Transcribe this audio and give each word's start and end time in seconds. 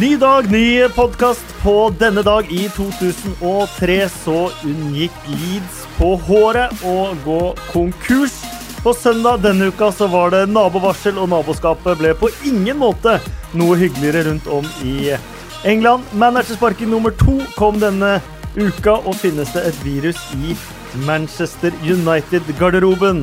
Ny 0.00 0.16
dag, 0.16 0.50
ny 0.50 0.88
podkast. 0.88 1.62
På 1.62 1.94
denne 1.98 2.22
dag 2.26 2.48
i 2.52 2.64
2003 2.74 4.08
så 4.10 4.38
unngikk 4.66 5.14
Leeds 5.30 5.84
på 5.94 6.08
håret 6.26 6.80
å 6.82 7.12
gå 7.22 7.52
konkurs. 7.68 8.34
På 8.82 8.90
søndag 8.98 9.44
denne 9.44 9.68
uka 9.70 9.92
så 9.94 10.08
var 10.10 10.34
det 10.34 10.48
nabovarsel, 10.50 11.20
og 11.22 11.30
naboskapet 11.30 12.00
ble 12.00 12.10
på 12.18 12.32
ingen 12.42 12.80
måte 12.82 13.20
noe 13.54 13.76
hyggeligere 13.78 14.24
rundt 14.32 14.48
om 14.50 14.66
i 14.82 15.14
England. 15.62 16.10
Managersparken 16.10 16.90
nummer 16.90 17.14
to 17.22 17.36
kom 17.54 17.78
denne 17.78 18.16
uka, 18.58 18.96
og 18.98 19.14
finnes 19.22 19.54
det 19.54 19.62
et 19.70 19.80
virus 19.86 20.18
i 20.40 20.58
Manchester 21.06 21.70
United-garderoben. 21.86 23.22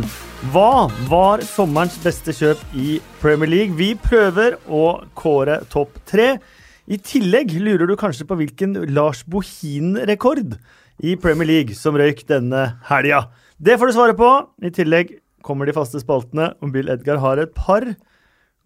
Hva 0.55 0.87
var 1.11 1.43
sommerens 1.51 1.99
beste 1.99 2.31
kjøp 2.31 2.63
i 2.79 3.01
Premier 3.19 3.51
League? 3.57 3.75
Vi 3.75 3.91
prøver 4.07 4.55
å 4.71 5.01
kåre 5.19 5.59
topp 5.67 5.99
tre. 6.07 6.31
I 6.91 6.97
tillegg 6.99 7.53
lurer 7.63 7.87
du 7.87 7.93
kanskje 7.95 8.25
på 8.27 8.35
hvilken 8.35 8.73
Lars 8.91 9.21
Bohin-rekord 9.23 10.57
i 10.99 11.13
Premier 11.15 11.47
League 11.47 11.75
som 11.77 11.95
røyk 11.95 12.25
denne 12.27 12.65
helga. 12.89 13.29
Det 13.63 13.77
får 13.79 13.91
du 13.91 13.95
svare 13.95 14.15
på. 14.17 14.31
I 14.59 14.73
tillegg 14.75 15.13
kommer 15.45 15.69
de 15.69 15.75
faste 15.77 16.01
spaltene, 16.01 16.49
om 16.59 16.73
Bill 16.73 16.91
Edgar 16.91 17.21
har 17.23 17.39
et 17.39 17.53
par 17.55 17.85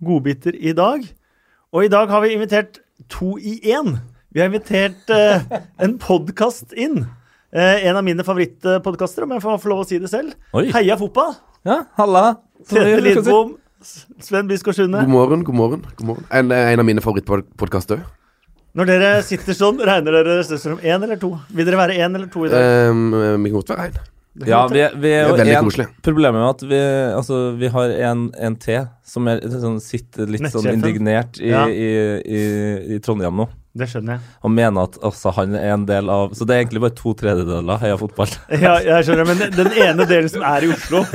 godbiter 0.01 0.57
i 0.57 0.73
dag. 0.73 1.05
Og 1.69 1.85
i 1.85 1.91
dag 1.91 2.09
har 2.09 2.23
vi 2.25 2.33
invitert 2.33 2.79
to 3.13 3.35
i 3.37 3.59
én. 3.61 3.99
Vi 4.33 4.41
har 4.41 4.49
invitert 4.49 5.13
eh, 5.13 5.45
en 5.85 5.93
podkast 6.01 6.73
inn. 6.73 7.03
Eh, 7.53 7.85
en 7.85 7.99
av 7.99 8.07
mine 8.07 8.25
favorittpodkaster, 8.25 9.27
om 9.27 9.35
jeg 9.35 9.45
får 9.45 9.69
lov 9.69 9.83
å 9.83 9.87
si 9.87 10.01
det 10.01 10.09
selv. 10.09 10.33
Oi. 10.57 10.71
Heia 10.73 10.97
fotball! 10.97 11.37
Ja, 11.65 11.83
halla. 11.99 12.25
Tete 12.65 12.97
Lidbom, 13.05 13.53
Sven 13.85 14.47
Biskår 14.49 14.73
Sunde. 14.73 15.03
God 15.05 15.13
morgen, 15.13 15.43
god 15.45 15.55
morgen. 15.55 15.85
god 15.95 16.07
morgen 16.07 16.25
En, 16.31 16.51
en 16.51 16.81
av 16.81 16.85
mine 16.87 17.03
favorittpodkaster. 17.03 18.01
Når 18.75 18.89
dere 18.89 19.11
sitter 19.23 19.55
sånn, 19.55 19.77
regner 19.87 20.17
dere 20.17 20.41
som 20.43 20.79
én 20.81 21.03
eller 21.05 21.19
to? 21.21 21.29
Vil 21.55 21.67
dere 21.67 21.79
være 21.79 21.95
én 22.01 22.17
eller 22.17 22.27
to 22.33 22.43
i 22.47 22.51
dag? 22.51 22.89
Um, 22.91 23.13
vi 23.13 23.51
kan 23.53 23.59
godt 23.61 23.71
være 23.71 23.87
én. 23.91 23.99
Ja, 24.49 24.65
vi, 24.67 24.81
vi 24.99 25.11
er 25.15 25.29
Det 25.29 25.31
er 25.31 25.37
veldig 25.37 25.53
en, 25.55 25.67
koselig. 25.69 25.85
Problemet 26.03 26.41
med 26.41 26.49
at 26.49 26.63
vi, 26.67 26.79
altså, 27.15 27.37
vi 27.55 27.69
har 27.71 27.93
en, 28.09 28.25
en 28.35 28.57
til 28.59 28.81
som 29.07 29.29
er, 29.31 29.39
sånn, 29.47 29.77
sitter 29.79 30.27
litt 30.27 30.49
sånn 30.51 30.67
indignert 30.73 31.39
i, 31.39 31.53
Ja. 31.53 31.61
i, 31.71 31.87
i, 32.25 32.41
i 32.97 32.99
Trondheim 33.05 33.37
nå. 33.39 33.47
Det 33.75 33.89
skjønner 33.91 34.15
jeg. 34.15 34.21
Han 34.45 34.53
mener 34.55 34.85
at 34.87 34.95
også 35.03 35.33
han 35.35 35.55
er 35.59 35.73
en 35.73 35.83
del 35.87 36.07
av 36.11 36.31
Så 36.37 36.45
det 36.47 36.53
er 36.55 36.59
egentlig 36.63 36.79
bare 36.85 36.95
to 36.95 37.11
tredjedeler 37.19 37.81
Heia 37.81 37.97
Fotball. 37.99 38.31
Ja, 38.65 38.77
jeg 38.79 39.03
skjønner, 39.07 39.25
men 39.27 39.37
den 39.51 39.71
ene 39.83 40.05
delen 40.07 40.31
som 40.31 40.43
er 40.47 40.63
i 40.63 40.69
Oslo 40.71 41.01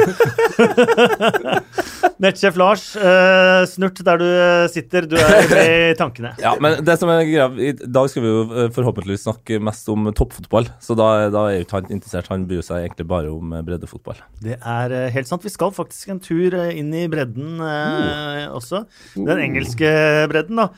Nettsjef 2.21 2.57
Lars, 2.61 2.83
eh, 3.01 3.63
snurt 3.71 4.03
der 4.05 4.21
du 4.21 4.27
sitter. 4.73 5.07
Du 5.09 5.15
er 5.17 5.47
med 5.49 5.71
i 5.73 5.95
tankene. 5.97 6.35
Ja, 6.43 6.53
men 6.61 6.83
det 6.85 6.99
som 7.01 7.09
er 7.13 7.23
greia 7.25 7.47
I 7.57 7.71
dag 7.81 8.11
skal 8.13 8.25
vi 8.25 8.29
jo 8.29 8.43
eh, 8.45 8.69
forhåpentligvis 8.77 9.25
snakke 9.25 9.57
mest 9.63 9.89
om 9.93 10.11
toppfotball, 10.17 10.69
så 10.85 10.93
da, 10.99 11.07
da 11.33 11.47
er 11.49 11.57
jo 11.59 11.65
ikke 11.65 11.79
han 11.79 11.89
interessert. 11.89 12.29
Han 12.29 12.45
bryr 12.51 12.61
seg 12.67 12.85
egentlig 12.85 13.09
bare 13.09 13.33
om 13.33 13.55
eh, 13.57 13.65
breddefotball. 13.65 14.21
Det 14.45 14.59
er 14.59 14.89
eh, 14.99 15.09
helt 15.17 15.29
sant. 15.33 15.47
Vi 15.49 15.53
skal 15.55 15.73
faktisk 15.77 16.13
en 16.13 16.21
tur 16.21 16.53
eh, 16.61 16.75
inn 16.77 16.93
i 16.93 17.07
bredden 17.09 17.57
eh, 17.65 18.45
også. 18.53 18.85
Den 19.17 19.41
engelske 19.49 19.89
bredden, 20.29 20.61
da. 20.61 20.69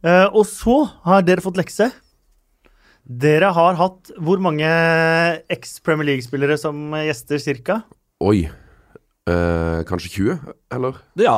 Eh, 0.00 0.26
og 0.32 0.46
så 0.48 0.76
har 1.04 1.24
dere 1.26 1.44
fått 1.44 1.58
lekse. 1.60 1.90
Dere 3.10 3.50
har 3.56 3.76
hatt 3.80 4.12
hvor 4.22 4.40
mange 4.42 4.68
eks-Premier 5.50 6.12
League-spillere 6.12 6.56
som 6.60 6.92
gjester, 7.00 7.40
cirka? 7.42 7.80
Oi. 8.22 8.44
Uh, 9.30 9.82
kanskje 9.86 10.08
20, 10.10 10.36
eller? 10.74 10.96
Ja 11.20 11.34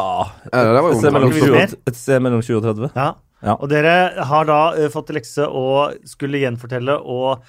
Eller, 0.53 0.71
det 0.77 0.83
var 0.85 0.93
Et 0.95 1.01
sted 1.03 1.13
mellom 1.13 1.33
20 1.35 1.51
og- 1.51 1.73
et 1.91 1.97
sted 1.99 2.23
mellom 2.23 2.41
20 2.41 2.57
og 2.57 2.63
30. 2.63 2.91
Ja. 2.95 3.09
Ja. 3.43 3.57
Og 3.59 3.69
dere 3.69 4.25
har 4.25 4.45
da 4.47 4.61
uh, 4.79 4.87
fått 4.89 5.11
lekse 5.13 5.45
å 5.51 5.65
skulle 6.07 6.39
gjenfortelle 6.41 6.95
og 7.03 7.43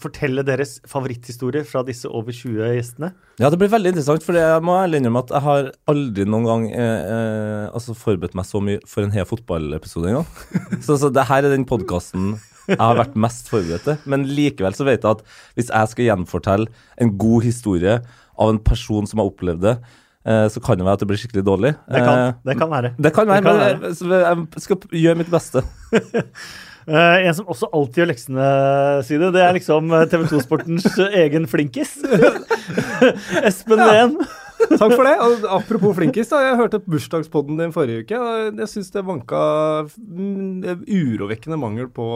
fortelle 0.00 0.44
deres 0.46 0.76
favoritthistorier 0.88 1.64
fra 1.68 1.82
disse 1.86 2.08
over 2.08 2.34
20 2.34 2.74
gjestene. 2.76 3.12
Ja, 3.40 3.50
det 3.52 3.58
blir 3.60 3.70
veldig 3.72 3.92
interessant, 3.94 4.24
for 4.26 4.36
jeg 4.38 4.64
må 4.64 4.76
ærlig 4.80 5.00
innrømme 5.02 5.22
at 5.24 5.32
jeg 5.34 5.44
har 5.46 5.70
aldri 5.92 6.26
noen 6.28 6.48
gang 6.48 6.66
eh, 6.72 7.12
eh, 7.14 7.64
altså 7.70 7.96
forberedt 7.98 8.36
meg 8.38 8.48
så 8.48 8.62
mye 8.64 8.82
for 8.88 9.06
en 9.06 9.14
hel 9.14 9.28
fotballepisode 9.28 10.12
engang. 10.12 10.28
så, 10.86 10.98
så 11.00 11.12
det 11.12 11.26
her 11.30 11.44
er 11.46 11.54
den 11.56 11.66
podkasten 11.68 12.36
jeg 12.66 12.80
har 12.80 12.96
vært 12.98 13.14
mest 13.22 13.46
forberedt 13.52 13.84
til. 13.86 14.00
Men 14.10 14.24
likevel 14.26 14.74
så 14.74 14.86
vet 14.88 15.04
jeg 15.04 15.18
at 15.18 15.22
hvis 15.58 15.70
jeg 15.70 15.92
skal 15.92 16.08
gjenfortelle 16.08 16.66
en 17.02 17.12
god 17.20 17.46
historie 17.46 18.00
av 18.36 18.50
en 18.52 18.58
person 18.62 19.06
som 19.06 19.22
har 19.22 19.30
opplevd 19.30 19.62
det, 19.62 19.74
eh, 20.26 20.46
så 20.50 20.62
kan 20.64 20.80
det 20.80 20.86
være 20.88 20.98
at 20.98 21.04
det 21.04 21.10
blir 21.12 21.20
skikkelig 21.22 21.44
dårlig. 21.46 21.74
Det 21.86 22.02
kan, 22.02 22.22
Eh, 22.26 22.32
det 22.50 22.56
kan 22.58 22.72
være. 22.72 22.94
det 22.98 23.12
kan 23.14 23.28
være, 23.28 23.44
det 23.44 23.46
kan 23.46 24.08
men 24.08 24.16
jeg, 24.24 24.48
jeg 24.56 24.64
skal 24.66 24.98
gjøre 25.04 25.20
mitt 25.22 25.30
beste. 25.32 25.62
Eh, 26.86 27.26
en 27.26 27.34
som 27.34 27.48
også 27.50 27.66
alltid 27.74 28.02
gjør 28.02 28.10
leksene 28.12 28.48
sine, 29.06 29.30
det 29.34 29.42
er 29.42 29.56
liksom 29.56 29.90
TV 30.10 30.26
2-sportens 30.30 30.86
egen 31.18 31.48
flinkis. 31.50 31.96
Espen 33.48 33.82
Ven. 33.82 34.18
Takk 34.76 34.92
for 34.96 35.04
det. 35.06 35.14
Og 35.24 35.44
apropos 35.58 35.94
flinkis, 35.98 36.28
da. 36.32 36.40
Jeg 36.46 36.56
hørte 36.60 36.80
bursdagspodden 36.84 37.58
din 37.60 37.72
forrige 37.74 38.04
uke. 38.04 38.18
og 38.20 38.60
Jeg 38.62 38.68
syns 38.72 38.90
det 38.94 39.02
vanka 39.06 39.40
mm, 39.86 40.84
urovekkende 40.86 41.58
mangel 41.60 41.88
på 41.92 42.06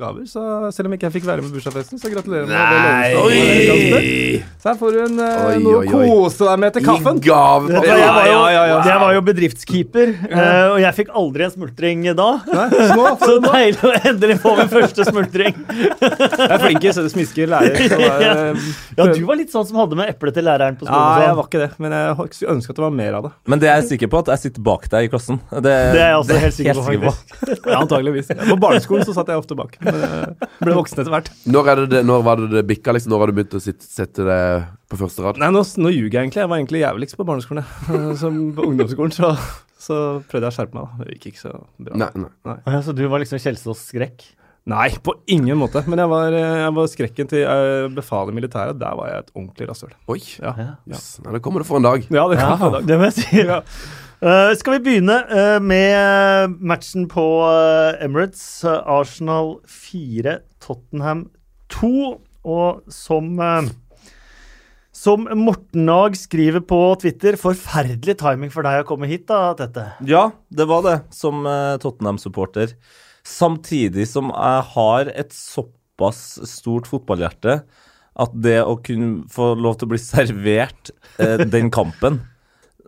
gaver. 0.00 0.26
Så 0.30 0.42
selv 0.74 0.90
om 0.90 0.96
ikke 0.96 1.08
jeg 1.08 1.16
fikk 1.18 1.28
være 1.28 1.44
med 1.44 1.54
bursdagsfesten, 1.54 2.00
så 2.02 2.10
gratulerer 2.12 2.46
med 2.48 2.54
det. 2.54 4.42
Så 4.58 4.70
her 4.72 4.78
får 4.80 4.94
du 4.94 4.98
en, 5.04 5.18
eh, 5.22 5.46
Oi, 5.48 5.58
noe 5.62 5.82
å 5.82 5.86
kose 5.90 6.44
deg 6.48 6.58
med 6.64 6.76
til 6.76 6.84
kaffen. 6.86 7.20
Hva, 7.24 7.42
Jeg 7.68 7.84
var 7.86 8.26
jo, 8.26 8.38
Ja, 8.38 8.50
ja, 8.52 8.64
ja. 8.72 8.78
jeg 8.88 9.00
var 9.02 9.14
jo 9.16 9.22
bedriftskeeper, 9.28 10.12
eh, 10.28 10.64
og 10.72 10.78
jeg 10.82 10.94
fikk 10.98 11.12
aldri 11.16 11.46
en 11.46 11.54
smultring 11.54 12.06
da. 12.18 12.28
Nei, 12.48 12.68
så 13.22 13.36
deilig 13.44 13.84
å 13.84 13.92
endelig 14.10 14.38
få 14.42 14.54
min 14.58 14.70
første 14.72 15.06
smultring. 15.08 15.54
Jeg 15.68 16.48
er 16.48 16.58
flinkis, 16.62 17.00
smisker 17.14 17.50
lærer. 17.54 17.76
Så, 17.88 17.98
eh, 18.02 18.68
Ja, 18.98 19.08
du 19.14 19.22
var 19.28 19.38
litt 19.38 19.52
sånn 19.54 19.66
som 19.68 19.78
hadde 19.82 19.98
med 19.98 20.10
eplet 20.12 20.34
til 20.38 20.46
læreren 20.48 20.78
på 20.80 20.86
Ja, 20.88 20.92
skolen. 20.92 21.26
jeg 21.28 21.38
var 21.38 21.48
ikke 21.48 21.62
det, 21.64 21.67
men 21.78 21.92
jeg 21.94 22.14
skulle 22.34 22.54
ønske 22.56 22.72
at 22.72 22.78
det 22.78 22.84
var 22.84 22.94
mer 22.94 23.16
av 23.18 23.26
det. 23.28 23.30
Men 23.52 23.60
det 23.62 23.68
er 23.68 23.78
jeg 23.82 23.88
sikker 23.92 24.10
på, 24.12 24.20
at 24.24 24.30
jeg 24.32 24.42
sitter 24.46 24.64
bak 24.68 24.86
deg 24.92 25.06
i 25.06 25.10
klassen. 25.12 25.38
Det, 25.50 25.62
Det 25.62 26.00
er 26.02 26.10
jeg 26.14 26.18
også 26.22 26.32
det 26.32 26.40
helt 26.44 26.56
sikker 26.56 26.80
på, 26.80 26.94
på. 27.04 27.12
Ja, 27.72 27.78
antageligvis. 27.82 28.32
På 28.48 28.56
barneskolen 28.62 29.04
så 29.08 29.14
satt 29.16 29.28
jeg 29.32 29.40
ofte 29.42 29.56
bak. 29.58 29.76
Men 29.84 30.00
jeg 30.02 30.50
ble 30.64 30.76
voksen 30.78 31.02
etter 31.02 31.12
hvert. 31.14 31.30
Når, 31.46 31.70
er 31.74 31.84
det 31.92 32.02
når 32.08 32.24
var 32.26 32.40
det 32.42 32.48
det 32.56 32.64
bikka, 32.70 32.94
liksom? 32.96 33.12
Når 33.14 33.24
har 33.24 33.32
du 33.32 33.36
begynt 33.38 33.58
å 33.58 33.62
sitte, 33.62 33.84
sette 33.86 34.26
det 34.28 34.40
på 34.88 34.98
første 35.00 35.24
rad? 35.26 35.40
Nei, 35.42 35.50
nå, 35.54 35.62
nå 35.84 35.92
ljuger 35.92 36.18
jeg 36.18 36.28
egentlig. 36.28 36.42
Jeg 36.44 36.52
var 36.54 36.62
egentlig 36.62 36.82
jævligst 36.86 37.18
på 37.20 37.28
barneskolen. 37.28 37.64
jeg. 37.64 38.16
Som 38.22 38.40
på 38.56 38.66
ungdomsskolen 38.70 39.14
så, 39.14 39.34
så 39.78 40.00
prøvde 40.30 40.48
jeg 40.48 40.54
å 40.54 40.58
skjerpe 40.58 40.78
meg. 40.80 40.88
da. 40.88 41.04
Det 41.04 41.18
gikk 41.18 41.30
ikke 41.34 41.44
så 41.44 41.54
bra. 41.76 42.00
Nei, 42.06 42.10
nei. 42.48 42.58
Ja, 42.64 42.82
Så 42.86 42.96
du 42.96 43.04
var 43.12 43.22
liksom 43.22 43.40
Kjelsås 43.42 43.84
skrekk? 43.92 44.24
Nei, 44.68 44.88
på 45.00 45.14
ingen 45.32 45.56
måte. 45.60 45.80
Men 45.88 46.02
jeg 46.02 46.10
var, 46.12 46.34
eh, 46.36 46.58
jeg 46.64 46.74
var 46.76 46.90
skrekken 46.92 47.30
til 47.30 47.46
uh, 47.48 47.86
befalet 47.94 48.34
i 48.34 48.36
militæret. 48.36 48.76
Der 48.80 48.98
var 48.98 49.08
jeg 49.08 49.24
et 49.24 49.32
ordentlig 49.34 49.70
rasshøl. 49.70 49.94
Oi. 50.12 50.20
Ja. 50.42 50.52
Ja. 50.58 50.68
ja. 50.92 51.00
Det 51.32 51.40
kommer 51.44 51.64
du 51.64 51.68
for 51.68 51.80
en 51.80 51.88
dag. 51.88 52.04
Ja, 52.12 52.26
det 52.28 52.40
Ja, 52.40 52.52
en 52.58 52.76
dag. 52.76 52.86
det 52.88 53.00
må 53.00 53.08
jeg 53.08 53.16
si. 53.16 53.42
Ja. 53.48 53.62
Uh, 54.18 54.50
skal 54.58 54.76
vi 54.76 54.84
begynne 54.88 55.20
uh, 55.30 55.56
med 55.62 56.56
matchen 56.58 57.06
på 57.08 57.24
uh, 57.46 57.94
Emirates? 58.02 58.64
Eh, 58.66 58.80
Arsenal 58.84 59.60
4, 59.70 60.40
Tottenham 60.60 61.28
2. 61.70 62.18
Og 62.48 62.80
som 62.92 63.38
eh, 63.42 63.68
som 64.98 65.28
Morten 65.38 65.84
Nag 65.86 66.16
skriver 66.18 66.62
på 66.66 66.78
Twitter, 66.98 67.36
forferdelig 67.38 68.16
timing 68.18 68.50
for 68.50 68.66
deg 68.66 68.82
å 68.82 68.86
komme 68.88 69.06
hit, 69.06 69.28
da, 69.30 69.52
Tette. 69.54 69.84
Ja, 70.08 70.24
det 70.50 70.66
var 70.66 70.82
det, 70.82 70.96
som 71.14 71.46
eh, 71.46 71.76
Tottenham-supporter. 71.78 72.72
Samtidig 73.28 74.08
som 74.08 74.32
jeg 74.32 74.64
har 74.72 75.12
et 75.12 75.34
såpass 75.36 76.38
stort 76.48 76.88
fotballhjerte 76.88 77.60
at 78.18 78.32
det 78.34 78.58
å 78.64 78.78
kunne 78.82 79.28
få 79.30 79.52
lov 79.58 79.78
til 79.78 79.86
å 79.86 79.92
bli 79.92 80.00
servert 80.02 80.90
eh, 81.22 81.44
den 81.46 81.70
kampen 81.76 82.22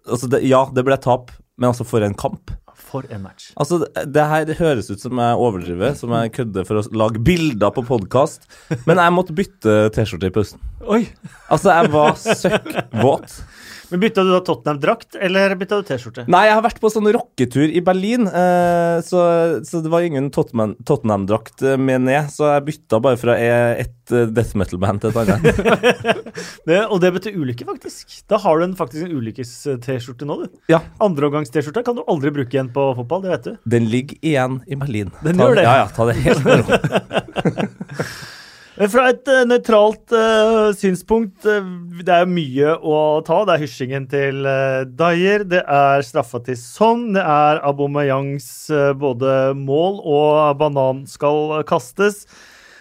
altså 0.07 0.31
det, 0.31 0.43
Ja, 0.49 0.65
det 0.75 0.85
ble 0.87 0.99
tap, 1.01 1.31
men 1.61 1.71
altså 1.71 1.87
for 1.89 2.05
en 2.05 2.17
kamp. 2.19 2.53
For 2.91 3.07
en 3.13 3.23
match. 3.23 3.51
Altså, 3.61 3.81
det, 3.83 4.07
det 4.15 4.27
her 4.31 4.53
høres 4.59 4.89
ut 4.91 5.03
som 5.03 5.21
jeg 5.21 5.41
overdriver, 5.45 5.95
som 5.99 6.15
jeg 6.17 6.33
kødder 6.39 6.67
for 6.67 6.81
å 6.81 6.85
lage 6.97 7.23
bilder 7.23 7.75
på 7.77 7.85
podkast, 7.87 8.49
men 8.89 8.99
jeg 8.99 9.15
måtte 9.15 9.37
bytte 9.37 9.77
T-skjorte 9.95 10.31
i 10.31 10.35
pausen. 10.35 10.63
Oi! 10.89 11.05
Altså, 11.53 11.75
jeg 11.77 11.93
var 11.95 12.17
søkkvåt. 12.19 13.37
Men 13.91 14.03
Bytta 14.03 14.25
du 14.27 14.33
da 14.33 14.41
Tottenham-drakt, 14.47 15.19
eller 15.21 15.55
bytta 15.61 15.81
du 15.81 15.89
T-skjorte? 15.89 16.27
Nei, 16.31 16.45
jeg 16.49 16.57
har 16.59 16.65
vært 16.67 16.81
på 16.83 16.91
sånn 16.93 17.11
rocketur 17.15 17.67
i 17.69 17.83
Berlin, 17.85 18.29
eh, 18.29 18.99
så, 19.07 19.23
så 19.67 19.83
det 19.85 19.93
var 19.93 20.07
ingen 20.07 20.31
Tottenham- 20.35 20.77
Tottenham-drakt 20.87 21.65
eh, 21.67 21.79
med 21.81 22.07
ned. 22.09 22.31
Så 22.35 22.49
jeg 22.53 22.67
bytta 22.71 23.03
bare 23.03 23.21
fra 23.21 23.39
ett 23.41 24.01
et 24.11 24.17
eh, 24.17 24.31
death 24.35 24.57
metal-band 24.59 25.03
til 25.03 25.11
et 25.11 25.19
annet. 25.21 25.45
Det, 26.69 26.79
og 26.93 27.01
det 27.03 27.11
betyr 27.15 27.39
ulykke, 27.41 27.65
faktisk. 27.67 28.13
Da 28.31 28.39
har 28.43 28.59
du 28.61 28.65
en, 28.67 28.75
faktisk 28.79 29.07
en 29.07 29.15
ulykkes-T-skjorte 29.17 30.27
nå, 30.29 30.37
du. 30.43 30.59
Ja. 30.71 30.83
Andreomgangs-T-skjorte 31.03 31.83
kan 31.87 31.99
du 31.99 32.03
aldri 32.11 32.33
bruke 32.35 32.55
igjen 32.55 32.71
på 32.75 32.91
fotball, 32.99 33.25
det 33.25 33.33
vet 33.33 33.49
du. 33.49 33.57
Den 33.77 33.89
ligger 33.91 34.21
igjen 34.21 34.61
i 34.67 34.79
Berlin. 34.79 35.15
Den 35.25 35.41
ta, 35.41 35.49
gjør 35.49 35.61
det. 35.61 35.65
Ja, 35.67 35.79
ja, 35.83 35.89
ta 35.95 36.07
det 36.11 36.19
helt 36.21 36.45
med 36.47 36.63
ro. 36.63 38.05
Fra 38.89 39.11
et 39.13 39.27
uh, 39.29 39.43
nøytralt 39.45 40.15
uh, 40.17 40.71
synspunkt, 40.73 41.45
uh, 41.45 41.67
det 42.01 42.15
er 42.15 42.31
mye 42.31 42.71
å 42.81 43.21
ta. 43.27 43.43
Det 43.45 43.53
er 43.53 43.61
hysjingen 43.67 44.07
til 44.09 44.47
uh, 44.49 44.87
Dyer, 44.89 45.45
det 45.45 45.61
er 45.69 46.05
straffa 46.07 46.41
til 46.47 46.57
Son, 46.57 47.11
det 47.13 47.21
er 47.21 47.61
Abomeyangs 47.69 48.49
både 48.97 49.35
mål 49.59 50.01
og 50.01 50.57
banan 50.63 51.05
skal 51.11 51.61
kastes. 51.69 52.23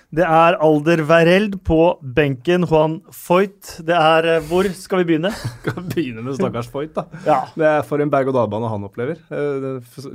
Det 0.09 0.23
er 0.25 0.55
Alder 0.57 1.03
Vereld 1.05 1.59
på 1.61 1.75
benken, 2.01 2.63
Juan 2.65 2.95
Foyt. 3.13 3.75
Det 3.85 3.93
er 3.93 4.25
eh, 4.25 4.47
Hvor 4.49 4.65
skal 4.73 5.03
vi 5.03 5.11
begynne? 5.11 5.29
Skal 5.59 5.83
begynne 5.85 6.23
med 6.25 6.33
stakkars 6.39 6.71
Foyt, 6.73 6.95
da. 6.95 7.03
Ja. 7.27 7.37
Det 7.53 7.67
er 7.69 7.85
for 7.85 8.01
en 8.01 8.09
berg-og-dal-bane 8.09 8.71
han 8.71 8.87
opplever. 8.87 9.21
Eh, 9.29 9.67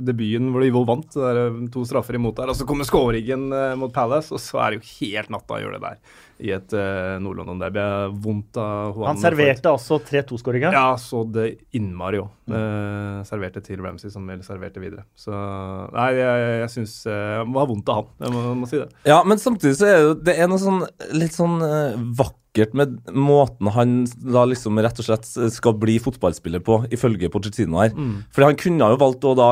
Debuten 0.03 0.51
hvor 0.51 0.65
de 0.65 0.73
vant, 0.75 1.07
det 1.15 1.29
er 1.29 1.39
eh, 1.45 1.61
to 1.71 1.85
straffer 1.87 2.19
imot 2.19 2.35
der. 2.41 2.51
Og 2.51 2.59
så 2.59 2.67
kommer 2.67 2.87
skåringen 2.87 3.47
eh, 3.55 3.77
mot 3.79 3.95
Palace, 3.95 4.35
og 4.35 4.43
så 4.43 4.59
er 4.65 4.75
det 4.75 4.81
jo 4.81 4.89
helt 4.97 5.31
natta 5.31 5.55
å 5.55 5.63
gjøre 5.63 5.79
det 5.79 5.93
der 5.93 6.21
i 6.43 6.51
et 6.55 6.75
uh, 6.75 7.15
Nord-London-derby. 7.23 7.81
Er 7.81 8.15
Vondt 8.25 8.59
av 8.59 8.95
Juan 8.95 9.11
Han 9.13 9.21
serverte 9.21 9.71
altså 9.71 9.99
3-2-skåringa. 10.03 10.71
Ja, 10.75 10.95
så 10.99 11.23
det 11.27 11.47
innmari 11.75 12.19
òg. 12.21 12.31
Eh, 12.45 13.21
serverte 13.25 13.61
til 13.65 13.79
Ramsey, 13.81 14.11
som 14.13 14.27
vel 14.29 14.43
serverte 14.45 14.81
videre. 14.83 15.05
Så 15.17 15.33
nei, 15.33 16.09
jeg, 16.19 16.43
jeg, 16.61 16.71
syns 16.75 16.95
Jeg 17.09 17.47
må 17.49 17.61
ha 17.63 17.67
vondt 17.69 17.89
av 17.89 18.01
han, 18.01 18.11
jeg 18.21 18.35
må, 18.35 18.43
må 18.61 18.69
si 18.69 18.81
det. 18.81 18.89
Ja, 19.07 19.21
men 19.27 19.41
samtidig 19.41 19.77
så 19.79 19.89
er 19.89 20.01
det, 20.03 20.15
det 20.29 20.35
er 20.39 20.51
noe 20.51 20.61
sånn 20.61 20.83
litt 21.17 21.37
sånn 21.37 21.57
uh, 21.63 21.95
vakkert 22.19 22.41
med 22.73 22.97
måten 23.11 23.69
han 23.75 23.93
da 24.23 24.45
liksom 24.47 24.79
rett 24.83 24.99
og 25.01 25.07
slett 25.07 25.27
skal 25.53 25.75
bli 25.81 25.97
fotballspiller 26.01 26.63
på, 26.65 26.79
ifølge 26.95 27.29
Pochettino 27.33 27.81
her. 27.81 27.93
Fordi 28.33 28.49
han 28.49 28.59
kunne 28.59 28.89
jo 28.93 28.99
valgt 29.01 29.27
å 29.27 29.35
da 29.37 29.49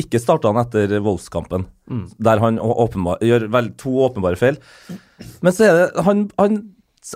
ikke 0.00 0.20
starte 0.22 0.50
han 0.50 0.60
etter 0.62 0.98
Wolves-kampen, 1.00 1.66
der 2.18 2.42
han 2.44 2.60
åpenbar, 2.60 3.22
gjør 3.24 3.48
vel 3.54 3.72
to 3.80 3.94
åpenbare 4.06 4.36
feil. 4.40 4.60
Men 5.42 5.54
så 5.54 5.64
er 5.66 5.74
det 5.78 6.04
Han, 6.04 6.28
han, 6.38 6.62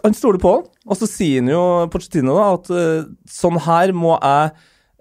han 0.03 0.15
stoler 0.15 0.41
på 0.43 0.57
han, 0.57 0.69
og 0.89 0.99
så 0.99 1.07
sier 1.11 1.43
han 1.43 1.53
jo 1.53 1.65
Pochettino 1.93 2.35
da 2.39 2.51
at 2.57 2.71
eh, 2.73 3.09
sånn 3.31 3.61
her 3.63 3.93
må 3.95 4.17
jeg 4.17 4.53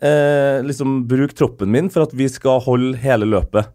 eh, 0.06 0.62
liksom 0.66 1.04
bruke 1.10 1.38
troppen 1.38 1.72
min 1.72 1.90
for 1.94 2.06
at 2.06 2.14
vi 2.18 2.28
skal 2.30 2.62
holde 2.66 3.00
hele 3.02 3.30
løpet. 3.30 3.72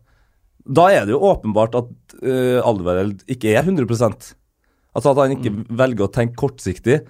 Da 0.67 0.89
er 0.91 1.07
det 1.07 1.15
jo 1.15 1.23
åpenbart 1.23 1.77
at 1.79 1.91
uh, 2.27 2.59
Alderweireld 2.67 3.23
ikke 3.31 3.53
er 3.55 3.63
100 3.63 3.87
Altså 4.97 5.13
at 5.13 5.21
han 5.21 5.35
ikke 5.37 5.53
velger 5.77 6.07
å 6.07 6.13
tenke 6.13 6.39
kortsiktig. 6.41 7.03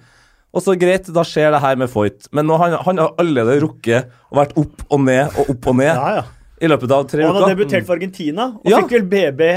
Og 0.55 0.63
så 0.63 0.73
greit, 0.79 1.07
da 1.13 1.23
skjer 1.27 1.51
det 1.53 1.61
her 1.63 1.77
med 1.79 1.91
Foyt. 1.91 2.27
Men 2.35 2.47
nå 2.49 2.57
han, 2.59 2.75
han 2.83 2.99
har 3.03 3.13
allerede 3.21 3.59
rukket 3.63 4.11
å 4.31 4.39
vært 4.41 4.55
opp 4.59 4.83
og 4.89 5.01
ned 5.05 5.37
og 5.39 5.51
opp 5.53 5.69
og 5.71 5.77
ned 5.79 5.91
Ja, 5.93 6.09
ja. 6.19 6.23
i 6.63 6.69
løpet 6.71 6.93
av 6.95 7.07
tre 7.07 7.23
uker. 7.23 7.29
Og 7.29 7.37
han 7.39 7.45
har 7.47 7.55
debutert 7.55 7.87
for 7.87 7.95
Argentina, 7.99 8.49
og 8.59 8.69
Ja. 8.71 8.81
fikk 8.83 8.95
vel 8.97 9.07
BB 9.11 9.47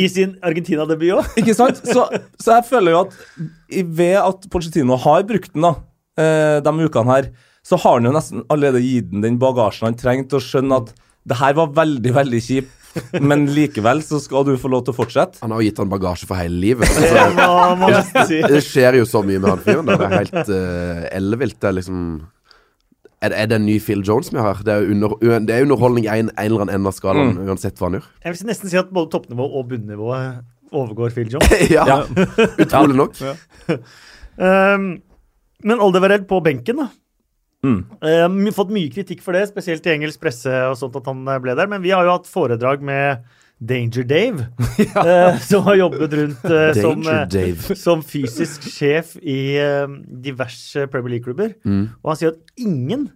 i 0.00 0.06
sin 0.12 0.36
Argentina-debut 0.46 1.12
òg. 1.18 1.30
Ikke 1.42 1.54
sant? 1.58 1.80
Så, 1.82 2.04
så 2.38 2.56
jeg 2.60 2.66
føler 2.68 2.94
jo 2.94 3.00
at 3.08 3.16
ved 4.00 4.16
at 4.22 4.44
Pochettino 4.52 4.96
har 5.02 5.24
brukt 5.26 5.52
den 5.56 5.66
da, 5.66 5.72
eh, 6.20 6.60
de 6.62 6.74
ukene 6.86 7.10
her, 7.16 7.30
så 7.66 7.76
har 7.82 7.98
han 7.98 8.06
jo 8.08 8.12
nesten 8.14 8.44
allerede 8.48 8.80
gitt 8.84 9.10
den 9.10 9.24
den 9.26 9.40
bagasjen 9.42 9.88
han 9.90 9.98
trenger 9.98 10.28
til 10.30 10.38
å 10.38 10.44
skjønne 10.46 10.78
at 10.84 10.94
det 11.28 11.36
her 11.42 11.52
var 11.58 11.74
veldig, 11.76 12.12
veldig 12.16 12.40
kjipt, 12.40 12.70
men 13.30 13.46
likevel 13.54 14.02
så 14.06 14.18
skal 14.22 14.44
du 14.48 14.54
få 14.60 14.70
lov 14.72 14.84
til 14.86 14.94
å 14.94 14.98
fortsette. 14.98 15.40
Han 15.44 15.54
har 15.54 15.62
jo 15.62 15.68
gitt 15.70 15.80
han 15.82 15.90
bagasje 15.92 16.26
for 16.30 16.40
hele 16.40 16.58
livet. 16.62 16.90
Det 17.00 17.46
Altså, 17.50 18.26
det 18.50 18.60
skjer 18.66 18.98
jo 19.00 19.06
så 19.08 19.22
mye 19.26 19.40
med 19.42 19.50
han 19.54 19.64
fyren. 19.64 19.88
Det 19.88 19.96
er 19.96 20.14
helt 20.18 20.52
uh, 20.52 21.08
ellevilt. 21.16 21.58
Det 21.60 21.70
er 21.70 21.76
liksom 21.80 22.04
er 23.20 23.28
det, 23.34 23.36
er 23.36 23.48
det 23.50 23.56
en 23.58 23.66
ny 23.68 23.74
Phil 23.84 24.00
Jones 24.06 24.30
vi 24.32 24.40
har? 24.40 24.62
Det 24.64 24.72
er, 24.72 24.86
under, 24.94 25.14
det 25.44 25.52
er 25.52 25.66
underholdning 25.66 26.06
i 26.06 26.12
en, 26.14 26.30
en 26.32 26.46
eller 26.46 26.64
annen 26.64 26.78
ende 26.78 26.88
av 26.88 26.96
skalaen, 26.96 27.34
uansett 27.44 27.76
hva 27.76 27.90
han 27.90 27.98
gjør. 27.98 28.06
Jeg 28.24 28.32
vil 28.36 28.48
nesten 28.48 28.72
si 28.72 28.78
at 28.80 28.88
både 28.96 29.12
toppnivå 29.12 29.44
og 29.60 29.66
bunnivået 29.68 30.40
overgår 30.72 31.12
Phil 31.12 31.28
Jones. 31.34 31.52
ja, 31.76 31.84
Ja. 31.90 31.98
utrolig 32.62 32.96
nok. 32.96 33.20
Um, 34.40 34.86
men 35.66 35.82
Alderweireld 35.84 36.24
på 36.30 36.40
benken, 36.46 36.80
da. 36.80 36.88
Mm. 37.66 37.82
Uh, 38.00 38.52
fått 38.56 38.72
mye 38.72 38.88
kritikk 38.92 39.20
for 39.24 39.36
det, 39.36 39.44
spesielt 39.50 39.84
i 39.86 39.92
engelsk 39.92 40.22
presse 40.22 40.52
og 40.70 40.78
sånt 40.80 40.96
at 40.96 41.08
han 41.10 41.26
eh, 41.28 41.40
ble 41.44 41.56
der. 41.58 41.68
Men 41.70 41.84
vi 41.84 41.92
har 41.92 42.06
jo 42.06 42.14
hatt 42.16 42.30
foredrag 42.30 42.84
med 42.84 43.26
Danger 43.60 44.06
Dave, 44.08 44.46
eh, 44.78 45.40
som 45.44 45.66
har 45.66 45.76
jobbet 45.82 46.14
rundt 46.16 46.46
uh, 46.48 46.70
som, 46.72 47.02
eh, 47.04 47.66
som 47.84 48.04
fysisk 48.04 48.64
sjef 48.72 49.18
i 49.20 49.60
diverse 50.24 50.86
Premier 50.88 51.18
League-klubber. 51.18 51.52
Mm. 51.68 51.82
Og 52.00 52.12
han 52.14 52.20
sier 52.22 52.32
at 52.32 52.64
ingen 52.64 53.10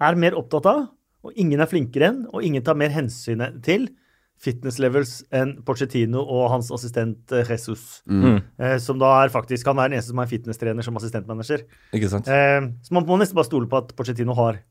er 0.00 0.16
mer 0.16 0.38
opptatt 0.40 0.70
av, 0.70 0.86
og 1.20 1.36
ingen 1.36 1.60
er 1.60 1.68
flinkere 1.68 2.08
enn, 2.08 2.22
og 2.32 2.46
ingen 2.46 2.64
tar 2.64 2.78
mer 2.80 2.94
hensyn 2.94 3.44
til 3.60 3.90
fitness 4.40 4.78
levels 4.80 5.18
enn 5.36 5.58
Pochettino 5.66 6.22
og 6.22 6.46
hans 6.54 6.70
assistent 6.72 7.32
eh, 7.36 7.44
Jesus. 7.44 8.00
Mm. 8.08 8.40
Eh, 8.60 8.78
som 8.80 9.00
da 9.00 9.12
er 9.20 9.32
faktisk 9.32 9.68
Han 9.68 9.80
er 9.82 9.90
den 9.90 9.98
eneste 9.98 10.14
som 10.14 10.22
er 10.22 10.30
fitnesstrener 10.30 10.86
som 10.86 10.96
assistentmanager. 11.00 11.66
Ikke 11.96 12.08
sant? 12.12 12.30
Eh, 12.30 12.70
så 12.86 12.96
man 12.96 13.06
må 13.08 13.20
nesten 13.20 13.36
bare 13.38 13.50
stole 13.50 13.68
på 13.70 13.82
at 13.82 13.92
Pochettino 13.98 14.36
har 14.38 14.62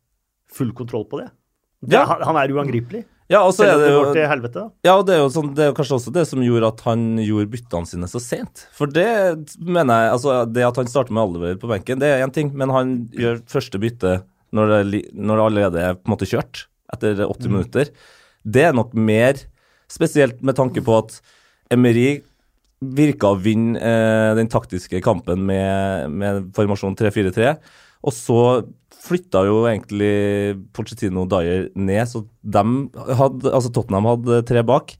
full 0.49 0.73
kontroll 0.73 1.05
på 1.09 1.21
det. 1.21 1.29
det 1.85 1.99
Ja. 1.99 2.05
han, 2.09 2.35
er 2.35 2.55
uangripelig. 2.55 3.05
Ja, 3.29 3.43
og 3.45 3.53
er 3.61 3.77
det 3.77 3.85
det 3.85 3.93
går 3.93 4.13
til 4.17 4.25
helvete. 4.25 4.61
Ja, 4.87 4.95
og 4.97 5.05
det 5.05 5.13
er 5.13 5.19
jo 5.21 5.29
sånn, 5.29 5.51
det 5.53 5.67
er 5.67 5.75
kanskje 5.77 5.99
også 5.99 6.13
det 6.15 6.23
som 6.25 6.41
gjorde 6.41 6.71
at 6.73 6.81
han 6.87 7.03
gjorde 7.21 7.51
byttene 7.53 7.85
sine 7.85 8.09
så 8.09 8.17
sent. 8.17 8.65
For 8.73 8.89
det 8.89 9.05
mener 9.61 10.01
jeg 10.01 10.15
Altså, 10.15 10.39
det 10.49 10.65
at 10.65 10.81
han 10.81 10.89
starter 10.89 11.13
med 11.13 11.29
Oliver 11.29 11.59
på 11.61 11.69
benken, 11.69 12.01
det 12.01 12.09
er 12.09 12.25
én 12.25 12.33
ting, 12.33 12.49
men 12.57 12.73
han 12.73 12.95
gjør 13.13 13.43
første 13.45 13.77
bytte 13.77 14.23
når 14.49 14.73
det, 14.73 15.03
når 15.13 15.37
det 15.37 15.45
allerede 15.45 15.85
er 15.91 15.93
på 15.93 16.09
en 16.09 16.15
måte 16.15 16.25
kjørt, 16.25 16.65
etter 16.89 17.21
80 17.21 17.53
minutter. 17.53 17.93
Det 18.41 18.65
er 18.65 18.73
nok 18.73 18.97
mer 18.97 19.37
spesielt 19.89 20.41
med 20.45 20.57
tanke 20.57 20.83
på 20.85 20.97
at 21.01 21.19
Emery 21.73 22.19
virka 22.79 23.33
å 23.33 23.39
vinne 23.39 23.79
eh, 23.79 24.31
den 24.39 24.49
taktiske 24.51 25.01
kampen 25.03 25.43
med, 25.47 26.11
med 26.15 26.51
formasjon 26.55 26.95
3-4-3, 26.99 27.55
og 28.07 28.15
så 28.15 28.41
flytta 28.99 29.43
jo 29.47 29.63
egentlig 29.67 30.13
Pochettino 30.75 31.23
og 31.25 31.31
Dyer 31.31 31.67
ned, 31.79 32.03
så 32.07 32.23
hadde, 33.19 33.51
altså 33.51 33.71
Tottenham 33.75 34.07
hadde 34.09 34.41
tre 34.47 34.63
bak. 34.67 34.93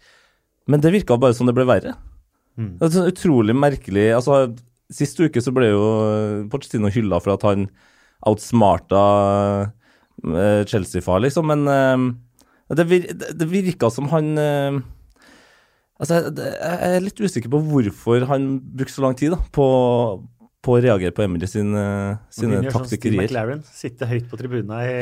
Men 0.70 0.84
det 0.84 0.94
virka 0.94 1.18
bare 1.20 1.36
som 1.36 1.50
det 1.50 1.56
ble 1.58 1.66
verre. 1.68 1.96
Mm. 2.60 2.78
Det 2.80 2.88
er 2.88 2.96
sånn 2.96 3.14
utrolig 3.14 3.54
merkelig 3.56 4.10
altså 4.18 4.50
Sist 4.92 5.20
uke 5.22 5.40
så 5.40 5.54
ble 5.54 5.68
jo 5.70 5.84
Pochettino 6.50 6.90
hylla 6.92 7.20
for 7.22 7.36
at 7.36 7.44
han 7.46 7.68
outsmarta 8.26 9.02
eh, 10.26 10.64
Chelsea-far, 10.68 11.22
liksom, 11.22 11.46
men 11.52 11.70
eh, 11.70 12.08
det, 12.78 12.86
vir, 12.90 13.08
det, 13.14 13.34
det 13.40 13.48
virka 13.50 13.90
som 13.94 14.10
han 14.14 14.34
eh, 14.38 14.80
Altså, 16.00 16.22
jeg 16.32 16.92
er 16.96 17.02
litt 17.04 17.18
usikker 17.20 17.52
på 17.52 17.60
hvorfor 17.60 18.24
han 18.30 18.54
brukte 18.64 18.96
så 18.96 19.04
lang 19.04 19.18
tid 19.20 19.34
da, 19.34 19.40
på, 19.52 19.66
på 20.64 20.78
å 20.78 20.80
reagere 20.80 21.12
på 21.12 21.26
Emily 21.26 21.50
sin, 21.52 21.74
eh, 21.76 22.14
sine 22.32 22.62
sånn 22.62 22.70
taktikkerier. 22.72 23.26
McLaren, 23.26 23.66
sitte 23.68 24.08
høyt 24.08 24.30
på 24.32 24.40
tribunene 24.40 24.80
i, 24.88 24.94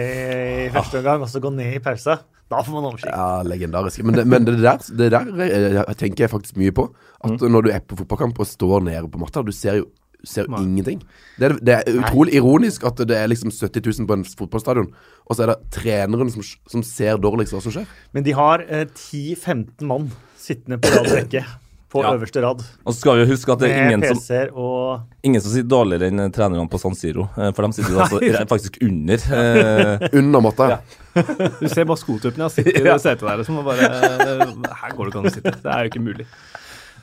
i 0.64 0.72
første 0.74 0.98
omgang, 0.98 1.22
og 1.22 1.30
så 1.30 1.44
gå 1.44 1.52
ned 1.54 1.78
i 1.78 1.84
pausa. 1.86 2.18
Da 2.50 2.64
får 2.64 2.78
man 2.80 2.90
oversikt. 2.90 3.12
Ja, 3.12 3.44
legendarisk. 3.46 4.02
Men 4.08 4.18
det, 4.18 4.26
men 4.32 4.48
det 4.48 4.58
der, 4.64 4.82
det 4.98 5.12
der 5.14 5.30
eh, 5.46 5.68
jeg 5.78 6.00
tenker 6.02 6.26
jeg 6.26 6.34
faktisk 6.34 6.58
mye 6.58 6.74
på. 6.74 6.88
At 7.28 7.46
når 7.46 7.68
du 7.68 7.72
er 7.76 7.86
på 7.86 8.00
fotballkamp 8.02 8.42
og 8.42 8.50
står 8.50 8.88
nede 8.88 9.06
på 9.12 9.22
matta, 9.22 9.46
du 9.46 9.54
ser 9.54 9.84
jo 9.84 9.90
ser 10.26 10.48
jo 10.48 10.56
Nei. 10.56 10.64
ingenting. 10.66 11.04
Det 11.38 11.46
er, 11.52 11.58
det 11.62 11.76
er 11.82 12.00
utrolig 12.02 12.34
ironisk 12.40 12.84
at 12.90 12.98
det 13.08 13.18
er 13.18 13.28
liksom 13.30 13.52
70 13.54 13.86
000 14.02 14.08
på 14.10 14.18
en 14.18 14.26
fotballstadion, 14.26 14.90
og 15.28 15.36
så 15.38 15.46
er 15.46 15.54
det 15.54 15.60
treneren 15.78 16.32
som, 16.34 16.42
som 16.72 16.84
ser 16.84 17.20
dårligst 17.22 17.54
hva 17.54 17.62
som 17.62 17.76
skjer. 17.76 17.86
Men 18.18 18.26
de 18.26 18.34
har 18.38 18.66
eh, 18.68 18.86
10-15 18.90 19.86
mann 19.88 20.10
sittende 20.42 20.80
på 20.82 20.90
rad 20.96 21.12
rekke. 21.14 21.46
På 21.88 22.02
Ja. 22.04 22.10
øverste 22.18 22.42
rad. 22.44 22.60
Og 22.84 22.92
så 22.92 23.00
skal 23.00 23.16
vi 23.16 23.22
jo 23.24 23.30
huske 23.30 23.54
at 23.54 23.62
det 23.64 23.70
er 23.72 23.86
ingen 23.88 24.02
som, 24.04 24.20
og 24.60 25.06
ingen 25.24 25.40
som 25.42 25.54
sitter 25.54 25.70
dårligere 25.72 26.10
enn 26.12 26.34
trenerne 26.36 26.66
på 26.70 26.82
San 26.84 26.98
Siro, 27.00 27.30
eh, 27.40 27.54
for 27.56 27.64
de 27.64 27.78
sitter 27.78 27.94
jo 27.96 28.02
altså 28.04 28.42
faktisk 28.52 28.76
under. 28.84 29.24
eh, 29.38 30.04
Under 30.20 30.44
matta. 30.44 30.68
Du 31.62 31.70
ser 31.72 31.88
bare 31.88 31.98
skotuppene 31.98 32.46
jeg 32.50 32.58
sitter 32.60 32.76
i 32.78 32.84
det 32.90 32.98
setet 33.02 33.24
der 33.26 33.40
som 33.48 33.56
bare 33.66 33.88
Her 33.88 34.92
går 34.94 35.08
det 35.08 35.14
ikke 35.14 35.22
an 35.24 35.30
å 35.32 35.32
sitte. 35.34 35.54
Det 35.64 35.72
er 35.74 35.80
jo 35.88 35.90
ikke 35.94 36.04
mulig. 36.10 36.28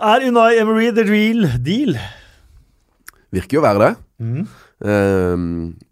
Er 0.05 0.27
Unai 0.29 0.51
Emery 0.61 0.91
the 0.95 1.03
real 1.09 1.49
deal? 1.65 1.97
Virker 3.35 3.59
jo 3.59 3.63
å 3.63 3.67
være 3.67 3.83
det. 3.83 3.93
Mm. 4.25 4.45
Uh, 4.85 5.39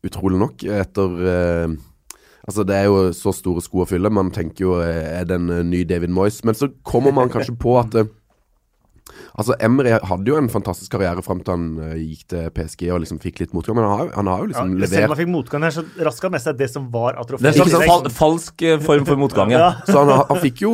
utrolig 0.07 0.39
nok. 0.43 0.63
Etter 0.83 1.17
uh, 1.27 1.81
Altså, 2.43 2.65
det 2.67 2.75
er 2.75 2.89
jo 2.91 3.03
så 3.15 3.31
store 3.35 3.63
sko 3.63 3.85
å 3.85 3.87
fylle. 3.87 4.11
Man 4.11 4.33
tenker 4.35 4.65
jo 4.65 4.73
eh, 4.83 5.21
er 5.21 5.29
det 5.31 5.37
en 5.39 5.51
eh, 5.55 5.63
ny 5.67 5.85
David 5.87 6.11
Moyes? 6.15 6.41
Men 6.47 6.59
så 6.59 6.73
kommer 6.83 7.15
man 7.15 7.31
kanskje 7.31 7.55
på 7.55 7.77
at 7.79 7.95
Altså, 9.33 9.55
Emry 9.65 9.95
hadde 9.97 10.29
jo 10.29 10.37
en 10.37 10.51
fantastisk 10.53 10.93
karriere 10.93 11.23
fram 11.25 11.41
til 11.41 11.55
han 11.55 11.67
eh, 11.87 11.95
gikk 12.03 12.25
til 12.33 12.49
PSG 12.53 12.83
og 12.93 13.01
liksom 13.05 13.21
fikk 13.23 13.41
litt 13.41 13.55
motgang. 13.57 13.79
Men 13.79 13.87
han 13.89 13.95
har, 14.03 14.11
han 14.19 14.29
har 14.29 14.43
jo 14.43 14.51
Ja, 14.53 14.65
levert 14.69 14.93
selv 14.93 15.07
om 15.09 15.15
han 15.15 15.21
fikk 15.23 15.31
motgang 15.33 15.65
her, 15.65 15.75
så 15.77 15.85
raska 16.09 16.29
han 16.29 16.35
med 16.37 16.45
seg 16.45 16.59
det 16.59 16.69
som 16.73 16.89
var 16.93 17.17
av 17.21 17.31
det 17.33 17.53
er 17.53 17.63
en 17.63 17.87
fal 17.89 18.11
falsk 18.13 18.65
eh, 18.69 18.81
form 18.85 19.07
for 19.09 19.21
motgang. 19.21 19.55
Ja. 19.55 19.63
Ja. 19.63 19.71
Så 19.89 20.03
han, 20.03 20.11
han 20.29 20.41
fikk 20.43 20.65
jo 20.65 20.73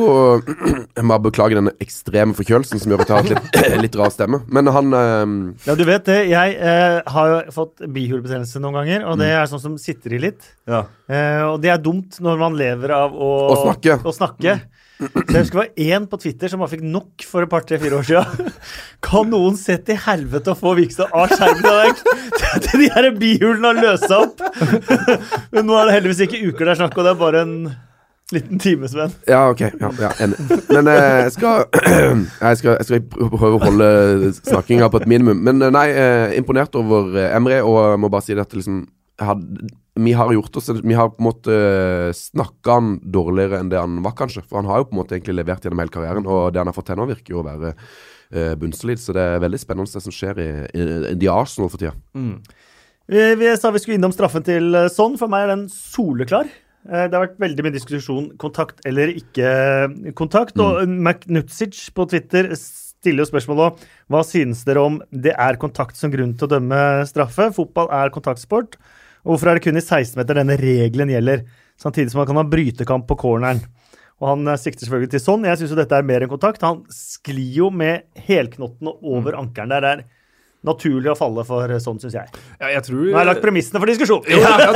Jeg 0.97 1.05
må 1.07 1.17
beklage 1.23 1.55
denne 1.57 1.71
ekstreme 1.83 2.35
forkjølelsen 2.37 2.81
som 2.81 2.91
gjør 2.91 3.05
at 3.05 3.13
jeg 3.13 3.17
har 3.19 3.29
litt, 3.29 3.79
litt 3.85 3.97
rar 3.99 4.11
stemme. 4.13 4.41
Men 4.51 4.71
han 4.75 4.91
eh, 4.97 5.35
Ja, 5.69 5.77
du 5.79 5.85
vet 5.87 6.09
det. 6.09 6.19
Jeg 6.31 6.57
eh, 6.59 6.99
har 7.15 7.31
jo 7.31 7.39
fått 7.55 7.85
bihulebetennelse 7.87 8.61
noen 8.63 8.81
ganger, 8.81 9.07
og 9.09 9.21
det 9.21 9.31
er 9.37 9.47
sånn 9.51 9.63
som 9.63 9.77
sitter 9.81 10.17
i 10.17 10.21
litt. 10.27 10.51
Ja. 10.69 10.83
Eh, 11.07 11.45
og 11.47 11.61
det 11.63 11.71
er 11.73 11.81
dumt 11.83 12.19
når 12.23 12.43
man 12.43 12.59
lever 12.59 12.93
av 12.95 13.15
å, 13.15 13.31
Å 13.53 13.61
snakke. 13.63 13.99
å 14.03 14.15
snakke. 14.15 14.59
Så 14.59 14.78
jeg 14.99 15.39
husker 15.39 15.55
det 15.55 15.61
var 15.61 15.83
én 15.95 16.05
på 16.11 16.17
Twitter 16.19 16.51
som 16.51 16.59
bare 16.59 16.73
fikk 16.73 16.83
nok 16.83 17.23
for 17.23 17.45
et 17.45 17.51
par-tre-fire 17.51 17.99
år 18.01 18.07
siden. 18.07 18.49
Kan 19.07 19.29
noen 19.31 19.55
se 19.59 19.77
til 19.87 19.99
helvete 20.03 20.51
å 20.51 20.59
få 20.59 20.73
Vikstad 20.79 21.13
av 21.15 21.31
skjermen? 21.31 22.01
Til 22.65 22.83
de 22.83 22.89
her 22.91 23.07
bihulene 23.15 23.71
har 23.71 23.79
løst 23.79 24.11
opp. 24.11 24.43
Men 25.53 25.69
nå 25.69 25.77
er 25.79 25.87
det 25.87 25.95
heldigvis 25.99 26.25
ikke 26.27 26.41
uker 26.49 26.65
det 26.65 26.73
er 26.73 26.81
snakk 26.81 26.97
om, 26.97 27.07
det 27.07 27.13
er 27.13 27.21
bare 27.21 27.45
en 27.45 27.55
liten 28.35 28.59
time, 28.61 28.91
Sven. 28.91 29.15
Ja, 29.29 29.45
ok. 29.53 29.63
Ja, 29.79 29.89
ja. 30.03 30.11
Men 30.19 30.91
eh, 30.91 30.99
jeg, 31.23 31.31
skal, 31.37 31.63
jeg, 32.43 32.59
skal, 32.59 32.75
jeg 32.75 32.89
skal 32.89 33.29
prøve 33.31 33.55
å 33.55 33.63
holde 33.63 33.89
snakkinga 34.37 34.91
på 34.91 35.01
et 35.01 35.09
minimum. 35.09 35.39
Men 35.47 35.63
eh, 35.63 35.73
nei, 35.73 35.87
eh, 35.95 36.37
imponert 36.37 36.75
over 36.77 37.15
Emre, 37.29 37.63
og 37.63 37.79
jeg 37.93 38.03
må 38.03 38.11
bare 38.11 38.27
si 38.27 38.35
det 38.37 38.49
liksom 38.51 38.83
jeg 39.19 39.27
hadde, 39.27 39.69
Vi 39.95 40.13
har 40.13 40.29
gjort 40.33 40.55
oss 40.55 40.69
Vi 40.69 40.93
har 40.95 41.09
på 41.09 41.19
en 41.19 41.27
måte 41.27 41.55
snakka 42.15 42.75
han 42.77 42.91
dårligere 43.03 43.59
enn 43.59 43.71
det 43.71 43.79
han 43.81 43.99
var, 44.05 44.13
kanskje. 44.19 44.43
For 44.47 44.61
han 44.61 44.69
har 44.69 44.83
jo 44.83 44.89
på 44.89 44.95
en 44.95 45.01
måte 45.01 45.17
egentlig 45.17 45.35
levert 45.39 45.65
gjennom 45.65 45.81
hele 45.81 45.93
karrieren, 45.93 46.27
og 46.29 46.53
det 46.53 46.61
han 46.61 46.69
har 46.69 46.77
fått 46.77 46.91
til 46.91 46.99
nå, 46.99 47.07
virker 47.09 47.35
jo 47.35 47.41
å 47.41 47.47
være 47.47 47.73
eh, 47.73 48.55
bunnsolid. 48.59 49.01
Så 49.01 49.15
det 49.17 49.25
er 49.25 49.43
veldig 49.43 49.59
spennende 49.59 49.91
det 49.97 50.03
som 50.05 50.15
skjer 50.15 50.39
i, 50.43 50.49
i, 50.77 50.87
i 51.17 51.31
Arsenal 51.33 51.71
for 51.73 51.81
tida. 51.81 51.95
Vi, 53.09 53.21
vi 53.41 53.53
sa 53.57 53.71
vi 53.73 53.81
skulle 53.81 53.97
innom 53.97 54.13
straffen 54.15 54.45
til 54.45 54.75
eh, 54.77 54.89
Son. 54.93 55.17
For 55.19 55.31
meg 55.31 55.47
er 55.47 55.55
den 55.55 55.69
soleklar. 55.73 56.49
Eh, 56.87 57.07
Det 57.09 57.15
har 57.17 57.25
vært 57.25 57.41
veldig 57.41 57.65
mye 57.65 57.75
diskusjon 57.75 58.29
kontakt 58.41 58.85
eller 58.87 59.11
ikke 59.17 60.13
kontakt. 60.19 60.59
Og 60.61 60.85
McNutsic 60.87 61.89
på 61.97 62.05
Twitter 62.11 62.53
stiller 62.55 63.23
jo 63.23 63.31
spørsmålet 63.31 63.83
hva 64.11 64.21
synes 64.27 64.63
dere 64.67 64.81
om 64.83 65.01
det 65.11 65.33
er 65.35 65.59
kontakt 65.59 65.95
som 65.99 66.11
grunn 66.13 66.33
til 66.37 66.47
å 66.47 66.53
dømme 66.55 66.79
straffe. 67.09 67.49
Fotball 67.55 67.91
er 67.95 68.11
kontaktsport. 68.15 68.77
Og 69.25 69.33
hvorfor 69.33 69.51
er 69.51 69.59
det 69.59 69.65
kun 69.65 69.79
i 69.79 69.83
16-meter 69.83 70.39
denne 70.39 70.57
regelen 70.59 71.11
gjelder, 71.11 71.43
samtidig 71.79 72.13
som 72.13 72.21
man 72.21 72.29
kan 72.29 72.39
ha 72.39 72.45
brytekamp 72.47 73.07
på 73.09 73.19
corneren? 73.19 73.61
Og 74.19 74.27
Han 74.33 74.47
eh, 74.51 74.59
sikter 74.59 74.85
selvfølgelig 74.85 75.13
til 75.15 75.23
sånn. 75.23 75.47
Jeg 75.47 75.61
syns 75.61 75.75
dette 75.79 75.95
er 75.95 76.07
mer 76.07 76.23
enn 76.25 76.31
kontakt. 76.31 76.63
Han 76.65 76.83
sklir 76.93 77.53
jo 77.61 77.69
med 77.71 78.07
helknottene 78.27 78.95
over 78.99 79.37
ankelen 79.39 79.71
der. 79.71 79.85
Det 79.85 79.91
er 79.91 80.07
naturlig 80.67 81.11
å 81.13 81.15
falle 81.15 81.43
for 81.47 81.71
sånn, 81.79 81.99
syns 82.01 82.15
jeg. 82.17 82.39
Ja, 82.59 82.71
jeg 82.73 82.83
tror 82.83 82.99
Nå 82.99 83.13
har 83.15 83.23
jeg 83.23 83.29
lagt 83.31 83.43
premissene 83.45 83.79
for 83.79 83.89
diskusjon. 83.89 84.25
Ja, 84.27 84.55
ja. 84.59 84.73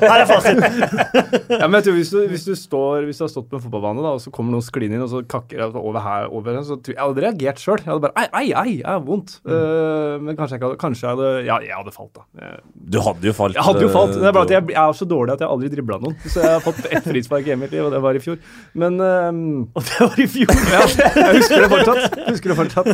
Her 0.10 0.22
er 0.22 0.28
fasiten. 0.30 0.62
Ja, 1.60 1.66
men 1.66 1.80
jeg 1.80 1.86
tror 1.88 1.96
hvis 1.98 2.10
du, 2.14 2.18
hvis 2.30 2.44
du 2.46 2.52
står 2.54 3.06
Hvis 3.08 3.18
du 3.18 3.24
har 3.24 3.30
stått 3.32 3.48
på 3.50 3.58
en 3.58 3.62
fotballbane, 3.64 4.02
da, 4.04 4.12
og 4.14 4.22
så 4.22 4.30
kommer 4.34 4.54
noen 4.54 4.64
skliende 4.64 4.96
inn, 4.98 5.02
og 5.02 5.10
så 5.10 5.22
kakker 5.26 5.58
jeg 5.58 5.74
over 5.80 5.98
her 6.04 6.28
over 6.30 6.54
her, 6.54 6.62
så 6.66 6.76
tror 6.78 6.94
jeg 6.94 6.98
jeg 7.00 7.08
hadde 7.08 7.24
reagert 7.24 7.62
sjøl. 7.62 7.80
Jeg 7.80 7.90
hadde 7.90 8.04
bare 8.04 8.20
Ei, 8.20 8.26
ei, 8.28 8.52
ei, 8.60 8.74
jeg 8.78 8.86
har 8.86 9.02
vondt. 9.06 9.34
Eh, 9.42 10.14
men 10.22 10.38
kanskje 10.38 10.56
jeg 10.56 10.60
ikke 10.60 10.68
hadde 10.70 10.80
Kanskje 10.84 11.06
jeg 11.06 11.16
hadde 11.16 11.30
Ja, 11.48 11.58
jeg 11.64 11.74
hadde 11.74 11.94
falt, 11.94 12.12
da. 12.16 12.24
Jeg, 12.38 12.62
Du 12.94 13.00
hadde 13.04 13.30
jo 13.30 13.34
falt. 13.36 13.58
jeg 13.58 13.66
hadde 13.66 13.84
jo 13.84 13.90
falt. 13.94 14.14
Det 14.14 14.30
er 14.30 14.36
bare 14.36 14.46
at 14.46 14.54
eh, 14.54 14.58
jeg, 14.58 14.68
jeg 14.76 14.80
er 14.84 14.98
så 15.00 15.08
dårlig 15.10 15.34
at 15.34 15.44
jeg 15.44 15.52
aldri 15.56 15.72
dribla 15.74 15.98
noen. 16.04 16.16
Så 16.26 16.44
jeg 16.44 16.54
har 16.54 16.64
fått 16.64 16.80
ett 16.86 17.10
frispark 17.10 17.50
i 17.50 17.58
mitt 17.60 17.74
liv, 17.74 17.84
og 17.88 17.94
det 17.94 18.02
var 18.04 18.18
i 18.18 18.22
fjor. 18.22 18.38
Men 18.78 19.00
ehm, 19.04 19.42
Og 19.76 19.86
det 19.90 19.98
var 20.06 20.22
i 20.22 20.28
fjor. 20.30 20.54
ja, 20.76 20.84
jeg 20.86 21.40
husker 21.40 21.66
det 21.66 21.70
fortsatt. 21.74 22.18
Jeg 22.20 22.36
husker 22.36 22.54
det 22.54 22.58
fortsatt. 22.60 22.88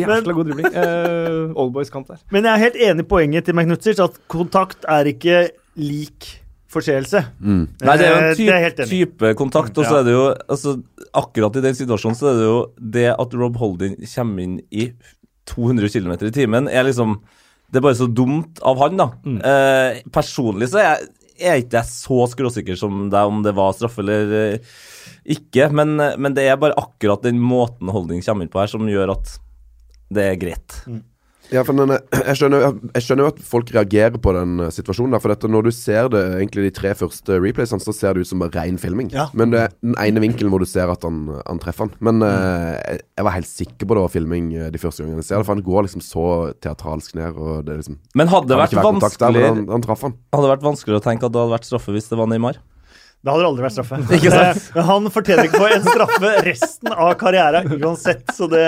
Jævla 0.00 0.36
god 0.40 0.50
dribling. 0.50 0.70
Uh, 0.74 1.49
Oldboys-kamp 1.56 2.08
der. 2.08 2.20
Men 2.30 2.44
jeg 2.44 2.52
er 2.52 2.64
helt 2.66 2.78
enig 2.90 3.04
i 3.06 3.08
poenget 3.08 3.44
til 3.48 3.54
McNutzers, 3.56 4.00
at 4.04 4.18
kontakt 4.28 4.84
er 4.88 5.04
ikke 5.10 5.48
lik 5.80 6.28
forseelse. 6.70 7.24
Mm. 7.42 7.64
Nei, 7.82 7.94
det 7.98 8.06
er 8.06 8.10
jo 8.10 8.18
Eh, 8.20 8.30
en 8.30 8.36
det 8.76 8.84
er 8.84 8.86
type, 8.86 9.34
kontakt, 9.38 9.76
og 9.78 9.84
så 9.84 9.96
Ja. 9.96 10.00
er 10.00 10.04
det 10.04 10.12
jo 10.14 10.34
altså, 10.48 10.82
Akkurat 11.12 11.56
i 11.56 11.60
den 11.64 11.74
situasjonen 11.74 12.14
så 12.14 12.28
er 12.30 12.36
det 12.38 12.44
jo 12.46 12.58
det 12.78 13.08
at 13.18 13.34
Rob 13.34 13.56
Holding 13.58 13.96
kommer 14.14 14.42
inn 14.44 14.60
i 14.70 14.92
200 15.46 15.88
km 15.90 16.12
i 16.12 16.30
timen, 16.30 16.68
er 16.70 16.84
liksom 16.84 17.16
Det 17.72 17.78
er 17.78 17.82
bare 17.82 17.94
så 17.98 18.06
dumt 18.12 18.60
av 18.62 18.78
han, 18.78 18.96
da. 18.96 19.08
Mm. 19.24 19.40
Eh, 19.42 20.02
personlig 20.12 20.68
så 20.70 20.78
er 20.78 20.86
jeg, 20.86 21.08
er 21.40 21.60
ikke 21.62 21.82
så 21.86 22.26
skråsikker 22.30 22.76
som 22.78 23.08
deg 23.10 23.26
om 23.26 23.42
det 23.42 23.54
var 23.54 23.72
straffe 23.72 23.98
eller 24.02 24.32
eh, 24.54 24.58
ikke, 25.26 25.72
men, 25.72 25.96
men 26.18 26.34
det 26.34 26.46
er 26.48 26.56
bare 26.56 26.74
akkurat 26.78 27.22
den 27.22 27.38
måten 27.38 27.88
Holding 27.90 28.22
kommer 28.22 28.42
inn 28.42 28.50
på 28.52 28.60
her, 28.60 28.66
som 28.70 28.86
gjør 28.86 29.12
at 29.16 29.38
det 30.10 30.24
er 30.32 30.36
greit. 30.40 30.78
Ja, 31.50 31.62
for 31.66 31.74
den, 31.74 31.90
er- 31.94 32.02
jeg, 32.30 32.36
skjønner, 32.38 32.66
jeg 32.94 33.04
skjønner 33.06 33.26
jo 33.26 33.30
at 33.32 33.40
folk 33.50 33.70
reagerer 33.74 34.18
på 34.22 34.34
den 34.36 34.60
eh, 34.66 34.70
situasjonen. 34.74 35.14
Der, 35.16 35.22
for 35.24 35.32
dette, 35.34 35.50
når 35.50 35.66
du 35.66 35.70
ser 35.74 36.10
det 36.12 36.22
egentlig 36.38 36.68
de 36.68 36.72
tre 36.76 36.92
første 36.98 37.38
replaysene, 37.42 37.82
så 37.82 37.94
ser 37.96 38.14
det 38.16 38.24
ut 38.24 38.30
som 38.30 38.42
bare 38.44 38.54
ren 38.60 38.78
filming. 38.80 39.10
Ja. 39.14 39.28
Men 39.36 39.54
det 39.54 39.64
er 39.66 39.74
den 39.82 39.96
ene 40.02 40.22
vinkelen 40.24 40.52
hvor 40.52 40.62
du 40.62 40.68
ser 40.70 40.92
at 40.92 41.06
han, 41.06 41.22
han 41.42 41.62
treffer 41.62 41.88
han. 41.88 41.94
Men 42.06 42.22
eh, 42.26 42.74
jeg, 42.78 43.02
jeg 43.18 43.28
var 43.28 43.36
helt 43.38 43.50
sikker 43.50 43.82
på 43.90 43.98
det 43.98 44.04
var 44.06 44.14
filming 44.14 44.50
eh, 44.56 44.70
de 44.74 44.82
første 44.82 45.04
gangene 45.04 45.24
jeg 45.24 45.30
ser 45.32 45.40
det. 45.42 45.48
For 45.48 45.56
han 45.58 45.66
går 45.66 45.88
liksom 45.88 46.04
så 46.06 46.26
teatralsk 46.62 47.16
ned, 47.18 47.38
og 47.40 47.64
det 47.68 47.80
liksom 47.82 47.98
Men 48.18 48.30
hadde 48.32 48.52
det 48.52 48.60
vært, 48.62 48.76
vært 48.78 48.90
vanskelig 48.90 49.10
der, 49.10 49.40
vanskeligere 49.40 49.54
han, 49.54 49.86
han 49.90 50.04
han. 50.06 50.18
Hadde 50.34 50.46
det 50.46 50.54
vært 50.56 50.68
vanskeligere 50.70 51.02
å 51.02 51.08
tenke 51.10 51.26
at 51.26 51.34
det 51.34 51.42
hadde 51.44 51.56
vært 51.58 51.68
straffe 51.70 51.94
hvis 51.96 52.10
det 52.12 52.18
var 52.20 52.30
Neymar? 52.30 52.60
Da 53.20 53.34
hadde 53.34 53.42
det 53.44 53.48
aldri 53.50 53.64
vært 53.66 53.74
straffe. 53.74 53.96
Ikke 54.16 54.30
sant? 54.32 54.68
Men 54.72 54.86
han 54.88 55.08
fortjener 55.12 55.48
ikke 55.50 55.58
få 55.60 55.66
en 55.74 55.82
straffe 55.84 56.30
resten 56.46 56.92
av 56.94 57.10
karrieren 57.20 57.66
uansett, 57.76 58.22
så 58.32 58.48
det 58.48 58.62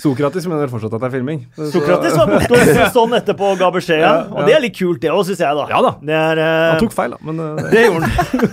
Sokrates 0.00 0.48
mener 0.50 0.72
fortsatt 0.72 0.96
at 0.96 1.04
det 1.04 1.08
er 1.10 1.14
filming. 1.14 1.44
Så- 1.54 1.68
Sokrates 1.76 2.16
var 2.18 2.32
borte 2.32 2.88
sånn 2.96 3.14
etterpå 3.20 3.52
og 3.52 3.62
ga 3.62 3.68
beskjed, 3.76 4.02
ja. 4.02 4.08
Ja, 4.10 4.16
ja. 4.24 4.34
Og 4.34 4.50
det 4.50 4.56
er 4.56 4.64
litt 4.66 4.74
kult, 4.74 4.98
det 5.04 5.12
òg, 5.14 5.22
syns 5.28 5.44
jeg, 5.44 5.60
da. 5.60 5.68
Ja 5.70 5.78
da. 5.86 5.94
Det 6.10 6.18
er 6.18 6.42
eh, 6.42 6.66
Han 6.72 6.82
tok 6.82 6.96
feil, 6.96 7.14
da, 7.14 7.20
men 7.30 7.38
uh... 7.38 7.62
Det 7.74 7.84
gjorde 7.86 8.10
han. 8.18 8.46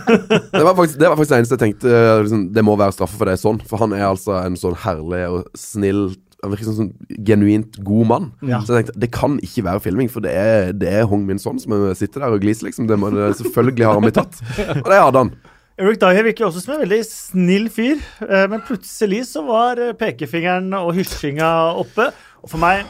Det 0.54 0.62
var 0.70 0.76
faktisk 0.78 1.02
det, 1.02 1.10
var 1.10 1.18
faktisk 1.18 1.34
det 1.34 1.40
eneste 1.42 1.58
jeg 1.58 1.64
tenkte 1.66 1.96
eh, 1.98 2.14
liksom, 2.22 2.44
Det 2.54 2.64
må 2.70 2.78
være 2.78 2.96
straffe 3.00 3.18
for 3.18 3.30
det 3.32 3.34
er 3.40 3.42
sånn. 3.42 3.62
For 3.66 3.82
han 3.82 3.98
er 3.98 4.06
altså 4.12 4.38
en 4.44 4.60
sånn 4.62 4.78
herlig 4.86 5.24
og 5.32 5.50
snill 5.58 6.12
Han 6.42 6.54
virker 6.54 6.68
som 6.68 6.74
en 6.74 6.80
sånn 6.80 7.24
genuint 7.28 7.78
god 7.86 8.08
mann. 8.10 8.28
Ja. 8.42 8.64
Så 8.66 8.74
jeg 8.74 8.88
tenkte 8.88 9.02
det 9.04 9.12
kan 9.14 9.38
ikke 9.46 9.66
være 9.68 9.84
filming, 9.84 10.10
for 10.10 10.26
det 10.26 10.34
er, 10.34 10.72
det 10.74 10.90
er 10.90 11.08
Hong 11.10 11.28
Min 11.28 11.42
Son 11.42 11.62
som 11.62 11.76
sitter 11.98 12.24
der 12.24 12.34
og 12.34 12.42
gliser, 12.42 12.66
liksom. 12.70 12.90
Det 12.90 12.98
må, 12.98 13.12
det, 13.14 13.34
selvfølgelig 13.40 13.88
har 13.88 14.00
han 14.00 14.08
blitt 14.08 14.18
tatt. 14.18 14.42
Og 14.82 14.90
det 14.90 15.02
hadde 15.02 15.26
han. 15.26 15.34
Eric 15.82 16.02
Dyer 16.02 16.24
virker 16.24 16.46
også 16.46 16.62
som 16.62 16.76
en 16.76 16.84
veldig 16.84 17.00
snill 17.08 17.70
fyr, 17.74 18.02
eh, 18.28 18.46
men 18.52 18.62
plutselig 18.68 19.24
så 19.32 19.42
var 19.48 19.80
eh, 19.82 19.96
pekefingeren 19.98 20.74
og 20.78 20.94
hysjinga 20.98 21.48
oppe. 21.82 22.12
Og 22.44 22.52
for 22.52 22.62
meg 22.62 22.86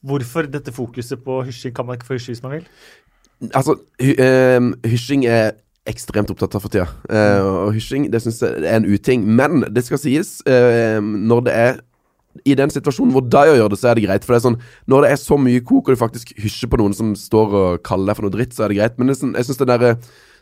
Hvorfor 0.00 0.46
dette 0.48 0.72
fokuset 0.72 1.20
på 1.20 1.42
hysjing? 1.44 1.74
Kan 1.76 1.84
man 1.84 1.98
ikke 1.98 2.06
få 2.08 2.16
hysje 2.16 2.32
hvis 2.32 2.38
man 2.40 2.54
vil? 2.54 2.62
Altså, 3.52 3.74
hy, 4.00 4.14
eh, 4.16 4.68
hysjing 4.88 5.26
er 5.28 5.50
ekstremt 5.90 6.30
opptatt 6.32 6.56
av 6.56 6.62
for 6.64 6.72
tida. 6.72 6.86
Eh, 7.12 7.44
og 7.44 7.74
hysjing 7.76 8.06
det 8.08 8.22
synes 8.24 8.40
jeg 8.40 8.64
er 8.64 8.78
en 8.78 8.88
uting. 8.88 9.26
Men 9.28 9.66
det 9.68 9.84
skal 9.84 10.00
sies, 10.00 10.38
når 10.48 11.44
det 11.44 11.58
er 11.66 11.82
i 12.46 12.54
den 12.58 12.70
situasjonen 12.72 13.12
hvor 13.14 13.24
Dyer 13.26 13.58
gjør 13.58 13.72
det, 13.72 13.78
så 13.80 13.90
er 13.90 13.98
det 13.98 14.06
greit. 14.06 14.24
For 14.26 14.34
det 14.34 14.40
er 14.40 14.46
sånn, 14.48 14.58
Når 14.90 15.04
det 15.04 15.12
er 15.12 15.20
så 15.20 15.38
mye 15.40 15.62
kok, 15.66 15.88
og 15.88 15.94
du 15.96 16.00
faktisk 16.00 16.34
hysjer 16.38 16.70
på 16.70 16.78
noen 16.80 16.96
som 16.96 17.14
står 17.18 17.54
og 17.60 17.84
kaller 17.86 18.12
deg 18.12 18.18
for 18.18 18.28
noe 18.28 18.34
dritt, 18.34 18.54
så 18.56 18.64
er 18.64 18.72
det 18.72 18.80
greit. 18.80 18.98
Men 18.98 19.10
det 19.10 19.16
er 19.16 19.22
sånn, 19.24 19.36
jeg 19.38 19.48
syns 19.48 19.62
den 19.62 19.72
derre 19.72 19.94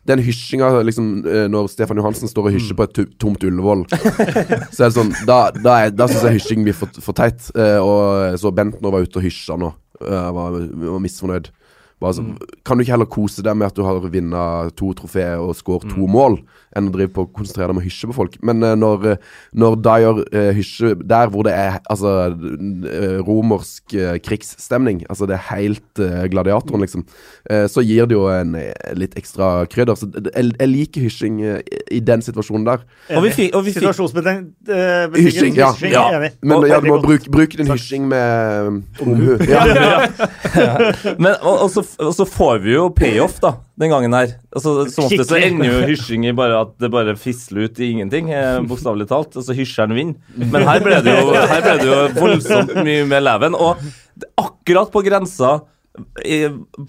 den 0.09 0.23
hysjinga 0.23 0.68
liksom, 0.87 1.09
eh, 1.26 1.47
når 1.50 1.66
Stefan 1.73 1.99
Johansen 2.00 2.30
står 2.30 2.49
og 2.49 2.54
hysjer 2.54 2.76
på 2.78 2.87
et 2.87 3.00
tomt 3.21 3.42
Ullevål 3.45 3.83
Så 4.75 4.87
er 4.87 4.87
det 4.87 4.95
sånn 4.95 5.11
Da, 5.28 5.50
da, 5.52 5.75
da 5.90 6.07
syns 6.09 6.25
jeg 6.25 6.38
hysjing 6.38 6.62
blir 6.64 6.76
for, 6.76 6.92
for 7.02 7.16
teit. 7.18 7.50
Eh, 7.59 7.76
og 7.83 8.38
så 8.40 8.52
Bentner 8.54 8.95
var 8.95 9.04
ute 9.04 9.21
og 9.21 9.26
hysja 9.26 9.59
nå. 9.61 9.73
Jeg 9.99 10.35
var, 10.38 10.59
var 10.95 11.02
misfornøyd. 11.02 11.50
Bare 11.99 12.14
så, 12.14 12.25
Kan 12.67 12.78
du 12.78 12.85
ikke 12.85 12.95
heller 12.95 13.11
kose 13.11 13.43
deg 13.43 13.57
med 13.59 13.71
at 13.71 13.76
du 13.76 13.83
har 13.87 13.99
vunnet 13.99 14.76
to 14.78 14.93
trofeer 14.97 15.43
og 15.43 15.57
skåret 15.59 15.90
to 15.90 16.07
mål, 16.11 16.38
enn 16.76 16.90
å 16.90 16.95
drive 16.95 17.11
på 17.17 17.25
konsentrere 17.35 17.71
deg 17.71 17.76
om 17.76 17.81
å 17.81 17.85
hysje 17.85 18.11
på 18.11 18.17
folk? 18.17 18.37
Men 18.45 18.62
uh, 18.62 18.75
når, 18.78 19.07
eh, 19.14 19.23
når 19.59 19.78
Dyer 19.83 20.21
uh, 20.23 20.50
hysjer 20.55 20.95
der 21.00 21.33
hvor 21.33 21.47
det 21.49 21.55
er 21.57 21.81
altså 21.90 22.12
romersk 23.26 23.97
uh, 23.97 24.14
krigsstemning, 24.23 25.02
altså 25.09 25.26
det 25.28 25.38
er 25.38 25.47
helt 25.49 26.02
uh, 26.02 26.26
gladiatoren, 26.31 26.85
liksom, 26.85 27.07
så 27.49 27.83
gir 27.83 28.07
det 28.09 28.14
jo 28.14 28.26
en 28.31 28.52
litt 28.99 29.14
ekstra 29.19 29.64
krydder. 29.71 29.97
Så 29.97 30.09
jeg, 30.12 30.50
jeg 30.52 30.69
liker 30.69 31.05
hysjing 31.07 31.38
i 31.40 32.00
den 32.05 32.23
situasjonen 32.25 32.67
der. 32.67 32.83
Og 33.17 33.25
vi 33.25 33.33
fikk, 33.33 33.57
fikk 33.64 33.78
Situasjonsbetinget 33.78 34.73
uh, 34.73 35.17
Hysjing, 35.17 35.57
ja. 35.57 35.71
Ja. 35.88 36.05
Enig. 36.19 36.31
Men 36.43 36.67
ja, 36.69 36.81
du 36.83 36.90
må 36.90 36.99
bruke, 37.05 37.31
bruke 37.33 37.59
din 37.59 37.71
hysjing 37.71 38.09
med 38.11 38.83
omhu. 39.00 39.38
Ja. 40.59 40.93
Men, 41.19 41.37
og, 41.43 41.71
og, 41.97 42.12
så, 42.14 42.26
får 42.28 42.61
vi 42.64 42.75
jo 42.75 42.88
payoff, 42.95 43.38
da, 43.42 43.54
den 43.80 43.92
gangen 43.92 44.14
her. 44.16 44.35
Altså, 44.52 44.75
som 44.92 45.07
ofte 45.09 45.26
så 45.26 45.38
ender 45.40 45.71
jo 45.71 45.80
hysjing 45.88 46.26
i 46.28 46.35
bare 46.37 46.61
at 46.66 46.75
det 46.83 46.90
bare 46.92 47.16
fisler 47.18 47.68
ut 47.68 47.80
i 47.80 47.90
ingenting, 47.95 48.30
eh, 48.35 48.59
bokstavelig 48.68 49.09
talt. 49.11 49.37
Altså 49.38 49.57
hysjeren 49.57 49.97
vinner. 49.97 50.18
Men 50.38 50.66
her 50.68 50.85
ble 50.85 51.00
det 51.07 51.16
jo, 51.16 51.35
her 51.37 51.64
ble 51.64 51.76
det 51.80 51.88
jo 51.88 52.00
voldsomt 52.18 52.75
mye 52.80 53.07
med 53.09 53.25
leven. 53.26 53.59
Og 53.59 53.83
akkurat 54.38 54.92
på 54.95 55.04
grensa 55.07 55.59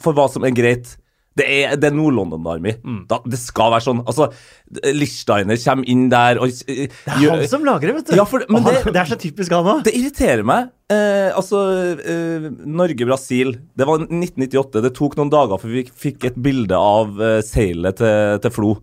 for 0.03 0.17
hva 0.17 0.27
som 0.31 0.45
er 0.45 0.55
greit. 0.55 0.95
Det 1.37 1.45
er, 1.45 1.75
det 1.79 1.87
er 1.91 1.93
Nord-London 1.95 2.47
Army. 2.51 2.73
Da, 3.07 3.19
det 3.29 3.37
skal 3.39 3.69
være 3.71 3.85
sånn. 3.85 4.01
Altså, 4.09 4.25
Lichsteiner 4.95 5.55
kommer 5.61 5.87
inn 5.87 6.07
der 6.11 6.39
og 6.41 6.49
Det 6.67 6.89
er 6.89 7.29
han 7.29 7.43
som 7.47 7.63
lager 7.67 7.87
det, 7.91 7.95
vet 7.99 8.09
du. 8.11 8.15
Ja, 8.17 8.25
for- 8.27 8.43
men 8.49 8.63
han, 8.65 8.73
det- 8.75 8.93
det 8.93 9.01
er 9.03 9.09
så 9.13 9.17
typisk 9.21 9.51
han 9.55 9.65
òg. 9.65 9.83
det 9.85 9.93
irriterer 9.95 10.43
meg. 10.43 10.69
Eh, 10.89 11.29
altså, 11.37 11.61
eh, 12.01 12.49
Norge-Brasil. 12.65 13.53
Det 13.77 13.85
var 13.87 13.99
1998. 14.09 14.81
Det 14.81 14.93
tok 14.97 15.15
noen 15.19 15.29
dager 15.31 15.57
før 15.61 15.71
vi 15.77 15.83
fikk 15.85 16.25
et 16.31 16.35
bilde 16.41 16.75
av 16.75 17.19
eh, 17.21 17.41
seilet 17.45 17.95
til, 18.01 18.39
til 18.43 18.51
Flo. 18.51 18.73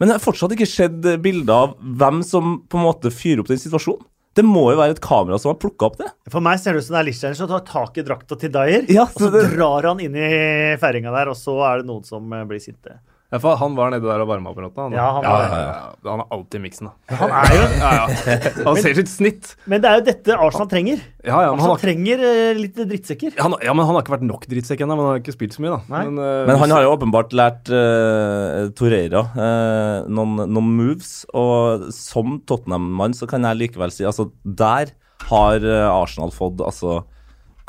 Men 0.00 0.08
det 0.08 0.16
har 0.16 0.24
fortsatt 0.24 0.54
ikke 0.56 0.70
skjedd 0.70 1.04
bilder 1.20 1.52
av 1.52 1.74
hvem 1.82 2.22
som 2.24 2.62
på 2.70 2.78
en 2.80 2.86
måte 2.86 3.10
fyrer 3.12 3.42
opp 3.42 3.50
den 3.52 3.60
situasjonen. 3.60 4.06
Det 4.38 4.44
må 4.46 4.68
jo 4.70 4.78
være 4.78 4.94
et 4.94 5.00
kamera 5.02 5.38
som 5.42 5.50
har 5.50 5.58
plukka 5.58 5.88
opp 5.88 5.96
det. 5.98 6.06
For 6.30 6.40
meg 6.44 6.60
ser 6.62 6.76
det 6.76 6.84
ut 6.84 6.86
som 6.86 6.94
det 6.94 7.00
er 7.00 7.06
Lichtenstein 7.08 7.34
som 7.40 7.48
tar 7.50 7.64
tak 7.66 7.98
i 7.98 8.04
drakta 8.06 8.36
til 8.38 8.52
Dyer, 8.54 8.84
Ja, 8.92 9.02
og 9.08 9.18
så 9.18 9.30
det- 9.34 9.48
drar 9.56 9.88
han 9.88 9.98
inn 10.00 10.14
i 10.14 10.76
feiringa 10.78 11.10
der, 11.10 11.28
og 11.32 11.36
så 11.36 11.56
er 11.66 11.78
det 11.82 11.86
noen 11.90 12.04
som 12.06 12.32
eh, 12.32 12.44
blir 12.46 12.62
sinte. 12.62 13.00
Ja, 13.30 13.38
han 13.60 13.76
var 13.78 13.92
nede 13.92 14.02
der 14.02 14.22
og 14.24 14.26
varma 14.26 14.50
opp 14.50 14.58
i 14.58 14.62
natta. 14.64 14.82
Han, 14.88 14.94
Ja, 14.96 15.04
han 15.14 15.22
ja, 15.22 15.30
var- 15.30 15.52
ja, 15.54 15.58
ja. 15.62 16.10
Han 16.10 16.22
er 16.24 16.32
alltid 16.34 16.56
i 16.58 16.62
miksen, 16.64 16.88
da. 16.88 17.16
Han 17.20 17.30
er 17.30 17.52
jo 17.54 17.66
Ja, 17.78 17.90
ja. 17.94 18.38
Han 18.66 18.80
ser 18.82 18.96
sitt 18.98 19.10
snitt. 19.12 19.52
Men 19.70 19.84
det 19.84 19.90
er 19.90 20.00
jo 20.00 20.04
dette 20.08 20.38
Arsenal 20.46 20.66
trenger. 20.72 21.04
Ja, 21.22 21.36
ja, 21.44 21.52
Arsenal 21.52 21.76
har, 21.76 21.82
trenger 21.84 22.24
eh, 22.26 22.58
litt 22.58 22.74
drittsekker. 22.80 23.36
han, 23.38 23.54
ja, 23.62 23.72
men 23.76 23.86
han 23.86 23.94
har 23.94 24.02
ikke 24.02 24.16
vært 24.16 24.26
nok 24.26 24.48
drittsekk 24.50 24.82
ennå. 24.82 24.96
Men 24.98 25.04
han 25.06 25.12
har 25.14 25.22
ikke 25.22 25.36
spilt 25.36 25.54
så 25.54 25.62
mye, 25.62 25.76
da. 25.76 25.80
Men, 25.94 26.18
uh, 26.18 26.46
Men 26.50 26.58
han 26.64 26.74
har 26.74 26.82
jo 26.88 26.90
åpenbart 26.96 27.36
lært 27.38 27.70
uh, 27.70 28.66
Torreira 28.74 29.22
uh, 29.38 30.10
noen, 30.10 30.34
noen 30.50 30.74
moves, 30.80 31.12
og 31.30 31.86
som 31.94 32.40
Tottenham-mann 32.50 33.14
så 33.14 33.30
kan 33.30 33.46
jeg 33.46 33.62
likevel 33.62 33.94
si 33.94 34.02
altså 34.08 34.30
der 34.44 34.90
har 35.30 35.62
Arsenal 35.62 36.32
fått 36.34 36.58
altså 36.64 37.04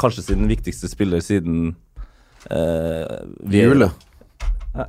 kanskje 0.02 0.24
sin 0.32 0.48
viktigste 0.50 0.90
spiller 0.90 1.22
siden 1.22 1.76
uh, 2.50 3.22
Hjulet. 3.52 3.92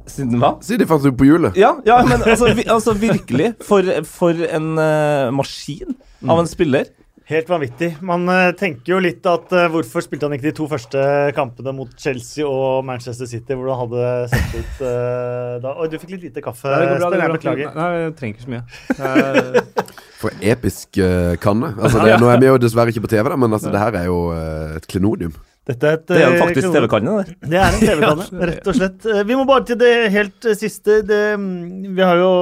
Siden 0.07 0.39
hva? 0.39 0.57
Siden 0.63 0.85
de 0.85 0.89
fant 0.91 1.05
ut 1.07 1.17
på 1.19 1.27
hjulet. 1.27 1.57
Ja, 1.59 1.75
ja 1.87 2.01
men 2.07 2.23
altså, 2.23 2.53
vi, 2.55 2.67
altså 2.71 2.95
virkelig. 2.95 3.53
For, 3.67 3.87
for 4.07 4.43
en 4.47 4.75
uh, 4.79 5.31
maskin 5.35 5.97
av 6.23 6.43
en 6.43 6.51
spiller. 6.51 6.91
Helt 7.33 7.49
vanvittig. 7.49 7.97
Man 8.05 8.27
uh, 8.31 8.51
tenker 8.59 8.95
jo 8.95 9.01
litt 9.03 9.27
at 9.31 9.51
uh, 9.55 9.67
hvorfor 9.73 10.05
spilte 10.05 10.27
han 10.27 10.35
ikke 10.37 10.49
de 10.51 10.55
to 10.59 10.67
første 10.71 11.03
kampene 11.35 11.75
mot 11.75 11.91
Chelsea 11.99 12.47
og 12.47 12.85
Manchester 12.87 13.31
City, 13.31 13.57
hvor 13.59 13.73
han 13.73 13.85
hadde 13.87 14.31
sett 14.35 14.57
ut 14.59 14.83
uh, 14.87 15.59
da 15.63 15.75
Oi, 15.79 15.89
du 15.91 15.99
fikk 16.03 16.17
litt 16.17 16.27
lite 16.29 16.43
kaffe, 16.45 16.67
Sten. 16.67 17.19
Jeg 17.19 17.37
beklager. 17.39 17.73
Nei, 17.79 17.91
jeg 18.05 18.17
trenger 18.19 18.37
ikke 18.37 18.47
så 18.47 18.55
mye. 18.55 18.65
Eh, 18.99 20.03
For 20.23 20.45
episk 20.55 20.99
eh, 21.03 21.35
kanne. 21.43 21.73
Altså, 21.79 22.03
det, 22.07 22.19
nå 22.23 22.29
er 22.31 22.43
vi 22.43 22.51
jo 22.51 22.59
dessverre 22.63 22.93
ikke 22.95 23.07
på 23.07 23.11
TV, 23.15 23.25
da, 23.33 23.39
men 23.39 23.57
altså, 23.57 23.73
det 23.75 23.83
her 23.83 23.97
er 24.03 24.07
jo 24.07 24.19
eh, 24.37 24.77
et 24.79 24.87
klenodium. 24.91 25.35
Dette 25.69 25.87
er 25.87 25.99
et 26.01 26.07
Det 26.11 26.17
er 26.19 26.25
jo 26.27 26.35
eh, 26.35 26.41
faktisk 26.43 26.73
TV-kanne 26.75 27.13
der. 27.21 27.35
Det 27.53 27.59
er 27.61 27.75
en 27.77 27.83
TV-kanne, 27.87 28.47
rett 28.51 28.71
og 28.73 28.79
slett. 28.79 29.05
Eh, 29.07 29.21
Vi 29.29 29.37
må 29.39 29.45
bare 29.47 29.67
til 29.69 29.79
det 29.79 29.91
helt 30.11 30.49
eh, 30.51 30.57
siste. 30.59 30.97
Det, 31.07 31.21
mm, 31.39 31.93
vi 31.95 32.03
har 32.03 32.19
jo 32.19 32.33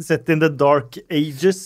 sett 0.00 0.30
in 0.32 0.40
the 0.40 0.48
dark 0.48 0.96
ages. 1.12 1.60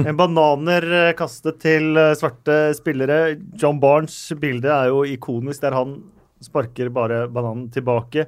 Bananer 0.00 0.86
kastet 1.18 1.58
til 1.60 1.98
svarte 2.16 2.70
spillere. 2.78 3.34
John 3.60 3.82
Barnes' 3.82 4.30
bilde 4.40 4.70
er 4.72 4.88
jo 4.88 5.02
ikonisk, 5.04 5.60
der 5.60 5.76
han 5.76 5.98
sparker 6.40 6.88
bare 6.94 7.26
bananen 7.28 7.66
tilbake. 7.74 8.24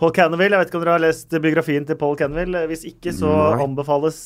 Paul 0.00 0.10
Canaville, 0.16 0.56
jeg 0.56 0.64
vet 0.64 0.72
ikke 0.72 0.80
om 0.80 0.82
dere 0.82 0.96
har 0.96 1.04
lest 1.04 1.36
biografien 1.44 1.84
til 1.86 2.00
Paul 2.00 2.16
Canaville. 2.18 2.64
Hvis 2.66 2.82
ikke, 2.88 3.12
så 3.14 3.30
anbefales, 3.62 4.18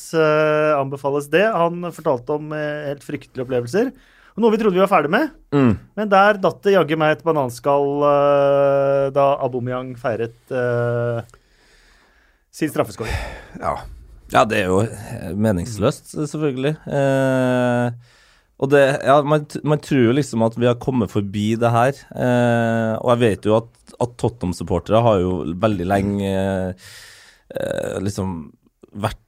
anbefales 0.79 1.29
det. 1.29 1.43
Han 1.53 1.91
fortalte 1.93 2.39
om 2.39 2.49
helt 2.57 3.05
fryktelige 3.05 3.45
opplevelser. 3.45 3.91
Noe 4.39 4.53
vi 4.53 4.59
trodde 4.61 4.77
vi 4.77 4.83
var 4.83 4.91
ferdig 4.91 5.11
med. 5.11 5.33
Mm. 5.55 5.73
Men 5.99 6.11
der 6.11 6.39
datt 6.39 6.61
det 6.63 6.75
jaggu 6.77 6.95
meg 6.99 7.17
et 7.17 7.25
bananskall 7.27 7.89
uh, 8.05 9.05
da 9.15 9.31
Abomeyang 9.43 9.93
feiret 9.99 10.37
uh, 10.55 11.19
sin 12.55 12.71
straffeskår. 12.71 13.11
Ja. 13.59 13.77
Ja, 14.29 14.43
det 14.45 14.59
er 14.61 14.67
jo 14.69 14.83
eh, 14.85 15.31
meningsløst, 15.33 16.11
selvfølgelig. 16.13 16.75
Uh, 16.85 17.89
og 18.59 18.71
det 18.73 18.83
Ja, 19.07 19.21
man, 19.23 19.45
man 19.63 19.81
tror 19.83 20.09
jo 20.09 20.15
liksom 20.15 20.43
at 20.45 20.57
vi 20.59 20.67
har 20.67 20.79
kommet 20.81 21.11
forbi 21.13 21.53
det 21.59 21.71
her. 21.71 21.95
Eh, 22.11 22.93
og 22.99 23.13
jeg 23.13 23.21
vet 23.23 23.47
jo 23.47 23.55
at, 23.55 23.69
at 24.03 24.17
Tottenham-supportere 24.19 24.99
har 25.05 25.21
jo 25.23 25.31
veldig 25.63 25.87
lenge 25.87 26.33
eh, 26.35 27.95
liksom 28.03 28.41
vært 28.99 29.21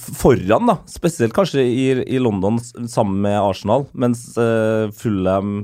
foran, 0.00 0.68
da. 0.70 0.78
Spesielt 0.90 1.34
kanskje 1.36 1.64
i, 1.64 1.86
i 2.16 2.20
London 2.22 2.58
sammen 2.60 3.20
med 3.24 3.38
Arsenal, 3.40 3.86
mens 3.92 4.26
uh, 4.38 4.90
Fulham 4.96 5.56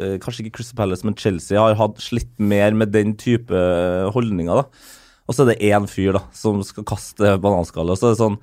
uh, 0.00 0.16
Kanskje 0.22 0.46
ikke 0.46 0.58
Crystal 0.58 0.78
Palace, 0.80 1.06
men 1.06 1.16
Chelsea 1.18 1.60
har 1.60 1.76
hatt 1.78 2.00
slitt 2.02 2.32
mer 2.38 2.76
med 2.76 2.94
den 2.94 3.14
type 3.20 3.64
holdninger, 4.14 4.62
da. 4.62 4.92
Og 5.26 5.34
så 5.34 5.42
er 5.42 5.52
det 5.52 5.72
én 5.72 5.88
fyr 5.90 6.14
da, 6.16 6.22
som 6.36 6.62
skal 6.64 6.86
kaste 6.86 7.34
bananskallet. 7.42 7.96
Og 7.96 8.00
så 8.00 8.10
er 8.10 8.14
det 8.14 8.22
sånn 8.22 8.38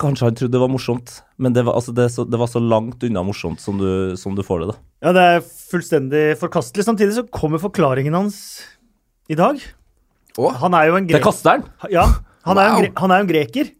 Kanskje 0.00 0.24
han 0.24 0.36
trodde 0.38 0.54
det 0.54 0.60
var 0.62 0.70
morsomt, 0.72 1.10
men 1.36 1.52
det 1.52 1.66
var, 1.66 1.76
altså 1.76 1.92
det, 1.92 2.06
så, 2.14 2.24
det 2.24 2.38
var 2.40 2.48
så 2.48 2.62
langt 2.64 3.02
unna 3.04 3.20
morsomt 3.28 3.60
som 3.60 3.76
du, 3.76 4.16
som 4.16 4.32
du 4.32 4.40
får 4.40 4.62
det. 4.62 4.68
da. 4.70 4.76
Ja, 5.04 5.10
det 5.12 5.24
er 5.34 5.42
fullstendig 5.44 6.22
forkastelig. 6.40 6.86
Samtidig 6.86 7.18
så 7.18 7.26
kommer 7.28 7.60
forklaringen 7.60 8.16
hans 8.16 8.38
i 9.28 9.36
dag. 9.36 9.60
Åh, 10.40 10.56
Han 10.62 10.78
er 10.78 10.88
jo 10.88 10.96
en 10.96 11.10
Det 11.10 11.20
kaster 11.20 11.58
han! 11.58 11.66
Ja, 11.92 12.06
han 12.44 12.58
er, 12.58 12.68
jo 12.68 12.72
en 12.72 12.74
Wow. 12.74 12.82
gre 12.82 13.00
han 13.02 13.10
er 13.16 13.24
en 13.24 13.30
greker. 13.30 13.70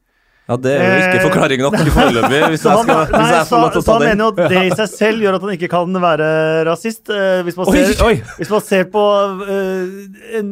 Ja, 0.50 0.56
det 0.58 0.72
er 0.74 0.82
jo 0.82 1.02
ikke 1.06 1.18
Eh, 1.20 1.24
forklaringen 1.28 1.62
nok 1.62 1.76
foreløpig, 1.94 2.40
hvis, 2.52 2.64
jeg 2.66 2.72
han, 2.74 2.82
skal- 2.88 3.12
hvis 3.14 3.30
jeg 3.32 3.46
får 3.48 3.60
lov 3.62 3.70
til 3.70 3.78
å 3.78 3.82
så 3.82 3.86
ta 3.86 3.92
han 3.94 4.02
mener 4.08 4.24
jo 4.24 4.30
at 4.32 4.50
det 4.50 4.62
i 4.66 4.72
seg 4.80 4.88
selv 4.90 5.22
gjør 5.22 5.36
at 5.38 5.44
han 5.46 5.52
ikke 5.54 5.68
kan 5.70 6.00
være 6.02 6.30
rasist. 6.66 7.12
Eh, 7.14 7.42
hvis, 7.46 7.56
man 7.56 7.70
ser, 7.70 7.92
oi! 8.08 8.16
hvis 8.40 8.50
man 8.50 8.64
ser 8.66 8.84
på 8.92 9.04
uh, 9.46 9.94
en, 10.40 10.50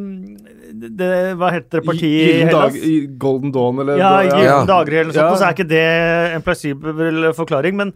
det, 0.70 1.10
Hva 1.36 1.50
heter 1.56 1.80
det 1.80 1.84
partiet 1.90 2.30
i 2.30 2.46
Hellas? 2.46 2.78
dag, 2.78 3.18
Golden 3.20 3.52
Dawn, 3.52 3.82
eller 3.82 3.98
Ja, 3.98 4.12
i 4.22 4.44
Ja. 4.46 4.60
Dager 4.64 4.92
eller 5.02 5.10
noe 5.10 5.18
sånt, 5.18 5.26
Ja. 5.26 5.36
så 5.42 5.48
er 5.50 5.58
ikke 5.58 5.68
det 5.74 5.84
en 6.38 6.46
plausibel 6.46 7.30
forklaring. 7.36 7.76
Men 7.82 7.92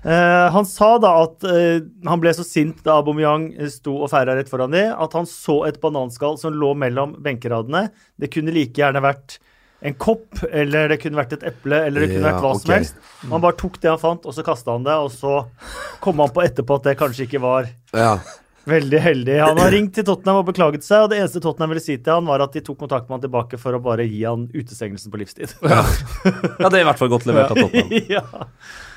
Uh, 0.00 0.48
han 0.48 0.64
sa 0.64 0.94
da 0.96 1.10
at 1.26 1.44
uh, 1.44 1.76
han 2.08 2.20
ble 2.22 2.30
så 2.32 2.40
sint 2.40 2.78
da 2.86 2.94
Aubameyang 3.02 3.50
sto 3.68 3.98
og 4.00 4.08
feira 4.08 4.32
rett 4.32 4.48
foran 4.48 4.72
dem, 4.72 4.94
at 4.96 5.12
han 5.12 5.26
så 5.28 5.58
et 5.68 5.76
bananskall 5.82 6.38
som 6.40 6.54
lå 6.56 6.70
mellom 6.72 7.18
benkeradene. 7.20 7.90
Det 8.16 8.30
kunne 8.32 8.48
like 8.54 8.80
gjerne 8.80 9.02
vært 9.04 9.36
en 9.80 9.94
kopp, 9.96 10.42
eller 10.50 10.92
det 10.92 10.98
kunne 11.00 11.16
vært 11.16 11.38
et 11.38 11.46
eple, 11.48 11.78
eller 11.86 12.04
det 12.04 12.10
kunne 12.10 12.26
Ja, 12.26 12.34
vært 12.34 12.44
hva 12.44 12.52
som 12.58 12.74
helst. 12.74 13.00
Han 13.30 13.40
bare 13.40 13.56
tok 13.60 13.80
det 13.80 13.88
han 13.88 14.02
fant, 14.02 14.28
og 14.28 14.36
så 14.36 14.44
kasta 14.44 14.76
han 14.76 14.84
det, 14.84 14.98
og 15.00 15.08
så 15.14 15.40
kom 16.04 16.20
han 16.20 16.32
på 16.34 16.44
etterpå 16.44 16.80
at 16.80 16.90
det 16.90 16.98
kanskje 17.00 17.26
ikke 17.28 17.42
var 17.44 17.72
Ja. 17.96 18.18
Veldig 18.68 18.98
heldig. 19.00 19.38
Han 19.40 19.58
har 19.58 19.72
ringt 19.72 19.94
til 19.96 20.04
Tottenham 20.04 20.42
og 20.42 20.50
beklaget 20.50 20.84
seg, 20.84 21.06
og 21.06 21.10
det 21.10 21.18
eneste 21.22 21.40
Tottenham 21.40 21.72
ville 21.72 21.82
si 21.82 21.96
til 21.96 22.12
han, 22.12 22.28
var 22.28 22.44
at 22.44 22.52
de 22.52 22.60
tok 22.60 22.76
kontakt 22.82 23.08
med 23.08 23.16
han 23.16 23.24
tilbake 23.24 23.58
for 23.58 23.74
å 23.74 23.80
bare 23.82 24.04
gi 24.04 24.20
han 24.28 24.46
utestengelsen 24.52 25.10
på 25.10 25.20
livstid. 25.22 25.56
Ja, 25.64 25.80
det 26.68 26.74
er 26.76 26.82
i 26.84 26.88
hvert 26.90 27.00
fall 27.00 27.10
godt 27.10 27.26
levert 27.30 27.54
av 27.54 27.62
Tottenham. 27.62 27.96
ja. 28.16 28.22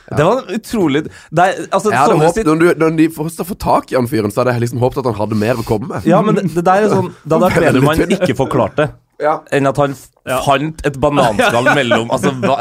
Det 0.04 0.26
var 0.28 0.50
utrolig 0.52 1.06
det 1.06 1.43
er, 1.43 1.60
altså, 1.72 1.93
Jeg 1.93 1.96
hadde 1.96 2.17
håpet, 2.19 2.36
sitt... 2.36 2.48
når, 2.50 2.60
du, 2.60 2.82
når 2.82 2.98
de 2.98 3.06
først 3.15 3.39
har 3.39 3.48
fått 3.48 3.62
tak 3.63 3.93
i 3.93 3.96
han 3.96 4.10
fyren, 4.12 4.34
så 4.36 4.41
hadde 4.41 4.58
jeg 4.58 4.65
liksom 4.65 4.84
håpet 4.84 5.00
at 5.00 5.08
han 5.08 5.15
hadde 5.22 5.38
mer 5.39 5.62
å 5.62 5.65
komme 5.67 5.93
med. 5.93 6.10
Ja, 6.12 6.19
men 6.26 6.36
det, 6.38 6.50
det 6.52 6.65
der 6.67 6.89
er 6.89 6.91
sånn 6.91 7.08
Det 7.24 7.32
hadde 7.32 7.48
vært 7.48 7.63
bedre 7.63 7.84
om 7.86 7.89
han 7.93 8.15
ikke 8.17 8.36
forklarte 8.38 8.84
det, 8.84 8.89
Ja. 9.23 9.38
enn 9.55 9.69
at 9.69 9.77
han 9.79 9.95
fant 10.43 10.83
et 10.88 10.99
bananskall 10.99 11.71
mellom 11.79 12.12
Altså, 12.12 12.33
hva 12.43 12.57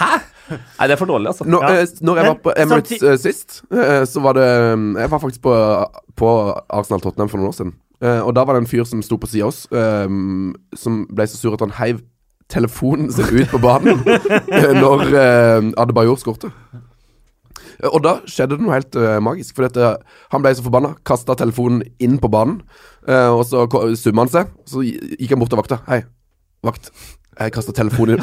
Hæ? 0.00 0.10
Nei, 0.50 0.86
det 0.90 0.94
er 0.96 0.98
for 0.98 1.06
dårlig, 1.06 1.30
altså. 1.30 1.44
Når, 1.46 1.62
Ja. 1.62 1.82
eh, 1.84 1.86
når 2.02 2.16
jeg 2.18 2.26
var 2.26 2.38
på 2.42 2.52
Emirates 2.58 2.90
samtid- 2.98 3.04
eh, 3.12 3.18
sist, 3.22 3.60
eh, 3.70 4.02
så 4.10 4.20
var 4.24 4.34
det 4.34 4.46
Jeg 4.98 5.10
var 5.12 5.20
faktisk 5.22 5.42
på, 5.46 5.54
på 6.18 6.30
Arsenal 6.68 7.00
Tottenham 7.04 7.28
for 7.30 7.38
noen 7.38 7.52
år 7.52 7.54
siden. 7.60 7.74
Eh, 8.02 8.18
og 8.26 8.34
da 8.34 8.42
var 8.48 8.56
det 8.58 8.64
en 8.64 8.70
fyr 8.70 8.82
som 8.88 9.02
sto 9.06 9.14
på 9.20 9.28
sida 9.30 9.44
av 9.46 9.52
oss, 9.52 9.68
som 10.80 11.06
ble 11.06 11.26
så 11.30 11.38
sur 11.38 11.54
at 11.54 11.60
han 11.62 11.70
heiv 11.78 12.00
telefonen 12.50 13.12
sin 13.14 13.30
ut 13.30 13.46
på 13.52 13.60
banen 13.62 14.00
når 14.82 15.04
uh, 15.14 15.70
Adebayor 15.78 16.18
skårte. 16.18 16.50
Og 17.92 18.02
da 18.02 18.16
skjedde 18.28 18.56
det 18.58 18.64
noe 18.64 18.74
helt 18.74 18.96
uh, 18.98 19.20
magisk. 19.22 19.54
For 19.54 19.70
han 19.70 20.42
ble 20.42 20.52
så 20.58 20.64
forbanna, 20.66 20.96
kasta 21.06 21.36
telefonen 21.38 21.84
inn 22.02 22.18
på 22.18 22.28
banen. 22.32 22.58
Eh, 23.08 23.30
og 23.30 23.44
så 23.48 23.64
summa 24.00 24.26
han 24.26 24.32
seg. 24.32 24.52
Så 24.68 24.84
gikk 24.84 25.32
han 25.34 25.40
bort 25.42 25.52
til 25.52 25.60
vakta. 25.60 25.80
Hei, 25.88 26.02
vakt. 26.66 26.92
Jeg 27.40 27.54
kasta 27.54 27.72
telefonen 27.72 28.20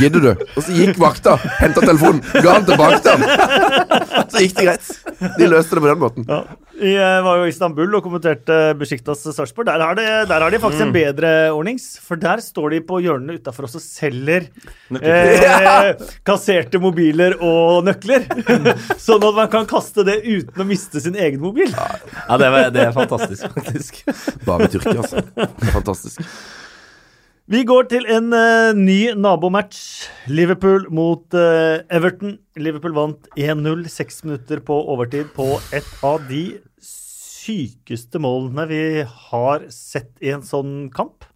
gidder 0.00 0.22
du? 0.22 0.28
Og 0.56 0.62
så 0.64 0.72
gikk 0.72 0.96
vakta, 1.02 1.34
henta 1.58 1.82
telefonen, 1.84 2.22
ga 2.40 2.54
den 2.54 2.68
tilbake 2.70 3.00
til 3.04 3.18
han. 3.18 4.28
Så 4.32 4.44
gikk 4.46 4.54
det 4.56 4.64
greit. 4.70 4.92
De 5.36 5.48
løste 5.50 5.76
det 5.76 5.82
på 5.84 5.90
den 5.90 6.00
måten. 6.00 6.28
Ja. 6.30 6.38
Jeg 6.82 7.22
var 7.22 7.38
jo 7.38 7.44
i 7.46 7.50
Istanbul 7.52 7.92
og 7.94 8.02
kommenterte 8.02 8.56
Besjiktas 8.80 9.20
Sarpsborg. 9.36 9.68
Der, 9.68 9.82
har 9.86 9.94
de- 9.94 10.24
der 10.26 10.42
har 10.42 10.50
de 10.50 10.58
faktisk 10.62 10.82
en 10.82 10.92
bedre 10.94 11.30
ordnings. 11.54 11.84
For 12.02 12.18
der 12.18 12.42
står 12.42 12.74
de 12.74 12.80
på 12.88 12.98
hjørnene 13.04 13.36
utafor 13.38 13.68
oss 13.68 13.76
og 13.78 13.84
selger 13.84 14.48
eh, 14.98 15.92
kasserte 16.28 16.80
mobiler 16.82 17.36
og 17.38 17.84
nøkler. 17.86 18.26
sånn 19.06 19.22
at 19.28 19.38
man 19.38 19.52
kan 19.52 19.68
kaste 19.70 20.02
det 20.08 20.18
uten 20.26 20.64
å 20.64 20.66
miste 20.66 21.02
sin 21.04 21.14
egen 21.14 21.38
mobil. 21.44 21.70
Ja, 21.70 22.40
det, 22.40 22.50
er- 22.50 22.74
det 22.74 22.86
er 22.88 22.96
fantastisk, 22.96 23.46
faktisk. 23.54 24.02
Bare 24.48 24.66
med 24.66 24.74
Tyrkia, 24.74 24.98
altså. 25.04 25.22
Fantastisk. 25.76 26.26
Vi 27.52 27.64
går 27.68 27.88
til 27.90 28.04
en 28.08 28.30
uh, 28.32 28.70
ny 28.78 29.12
nabomatch. 29.18 29.78
Liverpool 30.30 30.86
mot 30.94 31.34
uh, 31.36 31.82
Everton. 31.92 32.36
Liverpool 32.56 32.94
vant 32.96 33.26
1-0, 33.36 33.82
seks 33.92 34.22
minutter 34.24 34.62
på 34.64 34.76
overtid 34.94 35.30
på 35.36 35.48
et 35.74 35.88
av 36.06 36.22
de 36.30 36.44
sykeste 37.42 38.20
målene 38.22 38.66
vi 38.70 38.82
har 39.02 39.68
sett 39.72 40.12
i 40.22 40.32
en 40.34 40.44
sånn 40.46 40.90
kamp. 40.94 41.26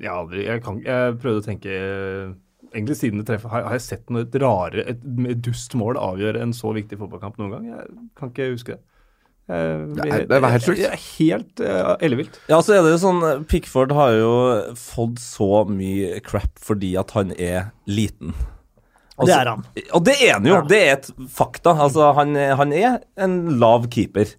Ja, 0.00 0.22
jeg, 0.32 0.62
kan, 0.64 0.80
jeg 0.84 1.18
prøvde 1.20 1.42
å 1.42 1.44
tenke 1.44 1.74
Egentlig 2.70 2.94
siden 3.00 3.18
det 3.18 3.26
treffet, 3.26 3.50
har, 3.50 3.64
jeg 3.74 3.82
sett 3.82 4.12
noe 4.14 4.22
et 4.22 4.36
rare, 4.38 4.84
et, 4.92 5.00
et 5.26 5.40
dust 5.42 5.74
mål 5.74 5.98
avgjøre 5.98 6.38
en 6.38 6.52
så 6.54 6.70
viktig 6.76 7.00
fotballkamp 7.00 7.40
noen 7.40 7.50
gang? 7.56 7.64
Jeg 7.66 7.96
kan 8.16 8.30
ikke 8.30 8.46
huske 8.52 8.76
det. 8.76 8.84
Det 9.50 10.04
er, 10.06 10.28
det 10.30 10.36
er 10.36 10.52
helt 10.52 10.66
sjukt. 10.68 10.84
Helt 11.18 11.62
uh, 11.64 11.96
ellevilt. 11.98 12.38
Ja, 12.46 12.60
så 12.62 12.76
er 12.76 12.84
det 12.86 12.92
jo 12.92 13.00
sånn 13.02 13.24
Pickford 13.50 13.90
har 13.96 14.14
jo 14.14 14.34
fått 14.78 15.18
så 15.18 15.64
mye 15.66 16.20
crap 16.22 16.60
fordi 16.62 16.92
at 17.00 17.10
han 17.16 17.34
er 17.34 17.72
liten. 17.90 18.36
Det 19.26 19.34
er 19.34 19.50
han. 19.50 19.66
Og 19.96 20.04
det 20.06 20.14
er 20.22 20.36
han 20.36 20.46
jo. 20.46 20.54
Ja. 20.54 20.62
Det 20.70 20.78
er 20.78 20.92
et 20.94 21.10
fakta. 21.34 21.74
Altså, 21.74 22.12
han, 22.16 22.38
han 22.38 22.72
er 22.72 23.00
en 23.20 23.36
lav 23.60 23.90
keeper. 23.92 24.30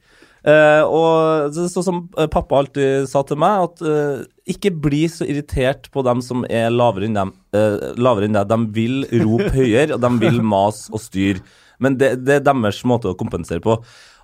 Eh, 0.41 0.83
og 0.89 1.53
så, 1.53 1.67
så 1.69 1.83
som 1.85 2.05
eh, 2.17 2.29
pappa 2.31 2.57
alltid 2.57 3.05
sa 3.09 3.21
til 3.27 3.37
meg, 3.41 3.67
at 3.67 3.83
uh, 3.85 4.23
ikke 4.49 4.71
bli 4.83 5.03
så 5.11 5.27
irritert 5.29 5.91
på 5.93 6.01
dem 6.07 6.23
som 6.25 6.47
er 6.49 6.71
lavere 6.73 7.05
enn 7.05 7.19
dem. 7.19 7.33
uh, 7.53 7.91
lavere 8.01 8.29
enn 8.29 8.39
deg. 8.39 8.49
De 8.49 8.59
vil 8.77 9.03
rope 9.21 9.51
høyere, 9.59 9.93
og 9.95 10.01
de 10.01 10.11
vil 10.23 10.41
mase 10.41 10.89
og 10.93 11.03
styre. 11.03 11.43
Men 11.81 11.97
det, 11.97 12.15
det 12.25 12.39
er 12.39 12.47
deres 12.47 12.81
måte 12.89 13.11
å 13.11 13.17
kompensere 13.17 13.61
på. 13.63 13.77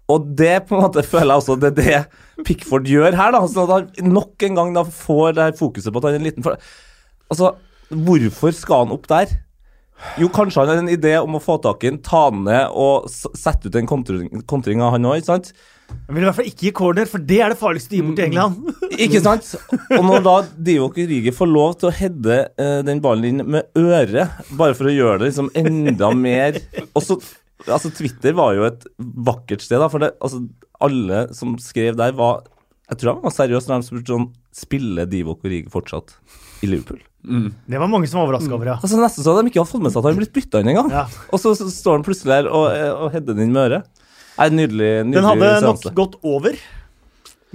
Og 0.07 0.27
det 0.39 0.67
på 0.67 0.77
en 0.77 0.85
måte 0.85 1.03
føler 1.03 1.33
jeg 1.33 1.41
også 1.41 1.57
det 1.59 1.71
er 1.73 1.77
det 1.77 2.45
Pickford 2.47 2.87
gjør 2.87 3.17
her. 3.17 3.33
da, 3.35 3.41
sånn 3.43 3.65
at 3.67 3.73
han 3.73 4.13
Nok 4.13 4.45
en 4.47 4.59
gang 4.59 4.69
da 4.77 4.85
får 4.87 5.35
det 5.35 5.49
her 5.49 5.57
fokuset 5.59 5.91
på 5.91 5.99
at 5.99 6.07
han 6.07 6.15
er 6.15 6.21
en 6.21 6.29
liten 6.29 6.45
for, 6.45 6.61
Altså, 7.27 7.51
hvorfor 7.91 8.55
skal 8.55 8.85
han 8.85 8.93
opp 8.95 9.09
der? 9.11 9.33
Jo, 10.21 10.29
kanskje 10.31 10.61
han 10.61 10.71
har 10.71 10.79
en 10.79 10.93
idé 10.93 11.15
om 11.19 11.35
å 11.35 11.41
få 11.43 11.57
tak 11.59 11.83
i 11.83 11.89
en, 11.91 11.97
ta 12.05 12.27
ned 12.31 12.71
og 12.77 13.09
sette 13.11 13.67
ut 13.67 13.75
en 13.75 13.89
kontring, 13.89 14.29
kontring 14.47 14.83
av 14.85 14.93
han 14.95 15.09
òg, 15.09 15.19
ikke 15.19 15.31
sant? 15.33 15.51
Han 16.07 16.15
vil 16.15 16.23
i 16.23 16.27
hvert 16.27 16.37
fall 16.37 16.47
ikke 16.47 16.65
gi 16.67 16.71
corner, 16.75 17.07
for 17.09 17.23
det 17.29 17.39
er 17.43 17.51
det 17.51 17.59
farligste 17.59 17.95
å 17.95 17.97
gi 17.97 18.03
bort 18.05 18.19
til 18.19 18.27
England. 18.29 18.69
Ikke 19.05 19.21
sant? 19.23 19.49
Og 19.97 20.05
når 20.07 20.21
da 20.23 20.35
Divock 20.69 20.99
Rigi 20.99 21.33
får 21.35 21.49
lov 21.51 21.73
til 21.81 21.89
å 21.89 21.95
heade 21.97 22.37
eh, 22.59 22.77
den 22.87 23.01
ballen 23.03 23.27
inn 23.27 23.43
med 23.57 23.67
øret, 23.79 24.37
bare 24.59 24.77
for 24.77 24.87
å 24.87 24.93
gjøre 24.93 25.19
det 25.21 25.31
liksom 25.31 25.51
enda 25.57 26.13
mer 26.15 26.61
Og 26.93 27.03
så 27.03 27.19
Altså, 27.67 27.89
Twitter 27.91 28.35
var 28.37 28.53
jo 28.53 28.67
et 28.67 28.83
vakkert 29.27 29.63
sted, 29.65 29.81
da, 29.81 29.87
for 29.91 30.03
det, 30.03 30.11
altså, 30.23 30.43
alle 30.85 31.23
som 31.35 31.55
skrev 31.59 31.97
der, 31.99 32.13
var 32.15 32.45
Jeg 32.87 33.01
tror 33.01 33.15
han 33.15 33.25
var 33.25 33.33
seriøs 33.33 33.67
når 33.67 33.81
de 33.81 33.87
spurte 33.89 34.13
sånn 34.13 34.27
Spiller 34.55 35.09
Divock 35.09 35.43
Rigi 35.43 35.67
fortsatt 35.73 36.13
i 36.63 36.69
Liverpool? 36.69 37.01
Det 37.27 37.81
var 37.81 37.89
mange 37.91 38.07
som 38.07 38.21
var 38.21 38.29
overraska 38.29 38.53
over, 38.55 38.71
ja. 38.71 38.77
Altså 38.79 38.99
Nesten 39.01 39.25
så 39.25 39.33
hadde 39.33 39.43
de 39.43 39.51
ikke 39.51 39.59
hadde 39.59 39.73
fått 39.73 39.83
med 39.83 39.91
seg 39.93 39.99
at 39.99 40.07
han 40.07 40.19
blitt 40.21 40.35
bytta 40.37 40.61
inn 40.63 40.71
engang. 40.71 40.91
Ja. 40.93 41.03
Og 41.33 41.41
så, 41.41 41.51
så 41.59 41.67
står 41.73 41.99
han 41.99 42.05
plutselig 42.07 42.31
der 42.31 42.47
og, 42.47 42.69
eh, 42.71 42.91
og 42.93 43.11
header 43.13 43.35
den 43.35 43.49
inn 43.49 43.55
med 43.57 43.65
øret. 43.67 44.05
Nei, 44.37 44.49
nydelig, 44.53 44.91
nydelig 45.07 45.17
Den 45.17 45.29
hadde 45.31 45.53
nok 45.65 45.87
gått 45.97 46.19
over. 46.23 46.59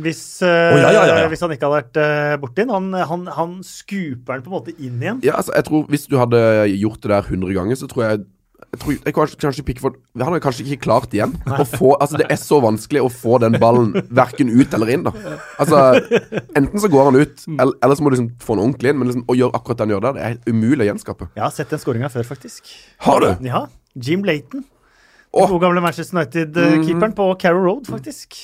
Hvis, 0.02 0.40
eh, 0.40 0.48
oh, 0.48 0.80
ja, 0.80 0.90
ja, 0.90 1.02
ja, 1.04 1.16
ja. 1.20 1.28
hvis 1.28 1.42
han 1.44 1.52
ikke 1.52 1.68
hadde 1.68 1.80
vært 1.82 1.98
uh, 2.00 2.36
borti 2.40 2.62
den. 2.62 2.70
Han, 2.72 2.92
han, 3.10 3.26
han 3.36 3.58
skuper 3.66 4.38
den 4.38 4.44
på 4.46 4.48
en 4.50 4.56
måte 4.56 4.72
inn 4.78 5.02
igjen. 5.02 5.20
Ja, 5.26 5.36
altså, 5.36 5.52
jeg 5.58 5.68
tror 5.68 5.84
Hvis 5.92 6.06
du 6.08 6.16
hadde 6.16 6.40
gjort 6.72 7.02
det 7.04 7.12
der 7.12 7.28
100 7.28 7.52
ganger, 7.58 7.78
så 7.78 7.90
tror 7.90 8.06
jeg 8.06 8.24
jeg 8.72 8.80
tror, 8.80 8.92
jeg 8.94 9.14
kanskje, 9.14 9.36
kanskje 9.42 9.62
Pickford 9.66 9.96
Han 10.16 10.22
hadde 10.30 10.40
kanskje 10.40 10.64
ikke 10.64 10.84
klart 10.86 11.12
igjen 11.12 11.34
å 11.50 11.64
få 11.66 11.90
Altså 11.98 12.20
Det 12.20 12.28
er 12.30 12.38
så 12.40 12.60
vanskelig 12.62 13.02
å 13.04 13.10
få 13.12 13.40
den 13.42 13.58
ballen 13.60 13.90
verken 14.22 14.48
ut 14.48 14.76
eller 14.78 14.92
inn. 14.94 15.04
da 15.04 15.12
Altså 15.60 15.82
Enten 16.56 16.80
så 16.80 16.88
går 16.92 17.10
han 17.10 17.18
ut, 17.18 17.44
eller, 17.52 17.74
eller 17.82 17.98
så 17.98 18.06
må 18.06 18.12
du 18.12 18.16
liksom 18.16 18.30
få 18.40 18.56
den 18.56 18.64
ordentlig 18.68 18.92
inn. 18.92 19.00
Men 19.00 19.10
liksom 19.10 19.26
å 19.28 19.36
gjøre 19.36 19.58
akkurat 19.58 19.80
det 19.80 19.86
han 19.86 19.94
gjør 19.96 20.04
der, 20.06 20.16
det 20.16 20.28
er 20.28 20.54
umulig 20.54 20.86
å 20.86 20.88
gjenskape. 20.92 21.28
Jeg 21.36 21.44
har 21.44 21.52
sett 21.52 21.74
den 21.74 21.82
skåringa 21.82 22.12
før, 22.12 22.28
faktisk. 22.32 22.72
Har 23.04 23.24
du? 23.24 23.28
Ja. 23.44 23.66
Jim 23.92 24.24
Layton. 24.24 24.64
Åh. 25.32 25.40
Den 25.46 25.52
gode 25.54 25.62
gamle 25.66 25.80
Manchester 25.84 26.18
United-keeperen 26.18 27.14
på 27.16 27.28
Carrow 27.40 27.64
Road, 27.64 27.86
faktisk. 27.88 28.36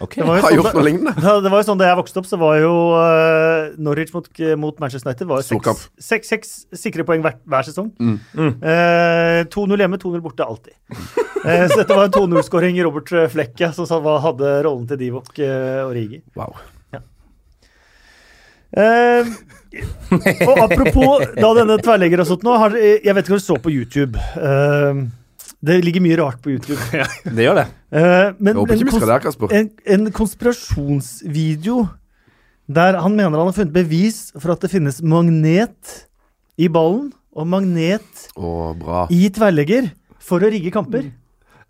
Ok. 0.00 0.14
Det 0.16 0.24
var 0.24 0.38
jo 0.38 0.42
Har 0.42 0.48
sånn 0.54 0.56
gjort 0.62 0.76
noe 0.78 0.84
lignende. 0.86 1.12
Ja, 1.26 1.32
det 1.44 1.50
var 1.52 1.60
jo 1.60 1.66
sånn 1.68 1.80
Da 1.80 1.88
jeg 1.90 1.98
vokste 1.98 2.20
opp, 2.22 2.28
så 2.30 2.38
var 2.40 2.54
jo 2.62 2.70
uh, 2.96 3.74
Norwich 3.84 4.14
mot, 4.14 4.30
mot 4.56 4.78
Manchester 4.80 5.10
United 5.10 5.28
var 5.28 5.42
jo 5.42 5.58
seks, 5.60 5.82
seks, 6.00 6.30
seks 6.32 6.80
sikre 6.86 7.04
poeng 7.04 7.20
hver, 7.26 7.36
hver 7.44 7.68
sesong. 7.68 7.90
Mm. 8.00 8.16
Eh, 8.64 9.42
2-0 9.52 9.84
hjemme, 9.84 10.00
2-0 10.00 10.24
borte 10.24 10.46
alltid. 10.46 10.72
uh, 10.88 11.66
så 11.68 11.82
dette 11.82 11.92
var 11.92 12.08
en 12.08 12.16
2-0-skåring. 12.16 12.80
Robert 12.86 13.12
Flekke 13.34 13.72
som 13.76 13.88
sa- 13.90 14.00
hadde 14.24 14.56
rollen 14.64 14.88
til 14.88 15.02
Divok 15.04 15.34
og 15.44 15.92
Rigi. 15.98 16.22
Wow. 16.38 16.56
Eh, 18.70 19.26
og 20.46 20.60
apropos 20.62 21.24
da 21.34 21.48
denne 21.58 21.76
tverrlegger 21.82 22.22
og 22.22 22.28
sånt 22.28 22.44
nå, 22.46 22.54
har, 22.62 22.76
jeg 22.78 23.14
vet 23.16 23.26
ikke 23.26 23.34
om 23.34 23.40
du 23.40 23.44
så 23.44 23.56
på 23.60 23.72
YouTube. 23.74 24.14
Det 25.60 25.76
ligger 25.84 26.00
mye 26.04 26.16
rart 26.20 26.40
på 26.40 26.54
YouTube. 26.54 26.80
Det 27.36 27.44
gjør 27.44 27.58
det. 27.60 27.66
Uh, 27.92 28.32
men 28.40 28.56
en 28.56 28.84
kons- 28.88 29.04
der, 29.04 29.56
en, 29.58 29.70
en 29.84 30.12
konspirasjonsvideo 30.14 31.82
der 32.70 33.00
han 33.02 33.16
mener 33.16 33.34
han 33.34 33.50
har 33.50 33.56
funnet 33.56 33.74
bevis 33.74 34.28
for 34.38 34.54
at 34.54 34.62
det 34.62 34.70
finnes 34.70 35.00
magnet 35.02 35.96
i 36.60 36.68
ballen 36.70 37.10
og 37.34 37.48
magnet 37.50 38.28
oh, 38.38 38.70
bra. 38.78 39.04
i 39.10 39.26
tverrlegger 39.34 39.90
for 40.22 40.42
å 40.42 40.50
rigge 40.52 40.70
kamper. 40.74 41.10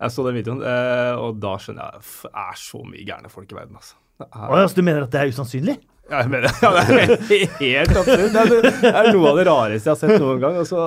Jeg 0.01 0.13
så 0.13 0.25
den 0.25 0.37
videoen, 0.39 0.61
uh, 0.61 1.17
og 1.21 1.41
da 1.41 1.55
skjønner 1.61 1.89
jeg 1.89 2.01
at 2.01 2.13
det 2.23 2.45
er 2.45 2.61
så 2.61 2.81
mye 2.85 3.05
gærne 3.05 3.33
folk 3.33 3.51
i 3.51 3.57
verden, 3.57 3.81
altså. 3.81 3.97
Er, 4.21 4.45
Oh, 4.45 4.53
ja, 4.59 4.67
så 4.69 4.77
du 4.77 4.85
mener 4.85 5.07
at 5.07 5.13
det 5.13 5.17
er 5.17 5.31
usannsynlig? 5.33 5.79
Ja, 6.11 6.19
jeg 6.25 6.31
mener, 6.33 6.51
ja, 6.65 6.71
det 6.75 7.37
er 7.39 7.55
helt 7.61 7.95
absurd. 7.95 8.33
Det 8.35 8.41
er, 8.41 8.69
det 8.81 8.89
er 8.91 9.09
noe 9.15 9.29
av 9.31 9.37
det 9.39 9.45
rareste 9.47 9.87
jeg 9.87 9.93
har 9.95 9.99
sett 10.01 10.19
noen 10.21 10.41
gang. 10.43 10.57
Altså, 10.59 10.81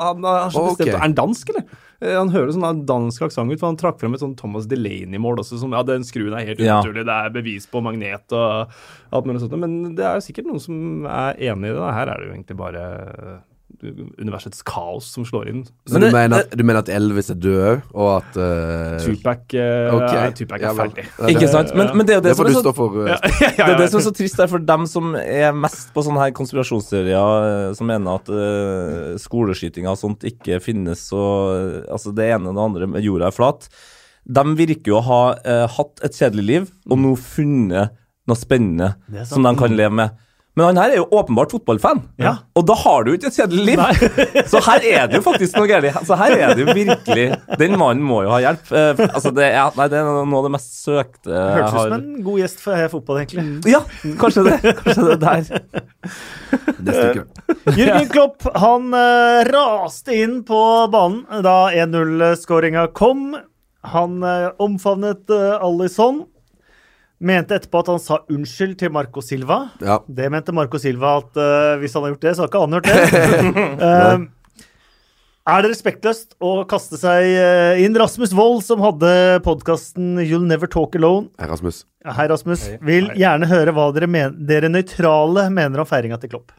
han 0.00 0.24
har 0.24 0.50
så 0.54 0.62
bestemt, 0.70 0.86
okay. 0.88 0.94
Er 0.96 1.02
han 1.04 1.16
dansk, 1.18 1.52
eller? 1.52 1.66
Eh, 2.00 2.14
Han 2.16 2.32
høres 2.32 2.56
sånn 2.56 2.80
dansk 2.88 3.26
aksent 3.28 3.52
ut, 3.52 3.60
for 3.60 3.68
han 3.68 3.76
trakk 3.80 4.00
frem 4.00 4.16
et 4.16 4.22
sånn 4.24 4.32
Thomas 4.38 4.64
Delaney-mål 4.70 5.42
også, 5.44 5.58
som 5.60 5.76
ja, 5.76 5.82
den 5.84 6.06
skruen 6.08 6.32
er 6.38 6.48
helt 6.48 6.62
Ja. 6.64 6.80
det 6.80 7.04
er 7.04 7.34
bevis 7.34 7.68
på 7.68 7.82
magnet 7.84 8.32
og 8.32 8.72
alt 9.12 9.28
mulig 9.28 9.42
sånt. 9.44 9.58
Men 9.60 9.94
det 9.98 10.06
er 10.08 10.16
jo 10.16 10.24
sikkert 10.30 10.48
noen 10.48 10.64
som 10.64 11.04
er 11.04 11.36
enig 11.50 11.74
i 11.74 11.76
det. 11.76 11.92
Her 12.00 12.14
er 12.14 12.22
det 12.24 12.30
jo 12.30 12.34
egentlig 12.38 12.56
bare 12.62 12.86
universets 13.82 14.62
kaos 14.66 15.06
som 15.14 15.24
slår 15.24 15.48
inn. 15.50 15.62
Så 15.88 15.94
Men 15.96 16.00
du, 16.02 16.06
det- 16.06 16.12
mener 16.14 16.42
at, 16.44 16.50
du 16.56 16.62
mener 16.64 16.80
at 16.84 16.88
Elvis 16.92 17.30
er 17.32 17.38
død, 17.40 17.80
og 17.94 18.08
at 18.18 18.36
uh, 18.36 18.98
Tupac, 19.04 19.44
uh, 19.54 19.94
okay. 19.96 20.18
er- 20.26 20.34
Tupac 20.36 20.58
er 20.60 20.66
Ja 20.68 20.72
ferdig. 20.76 21.04
Ja, 21.18 21.26
Ikke 21.32 21.40
det- 21.46 21.50
sant? 21.54 21.74
Men, 21.74 21.92
men 21.96 22.06
det 22.06 22.14
er 22.14 22.18
jo 22.20 22.24
det, 22.26 22.30
Det 22.30 22.36
som 22.36 22.46
er 22.50 22.58
så 22.68 22.74
for. 22.76 22.98
uh, 23.00 23.14
Det 23.56 23.68
er 23.68 23.78
det 23.80 23.90
som 23.92 24.00
er 24.00 24.06
så 24.08 24.14
trist 24.16 24.36
der 24.42 24.50
for 24.52 24.58
dem 24.72 24.86
som 24.90 25.14
er 25.16 25.52
mest 25.56 25.92
på 25.94 26.04
sånne 26.06 26.20
her 26.26 26.34
konspirasjonsteorier, 26.36 27.46
eh, 27.70 27.74
som 27.78 27.86
mener 27.90 28.20
at 28.20 28.28
uh, 28.32 29.16
skoleskytinger 29.20 29.90
og 29.94 29.98
sånt 30.00 30.26
ikke 30.28 30.60
finnes, 30.64 31.06
og 31.16 31.54
eh, 31.56 31.92
altså 31.92 32.12
det 32.16 32.30
ene 32.34 32.50
og 32.52 32.56
det 32.58 32.66
andre 32.68 32.90
med 32.96 33.04
jorda 33.06 33.30
er 33.30 33.36
flat. 33.36 33.68
De 34.30 34.42
virker 34.54 34.92
jo 34.92 34.98
å 35.00 35.06
ha 35.06 35.22
uh, 35.40 35.66
hatt 35.78 36.02
et 36.06 36.12
kjedelig 36.18 36.44
liv, 36.46 36.66
og 36.90 36.98
nå 37.00 37.14
funnet 37.18 37.96
noe 38.28 38.36
spennende 38.38 38.92
er 39.10 39.24
sant. 39.24 39.32
som 39.38 39.46
de 39.48 39.54
kan 39.58 39.72
leve 39.74 39.96
med. 39.96 40.18
Men 40.58 40.66
han 40.66 40.78
her 40.82 40.90
er 40.92 40.98
jo 40.98 41.04
åpenbart 41.14 41.52
fotballfan, 41.54 42.00
Ja. 42.18 42.32
og 42.58 42.64
da 42.66 42.74
har 42.74 43.04
du 43.04 43.12
jo 43.12 43.16
ikke 43.16 43.28
et 43.30 43.36
kjedelig 43.38 43.64
liv. 43.68 43.82
Så 44.50 44.58
her 44.66 44.82
er 44.82 45.04
det 45.08 45.20
jo 45.20 45.22
faktisk 45.22 45.54
noe 45.56 45.68
galt. 45.70 46.00
Så 46.08 46.16
her 46.18 46.34
er 46.34 46.54
det 46.58 46.64
jo 46.64 46.74
virkelig 46.74 47.26
Den 47.60 47.76
mannen 47.78 48.02
må 48.04 48.18
jo 48.26 48.32
ha 48.34 48.40
hjelp. 48.42 48.72
Eh, 48.74 49.02
altså 49.06 49.30
det 49.36 49.46
er, 49.46 49.70
nei, 49.78 49.86
det 49.92 50.00
er 50.00 50.08
noe 50.10 50.40
av 50.40 50.48
det 50.48 50.52
mest 50.56 50.74
søkte 50.82 51.30
jeg 51.30 51.54
Hørtes 51.54 51.70
ut 51.70 51.78
har 51.78 51.86
som 51.86 51.94
en 52.00 52.24
god 52.26 52.40
gjest 52.42 52.64
for 52.64 52.76
Heia 52.80 52.90
fotball, 52.92 53.20
egentlig. 53.22 53.44
ja, 53.70 53.80
kanskje 54.20 54.44
det. 54.48 54.74
Kanskje 54.82 55.06
det 55.06 55.18
der. 55.22 55.44
Det 56.80 56.94
stykket. 56.96 57.40
Jürgen 57.76 58.08
Klopp 58.10 58.46
han 58.58 58.90
eh, 58.96 59.40
raste 59.52 60.16
inn 60.16 60.40
på 60.48 60.60
banen 60.92 61.44
da 61.46 61.56
1-0-skåringa 61.76 62.88
kom. 62.96 63.36
Han 63.94 64.18
uh, 64.24 64.50
omfavnet 64.60 65.30
Alison. 65.62 66.24
Mente 67.20 67.58
etterpå 67.58 67.82
at 67.82 67.90
han 67.92 68.00
sa 68.00 68.22
unnskyld 68.32 68.78
til 68.80 68.92
Marco 68.94 69.20
Silva. 69.20 69.66
Ja. 69.84 69.98
Det 70.08 70.30
mente 70.32 70.54
Marco 70.56 70.80
Silva 70.80 71.18
at 71.20 71.36
uh, 71.36 71.78
hvis 71.82 71.92
han 71.96 72.06
har 72.06 72.14
gjort 72.14 72.22
det, 72.24 72.32
så 72.36 72.44
har 72.44 72.48
ikke 72.48 72.62
han 72.62 72.76
hørt 72.78 72.88
det. 72.88 73.00
uh, 73.84 74.28
er 75.50 75.64
det 75.64 75.70
respektløst 75.72 76.34
å 76.44 76.52
kaste 76.68 76.98
seg 77.00 77.26
eh, 77.26 77.80
inn? 77.82 77.96
Rasmus 77.96 78.32
Wold, 78.36 78.60
som 78.62 78.82
hadde 78.84 79.40
podkasten 79.42 80.20
You'll 80.20 80.44
Never 80.46 80.68
Talk 80.70 80.94
Alone, 80.98 81.30
Hei, 81.40 81.48
Rasmus. 81.50 81.82
Hei, 82.04 82.26
Rasmus. 82.30 82.66
Vil 82.86 83.08
gjerne 83.18 83.48
høre 83.50 83.74
hva 83.74 83.88
dere, 83.96 84.08
men 84.10 84.36
dere 84.46 84.70
nøytrale 84.70 85.48
mener 85.52 85.82
om 85.82 85.88
feiringa 85.88 86.20
til 86.22 86.34
Klopp. 86.34 86.52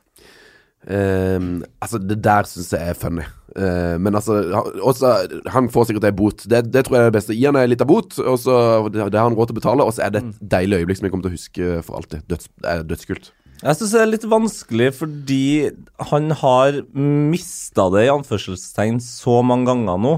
Um, 0.81 1.61
altså, 1.79 2.01
det 2.01 2.17
der 2.25 2.49
syns 2.49 2.73
jeg 2.73 2.93
er 2.93 2.97
funny. 2.97 3.27
Eh, 3.55 3.97
men 3.99 4.15
altså 4.15 4.37
han- 4.53 4.79
også, 4.79 5.09
Han 5.51 5.67
får 5.69 5.87
sikkert 5.89 6.05
ei 6.07 6.11
bot. 6.15 6.45
Det, 6.47 6.71
det 6.71 6.85
tror 6.85 6.95
jeg 6.97 7.05
er 7.05 7.11
det 7.11 7.17
beste. 7.19 7.35
Gi 7.35 7.45
han 7.49 7.55
ei 7.59 7.67
lita 7.67 7.85
bot, 7.85 8.17
og 8.19 8.37
så 8.39 8.55
det, 8.91 9.11
det 9.11 9.19
har 9.19 9.27
han 9.29 9.35
råd 9.35 9.47
til 9.51 9.57
å 9.57 9.59
betale. 9.61 9.83
Og 9.85 9.93
så 9.93 10.05
er 10.05 10.09
det 10.15 10.23
et 10.23 10.39
deilig 10.55 10.79
øyeblikk 10.81 10.97
som 11.01 11.05
jeg 11.07 11.11
kommer 11.11 11.27
til 11.27 11.33
å 11.33 11.37
huske 11.39 11.83
for 11.83 11.99
alltid. 11.99 12.23
Døds, 12.31 12.47
det 12.61 12.69
er 12.71 12.83
dødskult. 12.83 13.31
Jeg 13.61 13.77
syns 13.77 13.91
det 13.93 14.01
er 14.01 14.09
litt 14.09 14.23
vanskelig 14.25 14.87
fordi 14.97 15.43
han 16.09 16.31
har 16.31 16.79
mista 16.97 17.89
det 17.93 18.07
i 18.07 18.09
anførselstegn 18.09 18.97
så 19.05 19.43
mange 19.45 19.67
ganger 19.69 19.99
nå 20.01 20.13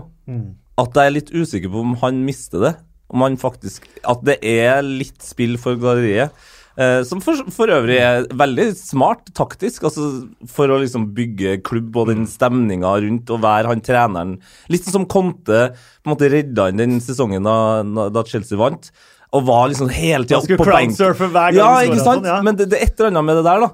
at 0.79 0.93
jeg 0.95 1.05
er 1.09 1.11
litt 1.17 1.31
usikker 1.35 1.69
på 1.73 1.81
om 1.83 1.95
han 2.01 2.21
mister 2.25 2.59
det. 2.63 2.75
Om 3.13 3.21
han 3.21 3.35
faktisk 3.37 3.83
At 4.09 4.23
det 4.25 4.37
er 4.41 4.81
litt 4.81 5.19
spill 5.21 5.57
for 5.61 5.75
galleriet. 5.75 6.31
Eh, 6.73 7.03
som 7.05 7.19
for, 7.21 7.37
for 7.53 7.69
øvrig 7.69 7.99
er 8.01 8.23
veldig 8.33 8.63
smart 8.79 9.27
taktisk, 9.37 9.83
altså 9.85 10.07
for 10.49 10.71
å 10.73 10.79
liksom 10.81 11.11
bygge 11.13 11.59
klubb 11.65 11.95
og 12.01 12.09
den 12.09 12.23
stemninga 12.29 12.95
rundt 13.03 13.29
og 13.33 13.43
være 13.43 13.69
han 13.69 13.83
treneren. 13.85 14.37
Litt 14.73 14.87
sånn 14.87 14.95
som 15.03 15.09
Conte 15.11 15.67
på 15.75 16.09
en 16.09 16.13
måte 16.15 16.31
redda 16.33 16.71
inn 16.71 16.81
den 16.81 16.95
sesongen 17.03 17.45
da, 17.45 18.07
da 18.09 18.25
Chelsea 18.25 18.57
vant. 18.57 18.89
Og 19.33 19.45
var 19.47 19.69
liksom 19.69 19.89
hele 19.89 20.25
tida 20.29 20.41
på 20.57 20.65
benken. 20.65 20.97
hver 21.33 21.53
gang 21.53 21.57
Ja, 21.57 21.69
ikke 21.85 22.01
sant? 22.01 22.21
sånn, 22.21 22.27
ja. 22.29 22.41
Men 22.45 22.57
det, 22.57 22.67
det 22.69 22.79
er 22.81 22.89
et 22.89 22.99
eller 22.99 23.13
annet 23.13 23.25
med 23.29 23.39
det 23.39 23.45
der, 23.47 23.63
da. 23.63 23.69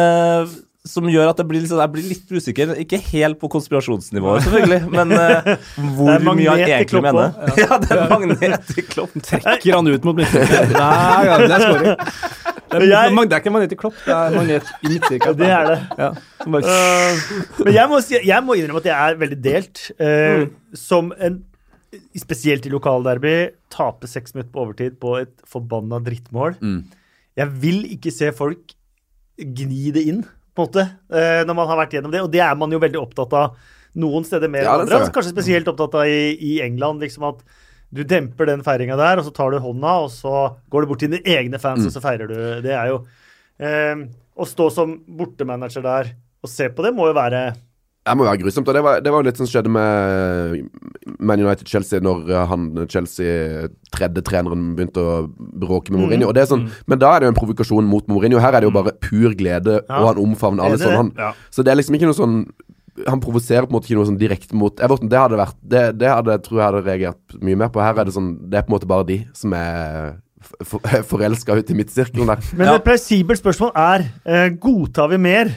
eh, 0.00 0.52
som 0.88 1.04
gjør 1.12 1.28
at 1.28 1.40
jeg 1.42 1.46
blir, 1.50 1.60
liksom, 1.60 1.80
jeg 1.82 1.92
blir 1.92 2.04
litt 2.08 2.30
usikker. 2.32 2.70
Ikke 2.80 2.98
helt 3.10 3.36
på 3.42 3.50
konspirasjonsnivået, 3.52 4.46
selvfølgelig, 4.46 4.78
men 4.94 5.12
uh, 5.20 5.50
hvor 5.98 6.22
mye 6.24 6.46
han 6.54 6.62
egentlig 6.64 7.02
mener. 7.04 7.34
Ja, 7.60 7.76
det 7.82 7.90
er 7.98 8.06
magnet 8.08 8.70
i 8.80 8.84
kloppen. 8.88 9.24
Trekker 9.26 9.76
han 9.76 9.90
ut 9.92 10.06
mot 10.08 10.16
midtsirkelen 10.16 10.72
hver 10.72 11.28
gang 11.28 11.44
det 11.44 11.58
er 11.58 11.66
scoring. 11.66 11.84
Det 12.70 12.78
er, 12.78 12.86
Jeg- 12.94 13.12
det 13.28 13.34
er 13.34 13.42
ikke 13.42 13.52
magnet 13.52 13.72
i 13.74 13.78
Klopp, 13.82 13.96
det 14.06 14.14
er 14.16 14.34
magnet 14.38 14.72
i 14.86 14.92
midtsirkelen. 14.94 15.36
Det 15.42 15.50
er 15.52 15.68
det. 15.72 15.78
Ja. 16.00 16.10
som 16.44 16.56
bare- 16.56 16.74
Uh, 16.80 17.64
men 17.66 17.72
jeg 17.76 17.90
må, 17.92 18.00
si, 18.06 18.16
jeg 18.30 18.46
må 18.46 18.56
innrømme 18.56 18.80
at 18.84 18.88
jeg 18.92 18.96
er 19.12 19.20
veldig 19.20 19.40
delt. 19.44 19.84
Uh, 20.00 20.48
Som 20.78 21.12
en 21.20 21.40
Spesielt 22.14 22.62
i 22.68 22.70
lokalderby. 22.70 23.50
Tape 23.74 24.06
seks 24.06 24.30
minutter 24.36 24.52
på 24.54 24.60
overtid 24.62 24.98
på 25.02 25.16
et 25.18 25.32
forbanna 25.50 25.98
drittmål. 26.06 26.54
Mm. 26.62 26.84
Jeg 27.40 27.48
vil 27.64 27.80
ikke 27.96 28.12
se 28.14 28.28
folk 28.36 28.76
gni 29.40 29.90
det 29.96 30.04
inn, 30.12 30.20
på 30.60 30.66
en 30.66 30.68
måte, 30.68 30.84
eh, 31.16 31.40
når 31.48 31.56
man 31.58 31.70
har 31.72 31.80
vært 31.80 31.96
gjennom 31.98 32.12
det. 32.14 32.20
Og 32.26 32.30
det 32.36 32.44
er 32.44 32.54
man 32.60 32.70
jo 32.76 32.78
veldig 32.82 33.00
opptatt 33.00 33.32
av 33.40 33.56
noen 34.00 34.22
steder 34.28 34.52
mer 34.52 34.62
Ja, 34.68 34.76
enn 34.76 34.86
andre. 34.86 35.08
Kanskje 35.16 35.32
spesielt 35.34 35.66
opptatt 35.72 35.96
av 35.98 36.06
i, 36.06 36.36
i 36.38 36.60
England, 36.62 37.00
liksom 37.02 37.24
at 37.32 37.40
du 37.90 38.04
demper 38.06 38.46
den 38.46 38.60
feiringa 38.62 38.94
der, 39.00 39.18
og 39.18 39.24
så 39.26 39.32
tar 39.34 39.50
du 39.50 39.58
hånda, 39.58 39.96
og 40.04 40.12
så 40.14 40.34
går 40.70 40.84
du 40.84 40.90
bort 40.92 41.00
til 41.02 41.10
dine 41.10 41.24
egne 41.26 41.58
fans, 41.58 41.80
Mm. 41.82 41.88
og 41.88 41.94
så 41.96 42.02
feirer 42.04 42.28
du. 42.30 42.36
Det 42.62 42.70
er 42.76 42.92
jo 42.92 43.00
eh, 43.58 44.04
Å 44.40 44.46
stå 44.46 44.68
som 44.72 44.92
bortemanager 45.18 45.82
der 45.82 46.12
og 46.40 46.48
se 46.48 46.68
på 46.72 46.84
det, 46.86 46.94
må 46.94 47.08
jo 47.10 47.16
være 47.18 47.40
Det 48.10 48.18
må 48.18 48.26
være 48.26 48.40
grusomt. 48.42 48.68
Og 48.68 48.74
det 48.76 48.82
var, 48.84 49.00
det 49.04 49.12
var 49.14 49.22
jo 49.22 49.28
litt 49.30 49.38
som 49.40 49.46
skjedde 49.50 49.70
med 49.72 50.68
Man 51.20 51.40
United-Chelsea 51.44 52.00
når 52.04 52.30
eh, 52.30 52.46
han 52.50 52.64
Chelsea 52.90 53.68
tredje 53.94 54.22
treneren 54.26 54.72
begynte 54.78 55.02
å 55.02 55.14
bråke 55.36 55.92
med 55.94 56.02
Mourinho. 56.04 56.28
Og 56.30 56.34
det 56.36 56.44
er 56.44 56.50
sånn, 56.52 56.66
Men 56.90 56.98
da 57.02 57.14
er 57.16 57.20
det 57.22 57.28
jo 57.30 57.34
en 57.34 57.38
provokasjon 57.40 57.86
mot 57.90 58.06
Mourinho. 58.10 58.40
Her 58.42 58.54
er 58.58 58.60
det 58.64 58.68
jo 58.70 58.74
bare 58.76 58.92
pur 59.02 59.34
glede, 59.38 59.80
Ja. 59.88 60.00
og 60.02 60.06
han 60.14 60.20
omfavner 60.24 60.64
alle 60.66 60.78
sånn. 60.78 60.96
Han, 60.96 61.12
Ja. 61.18 61.32
Så 61.50 61.62
det 61.64 61.72
er 61.72 61.76
liksom 61.80 61.94
ikke 61.98 62.10
noe 62.10 62.18
sånn 62.20 62.36
Han 63.06 63.20
provoserer 63.22 63.64
på 63.64 63.70
en 63.70 63.76
måte 63.78 63.86
ikke 63.88 63.96
noe 63.96 64.08
sånn 64.10 64.18
direkte 64.18 64.52
mot 64.54 64.76
Everton. 64.82 65.08
Det 65.08 65.16
hadde 65.18 65.38
vært 65.38 65.54
Det, 65.62 65.84
det 65.98 66.08
hadde 66.10 66.34
tror 66.42 66.58
jeg 66.58 66.66
hadde 66.66 66.84
reagert 66.84 67.40
mye 67.40 67.56
mer 67.56 67.68
på. 67.72 67.80
Her 67.80 67.96
er 67.98 68.04
det 68.04 68.12
sånn 68.14 68.50
Det 68.50 68.58
er 68.58 68.62
på 68.66 68.72
en 68.72 68.76
måte 68.78 68.88
bare 68.90 69.06
de 69.06 69.26
som 69.32 69.52
er 69.54 70.18
for, 70.64 70.80
forelska 70.80 71.54
ute 71.56 71.70
i 71.72 71.76
midtsirkelen 71.78 72.26
der. 72.26 72.38
Men 72.56 72.66
Ja. 72.66 72.74
et 72.76 72.84
plausibelt 72.84 73.40
spørsmål 73.40 73.72
er 73.76 74.04
eh, 74.26 74.48
godtar 74.50 75.08
vi 75.10 75.16
mer 75.18 75.52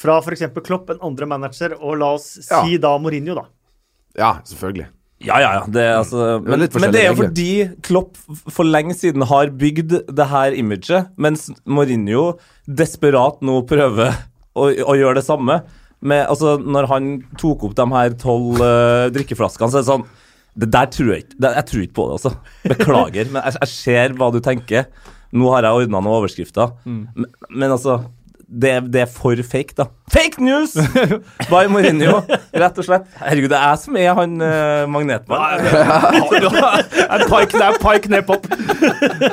fra 0.00 0.16
f.eks. 0.22 0.46
Klopp 0.64 0.92
enn 0.94 1.02
andre 1.04 1.28
manager, 1.28 1.76
og 1.80 1.98
la 2.00 2.14
oss 2.16 2.32
Ja. 2.46 2.62
si 2.64 2.78
da 2.80 2.96
Mourinho, 2.98 3.36
da. 3.36 3.44
Ja, 4.18 4.32
selvfølgelig. 4.48 4.88
Ja, 5.20 5.36
ja, 5.42 5.50
ja. 5.58 5.64
Det, 5.68 5.82
altså, 5.92 6.40
men, 6.40 6.62
det 6.62 6.80
men 6.80 6.92
det 6.94 7.02
er 7.02 7.10
jo 7.10 7.18
fordi 7.18 7.50
Klopp 7.84 8.16
for 8.48 8.64
lenge 8.64 8.94
siden 8.96 9.26
har 9.28 9.50
bygd 9.52 9.92
det 10.08 10.26
her 10.30 10.56
imaget, 10.56 11.10
mens 11.20 11.50
Mourinho 11.68 12.38
desperat 12.64 13.42
nå 13.44 13.58
prøver 13.68 14.16
å, 14.56 14.70
å 14.70 14.96
gjøre 14.96 15.20
det 15.20 15.26
samme. 15.26 15.58
Med, 16.00 16.24
altså, 16.32 16.54
når 16.56 16.88
han 16.88 17.10
tok 17.36 17.66
opp 17.68 17.76
de 17.76 17.84
her 17.92 18.16
tolv 18.16 18.62
uh, 18.64 19.10
drikkeflaskene, 19.12 19.68
så 19.68 19.82
er 19.82 19.84
det 19.84 19.90
sånn 19.90 20.06
Det 20.56 20.68
der 20.72 20.88
tror 20.88 21.10
jeg 21.12 21.26
ikke 21.26 21.36
det, 21.44 21.50
Jeg 21.58 21.66
tror 21.68 21.82
ikke 21.84 21.96
på 21.98 22.06
det, 22.08 22.14
altså. 22.16 22.32
Beklager, 22.72 23.28
men 23.34 23.44
jeg, 23.44 23.58
jeg 23.60 23.72
ser 23.74 24.16
hva 24.16 24.30
du 24.32 24.40
tenker. 24.40 24.88
Nå 25.36 25.52
har 25.52 25.68
jeg 25.68 25.84
ordna 25.84 26.00
noen 26.00 26.16
overskrifter, 26.22 26.72
men, 26.88 27.28
men 27.52 27.76
altså 27.76 28.00
det, 28.50 28.92
det 28.92 29.02
er 29.04 29.10
for 29.10 29.38
fake, 29.46 29.74
da. 29.78 29.86
Fake 30.10 30.42
news! 30.42 30.74
By 31.50 31.68
Mourinho, 31.70 32.20
rett 32.50 32.80
og 32.82 32.86
slett. 32.86 33.06
Herregud, 33.20 33.50
det 33.52 33.58
er 33.58 33.68
jeg 33.68 33.82
som 33.84 33.98
er 34.00 34.16
han 34.18 34.34
uh, 34.42 34.86
magnetmannen. 34.90 35.66
Det 36.40 37.26
er 37.26 37.26
pike, 37.26 37.58
det 37.58 37.66
er 37.66 37.78
pike 37.82 38.10
ned 38.12 38.26
pop. 38.26 38.46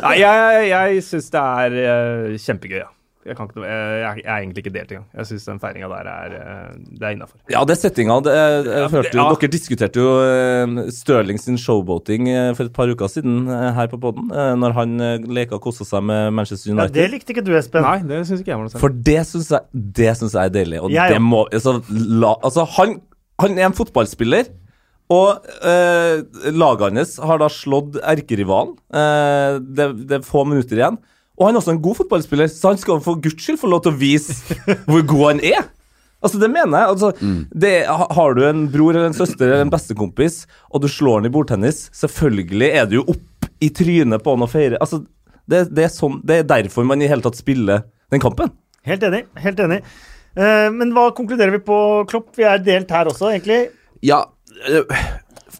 Nei, 0.02 0.16
jeg, 0.22 0.62
jeg 0.72 1.02
syns 1.06 1.30
det 1.34 1.42
er 1.42 1.76
uh, 1.78 2.38
kjempegøy, 2.42 2.80
ja. 2.82 2.92
Jeg, 3.28 3.36
kan 3.38 3.50
ikke, 3.50 3.64
jeg, 3.68 4.22
jeg 4.22 4.24
er 4.24 4.38
egentlig 4.38 4.64
ikke 4.64 4.74
delt 4.74 4.92
engang. 4.94 5.08
Jeg 5.20 5.30
syns 5.30 5.48
den 5.50 5.60
feiringa 5.62 5.90
der 5.92 6.10
er, 6.12 6.36
eh, 6.38 6.76
det 7.00 7.08
er 7.10 7.16
innafor. 7.16 7.38
Ja, 7.52 7.64
det 7.68 7.76
er 7.76 7.80
settinga. 7.82 8.18
Det, 8.24 8.36
jeg, 8.38 8.62
jeg 8.68 8.92
hørte 8.94 9.12
jo, 9.12 9.22
ja. 9.22 9.28
Dere 9.34 9.52
diskuterte 9.54 10.04
jo 10.04 10.14
uh, 10.24 10.92
Stirling 10.96 11.42
sin 11.42 11.60
showboating 11.62 12.30
eh, 12.32 12.52
for 12.58 12.70
et 12.70 12.76
par 12.76 12.92
uker 12.92 13.12
siden 13.12 13.50
eh, 13.52 13.68
her 13.78 13.90
på 13.92 14.00
poden, 14.02 14.30
når 14.62 14.78
han 14.78 14.96
leka 15.34 15.58
og 15.58 15.66
kosa 15.68 15.88
seg 15.88 16.06
med 16.08 16.32
Manchester 16.38 16.72
Ja, 16.74 16.88
det 16.92 17.10
likte 17.12 17.36
ikke 17.36 17.44
du, 17.46 17.52
Espen. 17.58 17.84
Nei, 17.86 18.00
det 18.08 18.24
syns 18.30 18.44
ikke 18.44 18.54
jeg 18.54 18.62
var 18.62 18.68
noe 18.68 18.74
særlig. 18.74 18.86
For 18.86 19.02
det 19.10 19.20
syns 19.32 19.52
jeg, 19.56 19.84
det 20.00 20.14
synes 20.22 20.38
jeg 20.38 20.52
er 20.52 20.56
deilig. 20.56 20.80
Og 20.84 20.96
Jeg 20.96 21.18
det 21.18 21.20
må 21.24 21.44
Altså, 21.48 21.78
la, 21.90 22.36
altså 22.46 22.66
han, 22.78 22.98
han 23.42 23.60
er 23.60 23.70
en 23.70 23.78
fotballspiller. 23.78 24.50
Og 25.14 25.46
eh, 25.64 26.24
laget 26.52 26.98
hans 26.98 27.14
har 27.24 27.40
da 27.40 27.48
slått 27.52 27.96
erkerivalen. 28.02 28.74
Eh, 28.92 29.60
det, 29.64 29.88
det 30.10 30.20
er 30.20 30.26
få 30.28 30.44
minutter 30.48 30.82
igjen. 30.82 31.00
Og 31.38 31.48
han 31.48 31.56
er 31.56 31.62
også 31.62 31.76
en 31.76 31.82
god 31.86 32.00
fotballspiller, 32.00 32.50
så 32.50 32.74
han 32.74 32.80
skal 32.82 33.02
for 33.06 33.20
guds 33.22 33.38
skyld 33.44 33.60
få 33.62 33.70
lov 33.70 33.84
til 33.86 33.94
å 33.94 34.00
vise 34.00 34.36
hvor 34.90 35.04
god 35.06 35.26
han 35.32 35.44
er. 35.46 35.68
Altså, 36.18 36.40
det 36.42 36.50
mener 36.50 36.82
jeg. 36.82 36.94
Altså, 36.96 37.12
det, 37.54 37.74
har 37.88 38.34
du 38.34 38.42
en 38.48 38.64
bror 38.74 38.96
eller 38.96 39.12
en 39.12 39.18
søster 39.18 39.46
eller 39.46 39.68
en 39.68 39.74
bestekompis, 39.74 40.46
og 40.74 40.82
du 40.82 40.90
slår 40.90 41.22
han 41.22 41.30
i 41.30 41.34
bordtennis, 41.34 41.86
selvfølgelig 41.98 42.72
er 42.72 42.90
du 42.90 42.98
jo 43.00 43.06
opp 43.14 43.50
i 43.62 43.70
trynet 43.74 44.26
på 44.26 44.34
han 44.34 44.46
og 44.46 44.52
feirer. 44.52 44.80
Altså, 44.82 45.04
det, 45.48 45.68
det, 45.78 45.86
er 45.86 45.94
sånn, 45.94 46.20
det 46.28 46.42
er 46.42 46.50
derfor 46.50 46.88
man 46.90 47.02
i 47.06 47.10
hele 47.10 47.24
tatt 47.26 47.38
spiller 47.38 47.86
den 48.14 48.24
kampen. 48.24 48.50
Helt 48.88 49.04
enig. 49.06 49.26
helt 49.44 49.62
enig. 49.62 49.82
Eh, 50.38 50.68
men 50.74 50.94
hva 50.96 51.10
konkluderer 51.16 51.54
vi 51.54 51.62
på, 51.66 51.78
Klopp? 52.10 52.32
Vi 52.38 52.46
er 52.48 52.62
delt 52.64 52.92
her 52.94 53.10
også, 53.12 53.32
egentlig. 53.34 53.68
Ja 54.06 54.24
eh, 54.70 54.98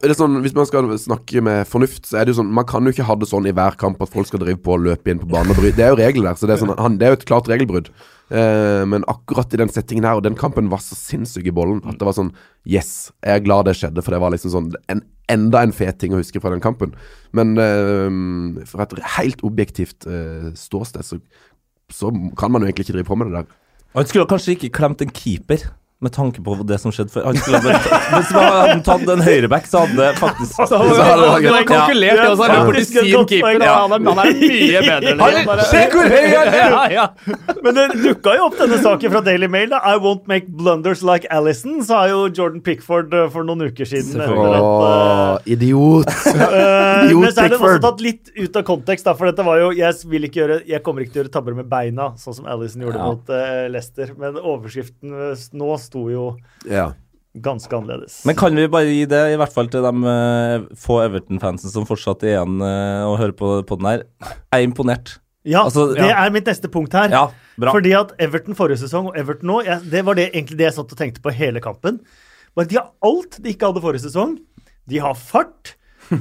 sånn, 0.02 0.42
Hvis 0.44 0.56
man 0.56 0.68
skal 0.70 0.90
snakke 1.00 1.42
med 1.42 1.68
fornuft, 1.68 2.06
så 2.06 2.20
er 2.20 2.26
det 2.26 2.34
jo 2.34 2.42
sånn 2.42 2.54
Man 2.54 2.68
kan 2.70 2.86
jo 2.86 2.94
ikke 2.94 3.08
ha 3.08 3.16
det 3.16 3.30
sånn 3.30 3.48
i 3.50 3.56
hver 3.56 3.78
kamp 3.80 4.02
at 4.02 4.12
folk 4.14 4.28
skal 4.28 4.40
drive 4.44 4.62
på 4.62 4.76
og 4.76 4.86
løpe 4.86 5.10
inn 5.12 5.22
på 5.22 5.30
banen 5.30 5.52
og 5.52 5.58
bryte. 5.58 5.78
Det 5.78 5.86
er 5.86 5.94
jo 5.94 6.00
regler 6.00 6.30
der, 6.30 6.38
så 6.38 6.50
det 6.50 6.58
er, 6.58 6.62
sånn, 6.62 6.76
han, 6.78 6.98
det 7.00 7.08
er 7.08 7.14
jo 7.14 7.20
et 7.20 7.28
klart 7.30 7.50
regelbrudd. 7.50 7.90
Eh, 8.30 8.84
men 8.86 9.06
akkurat 9.08 9.54
i 9.56 9.60
den 9.62 9.72
settingen 9.72 10.06
her, 10.06 10.20
og 10.20 10.26
den 10.26 10.38
kampen 10.38 10.70
var 10.70 10.82
så 10.84 10.98
sinnssyk 11.00 11.48
i 11.48 11.56
bollen, 11.56 11.80
at 11.88 12.00
det 12.00 12.08
var 12.08 12.18
sånn 12.18 12.34
Yes, 12.68 13.10
jeg 13.24 13.40
er 13.40 13.46
glad 13.46 13.70
det 13.70 13.78
skjedde, 13.80 14.04
for 14.04 14.14
det 14.14 14.22
var 14.22 14.34
liksom 14.36 14.54
sånn 14.54 14.72
en, 14.92 15.02
enda 15.32 15.64
en 15.64 15.76
fet 15.76 16.00
ting 16.02 16.14
å 16.14 16.22
huske 16.22 16.42
fra 16.44 16.52
den 16.54 16.64
kampen. 16.64 16.94
Men 17.38 17.56
eh, 17.62 18.64
fra 18.70 18.86
et 18.86 18.98
helt 19.18 19.44
objektivt 19.48 20.10
eh, 20.10 20.52
ståsted, 20.60 21.08
så, 21.08 21.22
så 21.94 22.12
kan 22.40 22.54
man 22.54 22.62
jo 22.62 22.70
egentlig 22.70 22.90
ikke 22.90 23.00
drive 23.00 23.10
på 23.10 23.20
med 23.20 23.32
det 23.32 23.42
der. 23.42 23.58
Han 23.98 24.06
skulle 24.06 24.30
kanskje 24.30 24.58
ikke 24.58 24.76
klemt 24.78 25.02
en 25.02 25.14
keeper, 25.16 25.64
med 26.00 26.12
tanke 26.14 26.44
på 26.46 26.54
det 26.70 26.78
som 26.78 26.92
skjedde 26.94 27.10
før. 27.10 27.24
Han 27.26 27.38
skulle 27.42 27.58
ha 27.58 27.64
bare- 27.72 28.02
Hvis 28.14 28.32
man 28.36 28.44
hadde 28.54 28.82
tatt 28.86 29.08
en 29.10 29.22
høyreback, 29.26 29.66
så 29.66 29.80
hadde 29.82 29.96
det 29.98 30.10
faktisk 30.20 30.54
Så 30.60 30.68
Så 30.70 30.78
hadde 30.78 31.42
det 31.42 31.50
har 31.56 31.64
kalkulert 31.66 32.20
det, 32.22 32.28
og 32.30 32.38
så 32.38 32.50
har 32.52 32.82
sin 32.86 33.26
keeper. 33.32 33.58
Ja, 33.66 33.72
han, 33.88 33.96
er, 33.96 34.04
han 34.06 34.22
er 34.22 34.34
mye 34.38 34.82
bedre 34.86 35.14
enn 35.16 35.50
det. 35.58 35.66
Se 35.72 35.82
hvor 35.96 36.06
høy 36.14 36.28
han 36.36 36.52
er! 36.54 36.66
Ja, 36.78 36.84
ja. 36.92 37.06
Men 37.64 37.74
det 37.78 37.86
dukka 38.04 38.36
jo 38.38 38.46
opp 38.50 38.58
denne 38.60 38.78
saken 38.84 39.12
fra 39.16 39.22
Daily 39.26 39.48
Mail. 39.50 39.70
da. 39.74 39.80
I 39.84 39.98
won't 40.04 40.28
make 40.30 40.46
blunders 40.48 41.02
like 41.06 41.26
Alison, 41.34 41.80
sa 41.88 42.04
jo 42.12 42.28
Jordan 42.30 42.62
Pickford 42.62 43.14
eh, 43.18 43.26
for 43.34 43.48
noen 43.48 43.66
uker 43.72 43.88
siden. 43.90 44.22
Åh, 44.22 45.38
idiot! 45.50 46.08
eh, 46.28 46.46
eh, 46.46 47.08
Idiot 47.08 47.22
men 47.26 47.34
så 47.34 47.46
er 47.48 47.50
det 47.56 47.60
også 47.60 47.82
tatt 47.84 48.02
litt 48.06 48.32
ut 48.38 48.56
av 48.62 48.66
kontekst, 48.68 49.06
da, 49.08 49.14
for 49.18 49.30
dette 49.32 49.44
var 49.48 49.60
jo 49.62 49.72
Jeg 49.78 49.96
vil 50.12 50.28
ikke 50.28 50.40
gjøre 50.44 50.58
Jeg 50.70 50.82
kommer 50.86 51.04
ikke 51.04 51.14
til 51.16 51.22
å 51.22 51.24
gjøre 51.26 51.34
tabber 51.34 51.58
med 51.58 51.70
beina, 51.72 52.12
sånn 52.22 52.36
som 52.38 52.48
Alison 52.50 52.86
gjorde 52.86 53.02
Ja. 53.02 53.10
mot 53.10 53.34
eh, 53.34 53.66
Leicester. 53.74 54.14
Men 54.20 54.38
overskriften 54.38 55.14
eh, 55.32 55.46
nå 55.58 55.74
sto 55.88 56.08
jo 56.12 56.26
Ja. 56.68 56.92
ganske 57.38 57.70
annerledes. 57.78 58.20
Men 58.26 58.36
kan 58.40 58.56
vi 58.58 58.68
bare 58.72 58.90
gi 58.90 59.06
det, 59.10 59.22
i 59.34 59.38
hvert 59.40 59.54
fall 59.54 59.68
til 59.72 59.84
de 59.86 60.14
eh, 60.14 60.68
få 60.76 61.00
Everton-fansen 61.06 61.70
som 61.74 61.86
fortsatt 61.90 62.24
er 62.26 62.36
igjen 62.36 62.62
eh, 62.66 63.04
og 63.06 63.18
hører 63.22 63.36
på, 63.38 63.50
på 63.70 63.78
den 63.80 63.90
her. 63.92 64.06
Jeg 64.26 64.58
er 64.60 64.66
imponert. 64.68 65.18
ja, 65.48 65.62
altså, 65.64 65.92
det 65.96 66.08
ja. 66.10 66.16
er 66.26 66.34
mitt 66.34 66.48
neste 66.50 66.68
punkt 66.74 66.94
her. 66.98 67.12
Ja, 67.14 67.28
bra. 67.58 67.72
Fordi 67.76 67.94
at 67.98 68.16
Everton 68.20 68.58
forrige 68.58 68.82
sesong 68.84 69.12
og 69.12 69.18
Everton 69.22 69.52
nå, 69.52 69.60
jeg, 69.68 69.86
det 69.94 70.02
var 70.08 70.18
det, 70.18 70.32
egentlig 70.34 70.58
det 70.60 70.70
jeg 70.72 70.78
satt 70.80 70.92
og 70.96 71.00
tenkte 71.00 71.22
på 71.24 71.34
hele 71.36 71.62
kampen. 71.64 72.02
Bare 72.58 72.68
De 72.72 72.80
har 72.80 72.90
alt 73.06 73.38
de 73.44 73.54
ikke 73.54 73.70
hadde 73.70 73.84
forrige 73.86 74.08
sesong. 74.08 74.38
De 74.90 74.98
har 75.04 75.14
fart, 75.20 75.76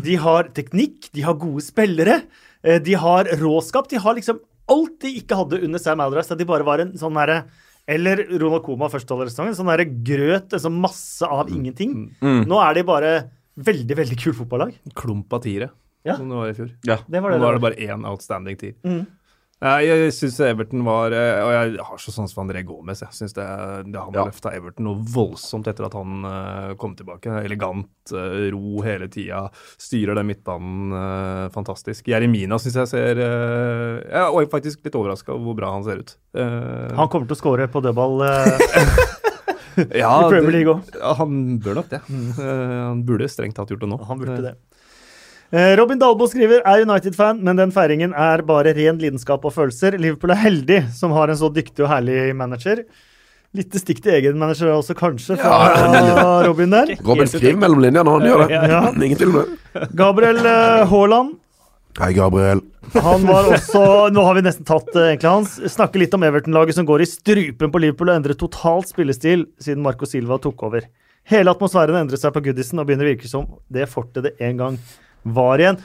de 0.05 0.17
har 0.21 0.51
teknikk, 0.55 1.09
de 1.17 1.25
har 1.25 1.39
gode 1.41 1.65
spillere, 1.65 2.21
eh, 2.63 2.79
de 2.83 2.95
har 2.99 3.31
råskap. 3.41 3.89
De 3.89 3.97
har 4.03 4.19
liksom 4.19 4.43
alt 4.69 4.97
de 5.01 5.13
ikke 5.21 5.37
hadde 5.39 5.63
under 5.63 5.79
Sam 5.81 6.01
Allardyce. 6.03 6.35
da 6.35 6.41
de 6.43 6.45
bare 6.53 6.67
var 6.67 6.83
en 6.83 6.93
sånn 6.99 7.17
herre 7.17 7.45
Eller 7.89 8.25
Ronald 8.41 8.65
Coma 8.67 8.89
førsteholdersesongen. 8.91 9.55
Sånn 9.55 9.69
derre 9.71 9.87
grøt, 9.87 10.53
en 10.57 10.63
sånn 10.65 10.79
masse 10.83 11.23
av 11.23 11.51
ingenting. 11.55 11.93
Mm. 12.21 12.45
Nå 12.51 12.59
er 12.65 12.75
de 12.75 12.83
bare 12.89 13.13
veldig, 13.57 13.97
veldig 13.97 14.19
kult 14.21 14.37
fotballag. 14.41 14.73
Klump 14.99 15.33
av 15.33 15.43
tiere, 15.45 15.71
Ja. 16.05 16.17
som 16.17 16.29
det 16.29 16.37
var 16.37 16.49
i 16.51 16.57
fjor. 16.59 16.73
Ja. 16.85 16.97
Det 17.09 17.23
var 17.23 17.31
det. 17.31 17.39
Nå 17.39 17.45
var 17.47 17.55
det 17.55 17.61
det 17.61 17.67
bare 17.67 17.87
én 17.87 18.05
outstanding 18.11 18.57
tier. 18.59 18.75
Mm. 18.85 19.07
Jeg 19.57 20.11
syns 20.13 20.35
Everton 20.45 20.83
var 20.85 21.15
eh, 21.17 21.39
Og 21.41 21.51
jeg 21.55 21.85
har 21.89 22.01
så 22.03 22.13
sans 22.13 22.33
for 22.37 22.43
André 22.45 22.61
Gomez. 22.69 23.01
Jeg 23.01 23.15
synes 23.17 23.33
det, 23.33 23.47
det 23.89 23.97
Han 23.97 24.13
har 24.13 24.19
Ja. 24.19 24.25
løfta 24.29 24.53
Everton 24.53 24.85
noe 24.85 25.01
voldsomt 25.15 25.67
etter 25.71 25.87
at 25.89 25.97
han 25.97 26.27
eh, 26.29 26.75
kom 26.77 26.93
tilbake. 26.99 27.33
Elegant, 27.41 27.89
eh, 28.13 28.51
ro 28.53 28.83
hele 28.85 29.09
tida. 29.09 29.47
Styrer 29.81 30.15
den 30.21 30.29
midtbanen 30.29 30.93
fantastisk. 31.57 32.07
Jeremina 32.13 32.59
syns 32.61 32.77
jeg 32.83 32.91
ser 32.93 33.23
uh, 33.23 34.05
Jeg 34.05 34.45
er 34.45 34.51
faktisk 34.53 34.85
litt 34.85 34.95
overraska 35.01 35.33
over 35.33 35.49
hvor 35.49 35.57
bra 35.63 35.73
han 35.73 35.85
ser 35.89 36.05
ut. 36.05 36.17
Han 36.37 37.09
kommer 37.09 37.25
til 37.31 37.37
å 37.39 37.41
score 37.41 37.67
på 37.73 37.81
dødball 37.85 38.21
ja, 39.97 40.13
i 40.27 40.31
Premier 40.31 40.51
det- 40.51 40.53
League 40.59 40.73
òg. 40.75 40.95
Ja, 41.01 41.15
han 41.19 41.59
bør 41.65 41.81
nok 41.81 41.89
det. 41.93 42.01
Eh, 42.13 42.77
han 42.93 43.03
burde 43.09 43.29
strengt 43.33 43.57
tatt 43.57 43.73
gjort 43.73 43.83
det 43.85 43.91
nå. 43.91 43.99
Han 44.09 44.21
burde 44.21 44.37
det. 44.51 44.55
Eh, 45.55 45.77
Robin 45.79 45.99
Dalbo 46.01 46.27
skriver 46.27 46.65
er 46.67 46.83
United-fan, 46.83 47.39
men 47.47 47.59
den 47.61 47.73
feiringen 47.75 48.15
er 48.19 48.43
bare 48.47 48.73
ren 48.75 48.99
lidenskap 48.99 49.45
og 49.47 49.55
følelser. 49.55 49.95
Liverpool 50.01 50.35
er 50.35 50.43
heldig 50.43 50.81
som 50.97 51.15
har 51.15 51.31
en 51.31 51.39
så 51.39 51.51
dyktig 51.55 51.85
og 51.85 51.93
herlig 51.93 52.35
manager. 52.35 52.83
Litt 53.57 53.77
stikk 53.79 54.03
til 54.05 54.17
egen 54.19 54.41
manager 54.41 54.73
også, 54.75 54.97
kanskje, 54.99 55.39
fra 55.39 56.43
Robin 56.45 56.75
der. 56.75 56.97
Robin 57.07 57.31
skriver 57.31 57.61
mellom 57.63 57.85
linjene 57.85 58.17
han 58.17 58.27
gjør 58.27 58.43
det. 58.43 58.59
Ja. 58.73 58.81
Ingen 59.07 59.21
tvil 59.21 59.33
om 59.33 59.39
det. 59.39 59.87
Gabriel 59.97 60.43
eh, 60.43 60.83
Haaland. 60.91 61.37
Hei, 61.97 62.11
Gabriel. 62.13 62.61
Han 62.93 63.23
var 63.25 63.49
også 63.49 63.81
Nå 64.13 64.23
har 64.27 64.37
vi 64.37 64.43
nesten 64.45 64.67
tatt 64.69 64.91
eh, 64.93 65.13
egentlig 65.15 65.31
hans. 65.31 65.57
Snakke 65.73 66.03
litt 66.03 66.19
om 66.19 66.27
Everton-laget 66.27 66.77
som 66.77 66.91
går 66.91 67.07
i 67.07 67.09
strupen 67.09 67.73
på 67.73 67.81
Liverpool 67.87 68.11
og 68.11 68.19
endrer 68.19 68.37
totalt 68.37 68.91
spillestil 68.91 69.47
siden 69.63 69.87
Marco 69.87 70.11
Silva 70.11 70.43
tok 70.43 70.67
over. 70.67 70.91
Hele 71.31 71.55
atmosfæren 71.55 72.03
endrer 72.03 72.21
seg 72.21 72.35
på 72.35 72.43
Goodison 72.45 72.83
og 72.83 72.91
begynner 72.91 73.07
å 73.07 73.15
virke 73.15 73.31
som 73.31 73.49
det 73.73 73.89
fortet 73.91 74.27
det 74.27 74.37
en 74.43 74.61
gang 74.61 74.77
var 75.35 75.63
igjen. 75.63 75.81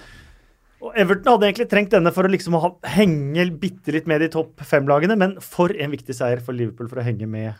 Og 0.81 0.95
Everton 0.97 1.35
hadde 1.35 1.49
egentlig 1.49 1.69
trengt 1.69 1.93
denne 1.93 2.13
for 2.13 2.25
å 2.25 2.31
liksom 2.31 2.57
ha, 2.57 2.71
henge 2.95 3.45
bitte 3.61 3.93
litt 3.93 4.09
med 4.09 4.23
de 4.23 4.31
topp 4.33 4.63
fem-lagene, 4.65 5.17
men 5.19 5.37
for 5.45 5.73
en 5.73 5.93
viktig 5.93 6.15
seier 6.17 6.41
for 6.41 6.57
Liverpool 6.57 6.89
for 6.89 7.01
å 7.01 7.05
henge 7.05 7.29
med 7.29 7.53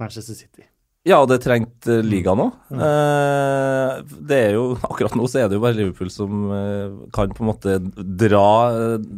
Manchester 0.00 0.36
City. 0.36 0.66
Ja, 1.08 1.18
og 1.18 1.32
det 1.32 1.40
trengte 1.42 1.98
uh, 1.98 2.04
ligaen 2.06 2.44
òg. 2.44 2.52
Uh, 2.70 4.04
det 4.22 4.38
er 4.38 4.52
jo 4.54 4.66
Akkurat 4.90 5.16
nå 5.18 5.26
så 5.26 5.40
er 5.40 5.48
det 5.50 5.58
jo 5.58 5.64
bare 5.64 5.78
Liverpool 5.80 6.12
som 6.14 6.44
uh, 6.52 7.08
kan 7.14 7.32
på 7.34 7.42
en 7.42 7.50
måte 7.50 7.78
dra 8.22 8.46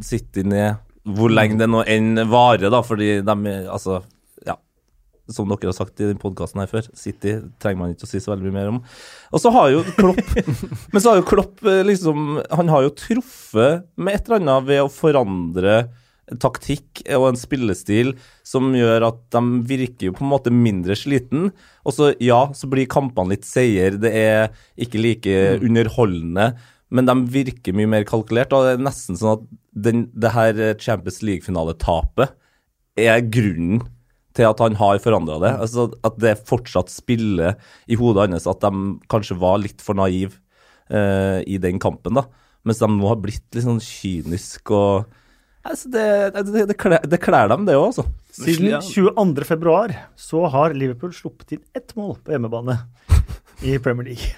City 0.06 0.46
ned 0.48 0.80
hvor 1.04 1.28
lenge 1.28 1.58
det 1.60 1.66
nå 1.68 1.82
enn 1.84 2.16
varer, 2.32 2.70
da, 2.72 2.78
fordi 2.80 3.18
de 3.20 3.34
Altså. 3.68 3.98
Som 5.32 5.48
dere 5.48 5.70
har 5.70 5.76
sagt 5.76 6.02
i 6.04 6.10
podkasten 6.20 6.60
her 6.60 6.68
før, 6.68 6.84
City 6.98 7.38
trenger 7.62 7.80
man 7.80 7.92
ikke 7.94 8.04
å 8.04 8.10
si 8.10 8.20
så 8.20 8.34
veldig 8.34 8.50
mye 8.50 8.58
mer 8.58 8.72
om. 8.74 8.80
Og 9.32 9.40
så 9.40 9.52
har 9.54 9.70
jo 9.72 9.84
Klopp 9.96 10.34
Men 10.92 11.00
så 11.00 11.10
har 11.10 11.20
jo 11.20 11.28
Klopp 11.30 11.62
liksom 11.64 12.42
Han 12.52 12.72
har 12.72 12.84
jo 12.84 12.96
truffet 12.98 13.86
med 13.96 14.18
et 14.18 14.28
eller 14.28 14.42
annet 14.42 14.68
ved 14.68 14.82
å 14.84 14.92
forandre 14.92 15.78
taktikk 16.40 17.02
og 17.16 17.26
en 17.28 17.38
spillestil 17.38 18.14
som 18.46 18.70
gjør 18.76 19.08
at 19.10 19.18
de 19.34 19.42
virker 19.68 20.08
jo 20.08 20.14
på 20.16 20.24
en 20.24 20.30
måte 20.30 20.52
mindre 20.54 20.96
sliten. 20.96 21.50
Og 21.84 21.96
så, 21.96 22.12
ja, 22.22 22.46
så 22.56 22.68
blir 22.70 22.88
kampene 22.90 23.34
litt 23.34 23.44
seier, 23.48 23.98
det 24.00 24.12
er 24.16 24.54
ikke 24.80 25.02
like 25.02 25.34
underholdende, 25.60 26.54
men 26.94 27.10
de 27.10 27.16
virker 27.34 27.76
mye 27.76 27.90
mer 27.90 28.08
kalkulert. 28.08 28.54
Og 28.56 28.64
det 28.64 28.76
er 28.76 28.86
nesten 28.86 29.20
sånn 29.20 29.36
at 29.36 29.44
den, 29.84 30.06
det 30.16 30.32
her 30.32 30.62
Champions 30.80 31.20
League-finaletapet 31.26 32.32
er 33.04 33.24
grunnen 33.26 33.82
til 34.34 34.48
at 34.48 34.62
han 34.62 34.78
har 34.80 35.02
forandra 35.02 35.38
det. 35.42 35.52
Altså 35.62 35.88
At 36.06 36.16
det 36.22 36.36
fortsatt 36.48 36.90
spiller 36.92 37.54
i 37.86 37.98
hodet 37.98 38.28
hans 38.28 38.48
at 38.50 38.64
de 38.64 38.96
kanskje 39.10 39.38
var 39.40 39.60
litt 39.62 39.84
for 39.84 39.98
naive 39.98 40.34
eh, 40.90 41.40
i 41.46 41.60
den 41.62 41.78
kampen, 41.82 42.18
da. 42.18 42.26
Mens 42.64 42.80
de 42.80 42.88
nå 42.88 43.10
har 43.10 43.20
blitt 43.20 43.46
litt 43.54 43.66
sånn 43.66 43.82
kynisk 43.82 44.74
og 44.74 45.12
Altså 45.64 45.88
det, 45.88 46.08
det, 46.36 46.66
det, 46.68 46.74
kler, 46.76 47.00
det 47.08 47.16
kler 47.24 47.48
dem, 47.48 47.62
det 47.64 47.72
òg, 47.78 47.86
altså. 47.86 48.02
Siden 48.36 48.82
22. 48.84 49.46
februar 49.48 49.94
så 50.20 50.42
har 50.52 50.74
Liverpool 50.76 51.14
sluppet 51.16 51.54
inn 51.56 51.62
ett 51.72 51.94
mål 51.96 52.18
på 52.20 52.34
hjemmebane 52.34 52.74
i 53.64 53.78
Premier 53.80 54.10
League. 54.10 54.34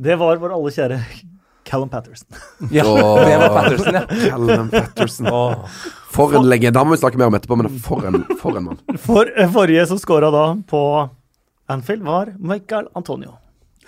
Det 0.00 0.16
var 0.16 0.40
vår 0.40 0.54
alle 0.56 0.72
kjære 0.72 1.02
Callum 1.68 1.92
Patterson. 1.92 2.32
Ja, 2.72 2.86
det 2.88 3.36
var 3.42 3.52
Patterson, 3.58 3.98
ja. 4.00 4.06
Callum 4.30 4.72
Patterson. 4.72 5.28
Åh. 5.28 5.76
For 6.12 6.34
en 6.36 6.44
legende. 6.48 6.78
Han 6.78 6.90
må 6.90 6.96
vi 6.96 7.00
snakke 7.02 7.20
mer 7.20 7.30
om 7.30 7.36
etterpå, 7.38 7.56
men 7.60 7.70
for 7.82 8.04
en, 8.08 8.22
for 8.40 8.58
en 8.58 8.66
mann. 8.70 8.80
For, 9.06 9.30
eh, 9.32 9.48
forrige 9.52 9.86
som 9.88 10.00
scora 10.00 10.28
da 10.34 10.44
på 10.68 10.82
Anfield, 11.72 12.04
var 12.04 12.34
Michael 12.38 12.90
Antonio. 12.98 13.38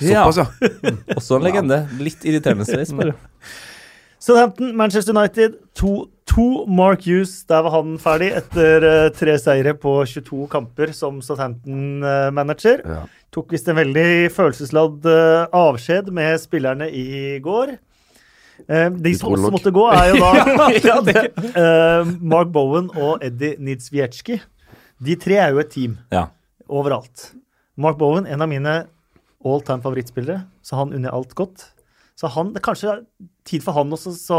Ja, 0.00 0.24
Såpass, 0.32 0.40
ja. 0.40 0.94
også 1.18 1.38
en 1.38 1.44
legende. 1.46 1.82
Litt 2.00 2.24
irriterende 2.26 2.66
sveis, 2.68 2.90
bare. 2.96 3.14
Southampton, 4.24 4.72
Manchester 4.76 5.12
United 5.12 5.58
2-2. 5.76 6.64
Mark 6.72 7.04
Hughes, 7.04 7.34
der 7.50 7.60
var 7.66 7.74
han 7.76 7.98
ferdig 8.00 8.30
etter 8.38 8.86
eh, 8.88 9.08
tre 9.12 9.34
seire 9.38 9.74
på 9.76 9.98
22 10.08 10.46
kamper 10.50 10.94
som 10.96 11.20
Southampton-manager. 11.22 12.82
ja. 12.88 13.02
Tok 13.34 13.50
visst 13.50 13.66
en 13.66 13.74
veldig 13.74 14.30
følelsesladd 14.30 15.06
eh, 15.10 15.44
avskjed 15.58 16.10
med 16.14 16.38
spillerne 16.38 16.86
i 16.94 17.40
går. 17.42 17.72
Eh, 18.68 18.88
de 18.90 19.12
som 19.18 19.32
også 19.34 19.50
måtte 19.52 19.72
gå, 19.74 19.84
er 19.92 20.12
jo 20.12 20.20
da 20.22 20.30
ja, 20.88 20.98
eh, 21.04 22.12
Mark 22.22 22.52
Bowen 22.54 22.90
og 22.94 23.24
Eddie 23.26 23.56
Nidzwiecki. 23.58 24.40
De 25.04 25.16
tre 25.20 25.40
er 25.42 25.54
jo 25.54 25.58
et 25.64 25.72
team 25.74 25.98
Ja. 26.14 26.28
overalt. 26.70 27.32
Mark 27.76 27.98
Bowen, 27.98 28.26
en 28.30 28.42
av 28.44 28.48
mine 28.48 28.74
all 29.44 29.60
time 29.66 29.82
favorittspillere, 29.84 30.44
så 30.64 30.78
han 30.78 30.94
unner 30.96 31.12
alt 31.12 31.34
godt. 31.36 31.66
Så 32.16 32.30
han, 32.30 32.52
det 32.54 32.62
er 32.62 32.68
kanskje 32.70 32.94
tid 33.44 33.64
for 33.66 33.74
han 33.76 33.90
også, 33.92 34.14
så 34.16 34.38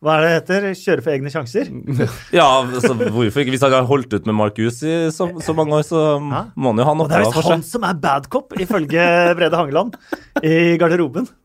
hva 0.00 0.14
er 0.16 0.22
det 0.24 0.28
heter? 0.32 0.66
Kjøre 0.80 1.02
for 1.04 1.12
egne 1.12 1.28
sjanser? 1.32 1.66
Ja, 2.38 2.46
altså, 2.62 2.94
hvorfor 2.96 3.42
ikke? 3.42 3.52
Hvis 3.52 3.60
han 3.66 3.74
har 3.76 3.84
holdt 3.88 4.14
ut 4.16 4.24
med 4.30 4.36
Mark 4.38 4.56
Hughes 4.56 4.78
i 4.82 4.94
så, 5.12 5.26
så 5.44 5.52
mange 5.56 5.76
år, 5.76 5.84
så 5.84 6.00
Ja. 6.16 6.44
må 6.56 6.72
han 6.72 6.80
jo 6.80 6.86
ha 6.88 6.94
noe. 6.96 7.04
Og 7.04 7.10
det 7.12 7.18
er 7.18 7.26
visst 7.26 7.50
han 7.52 7.64
som 7.68 7.84
er 7.84 7.98
bad 8.00 8.30
cop, 8.32 8.56
ifølge 8.56 9.04
Brede 9.36 9.60
Hangeland, 9.60 9.98
i 10.42 10.76
garderoben. 10.80 11.28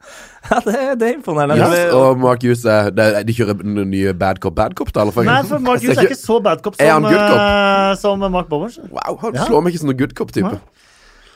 Ja, 0.46 0.60
det, 0.62 0.74
det 1.02 1.06
er 1.08 1.14
imponerende. 1.16 1.56
Yes, 1.58 1.88
og 1.98 2.20
Mark 2.22 2.44
Hughes 2.46 2.62
De 2.62 3.34
kjører 3.34 3.64
nye 3.66 4.12
Bad 4.14 4.38
Cop, 4.44 4.54
Bad 4.54 4.76
Cop, 4.78 4.92
da? 4.94 5.02
Eller? 5.02 5.26
Nei, 5.26 5.40
for 5.50 5.58
Mark 5.72 5.82
Hughes 5.82 5.98
er 5.98 6.06
ikke 6.06 6.20
så 6.20 6.38
bad 6.46 6.62
cop 6.62 6.78
som, 6.78 7.08
cop? 7.08 7.40
eh, 7.42 7.94
som 7.98 8.22
Mark 8.30 8.52
Bowen. 8.52 8.70
Wow, 8.94 9.18
han 9.24 9.34
Ja. 9.40 9.48
slår 9.50 9.64
meg 9.66 9.74
ikke 9.74 9.82
som 9.82 9.90
noen 9.90 9.98
good 10.04 10.14
cop-type. 10.14 10.54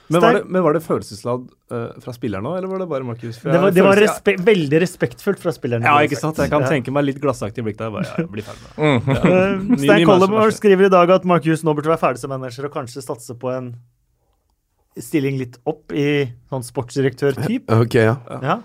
Men 0.10 0.22
var 0.24 0.34
det, 0.34 0.42
men 0.50 0.64
var 0.66 0.74
det 0.74 0.82
følelsesladd 0.82 1.44
uh, 1.72 2.00
fra 2.02 2.14
spilleren 2.16 2.48
òg, 2.50 2.56
eller 2.58 2.72
var 2.72 2.80
det 2.82 2.88
bare 2.90 3.06
Markus? 3.06 3.38
Det 3.44 3.60
var, 3.62 3.70
det 3.76 3.84
var 3.86 4.00
respe 4.02 4.34
veldig 4.42 4.80
respektfullt 4.82 5.40
fra 5.44 5.54
spilleren. 5.54 5.86
Ja, 5.86 6.00
ikke 6.02 6.18
sant? 6.18 6.40
Jeg 6.42 6.50
kan 6.50 6.66
Ja. 6.66 6.72
tenke 6.72 6.92
meg 6.96 7.06
litt 7.06 7.20
glassaktig 7.22 7.62
blikk 7.68 7.78
der. 7.78 7.92
Bare, 7.94 8.08
ja, 8.10 8.24
jeg 8.24 8.32
blir 8.34 8.48
ferdig 8.48 8.64
med 8.66 8.74
det. 8.74 8.80
Mm. 8.82 9.30
Eh, 9.30 9.54
Ny- 9.60 9.76
ny 9.76 9.78
Stein 9.86 10.06
Collymore 10.10 10.52
skriver 10.58 10.90
i 10.90 10.90
dag 10.96 11.14
at 11.20 11.30
Markus 11.30 11.62
nå 11.64 11.76
burde 11.78 11.92
være 11.94 12.02
ferdig 12.02 12.24
som 12.24 12.34
manager 12.34 12.66
og 12.66 12.74
kanskje 12.74 13.06
satse 13.06 13.38
på 13.38 13.54
en 13.54 13.70
stilling 15.00 15.38
litt 15.40 15.60
opp 15.70 15.94
i 15.96 16.26
sånn 16.50 16.66
sportsdirektør-type. 16.66 17.70
Ok, 17.86 17.94
ja. 18.02 18.18
Ja. 18.44 18.58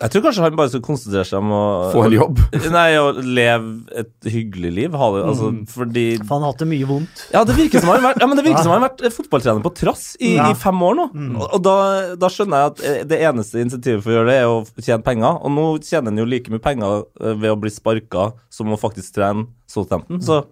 Jeg 0.00 0.10
tror 0.10 0.22
kanskje 0.24 0.42
han 0.42 0.54
bare 0.58 0.70
skal 0.72 0.80
konsentrere 0.82 1.26
seg 1.28 1.38
om 1.38 1.50
å 1.54 1.60
Få 1.92 2.00
en 2.08 2.14
jobb. 2.16 2.40
Nei, 2.74 2.86
å 2.98 3.12
leve 3.22 3.98
et 4.00 4.28
hyggelig 4.32 4.72
liv. 4.74 4.96
Ha 4.98 5.08
det, 5.14 5.20
altså, 5.30 5.50
fordi 5.70 6.04
For 6.24 6.32
han 6.38 6.46
har 6.46 6.54
hatt 6.54 6.62
det 6.64 6.68
mye 6.72 6.88
vondt. 6.88 7.22
Ja, 7.34 7.42
det 7.46 7.54
virker 7.58 7.84
som 7.84 7.92
han 7.92 8.00
har 8.00 8.08
vært, 8.08 8.22
ja, 8.24 8.28
men 8.32 8.40
det 8.40 8.44
virker 8.48 8.64
som 8.66 8.72
han 8.74 8.80
har 8.82 8.88
vært 8.88 9.04
eh, 9.06 9.14
fotballtrener 9.14 9.62
på 9.62 9.72
trass 9.78 10.04
i, 10.18 10.32
Ja. 10.40 10.48
i 10.50 10.58
fem 10.58 10.82
år 10.88 10.98
nå. 10.98 11.06
Og, 11.36 11.44
og 11.58 11.62
da, 11.68 11.76
da 12.18 12.32
skjønner 12.34 12.64
jeg 12.64 12.72
at 12.72 12.82
eh, 12.90 12.98
det 13.12 13.20
eneste 13.30 13.62
insentivet 13.62 14.02
for 14.02 14.10
å 14.14 14.18
gjøre 14.18 14.32
det, 14.32 14.36
er 14.42 14.50
å 14.50 14.58
tjene 14.82 15.06
penger. 15.06 15.38
Og 15.38 15.54
nå 15.54 15.68
tjener 15.86 16.10
han 16.10 16.18
jo 16.24 16.28
like 16.32 16.50
mye 16.56 16.64
penger 16.66 17.04
eh, 17.22 17.36
ved 17.38 17.54
å 17.54 17.60
bli 17.62 17.70
sparka 17.74 18.30
som 18.50 18.74
å 18.74 18.80
faktisk 18.80 19.14
trene 19.20 19.46
Southampton. 19.70 20.18
Så 20.24 20.42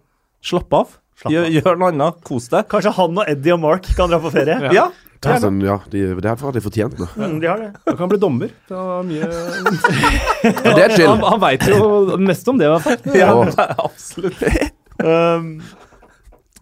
slapp 0.46 0.78
av. 0.84 0.94
Slapp 1.20 1.34
Gjør, 1.34 1.50
av. 1.50 1.56
gjør 1.58 1.80
noe 1.82 1.90
annet. 1.96 2.22
Kos 2.24 2.46
deg. 2.54 2.70
Kanskje 2.70 2.94
han 2.96 3.18
og 3.18 3.26
Eddie 3.28 3.52
og 3.58 3.64
Mark 3.66 3.90
kan 3.98 4.08
dra 4.14 4.22
på 4.22 4.30
ferie? 4.32 4.56
Ja. 4.72 4.86
Det 5.20 5.34
er, 5.34 5.40
sånn, 5.42 5.58
ja, 5.60 5.74
de, 5.92 6.02
det 6.16 6.28
er 6.30 6.36
for 6.40 6.48
at 6.48 6.56
de 6.56 6.62
fortjent 6.64 6.96
nå. 6.96 7.06
Mm, 7.20 7.34
de 7.42 7.48
har 7.50 7.60
det. 7.60 7.68
Han 7.90 7.96
kan 7.98 8.08
bli 8.08 8.18
dommer. 8.22 8.54
Det 8.70 8.78
var 8.78 9.02
mye 9.04 9.26
Ja, 10.46 10.72
det 10.72 10.84
er 10.86 10.94
chill. 10.94 11.10
Han, 11.10 11.20
han 11.26 11.42
veit 11.42 11.66
jo 11.68 12.16
mest 12.24 12.48
om 12.48 12.60
det, 12.60 12.70
i 12.70 12.72
hvert 12.72 12.86
fall. 12.86 13.18
Ja, 13.20 13.34
ja. 13.44 13.66
absolutt. 13.84 14.40
Um, 14.96 15.50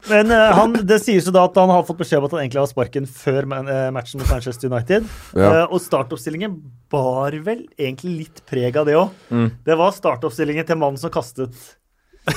men 0.08 0.34
uh, 0.34 0.50
han, 0.58 0.74
det 0.90 0.98
sies 1.04 1.26
jo 1.28 1.34
da 1.34 1.44
at 1.46 1.56
han 1.58 1.70
har 1.70 1.86
fått 1.86 2.00
beskjed 2.02 2.18
om 2.18 2.26
at 2.26 2.34
han 2.34 2.42
egentlig 2.42 2.62
har 2.64 2.70
sparken 2.70 3.06
før 3.06 3.46
man, 3.50 3.70
uh, 3.70 3.88
matchen 3.94 4.22
mot 4.22 4.30
Manchester 4.34 4.72
United. 4.72 5.06
Ja. 5.38 5.48
Uh, 5.52 5.64
og 5.76 5.82
startoppstillingen 5.84 6.58
bar 6.90 7.38
vel 7.46 7.66
egentlig 7.78 8.14
litt 8.24 8.42
preg 8.48 8.78
av 8.80 8.88
det 8.90 8.98
òg. 8.98 9.14
Mm. 9.30 9.50
Det 9.70 9.78
var 9.78 9.94
startoppstillingen 9.94 10.66
til 10.66 10.80
mannen 10.80 10.98
som 10.98 11.14
kastet 11.14 11.54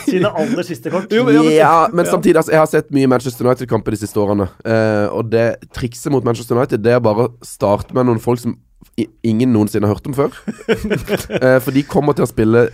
sine 0.06 0.30
aller 0.32 0.64
siste 0.68 0.90
kort. 0.94 1.12
Jo, 1.12 1.24
men- 1.28 1.36
ja, 1.36 1.42
men- 1.44 1.54
Ja, 1.58 1.88
men 1.94 2.06
samtidig, 2.06 2.36
altså, 2.38 2.52
jeg 2.52 2.60
har 2.60 2.68
sett 2.72 2.92
mye 2.92 3.08
Manchester 3.08 3.46
United-kamper 3.48 3.92
de 3.92 3.98
siste 3.98 4.18
årene. 4.22 4.48
Uh, 4.66 5.08
og 5.16 5.30
det 5.32 5.46
trikset 5.74 6.12
mot 6.12 6.24
Manchester 6.24 6.56
United, 6.58 6.82
det 6.84 6.94
er 6.94 7.00
bare 7.00 7.28
å 7.28 7.32
starte 7.46 7.94
med 7.94 8.06
noen 8.06 8.20
folk 8.22 8.40
som 8.40 8.58
ingen 9.24 9.54
noensinne 9.54 9.88
har 9.88 9.96
hørt 9.96 10.08
om 10.08 10.14
før. 10.14 10.32
uh, 11.42 11.60
for 11.64 11.72
de 11.72 11.84
kommer 11.84 12.14
til 12.18 12.26
å 12.26 12.30
spille 12.32 12.68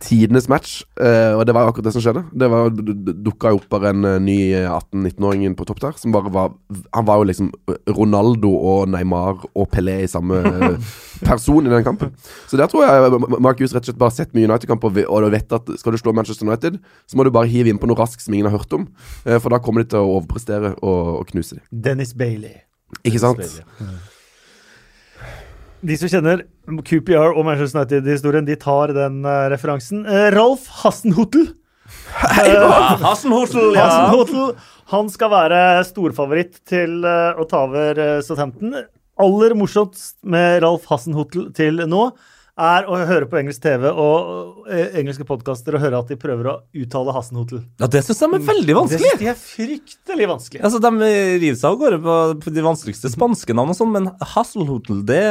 tidenes 0.00 0.48
match, 0.48 0.80
eh, 1.00 1.34
og 1.36 1.44
det 1.46 1.54
var 1.54 1.68
akkurat 1.68 1.86
det 1.88 1.92
som 1.92 2.02
skjedde. 2.02 2.22
Det 2.40 2.48
var, 2.50 2.70
dukka 2.72 3.52
opp 3.56 3.66
bare 3.72 3.92
en 3.92 4.06
eh, 4.08 4.18
ny 4.22 4.38
18-19-åring 4.56 5.56
på 5.58 5.66
topp 5.68 5.82
der, 5.82 5.98
som 6.00 6.14
bare 6.14 6.32
var 6.32 6.54
Han 6.96 7.06
var 7.06 7.20
jo 7.20 7.28
liksom 7.28 7.50
Ronaldo 7.98 8.50
og 8.54 8.88
Neymar 8.88 9.44
og 9.52 9.68
Pelé 9.72 9.98
i 10.04 10.10
samme 10.10 10.40
eh, 10.40 10.94
person 11.28 11.66
i 11.66 11.72
den 11.72 11.84
kampen. 11.84 12.14
Så 12.48 12.56
der 12.60 12.70
tror 12.70 12.86
jeg 12.86 13.20
Mark 13.38 13.60
Hughes 13.60 13.74
rett 13.76 13.84
og 13.84 13.90
slett 13.90 14.00
bare 14.00 14.12
har 14.12 14.18
sett 14.22 14.32
mye 14.36 14.48
United-kamper, 14.48 15.02
og 15.08 15.28
vet 15.34 15.52
at 15.56 15.68
skal 15.80 15.94
du 15.94 16.00
slå 16.00 16.16
Manchester 16.16 16.48
United, 16.48 16.80
så 17.06 17.20
må 17.20 17.26
du 17.26 17.34
bare 17.34 17.50
hive 17.50 17.72
inn 17.72 17.80
på 17.80 17.90
noe 17.90 18.00
raskt 18.00 18.24
som 18.24 18.34
ingen 18.34 18.48
har 18.48 18.56
hørt 18.56 18.72
om, 18.76 18.88
eh, 19.26 19.36
for 19.36 19.52
da 19.52 19.60
kommer 19.60 19.84
de 19.84 19.92
til 19.92 20.00
å 20.00 20.16
overprestere 20.16 20.74
og, 20.80 21.20
og 21.20 21.28
knuse 21.34 21.60
dem. 21.60 21.66
Dennis 21.70 22.16
Bailey. 22.16 22.64
Ikke 23.04 23.20
sant? 23.22 23.60
De 25.80 25.96
som 25.96 26.10
kjenner 26.12 26.42
QPR 26.84 27.32
og 27.32 27.46
Manchester 27.46 27.80
United-historien, 27.80 28.44
de 28.44 28.56
tar 28.60 28.92
den 28.92 29.22
uh, 29.24 29.48
referansen. 29.52 30.02
Hassenhotel. 30.04 31.46
Ralf 32.20 33.00
uh, 33.00 33.04
Hassenhotel, 33.06 33.70
ja. 33.78 33.86
Hassenhotel, 33.86 34.50
han 34.92 35.08
skal 35.12 35.32
være 35.32 35.60
storfavoritt 35.86 36.60
til 36.68 37.04
eh, 37.06 37.38
å 37.38 37.46
ta 37.48 37.62
over 37.68 37.98
uh, 37.98 38.18
Southampton. 38.26 38.74
Aller 39.20 39.54
morsomst 39.58 40.18
med 40.26 40.60
Ralf 40.64 40.88
Hassenhotel 40.90 41.48
til 41.56 41.80
nå 41.88 42.08
er 42.60 42.86
å 42.90 42.96
høre 43.08 43.26
på 43.30 43.38
engelsk 43.40 43.62
TV 43.64 43.86
og 43.90 44.66
eh, 44.70 44.96
engelske 45.00 45.24
podkaster 45.28 45.76
og 45.78 45.82
høre 45.84 46.00
at 46.02 46.10
de 46.12 46.16
prøver 46.20 46.48
å 46.50 46.54
uttale 46.82 47.14
Hasenhotel. 47.16 47.62
Ja, 47.80 47.88
det 47.90 48.02
syns 48.06 48.20
de 48.22 48.28
er 48.28 48.44
veldig 48.50 48.66
Det 48.68 48.76
vanskelig. 48.78 49.00
synes 49.06 49.22
de 49.22 49.30
er 49.32 49.38
fryktelig 49.40 50.28
vanskelig. 50.30 50.62
Altså, 50.68 50.80
De 50.84 50.90
river 51.40 51.56
seg 51.60 51.70
av 51.70 51.78
gårde 51.80 52.00
på, 52.04 52.52
de 52.58 52.66
vanskeligste 52.66 53.12
spanske 53.14 53.56
navn 53.56 53.72
og 53.72 53.78
sånn, 53.80 53.94
men 53.96 54.10
Hasselhotel, 54.34 55.00
det, 55.08 55.22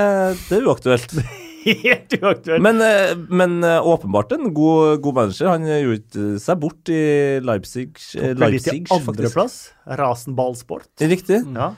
det 0.50 0.58
er 0.60 0.68
uaktuelt. 0.70 1.14
Helt 1.70 2.14
uaktuelt. 2.22 2.62
Men, 2.64 2.80
eh, 2.82 3.12
men 3.30 3.58
eh, 3.68 3.84
åpenbart 3.84 4.32
en 4.38 4.48
god, 4.56 5.02
god 5.04 5.18
manager. 5.20 5.50
Han 5.52 5.68
gjorde 5.68 6.30
seg 6.40 6.62
bort 6.64 6.90
i 6.96 7.02
Leipzig. 7.44 7.92
eh, 8.16 8.32
litt 8.32 8.40
Leipzig 8.46 8.72
til 8.72 8.86
faktisk. 8.88 9.10
andreplass. 9.12 9.58
Rasenballsport. 10.00 10.88
Riktig. 11.04 11.42
Ja. 11.54 11.74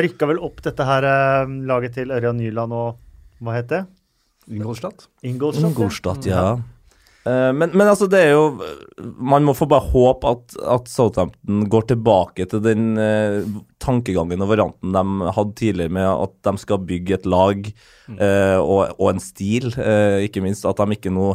Rykka 0.00 0.28
vel 0.30 0.38
opp 0.46 0.60
dette 0.64 0.84
her 0.86 1.04
eh, 1.10 1.52
laget 1.68 1.96
til 1.98 2.12
Ørjan 2.14 2.38
Nyland 2.40 2.72
og 2.76 2.96
hva 3.44 3.56
het 3.58 3.68
det? 3.68 3.82
Ingolstadt. 4.52 5.08
Ingolstadt. 5.26 5.70
Ingolstadt, 5.70 6.26
ja. 6.28 6.42
ja. 7.24 7.52
men, 7.52 7.72
men 7.74 7.88
altså, 7.90 8.06
det 8.06 8.20
er 8.22 8.36
jo 8.36 8.44
Man 9.18 9.42
må 9.42 9.56
få 9.58 9.66
bare 9.66 9.90
håpe 9.90 10.30
at, 10.30 10.54
at 10.76 10.90
Southampton 10.90 11.64
går 11.72 11.88
tilbake 11.90 12.46
til 12.52 12.62
den 12.62 12.94
eh, 13.02 13.42
tankegangen 13.82 14.44
og 14.44 14.52
varianten 14.52 14.94
de 14.94 15.30
hadde 15.34 15.56
tidligere, 15.58 15.96
med 15.98 16.06
at 16.06 16.36
de 16.46 16.54
skal 16.62 16.84
bygge 16.86 17.18
et 17.18 17.26
lag 17.26 17.66
eh, 17.66 18.58
og, 18.60 18.94
og 18.94 19.08
en 19.10 19.22
stil, 19.22 19.72
eh, 19.74 20.22
ikke 20.28 20.44
minst. 20.46 20.68
At 20.68 20.78
de 20.78 20.98
ikke 20.98 21.14
nå 21.14 21.32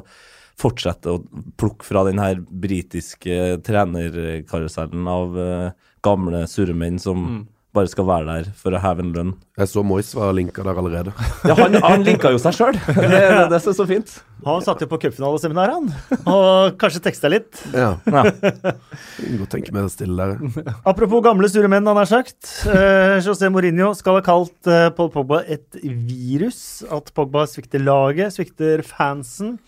fortsetter 0.62 1.16
å 1.18 1.46
plukke 1.60 1.88
fra 1.88 2.04
den 2.08 2.22
her 2.22 2.40
britiske 2.40 3.58
trenerkarusellen 3.66 5.08
av 5.10 5.40
eh, 5.40 5.72
gamle 6.06 6.46
surremenn 6.50 7.00
som 7.02 7.28
bare 7.72 7.88
skal 7.88 8.04
være 8.08 8.26
der 8.28 8.48
for 8.60 8.76
å 8.76 8.80
heve 8.84 9.04
en 9.04 9.12
lønn. 9.16 9.30
Jeg 9.60 9.70
så 9.72 9.84
Moyes 9.86 10.10
var 10.18 10.34
linka 10.36 10.64
der 10.66 10.80
allerede. 10.82 11.14
Ja, 11.48 11.56
han, 11.56 11.78
han 11.84 12.04
linka 12.04 12.32
jo 12.34 12.40
seg 12.42 12.56
sjøl. 12.58 12.78
Det, 12.88 13.08
det, 13.08 13.46
det 13.52 13.58
er 13.58 13.76
så 13.78 13.86
fint. 13.88 14.12
Han 14.46 14.64
satt 14.66 14.82
jo 14.84 14.88
på 14.90 14.98
cupfinaleseminar, 15.04 15.72
han. 15.76 15.90
Og 16.28 16.76
kanskje 16.82 17.04
teksta 17.06 17.30
litt. 17.32 17.62
Ja. 17.76 17.94
Ja. 18.10 18.24
Godt 18.34 19.52
tenke 19.54 19.74
meg 19.76 19.86
å 19.86 19.92
stille 19.94 20.18
der. 20.34 20.74
Apropos 20.90 21.22
gamle 21.26 21.50
sure 21.52 21.70
menn, 21.72 21.86
han 21.88 22.00
har 22.00 22.10
sagt. 22.10 22.50
Eh, 22.66 23.20
José 23.24 23.52
Mourinho 23.54 23.92
skal 23.98 24.18
ha 24.20 24.24
kalt 24.26 24.70
eh, 24.72 24.90
Paul 24.98 25.12
Pogba 25.14 25.44
et 25.46 25.78
virus. 25.84 26.82
At 26.92 27.14
Pogba 27.16 27.46
svikter 27.50 27.84
laget, 27.86 28.34
svikter 28.36 28.84
fansen. 28.88 29.60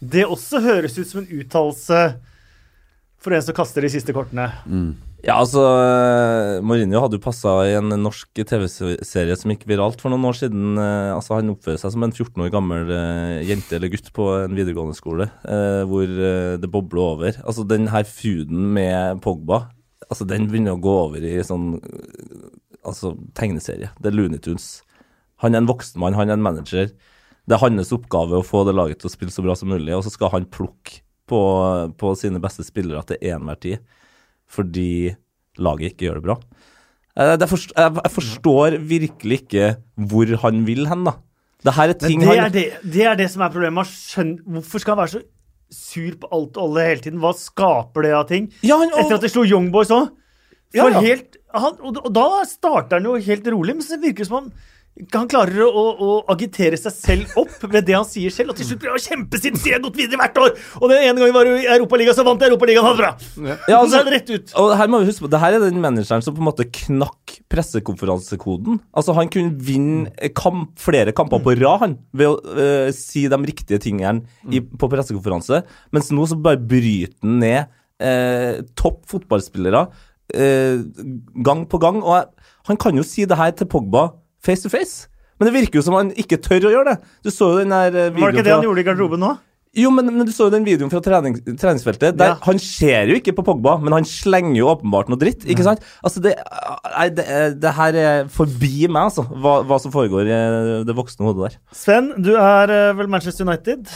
Det 0.00 0.24
også 0.24 0.62
høres 0.64 0.96
ut 0.96 1.06
som 1.10 1.22
en 1.22 1.30
uttalelse 1.42 2.02
for 3.20 3.36
en 3.36 3.44
som 3.44 3.56
kaster 3.60 3.84
de 3.84 3.92
siste 3.92 4.16
kortene. 4.16 4.48
Ja, 5.20 5.34
altså 5.36 5.60
eh, 5.60 6.62
Mourinho 6.64 7.02
hadde 7.02 7.18
jo 7.18 7.24
passa 7.26 7.52
i 7.68 7.74
en 7.76 7.92
norsk 8.00 8.40
TV-serie 8.48 9.34
som 9.36 9.52
gikk 9.52 9.66
viralt 9.68 10.00
for 10.00 10.12
noen 10.12 10.24
år 10.30 10.38
siden. 10.38 10.78
Eh, 10.80 11.10
altså 11.12 11.36
Han 11.36 11.52
oppfører 11.52 11.80
seg 11.82 11.92
som 11.92 12.06
en 12.06 12.14
14 12.14 12.40
år 12.46 12.52
gammel 12.54 12.92
eh, 12.94 13.42
jente 13.50 13.76
eller 13.76 13.92
gutt 13.92 14.08
på 14.16 14.30
en 14.38 14.56
videregående 14.56 14.96
skole, 14.96 15.28
hvor 15.90 16.14
det 16.62 16.72
bobler 16.72 17.02
over. 17.04 17.42
Altså 17.44 17.66
Den 17.68 17.90
her 17.92 18.08
feuden 18.08 18.70
med 18.78 19.20
Pogba, 19.24 19.66
altså 20.08 20.24
den 20.28 20.48
begynner 20.48 20.78
å 20.78 20.82
gå 20.82 20.96
over 21.04 21.26
i 21.26 21.36
sånn 21.44 21.74
altså 22.80 23.12
tegneserie. 23.36 23.92
Det 24.00 24.08
er 24.08 24.16
Looney 24.16 24.40
Tunes. 24.40 24.80
Han 25.44 25.52
er 25.52 25.60
en 25.60 25.68
voksen 25.68 26.00
mann, 26.00 26.16
han 26.16 26.32
er 26.32 26.38
en 26.40 26.48
manager. 26.48 26.88
Det 27.44 27.56
er 27.56 27.60
hans 27.60 27.92
oppgave 27.92 28.40
å 28.40 28.46
få 28.46 28.64
det 28.64 28.78
laget 28.78 29.02
til 29.02 29.10
å 29.10 29.12
spille 29.12 29.34
så 29.34 29.44
bra 29.44 29.52
som 29.58 29.68
mulig, 29.68 29.92
og 29.92 30.06
så 30.06 30.16
skal 30.16 30.32
han 30.32 30.48
plukke 30.48 31.02
på, 31.28 31.40
på 32.00 32.16
sine 32.16 32.40
beste 32.40 32.64
spillere 32.64 33.04
til 33.06 33.20
enhver 33.34 33.60
tid 33.60 33.98
fordi 34.50 35.14
laget 35.60 35.92
ikke 35.92 36.08
gjør 36.08 36.20
det 36.20 36.26
bra. 36.28 36.36
Eh, 37.16 37.34
Det 37.40 37.48
forst 37.50 37.74
jeg, 37.76 37.96
jeg 38.02 38.14
forstår 38.14 38.78
virkelig 38.92 39.42
ikke 39.44 39.74
hvor 40.10 40.36
han 40.44 40.64
vil 40.66 40.86
hen, 40.90 41.04
da. 41.08 41.16
Det 41.60 41.74
her 41.76 41.92
er 41.92 41.98
ting 42.00 42.22
det 42.24 42.38
er 42.38 42.48
det, 42.54 42.64
det 42.88 43.04
er 43.04 43.18
det 43.18 43.28
som 43.30 43.42
er 43.44 43.52
problemet. 43.52 43.86
Skjønner, 43.86 44.40
hvorfor 44.48 44.80
skal 44.80 44.96
han 44.96 45.02
være 45.02 45.14
så 45.18 45.20
sur 45.70 46.14
på 46.22 46.30
alt 46.32 46.56
og 46.56 46.62
alle 46.64 46.86
hele 46.88 47.04
tiden? 47.04 47.20
Hva 47.20 47.34
skaper 47.36 48.06
det 48.06 48.14
av 48.16 48.26
ting? 48.30 48.48
Ja, 48.64 48.78
han, 48.80 48.90
Etter 48.96 49.18
at 49.18 49.26
de 49.26 49.30
slo 49.30 49.44
Young 49.44 49.68
Boys 49.74 49.92
òg. 49.94 50.08
Ja, 50.74 50.86
ja. 50.86 51.16
og, 51.58 51.80
og 51.98 52.12
da 52.14 52.44
starter 52.46 53.00
han 53.00 53.08
jo 53.08 53.16
helt 53.18 53.48
rolig, 53.50 53.74
men 53.74 53.82
så 53.82 53.98
virker 53.98 54.22
det 54.22 54.28
som 54.28 54.38
han 54.38 54.52
han 55.14 55.28
klarer 55.30 55.62
å, 55.64 55.84
å, 55.96 56.08
agitere 56.32 56.76
seg 56.78 56.92
selv 56.92 57.38
opp 57.40 57.62
ved 57.72 57.86
det 57.88 57.94
han 57.96 58.06
sier 58.06 58.32
selv, 58.34 58.52
og 58.52 58.58
til 58.58 58.66
slutt 58.68 58.82
blir 58.82 58.92
han 58.92 59.02
kjempesint, 59.02 59.60
sier 59.60 59.74
jeg 59.74 59.78
har 59.78 59.84
gått 59.86 59.96
videre 60.00 60.20
hvert 60.20 60.40
år! 60.42 60.50
Og 60.80 60.92
den 60.92 61.06
ene 61.06 61.22
gangen 61.22 61.36
var 61.36 61.48
i 61.48 61.68
Europaligaen, 61.76 62.16
så 62.18 62.24
vant 62.26 62.44
Europaligaen, 62.44 62.84
ha 62.84 62.92
det 62.92 63.00
bra! 63.00 63.12
Ja, 63.46 63.56
Og 63.56 63.70
så 63.70 63.78
altså, 63.78 64.00
er 64.00 64.08
det 64.08 64.14
rett 64.18 64.32
ut. 64.34 64.52
og 64.60 64.74
her 64.76 64.92
må 64.92 65.00
vi 65.00 65.08
huske 65.08 65.24
på, 65.24 65.32
det 65.32 65.40
her 65.42 65.56
er 65.56 65.64
den 65.64 65.80
manageren 65.82 66.26
som 66.26 66.36
på 66.36 66.42
en 66.42 66.50
måte 66.50 66.68
knakk 66.82 67.38
pressekonferansekoden. 67.50 68.80
Altså 68.92 69.16
Han 69.16 69.32
kunne 69.32 69.56
vinne 69.70 70.30
kamp, 70.36 70.74
flere 70.80 71.14
kamper 71.16 71.42
på 71.44 71.56
rad 71.62 71.84
han, 71.86 71.96
ved 72.12 72.34
å 72.34 72.36
uh, 72.60 72.92
si 72.94 73.24
de 73.30 73.40
riktige 73.46 73.80
tingene 73.82 74.26
i, 74.50 74.60
på 74.60 74.90
pressekonferanse, 74.90 75.64
mens 75.94 76.12
nå 76.14 76.28
så 76.28 76.38
bare 76.38 76.60
bryter 76.60 77.16
han 77.24 77.40
ned 77.40 77.72
uh, 78.04 78.60
topp 78.78 79.06
fotballspillere 79.14 79.86
uh, 79.88 80.76
gang 81.46 81.64
på 81.70 81.80
gang. 81.82 82.02
Og 82.04 82.18
jeg, 82.18 82.50
han 82.68 82.78
kan 82.80 82.98
jo 82.98 83.06
si 83.06 83.24
det 83.28 83.38
her 83.40 83.54
til 83.56 83.70
Pogba 83.70 84.10
face 84.44 84.64
to 84.64 84.72
face. 84.72 85.06
Men 85.40 85.48
det 85.48 85.56
virker 85.56 85.80
jo 85.80 85.84
som 85.86 85.96
han 85.96 86.10
ikke 86.20 86.40
tør 86.44 86.68
å 86.68 86.74
gjøre 86.74 86.94
det. 86.94 87.12
Du 87.24 87.30
så 87.32 87.54
jo 87.54 87.62
den 87.62 87.72
der 87.72 87.94
videoen 87.94 88.20
Var 88.20 88.34
det 88.34 88.40
ikke 88.40 88.48
det 88.48 88.56
han 88.58 88.66
gjorde 88.68 88.82
i 88.82 88.88
garderoben 88.90 89.24
nå? 89.24 89.36
jo, 89.70 89.90
men, 89.94 90.08
men 90.10 90.26
du 90.26 90.32
så 90.34 90.48
jo 90.48 90.52
den 90.52 90.64
videoen 90.66 90.90
fra 90.90 90.98
trening, 91.04 91.36
treningsfeltet. 91.46 92.16
Der 92.18 92.32
Ja. 92.32 92.38
Han 92.46 92.58
ser 92.58 93.10
jo 93.10 93.18
ikke 93.20 93.36
på 93.36 93.44
Pogba, 93.46 93.76
men 93.78 93.94
han 93.94 94.06
slenger 94.08 94.58
jo 94.58 94.70
åpenbart 94.72 95.10
noe 95.12 95.20
dritt. 95.20 95.46
Ikke 95.46 95.66
sant? 95.66 95.84
Altså, 96.02 96.22
det, 96.24 96.34
nei, 96.90 97.06
det, 97.14 97.26
det 97.62 97.74
her 97.76 98.00
er 98.00 98.32
forbi 98.34 98.88
meg, 98.88 99.10
altså, 99.10 99.26
hva, 99.30 99.60
hva 99.66 99.78
som 99.82 99.94
foregår 99.94 100.26
i 100.26 100.40
det 100.88 100.96
voksne 100.98 101.28
hodet 101.28 101.46
der. 101.52 101.60
Sven, 101.76 102.10
du 102.18 102.34
er 102.34 102.74
eh, 102.74 102.90
vel 102.98 103.10
Manchester 103.12 103.46
United? 103.46 103.86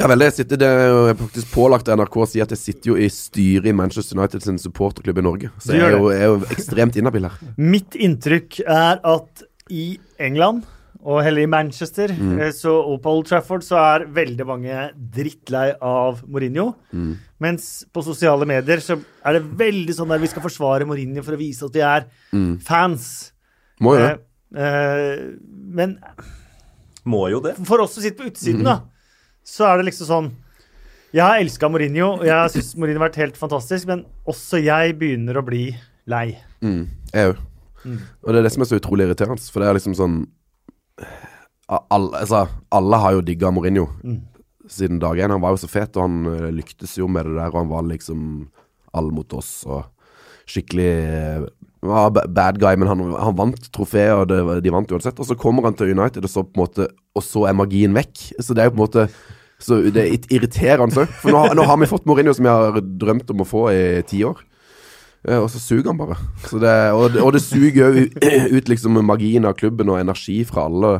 Ja 0.00 0.08
vel, 0.08 0.24
jeg 0.24 0.32
sitter, 0.34 0.58
det 0.58 0.66
er 0.66 1.12
faktisk 1.18 1.52
pålagt 1.52 1.90
av 1.92 2.00
NRK 2.00 2.16
å 2.24 2.26
si 2.26 2.40
at 2.42 2.50
jeg 2.54 2.58
sitter 2.58 2.94
jo 2.94 2.96
i 2.96 3.10
styret 3.12 3.68
i 3.68 3.74
Manchester 3.76 4.16
United 4.16 4.42
sin 4.42 4.56
supporterklubb 4.58 5.20
i 5.20 5.24
Norge. 5.28 5.50
Så 5.60 5.76
jeg 5.76 5.84
er 5.84 5.98
jo, 5.98 6.08
er 6.08 6.24
jo 6.30 6.38
ekstremt 6.56 6.96
inhabil 6.98 7.28
her. 7.28 7.36
Mitt 7.74 8.00
inntrykk 8.00 8.62
er 8.64 9.02
at 9.04 9.44
i 9.72 9.84
England, 10.22 10.66
og 11.02 11.18
heller 11.26 11.42
i 11.42 11.50
Manchester 11.50 12.12
eh, 12.14 12.52
så, 12.54 12.76
og 12.78 13.00
på 13.02 13.10
Old 13.10 13.26
Trafford, 13.26 13.64
så 13.66 13.78
er 13.80 14.04
veldig 14.14 14.44
mange 14.46 14.84
drittlei 15.16 15.72
av 15.82 16.20
Mourinho. 16.30 16.68
Mens 17.42 17.70
på 17.90 18.04
sosiale 18.06 18.46
medier 18.46 18.82
så 18.84 19.00
er 19.26 19.38
det 19.40 19.48
veldig 19.58 19.96
sånn 19.96 20.12
der 20.14 20.22
vi 20.22 20.30
skal 20.30 20.44
forsvare 20.44 20.86
Mourinho 20.86 21.24
for 21.26 21.34
å 21.34 21.40
vise 21.40 21.66
at 21.66 21.74
vi 21.74 21.82
er 21.88 22.06
fans. 22.62 23.08
Må 23.82 23.96
jo 23.96 24.04
det. 24.04 24.14
Eh, 24.54 24.62
eh, 24.62 25.26
men 25.74 25.96
Må 27.08 27.24
jo 27.32 27.40
det. 27.42 27.56
for 27.66 27.82
oss 27.82 27.96
som 27.96 28.04
sitter 28.04 28.22
på 28.22 28.30
utsiden, 28.30 28.62
da, 28.68 28.78
så 29.42 29.66
er 29.72 29.80
det 29.80 29.88
liksom 29.90 30.06
sånn 30.06 30.32
Jeg 31.12 31.24
har 31.26 31.40
elska 31.42 31.68
Mourinho, 31.68 32.12
og 32.20 32.22
jeg 32.24 32.52
syns 32.54 32.76
Mourinho 32.78 33.02
har 33.02 33.08
vært 33.10 33.18
helt 33.20 33.36
fantastisk, 33.36 33.90
men 33.90 34.06
også 34.28 34.62
jeg 34.62 34.94
begynner 35.00 35.36
å 35.36 35.42
bli 35.44 35.66
lei. 36.08 36.38
Mm, 36.64 36.86
jeg 37.12 37.34
òg. 37.34 37.42
Og 37.86 38.28
det 38.32 38.38
er 38.38 38.42
det 38.46 38.52
som 38.52 38.62
er 38.62 38.70
så 38.70 38.78
utrolig 38.80 39.06
irriterende. 39.08 39.50
For 39.52 39.60
det 39.60 39.68
er 39.68 39.74
liksom 39.78 39.94
sånn 39.98 40.20
alle, 41.90 42.20
altså, 42.20 42.44
alle 42.74 42.98
har 43.00 43.14
jo 43.16 43.22
digga 43.24 43.50
Mourinho 43.54 43.86
siden 44.68 44.98
dag 45.00 45.18
én. 45.18 45.30
Han 45.32 45.40
var 45.42 45.54
jo 45.54 45.62
så 45.62 45.68
fet, 45.70 45.96
og 45.96 46.02
han 46.06 46.26
eh, 46.30 46.50
lyktes 46.54 46.96
jo 46.98 47.08
med 47.08 47.26
det 47.26 47.34
der, 47.38 47.48
og 47.50 47.58
han 47.62 47.68
var 47.72 47.82
liksom 47.88 48.48
alle 48.94 49.12
mot 49.12 49.32
oss 49.34 49.64
og 49.66 49.84
skikkelig 50.46 50.90
eh, 50.92 51.44
var 51.82 52.10
bad 52.14 52.58
guy, 52.62 52.76
men 52.78 52.88
han, 52.88 53.00
han 53.18 53.36
vant 53.38 53.64
trofeet, 53.74 54.12
og 54.14 54.28
det, 54.30 54.38
de 54.62 54.70
vant 54.74 54.90
uansett. 54.94 55.18
Og 55.18 55.26
så 55.26 55.34
kommer 55.38 55.64
han 55.66 55.74
til 55.78 55.90
United, 55.96 56.22
og 56.24 56.30
så 56.30 56.44
på 56.44 56.54
en 56.60 56.62
måte 56.66 56.88
Og 57.18 57.22
så 57.26 57.46
er 57.48 57.56
magien 57.58 57.92
vekk. 57.96 58.20
Så 58.40 58.54
det 58.54 58.62
er 58.62 58.70
jo 58.70 58.74
på 58.76 58.80
en 58.80 58.84
måte 58.86 59.06
Så 59.62 59.80
det 59.94 60.04
irriterer 60.32 60.80
han 60.84 60.90
òg. 60.94 61.10
For 61.22 61.30
nå, 61.34 61.42
har- 61.42 61.54
nå 61.58 61.64
har 61.66 61.76
vi 61.82 61.86
fått 61.90 62.06
Mourinho 62.06 62.32
som 62.34 62.46
jeg 62.46 62.52
har 62.54 62.80
drømt 62.80 63.30
om 63.34 63.42
å 63.42 63.46
få 63.48 63.64
i 63.74 63.82
ti 64.08 64.22
år. 64.24 64.38
Eh, 65.28 65.38
Og 65.38 65.48
så 65.52 65.60
suger 65.62 65.92
han 65.92 66.00
bare. 66.00 66.16
Det, 66.50 66.74
og, 66.96 67.16
og 67.22 67.32
det 67.36 67.42
suger 67.44 67.88
òg 67.88 68.56
ut, 68.56 68.68
liksom 68.68 68.98
magien 69.06 69.46
av 69.46 69.56
klubben 69.58 69.92
og 69.92 70.00
energi 70.00 70.40
fra 70.48 70.66
alle. 70.70 70.96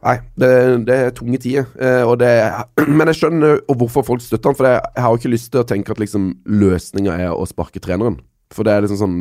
Nei, 0.00 0.16
det, 0.40 0.50
det 0.88 0.96
er 0.96 1.14
tunge 1.16 1.40
tider. 1.40 1.68
Eh, 1.76 2.08
det, 2.20 2.32
men 2.98 3.10
jeg 3.12 3.20
skjønner 3.20 3.60
hvorfor 3.68 4.06
folk 4.06 4.24
støtter 4.24 4.52
han. 4.52 4.58
For 4.58 4.68
jeg 4.68 5.04
har 5.04 5.12
jo 5.12 5.20
ikke 5.20 5.34
lyst 5.34 5.52
til 5.52 5.62
å 5.62 5.68
tenke 5.68 5.92
at 5.92 6.00
liksom 6.02 6.32
løsninga 6.48 7.18
er 7.28 7.32
å 7.36 7.46
sparke 7.48 7.82
treneren. 7.84 8.20
For 8.50 8.66
det 8.66 8.72
er 8.74 8.82
liksom 8.82 8.98
sånn 8.98 9.18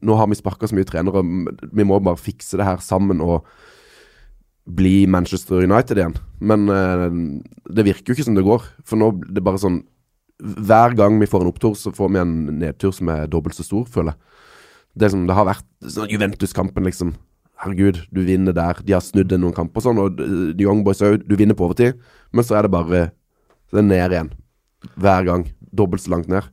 Nå 0.00 0.14
har 0.16 0.30
vi 0.30 0.38
sparka 0.38 0.64
så 0.70 0.76
mye 0.78 0.86
trenere, 0.88 1.20
vi 1.76 1.84
må 1.84 1.98
bare 2.00 2.16
fikse 2.16 2.56
det 2.56 2.64
her 2.64 2.78
sammen 2.80 3.20
og 3.20 3.44
bli 4.62 5.08
Manchester 5.10 5.60
United 5.66 5.98
igjen. 5.98 6.14
Men 6.40 6.68
eh, 6.70 7.08
det 7.74 7.84
virker 7.88 8.12
jo 8.12 8.16
ikke 8.16 8.26
som 8.28 8.38
det 8.38 8.46
går. 8.46 8.64
For 8.86 9.00
nå 9.00 9.10
det 9.26 9.42
er 9.42 9.46
bare 9.50 9.60
sånn 9.60 9.82
Hver 10.42 10.96
gang 10.98 11.18
vi 11.20 11.28
får 11.30 11.44
en 11.44 11.52
opptur, 11.52 11.76
så 11.78 11.92
får 11.94 12.10
vi 12.12 12.20
en 12.22 12.32
nedtur 12.58 12.94
som 12.94 13.10
er 13.14 13.28
dobbelt 13.30 13.54
så 13.54 13.66
stor, 13.66 13.84
føler 13.90 14.14
jeg. 14.14 14.38
Det, 14.92 15.08
som, 15.14 15.22
det 15.28 15.36
har 15.36 15.46
vært 15.48 15.68
sånn 15.94 16.10
Juventus-kampen, 16.12 16.84
liksom. 16.84 17.14
Herregud, 17.62 18.00
du 18.10 18.24
vinner 18.26 18.54
der. 18.56 18.80
De 18.82 18.96
har 18.96 19.04
snudd 19.04 19.32
noen 19.38 19.54
kamper 19.54 19.80
og 19.80 19.86
sånn. 19.86 20.00
Og 20.02 20.18
de 20.18 20.66
Young 20.66 20.82
Boys 20.84 21.00
òg. 21.06 21.22
Du 21.24 21.36
vinner 21.38 21.56
på 21.56 21.68
overtid, 21.68 22.00
men 22.34 22.44
så 22.44 22.58
er 22.58 22.66
det 22.66 22.72
bare 22.74 23.04
Det 23.72 23.80
er 23.80 23.86
ned 23.86 24.16
igjen. 24.16 24.32
Hver 24.98 25.28
gang. 25.28 25.46
Dobbelt 25.72 26.02
så 26.02 26.12
langt 26.12 26.28
ned. 26.28 26.50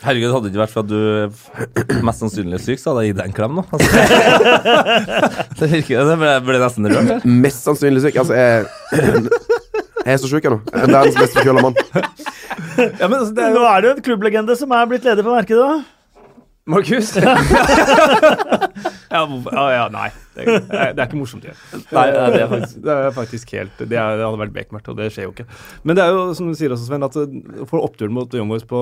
Herregud, 0.00 0.32
hadde 0.32 0.48
det 0.48 0.54
ikke 0.54 0.62
vært 0.62 0.72
for 0.72 0.80
at 0.80 0.88
du 0.88 2.06
mest 2.08 2.22
sannsynlig 2.24 2.56
er 2.56 2.62
syk, 2.64 2.80
så 2.80 2.94
hadde 2.94 3.02
jeg 3.04 3.10
gitt 3.10 3.18
deg 3.18 3.26
en 3.28 3.36
klem 3.36 3.58
nå. 3.58 3.64
Altså. 3.68 3.90
det 5.60 5.68
virker 5.74 6.08
Det 6.08 6.14
ble, 6.22 6.30
ble 6.46 6.60
nesten 6.62 6.88
rørt. 6.88 7.26
Mest 7.28 7.68
sannsynlig 7.68 8.06
syk. 8.06 8.16
Altså, 8.22 8.38
jeg 8.40 8.64
Jeg 10.00 10.12
er 10.14 10.20
så 10.22 10.30
sjuk, 10.30 10.44
jeg 10.46 10.52
nå. 10.54 10.60
Jeg 10.72 10.82
er 10.82 10.92
verdens 10.94 11.18
beste 11.20 11.44
kjølermann. 11.44 11.76
mann. 11.76 12.04
Ja, 13.00 13.08
men 13.08 13.18
altså, 13.20 13.32
det 13.36 13.44
er 13.44 13.56
Nå 13.56 13.64
er 13.68 13.80
det 13.82 13.88
jo 13.90 13.94
en 13.96 14.04
klubblegende 14.06 14.56
som 14.58 14.72
er 14.72 14.86
blitt 14.88 15.04
leder 15.06 15.26
på 15.26 15.34
markedet, 15.34 15.60
da. 15.60 15.99
Markus? 16.70 17.08
ja, 17.18 17.34
ja, 19.50 19.64
ja, 19.74 19.84
nei. 19.92 20.08
Det, 20.36 20.44
er- 20.46 20.92
det 20.94 21.02
er 21.02 21.06
ikke 21.08 21.18
morsomt. 21.18 21.42
Det. 21.44 21.54
Nei, 21.90 22.04
nei, 22.14 22.26
det 22.32 22.40
er 22.44 22.50
faktisk 22.54 22.76
Det 22.84 22.94
er 22.94 23.10
faktisk 23.16 23.50
helt 23.56 23.80
Det, 23.82 23.88
er, 23.98 24.14
det 24.20 24.24
hadde 24.24 24.38
vært 24.40 24.54
bekmørkt, 24.54 24.90
og 24.92 24.98
det 25.00 25.08
skjer 25.12 25.26
jo 25.26 25.32
ikke. 25.34 25.46
Men 25.88 25.98
det 25.98 26.04
er 26.04 26.14
jo 26.14 26.22
som 26.38 26.48
du 26.50 26.54
sier 26.58 26.72
også, 26.74 26.86
Sven, 26.88 27.06
at 27.06 27.16
du 27.18 27.64
får 27.70 27.82
opptur 27.88 28.12
mot 28.14 28.36
Young 28.38 28.52
Boys 28.52 28.64
på 28.70 28.78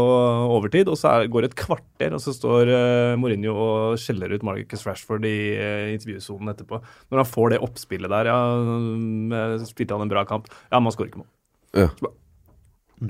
overtid, 0.59 0.91
og 0.93 0.99
så 1.01 1.15
er, 1.17 1.31
går 1.33 1.47
det 1.47 1.53
et 1.53 1.59
kvarter, 1.65 2.15
og 2.19 2.23
så 2.25 2.35
står 2.37 2.73
eh, 2.75 3.15
Mourinho 3.21 3.57
og 3.57 3.99
skjeller 4.03 4.37
ut 4.37 4.45
Marcus 4.47 4.85
Rashford 4.89 5.25
i 5.29 5.35
uh, 5.57 5.89
intervjusonen 5.97 6.53
etterpå. 6.53 6.83
Når 7.09 7.23
han 7.25 7.33
får 7.33 7.55
det 7.57 7.63
oppspillet 7.65 8.13
der, 8.13 8.31
ja, 8.31 8.39
mm, 8.61 9.65
spilte 9.69 9.97
han 9.97 10.05
en 10.07 10.13
bra 10.13 10.27
kamp? 10.29 10.51
Ja, 10.69 10.79
man 10.85 10.95
skårer 10.95 11.11
ikke 11.13 11.25
mål. 11.25 11.31
Ja. 11.77 11.89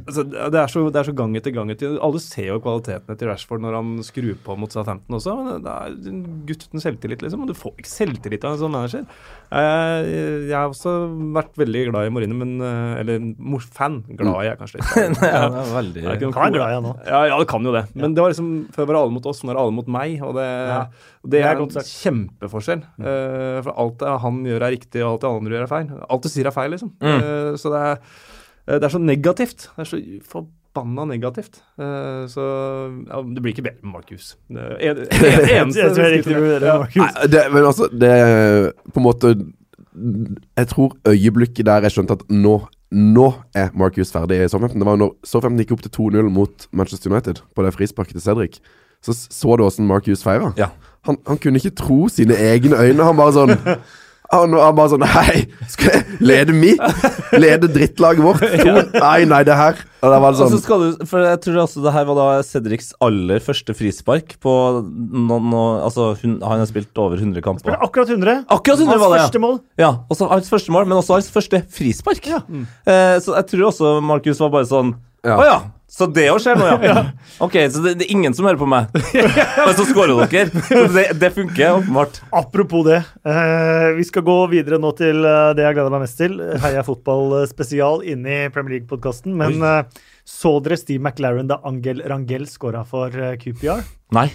Altså, 0.06 0.22
det, 0.28 0.58
er 0.60 0.66
så, 0.72 0.82
det 0.92 0.98
er 1.00 1.06
så 1.08 1.14
gang 1.16 1.36
etter 1.38 1.52
gang 1.56 1.70
etter. 1.72 1.94
Alle 2.04 2.20
ser 2.20 2.50
jo 2.50 2.58
kvalitetene 2.60 3.16
til 3.16 3.28
Rashford 3.30 3.62
når 3.64 3.76
han 3.78 3.94
skrur 4.04 4.34
på 4.44 4.56
mot 4.60 4.72
Southampton 4.74 5.16
også. 5.16 5.34
Men 5.46 5.62
det 5.64 5.72
er 5.72 5.94
en 6.12 6.18
gutt 6.48 6.66
uten 6.68 6.82
selvtillit, 6.84 7.22
liksom. 7.24 7.44
Og 7.46 7.48
du 7.48 7.54
får 7.56 7.72
ikke 7.78 7.92
selvtillit 7.92 8.44
av 8.44 8.56
en 8.56 8.60
sånn 8.60 8.74
manager. 8.74 9.06
Jeg, 9.48 10.10
jeg 10.50 10.56
har 10.58 10.68
også 10.68 10.92
vært 11.38 11.54
veldig 11.56 11.84
glad 11.88 12.08
i 12.08 12.12
Mourinho, 12.12 12.36
men 12.36 12.50
eh, 12.60 13.00
Eller 13.00 13.22
mor- 13.38 13.64
fan. 13.78 14.02
Glad 14.18 14.42
i 14.42 14.48
jeg 14.50 14.58
kanskje 14.60 14.80
litt 14.82 14.92
Nei, 15.22 15.30
Ja. 15.32 15.44
det 15.48 15.62
er 15.62 15.72
veldig 15.72 16.32
Kan 16.36 16.52
glad 16.58 16.68
i 16.68 16.76
han 16.76 16.84
nå. 16.84 16.92
Ja, 17.08 17.22
ja, 17.30 17.38
det 17.40 17.48
kan 17.48 17.64
jo 17.64 17.72
det. 17.74 17.84
Men 17.96 18.12
det 18.16 18.24
var 18.24 18.34
liksom 18.34 18.50
før 18.76 18.88
var 18.90 18.98
det 18.98 19.02
alle 19.06 19.16
mot 19.16 19.28
oss, 19.32 19.40
nå 19.44 19.52
er 19.54 19.56
det 19.58 19.64
alle 19.64 19.76
mot 19.80 19.88
meg. 19.98 20.18
Og 20.26 20.36
det, 20.36 20.48
Ja. 20.68 20.80
det 21.24 21.30
Det 21.38 21.44
er 21.44 21.54
er 21.56 21.62
en 21.64 21.90
kjempeforskjell. 21.92 22.82
Eh, 23.00 23.60
for 23.64 23.72
alt 23.80 23.98
det 24.04 24.16
han 24.26 24.42
gjør 24.44 24.66
er 24.68 24.74
riktig, 24.76 25.02
og 25.04 25.14
alt 25.16 25.24
det 25.24 25.30
andre 25.32 25.56
gjør 25.56 25.64
er 25.68 25.72
feil. 25.72 25.92
Alt 26.08 26.22
du 26.22 26.28
sier 26.32 26.46
er 26.50 26.54
feil, 26.56 26.70
liksom. 26.76 26.92
Mm. 27.00 27.16
Eh, 27.16 27.52
så 27.60 27.72
det 27.72 27.80
er, 27.88 27.92
eh, 27.98 28.26
det 28.76 28.84
er 28.84 28.92
så 28.92 28.98
negativt. 29.00 29.68
Det 29.76 29.84
er 29.84 29.88
så 29.88 29.98
forbanna 30.28 31.04
negativt. 31.08 31.62
Eh, 31.80 32.24
så 32.28 32.44
ja, 33.08 33.22
det 33.24 33.40
blir 33.42 33.54
ikke 33.54 33.64
bedre 33.64 33.80
med 33.82 33.92
Markus. 33.96 34.34
Det 34.52 34.60
er- 34.84 34.94
det 34.94 35.08
en- 35.08 35.48
eneste 35.62 35.80
Jeg 35.80 35.94
tror 35.96 36.04
jeg 36.04 36.18
riktig 36.18 36.36
vurderer 36.36 36.66
Ja. 36.68 36.78
Markus. 36.78 36.96
Nei, 37.02 37.26
det, 37.32 37.44
men 37.52 37.64
altså, 37.70 37.88
det 37.92 38.10
er 38.12 38.72
på 38.92 39.00
en 39.00 39.06
måte 39.08 39.32
Jeg 40.58 40.68
tror 40.68 40.92
øyeblikket 41.08 41.66
der 41.66 41.80
jeg 41.88 41.90
skjønte 41.96 42.12
at 42.18 42.26
nå 42.30 42.58
nå 42.92 43.34
er 43.54 43.68
Marcus 43.76 44.08
ferdig 44.14 44.38
i 44.40 44.48
Southampton. 44.48 44.80
Det 44.80 44.86
var 44.88 44.96
når 44.96 45.10
Southampton 45.28 45.58
gikk 45.60 45.72
opp 45.74 45.82
til 45.84 45.90
2-0 45.92 46.30
mot 46.32 46.68
Manchester 46.72 47.10
United 47.12 47.42
på 47.54 47.62
det 47.66 47.74
frisparket 47.74 48.16
til 48.16 48.22
Cedric. 48.24 48.54
Så 49.04 49.12
så 49.12 49.56
du 49.58 49.64
åssen 49.66 49.84
Marcus 49.86 50.22
feira. 50.24 50.54
Ja. 50.56 50.70
Han, 51.04 51.18
han 51.26 51.36
kunne 51.36 51.60
ikke 51.60 51.74
tro 51.76 52.08
sine 52.08 52.32
egne 52.32 52.78
øyne. 52.80 53.04
Han 53.04 53.16
bare 53.20 53.34
sånn 53.36 53.52
han 54.32 54.52
var 54.52 54.72
bare 54.76 54.90
sånn 54.92 55.04
Hei, 55.08 55.46
skal 55.72 55.94
jeg 55.94 56.18
lede 56.20 56.52
mi? 56.52 56.74
Lede 57.40 57.68
drittlaget 57.72 58.20
vårt? 58.24 58.42
To, 58.64 58.74
nei, 59.00 59.22
nei, 59.30 59.40
det 59.48 59.54
her 59.56 59.78
Og 60.02 60.12
det 60.12 60.18
var 60.24 60.36
sånn. 60.36 60.50
Og 60.50 60.52
så 60.52 60.60
skal 60.60 60.82
du, 60.84 61.06
for 61.08 61.24
jeg 61.24 61.40
tror 61.46 61.56
også 61.62 61.84
det 61.86 61.94
her 61.94 62.04
var 62.10 62.18
da 62.18 62.26
Cedrics 62.44 62.90
aller 63.04 63.40
første 63.44 63.72
frispark 63.78 64.36
på 64.44 64.52
no, 64.84 65.38
no, 65.40 65.62
Altså, 65.86 66.10
hun, 66.20 66.36
han 66.44 66.60
har 66.60 66.68
spilt 66.68 67.00
over 67.00 67.16
100 67.22 67.38
Det 67.38 67.44
kamper. 67.46 67.72
er 67.72 67.86
akkurat 67.88 68.12
100. 68.12 68.36
Akkurat 68.52 68.84
100 68.84 68.92
Hans 68.92 69.00
var 69.02 69.14
det, 69.14 69.18
ja. 69.22 69.24
første 69.30 69.42
mål. 69.46 69.56
Ja, 69.80 69.90
også 70.12 70.28
hans 70.34 70.52
første 70.52 70.74
mål, 70.76 70.86
men 70.90 70.98
også 71.00 71.16
hans 71.18 71.32
første 71.32 71.62
frispark. 71.78 72.28
Eh, 72.28 73.16
så 73.24 73.34
jeg 73.38 73.48
tror 73.54 73.68
også 73.72 73.96
Markus 74.04 74.40
var 74.44 74.52
bare 74.58 74.68
sånn 74.68 74.92
Å 75.24 75.32
Ja. 75.32 75.40
ja. 75.48 75.58
Så 75.88 76.04
det 76.12 76.26
òg 76.28 76.38
skjer 76.44 76.58
nå, 76.60 76.66
ja. 76.84 76.98
Ok, 77.40 77.54
så 77.72 77.80
det, 77.80 77.94
det 77.98 78.06
er 78.06 78.12
ingen 78.12 78.34
som 78.36 78.44
hører 78.44 78.60
på 78.60 78.68
meg. 78.68 78.90
Men 79.64 79.72
så 79.76 79.86
scorer 79.88 80.18
dere. 80.28 80.62
Så 80.68 80.82
det, 80.92 81.04
det 81.16 81.30
funker 81.32 81.78
åpenbart. 81.78 82.20
Apropos 82.28 82.84
det. 82.86 82.98
Eh, 83.24 83.86
vi 83.96 84.04
skal 84.04 84.26
gå 84.26 84.36
videre 84.52 84.80
nå 84.82 84.92
til 84.98 85.24
eh, 85.24 85.54
det 85.56 85.64
jeg 85.64 85.78
gleder 85.78 85.94
meg 85.94 86.04
mest 86.04 86.20
til. 86.20 86.36
Heia 86.60 86.84
fotball 86.84 87.38
eh, 87.40 87.46
spesial 87.48 88.04
inne 88.04 88.34
i 88.34 88.50
Premier 88.52 88.76
League-podkasten. 88.76 89.32
Men 89.40 89.64
eh, 89.64 90.04
så 90.28 90.58
dere 90.60 90.76
Steve 90.76 91.00
McLaren 91.00 91.48
da 91.48 91.62
Angel 91.66 92.04
Rangel 92.12 92.44
scora 92.52 92.84
for 92.88 93.16
eh, 93.16 93.38
QPR? 93.40 93.80
Nei. 94.18 94.28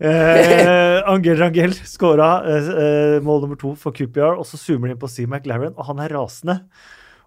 Eh, 0.00 1.02
Angel 1.10 1.36
Rangel 1.36 1.76
eh, 1.76 3.20
mål 3.28 3.44
nummer 3.44 3.60
to 3.60 3.74
for 3.76 3.92
QPR, 3.92 4.40
og 4.40 4.48
så 4.48 4.56
zoomer 4.56 4.88
de 4.88 4.96
inn 4.96 5.04
på 5.04 5.12
Steve 5.12 5.28
McLaren, 5.28 5.76
og 5.76 5.92
han 5.92 6.00
er 6.00 6.16
rasende. 6.16 6.62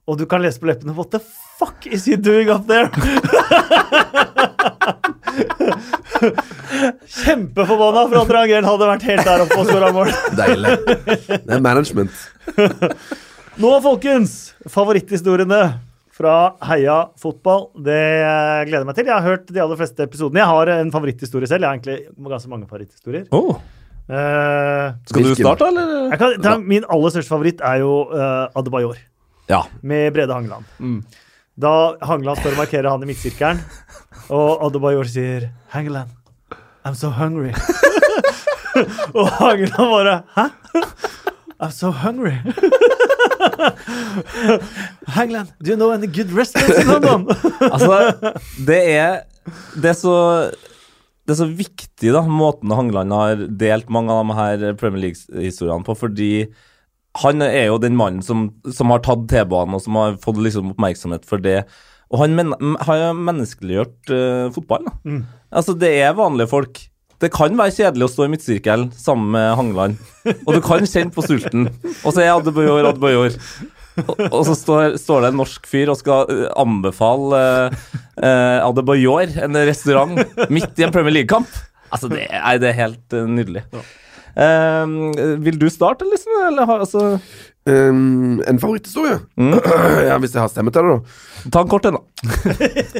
Og 0.09 0.17
du 0.17 0.25
kan 0.25 0.41
lese 0.41 0.57
på 0.57 0.65
leppene 0.71 0.97
What 0.97 1.13
the 1.13 1.21
fuck 1.21 1.50
is 1.85 2.05
he 2.05 2.15
doing 2.17 2.49
up 2.49 2.67
there? 2.67 2.89
Kjempeforbanna 7.11 8.03
for 8.09 8.19
at 8.23 8.33
Rangel 8.35 8.65
hadde 8.67 8.87
vært 8.89 9.05
helt 9.09 9.27
der 9.27 9.43
oppe 9.45 9.57
og 9.61 9.69
skåra 9.69 9.91
mål. 9.95 10.11
Deilig. 10.37 10.73
Det 11.45 11.55
er 11.57 11.63
management. 11.63 12.13
Nå, 13.61 13.71
folkens, 13.83 14.35
favoritthistoriene 14.71 15.61
fra 16.15 16.35
Heia 16.69 16.97
fotball. 17.19 17.67
Det 17.75 17.99
gleder 18.69 18.81
jeg 18.83 18.89
meg 18.89 18.97
til. 18.99 19.09
Jeg 19.11 19.15
har 19.17 19.25
hørt 19.27 19.51
de 19.51 19.61
aller 19.63 19.79
fleste 19.79 20.07
episodene. 20.07 20.41
Jeg 20.43 20.51
har 20.53 20.73
en 20.77 20.91
favoritthistorie 20.93 21.49
selv. 21.49 21.65
Jeg 21.65 21.69
har 21.69 21.79
egentlig 21.79 22.31
ganske 22.31 22.51
mange 22.51 22.67
favoritthistorier. 22.69 23.27
Oh. 23.35 23.55
Uh, 24.11 24.91
Skal 25.07 25.23
du 25.29 25.35
starte, 25.37 25.67
eller? 25.69 25.91
jeg 26.11 26.19
kan, 26.19 26.33
ta, 26.43 26.55
min 26.59 26.83
aller 26.91 27.13
største 27.13 27.31
favoritt 27.31 27.61
er 27.63 27.77
jo 27.83 27.91
uh, 28.11 28.49
Adebayor 28.59 28.97
Ja. 29.47 29.61
med 29.87 30.09
Brede 30.15 30.35
Hangeland. 30.35 30.65
Da 31.59 31.71
Hangeland 32.07 32.39
står 32.39 32.51
og 32.55 32.61
markerer 32.61 32.87
han 32.89 33.03
i 33.03 33.05
midtsirkelen, 33.09 33.59
og 34.31 34.61
Adebayor 34.67 35.03
sier 35.09 35.49
'Hangeland, 35.73 36.09
I'm 36.85 36.95
so 36.95 37.09
hungry'. 37.11 37.51
og 39.17 39.27
Hangeland 39.27 39.75
bare 39.75 40.23
'Hæ? 40.35 40.45
I'm 41.59 41.71
so 41.71 41.91
hungry'. 41.91 42.39
Hangeland, 45.07 45.49
do 45.61 45.71
you 45.71 45.77
know 45.77 45.91
any 45.91 46.07
good 46.07 46.31
restaurants 46.33 46.79
in 46.79 46.87
London? 46.87 47.27
Altså, 47.73 48.13
det 48.67 48.81
er 48.95 49.21
Det 49.75 49.89
er 49.89 49.93
så 49.97 50.51
det 51.21 51.35
er 51.35 51.45
så 51.45 51.45
viktig, 51.45 52.09
da, 52.11 52.21
måten 52.25 52.71
Hangeland 52.73 53.13
har 53.13 53.35
delt 53.47 53.89
mange 53.93 54.11
av 54.11 54.25
de 54.25 54.33
her 54.35 54.73
Premier 54.73 55.01
League-historiene 55.05 55.85
på, 55.85 55.93
fordi 55.95 56.47
han 57.19 57.43
er 57.43 57.67
jo 57.67 57.79
den 57.81 57.97
mannen 57.99 58.21
som, 58.23 58.49
som 58.71 58.91
har 58.93 59.01
tatt 59.03 59.25
T-banen, 59.31 59.75
og 59.75 59.83
som 59.83 59.97
har 59.99 60.19
fått 60.23 60.39
liksom 60.39 60.71
oppmerksomhet 60.73 61.27
for 61.27 61.43
det. 61.43 61.65
Og 62.11 62.23
han 62.23 62.37
men, 62.37 62.53
har 62.87 62.99
jo 62.99 63.11
menneskeliggjort 63.17 64.13
uh, 64.13 64.47
fotball. 64.55 64.87
da. 64.87 65.19
Altså, 65.51 65.75
det 65.75 65.91
er 66.03 66.15
vanlige 66.15 66.51
folk. 66.51 66.79
Det 67.21 67.29
kan 67.33 67.53
være 67.57 67.75
kjedelig 67.75 68.07
å 68.07 68.11
stå 68.11 68.25
i 68.25 68.31
midtsirkel 68.33 68.87
sammen 68.97 69.29
med 69.35 69.51
Hangeland, 69.59 69.99
og 70.47 70.55
du 70.55 70.61
kan 70.65 70.87
kjenne 70.89 71.13
på 71.13 71.21
sulten. 71.25 71.67
Og 72.01 72.15
så 72.15 72.23
er 72.23 72.31
Adebayor 72.33 72.87
Adebayor. 72.89 73.35
Og, 74.07 74.21
og 74.31 74.41
så 74.47 74.55
står, 74.55 74.95
står 74.97 75.21
det 75.21 75.29
en 75.29 75.41
norsk 75.41 75.67
fyr 75.67 75.91
og 75.91 75.97
skal 75.99 76.29
eh, 76.31 76.45
anbefale 76.57 77.41
uh, 77.75 78.59
Adebayor 78.63 79.35
en 79.43 79.59
restaurant 79.67 80.15
midt 80.49 80.79
i 80.79 80.87
en 80.87 80.95
Premier 80.95 81.19
League-kamp. 81.19 81.51
Altså, 81.91 82.07
det 82.09 82.23
er, 82.31 82.61
det 82.63 82.71
er 82.71 82.79
helt 82.79 83.19
nydelig. 83.27 83.65
nydelig. 83.67 83.83
Eh, 84.35 85.37
vil 85.43 85.59
du 85.59 85.69
starte, 85.69 86.07
liksom? 86.07 86.37
Eller 86.47 86.69
har, 86.69 86.85
altså, 86.87 87.19
Um, 87.69 88.41
en 88.47 88.57
favoritthistorie? 88.59 89.19
Mm. 89.37 89.53
ja, 90.09 90.15
hvis 90.17 90.33
jeg 90.33 90.41
har 90.41 90.49
stemme 90.49 90.71
til 90.73 90.81
det, 90.81 90.95
da. 90.95 91.49
ta 91.53 91.61
en 91.61 91.69
kort 91.69 91.85
en, 91.85 91.99
da. 91.99 92.01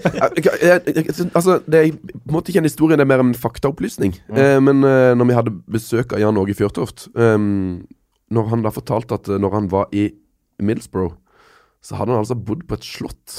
Altså, 1.38 1.56
det 1.66 1.80
er 1.80 1.96
på 1.96 2.20
en 2.28 2.36
måte 2.36 2.54
ikke 2.54 2.62
en 2.62 2.70
historie, 2.70 2.98
det 3.00 3.08
er 3.08 3.10
mer 3.10 3.24
en 3.24 3.34
faktaopplysning. 3.34 4.14
Eh, 4.30 4.60
men 4.62 4.86
uh, 4.86 5.18
når 5.18 5.32
vi 5.32 5.38
hadde 5.40 5.56
besøk 5.66 6.14
av 6.14 6.22
Jan 6.22 6.38
Åge 6.38 6.54
Fjørtoft 6.58 7.08
um, 7.18 7.88
Når 8.30 8.52
han 8.54 8.62
da 8.62 8.74
fortalte 8.76 9.18
at 9.18 9.32
eh, 9.32 9.42
når 9.42 9.58
han 9.58 9.72
var 9.72 9.90
i 9.98 10.12
Middlesbrough, 10.62 11.16
så 11.82 11.98
hadde 11.98 12.14
han 12.14 12.22
altså 12.22 12.38
bodd 12.38 12.62
på 12.70 12.78
et 12.78 12.86
slott. 12.86 13.38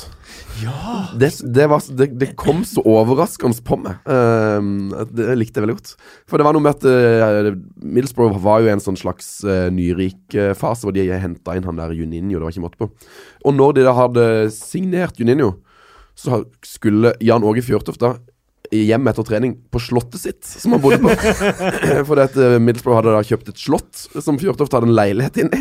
Ja 0.58 1.04
Det, 1.14 1.28
det, 1.54 1.68
var, 1.70 1.84
det, 1.94 2.08
det 2.18 2.32
kom 2.38 2.64
så 2.66 2.82
overraskende 2.82 3.62
på 3.62 3.78
meg. 3.78 4.00
Uh, 4.02 5.04
det 5.14 5.36
likte 5.38 5.60
jeg 5.60 5.66
veldig 5.66 5.76
godt. 5.78 5.92
For 6.26 6.42
det 6.42 6.48
var 6.48 6.56
noe 6.56 6.64
med 6.64 6.74
at 6.74 6.86
uh, 6.88 7.52
Middlesbrough 7.78 8.40
var 8.42 8.64
jo 8.64 8.72
en 8.72 8.82
sånn 8.82 8.98
slags 8.98 9.36
uh, 9.46 9.68
nyrik-fase 9.74 10.88
hvor 10.88 10.96
de 10.96 11.06
henta 11.06 11.54
inn 11.54 11.68
han 11.70 11.78
der 11.78 11.94
Juninho. 11.94 12.40
Det 12.40 12.48
var 12.48 12.56
ikke 12.56 12.66
måte 12.66 12.82
på. 12.82 12.90
Og 13.46 13.54
når 13.54 13.78
de 13.78 13.86
da 13.86 13.94
hadde 14.00 14.26
signert 14.54 15.22
Juninho, 15.22 15.54
så 16.18 16.42
skulle 16.66 17.14
Jan 17.24 17.46
Åge 17.46 17.62
Fjørtoft 17.64 18.02
da 18.02 18.16
hjem 18.72 19.08
etter 19.10 19.26
trening 19.26 19.56
på 19.72 19.80
slottet 19.82 20.22
sitt, 20.22 20.46
som 20.46 20.74
han 20.74 20.82
bodde 20.82 21.00
på. 21.02 21.12
Fordi 22.08 22.24
at 22.24 22.38
eh, 22.40 22.58
Middlesbrough 22.62 22.98
hadde 22.98 23.14
da 23.14 23.24
kjøpt 23.26 23.52
et 23.52 23.60
slott 23.60 24.06
som 24.24 24.38
Fjørtoft 24.40 24.72
hadde 24.76 24.88
en 24.88 24.96
leilighet 24.96 25.42
inni. 25.44 25.60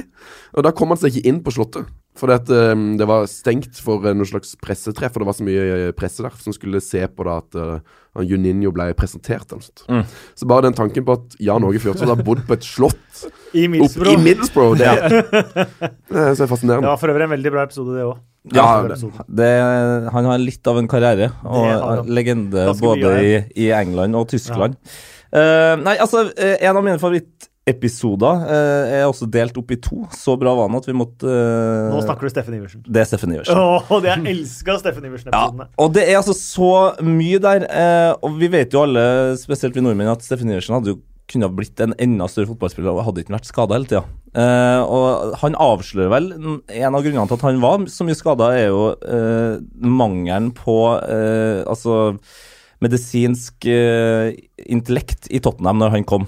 Og 0.55 0.65
da 0.65 0.73
kom 0.75 0.93
han 0.93 1.01
seg 1.01 1.15
ikke 1.17 1.31
inn 1.31 1.41
på 1.43 1.53
slottet. 1.55 1.89
Fordi 2.19 2.33
at 2.35 2.49
eh, 2.51 2.73
det 2.99 3.05
var 3.07 3.23
stengt 3.31 3.77
for 3.79 4.03
eh, 4.09 4.13
noe 4.17 4.27
slags 4.27 4.51
pressetreff, 4.59 5.15
og 5.15 5.23
det 5.23 5.27
var 5.29 5.35
så 5.37 5.45
mye 5.47 5.61
eh, 5.77 5.91
presse 5.95 6.23
der 6.25 6.33
som 6.43 6.53
skulle 6.55 6.81
se 6.83 7.05
på 7.07 7.23
da 7.27 7.37
at 7.39 7.55
uh, 7.55 8.23
Juninho 8.27 8.73
ble 8.75 8.89
presentert. 8.99 9.45
Eller 9.47 9.61
noe 9.61 9.67
sånt. 9.69 9.85
Mm. 9.87 10.17
Så 10.41 10.47
bare 10.51 10.65
den 10.67 10.75
tanken 10.75 11.05
på 11.07 11.15
at 11.15 11.37
Jan 11.39 11.63
Åge 11.63 11.79
Fjørtoft 11.83 12.11
har 12.11 12.23
bodd 12.27 12.43
på 12.49 12.57
et 12.57 12.67
slott 12.67 13.23
I 13.55 13.63
oppe 13.63 13.63
i 13.63 13.69
Middlesbrough. 13.71 14.25
Middlesbrough, 14.25 14.75
det, 14.81 14.89
det 16.11 16.25
er 16.25 16.35
så 16.35 16.43
Det 16.43 16.49
fascinerende. 16.51 16.89
var 16.91 16.99
for 16.99 17.13
øvrig 17.13 17.29
en 17.29 17.33
veldig 17.37 17.53
bra 17.55 17.63
episode, 17.69 17.95
det 17.95 18.03
òg. 18.09 18.19
Ja, 18.57 18.67
det, 18.89 18.97
det- 18.97 19.25
Det, 19.37 19.49
han 20.11 20.25
har 20.25 20.41
litt 20.41 20.67
av 20.67 20.79
en 20.81 20.87
karriere, 20.91 21.31
og 21.45 21.67
har 21.69 22.03
legende 22.09 22.67
både 22.81 23.11
i, 23.23 23.33
i 23.67 23.71
England 23.77 24.17
og 24.17 24.27
Tyskland. 24.33 24.75
Eh, 25.31 25.75
nei, 25.79 25.93
altså, 26.01 26.25
en 26.35 26.75
av 26.75 26.83
mine 26.83 26.99
episoder 27.69 28.41
eh, 28.49 28.93
er 28.97 29.03
også 29.05 29.27
delt 29.29 29.57
opp 29.59 29.69
i 29.73 29.77
to. 29.77 30.01
Så 30.17 30.33
bra 30.41 30.53
var 30.57 30.69
han 30.69 30.79
at 30.79 30.87
vi 30.89 30.95
måtte 30.97 31.29
eh, 31.29 31.91
Nå 31.93 32.01
snakker 32.05 32.25
du 32.25 32.33
Steffen 32.33 32.57
Iversen. 32.57 32.81
Det 32.87 33.03
er 33.03 33.09
Steffen 33.09 33.35
Iversen. 33.35 33.61
Åh, 33.61 33.93
det 34.01 34.09
jeg 34.09 34.25
elska 34.33 34.79
Steffen 34.81 35.05
Iversen-episodene. 35.05 35.69
Ja, 35.69 35.83
og 35.85 35.93
det 35.93 36.07
er 36.07 36.17
altså 36.21 36.35
så 36.37 36.73
mye 37.05 37.41
der. 37.43 37.67
Eh, 37.69 38.09
og 38.25 38.41
vi 38.41 38.49
vet 38.51 38.73
jo 38.73 38.85
alle, 38.87 39.05
spesielt 39.41 39.77
vi 39.77 39.85
nordmenn, 39.85 40.09
at 40.13 40.25
Steffen 40.25 40.49
Iversen 40.49 40.79
hadde 40.79 40.95
jo 40.95 41.01
kunne 41.31 41.47
ha 41.47 41.53
blitt 41.55 41.79
en 41.79 41.93
enda 42.01 42.27
større 42.27 42.49
fotballspiller 42.49 42.91
og 42.91 43.05
hadde 43.07 43.23
ikke 43.23 43.35
vært 43.37 43.47
skada 43.47 43.77
hele 43.77 43.87
tida. 43.87 44.03
Eh, 44.35 44.81
og 44.83 45.35
han 45.41 45.57
avslører 45.59 46.11
vel 46.13 46.29
En 46.31 46.95
av 46.95 47.01
grunnene 47.03 47.25
til 47.27 47.35
at 47.35 47.43
han 47.43 47.57
var 47.59 47.83
så 47.91 48.05
mye 48.07 48.15
skada, 48.15 48.51
er 48.55 48.69
jo 48.71 48.85
eh, 49.03 49.59
mangelen 49.83 50.53
på 50.55 50.77
eh, 51.03 51.61
altså 51.67 52.15
medisinsk 52.81 53.67
intellekt 53.69 55.27
i 55.29 55.37
Tottenham 55.43 55.77
når 55.83 55.91
han 55.99 56.05
kom. 56.09 56.25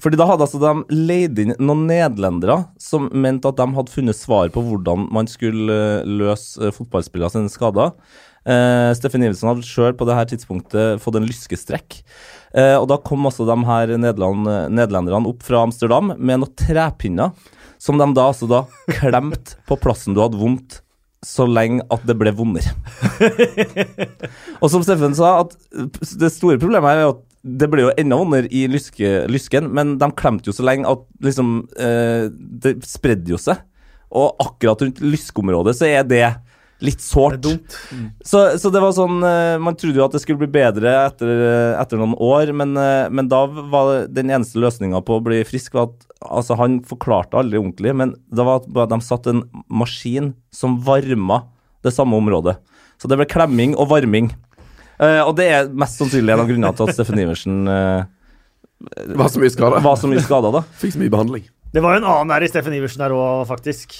Fordi 0.00 0.16
da 0.16 0.26
hadde 0.30 0.46
altså 0.46 0.60
de 0.62 0.96
leid 0.96 1.38
inn 1.42 1.54
noen 1.60 1.84
nederlendere 1.90 2.62
som 2.80 3.10
mente 3.12 3.50
at 3.50 3.60
de 3.60 3.68
hadde 3.76 3.92
funnet 3.92 4.16
svar 4.16 4.50
på 4.52 4.64
hvordan 4.64 5.06
man 5.12 5.28
skulle 5.30 5.76
eh, 6.00 6.08
løse 6.08 6.60
eh, 6.62 6.74
fotballspillere 6.74 7.32
sine 7.34 7.52
skader. 7.52 7.94
Uh, 8.40 8.88
Steffen 8.96 9.20
Iversen 9.20 9.50
hadde 9.50 9.66
sjøl 9.68 9.92
på 9.92 10.06
det 10.08 10.14
her 10.16 10.28
tidspunktet 10.30 11.02
fått 11.04 11.18
en 11.18 11.26
lyskestrekk. 11.28 11.98
Uh, 12.56 12.78
og 12.80 12.86
da 12.88 12.96
kom 13.04 13.28
altså 13.28 13.44
de 13.44 13.56
her 13.68 13.92
nederland, 14.00 14.48
nederlenderne 14.72 15.28
opp 15.28 15.44
fra 15.44 15.60
Amsterdam 15.66 16.14
med 16.16 16.40
noen 16.40 16.54
trepinner 16.56 17.34
som 17.80 18.00
de 18.00 18.06
da 18.16 18.30
altså 18.30 18.48
da 18.48 18.62
klemte 18.88 19.58
på 19.68 19.76
plassen 19.80 20.16
du 20.16 20.22
hadde 20.24 20.40
vondt, 20.40 20.80
så 21.24 21.44
lenge 21.48 21.84
at 21.92 22.04
det 22.08 22.16
ble 22.16 22.32
vondere. 22.32 22.72
og 24.62 24.70
som 24.72 24.84
Steffen 24.84 25.16
sa, 25.16 25.42
at 25.44 25.56
det 26.20 26.32
store 26.32 26.60
problemet 26.60 26.96
er 26.96 27.10
at 27.10 27.20
det 27.40 27.70
ble 27.72 27.86
jo 27.86 27.94
enda 27.96 28.18
vondere 28.20 28.50
i 28.52 28.66
lyske, 28.68 29.24
lysken, 29.32 29.70
men 29.72 29.96
de 30.00 30.10
klemte 30.16 30.50
jo 30.50 30.54
så 30.56 30.64
lenge 30.66 30.88
at 30.90 31.06
liksom 31.24 31.54
eh, 31.80 32.28
Det 32.30 32.76
spredde 32.84 33.32
jo 33.32 33.40
seg. 33.40 33.62
Og 34.10 34.42
akkurat 34.42 34.82
rundt 34.82 35.00
lyskeområdet 35.00 35.76
så 35.78 35.88
er 35.88 36.04
det 36.04 36.24
litt 36.84 37.02
sårt. 37.04 37.44
Er. 37.46 37.58
Så, 38.24 38.42
så, 38.60 38.70
det 38.72 38.80
var 38.82 38.94
sånn 38.96 39.20
eh, 39.26 39.56
Man 39.62 39.76
trodde 39.78 40.00
jo 40.00 40.06
at 40.06 40.16
det 40.16 40.22
skulle 40.22 40.40
bli 40.42 40.50
bedre 40.52 40.94
etter, 41.06 41.32
etter 41.80 42.00
noen 42.00 42.16
år, 42.16 42.52
men, 42.56 42.74
eh, 42.80 43.08
men, 43.12 43.28
da 43.32 43.44
var 43.48 44.08
den 44.08 44.32
eneste 44.32 44.60
løsninga 44.60 45.02
på 45.04 45.18
å 45.18 45.24
bli 45.24 45.42
frisk 45.48 45.76
var 45.76 45.90
at 45.90 46.06
altså 46.20 46.58
Han 46.60 46.80
forklarte 46.84 47.38
aldri 47.40 47.60
ordentlig, 47.60 47.94
men 47.96 48.12
det 48.28 48.44
var 48.44 48.60
at 48.60 48.92
de 48.92 49.00
satte 49.04 49.32
en 49.32 49.46
maskin 49.72 50.34
som 50.52 50.76
varma 50.84 51.46
det 51.84 51.94
samme 51.96 52.18
området. 52.20 52.58
Så 53.00 53.08
det 53.08 53.16
ble 53.16 53.24
klemming 53.28 53.72
og 53.80 53.88
varming. 53.94 54.28
Uh, 55.00 55.22
og 55.24 55.34
det 55.38 55.48
er 55.48 55.70
mest 55.72 56.00
sannsynlig 56.00 56.34
en 56.34 56.42
av 56.42 56.50
grunnene 56.50 56.76
til 56.76 56.88
at 56.88 56.96
Steffen 56.98 57.22
Iversen 57.22 57.62
uh, 57.64 58.04
var 59.16 59.32
så 59.32 59.40
mye 59.40 59.52
skada. 59.52 59.80
Var 59.84 59.98
så 60.00 60.10
mye 60.10 60.22
skada, 60.24 60.52
da. 60.54 60.62
Fikk 60.80 60.96
så 60.96 61.02
mye 61.02 61.12
behandling. 61.12 61.48
Det 61.70 61.82
var 61.84 61.94
jo 61.94 62.02
en 62.02 62.08
annen 62.10 62.34
her 62.34 62.44
i 62.44 62.50
Steffen 62.50 62.74
Iversen 62.76 63.04
her 63.04 63.14
òg, 63.14 63.44
faktisk. 63.48 63.96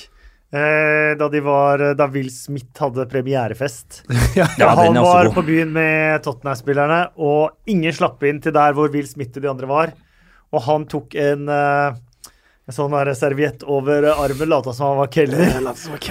Eh, 0.51 1.13
da, 1.19 1.29
de 1.31 1.41
var, 1.47 1.83
da 1.95 2.09
Will 2.11 2.31
Smith 2.35 2.83
hadde 2.83 3.07
premierefest. 3.07 4.03
ja, 4.39 4.49
ja, 4.59 4.71
han 4.75 4.99
var 4.99 5.29
god. 5.29 5.35
på 5.37 5.45
byen 5.47 5.73
med 5.77 6.25
Tottenham-spillerne, 6.25 7.03
og 7.23 7.71
ingen 7.71 7.95
slapp 7.95 8.25
inn 8.27 8.41
til 8.43 8.57
der 8.57 8.75
hvor 8.75 8.91
Will 8.91 9.07
Smith 9.07 9.37
og 9.39 9.45
de 9.45 9.53
andre 9.53 9.71
var. 9.71 9.93
Og 10.51 10.65
han 10.67 10.89
tok 10.91 11.15
en, 11.15 11.47
eh, 11.55 11.93
en 11.95 12.01
sånn 12.75 12.95
der 12.95 13.13
serviett 13.19 13.65
over 13.67 14.07
armen, 14.13 14.51
lata 14.51 14.75
som 14.77 14.93
han 14.93 15.01
var 15.01 15.11
kelner, 15.13 15.71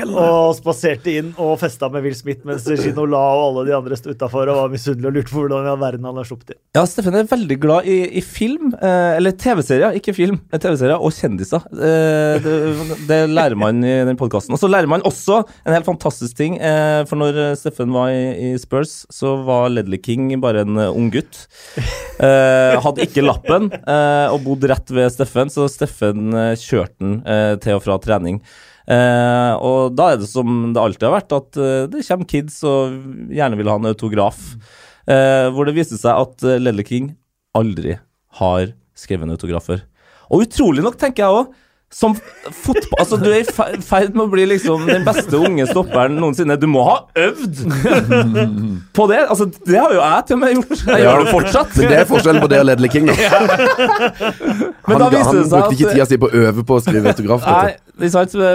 og 0.09 0.55
spaserte 0.57 1.13
inn 1.19 1.33
og 1.37 1.57
festa 1.61 1.89
med 1.91 2.05
Will 2.05 2.17
Smith 2.17 2.45
mens 2.47 2.67
Ginola 2.69 3.19
og 3.35 3.43
alle 3.49 3.65
de 3.69 3.75
andre 3.77 3.97
sto 3.99 4.13
utafor 4.13 4.51
og 4.51 4.61
var 4.63 4.73
misunnelige 4.73 5.09
og 5.09 5.17
lurte 5.19 5.33
på 5.33 5.43
hvordan 5.43 5.67
i 5.67 5.71
all 5.73 5.81
verden 5.81 6.07
han 6.09 6.19
har 6.19 6.27
sluppet 6.29 6.55
inn. 6.55 6.59
Ja, 6.77 6.85
Steffen 6.89 7.17
er 7.17 7.29
veldig 7.29 7.57
glad 7.61 7.89
i, 7.89 7.97
i 8.19 8.23
film, 8.25 8.73
eh, 8.77 9.17
eller 9.17 9.35
TV-serier, 9.39 9.97
ikke 9.99 10.15
film, 10.17 10.39
eh, 10.51 10.59
TV-serier, 10.61 10.97
og 10.99 11.13
kjendiser. 11.15 11.65
Eh, 11.73 12.39
det, 12.43 12.55
det 13.09 13.19
lærer 13.31 13.57
man 13.59 13.83
i 13.83 13.95
den 14.07 14.19
podkasten. 14.19 14.53
Og 14.55 14.61
så 14.61 14.69
lærer 14.71 14.89
man 14.91 15.05
også 15.07 15.41
en 15.65 15.75
helt 15.75 15.87
fantastisk 15.87 16.37
ting, 16.39 16.57
eh, 16.61 17.01
for 17.09 17.19
når 17.19 17.55
Steffen 17.59 17.93
var 17.95 18.13
i, 18.13 18.51
i 18.51 18.53
Spurs, 18.61 19.03
så 19.13 19.35
var 19.47 19.69
Ledley 19.73 20.01
King 20.01 20.29
bare 20.41 20.65
en 20.65 20.77
eh, 20.77 20.91
ung 20.93 21.09
gutt. 21.13 21.45
Eh, 22.19 22.75
hadde 22.83 23.05
ikke 23.05 23.23
lappen, 23.23 23.69
eh, 23.79 24.27
og 24.33 24.43
bodde 24.43 24.67
rett 24.71 24.89
ved 24.91 25.07
Steffen, 25.13 25.51
så 25.53 25.69
Steffen 25.71 26.33
kjørte 26.57 26.97
han 27.03 27.15
eh, 27.27 27.53
til 27.61 27.77
og 27.77 27.83
fra 27.85 27.99
trening. 28.01 28.41
Eh, 28.89 29.53
og 29.61 29.93
da 29.93 30.11
er 30.13 30.21
det 30.21 30.29
som 30.31 30.71
det 30.73 30.81
alltid 30.81 31.05
har 31.05 31.15
vært, 31.19 31.35
at 31.37 31.59
eh, 31.61 31.85
det 31.91 32.05
kommer 32.07 32.29
kids 32.29 32.59
og 32.65 32.95
gjerne 33.29 33.59
vil 33.59 33.69
ha 33.69 33.77
en 33.77 33.89
autograf. 33.91 34.41
Eh, 35.09 35.47
hvor 35.53 35.69
det 35.69 35.75
viste 35.77 35.99
seg 35.99 36.13
at 36.13 36.45
Lelle 36.45 36.71
Ledley 36.71 36.87
King 36.87 37.11
aldri 37.57 37.97
har 38.39 38.71
skrevet 38.97 39.27
en 39.27 39.35
autograf 39.35 39.69
før. 39.69 39.83
Og 40.29 40.45
utrolig 40.45 40.85
nok, 40.85 40.97
tenker 41.01 41.25
jeg 41.25 41.41
òg, 41.41 41.53
som 41.91 42.13
fotball 42.53 42.99
Altså, 43.01 43.17
du 43.17 43.25
er 43.33 43.39
i 43.41 43.45
fe- 43.49 43.79
ferd 43.81 44.13
med 44.13 44.27
å 44.27 44.29
bli 44.29 44.43
liksom 44.51 44.83
den 44.85 45.01
beste 45.07 45.33
unge 45.39 45.65
stopperen 45.71 46.13
noensinne. 46.21 46.53
Du 46.61 46.67
må 46.69 46.83
ha 46.85 46.97
øvd 47.17 47.63
på 48.97 49.07
det. 49.09 49.23
Altså, 49.25 49.47
det 49.65 49.79
har 49.81 49.95
jo 49.95 49.99
jeg 50.03 50.27
til 50.29 50.37
og 50.37 50.41
med 50.43 50.53
gjort. 50.59 50.83
Jeg 50.85 51.03
gjør 51.05 51.23
det 51.25 51.33
fortsatt. 51.33 51.73
Men 51.79 51.89
det 51.89 51.97
er 52.03 52.07
forskjellen 52.11 52.43
på 52.45 52.49
det 52.53 52.59
og 52.61 52.67
Ledley 52.69 52.91
King, 52.93 53.09
da. 53.09 53.15
Men 54.89 54.95
Han, 54.95 55.01
da 55.01 55.09
viste 55.13 55.27
han 55.27 55.39
det 55.41 55.45
seg 55.49 55.55
brukte 55.55 55.65
at- 55.65 55.73
ikke 55.79 55.93
tida 55.95 56.05
si 56.09 56.19
på 56.21 56.29
å 56.29 56.43
øve 56.45 56.65
på 56.69 56.77
å 56.77 56.83
skrive 56.85 57.13
autograf. 57.13 57.47
Nei, 57.49 57.75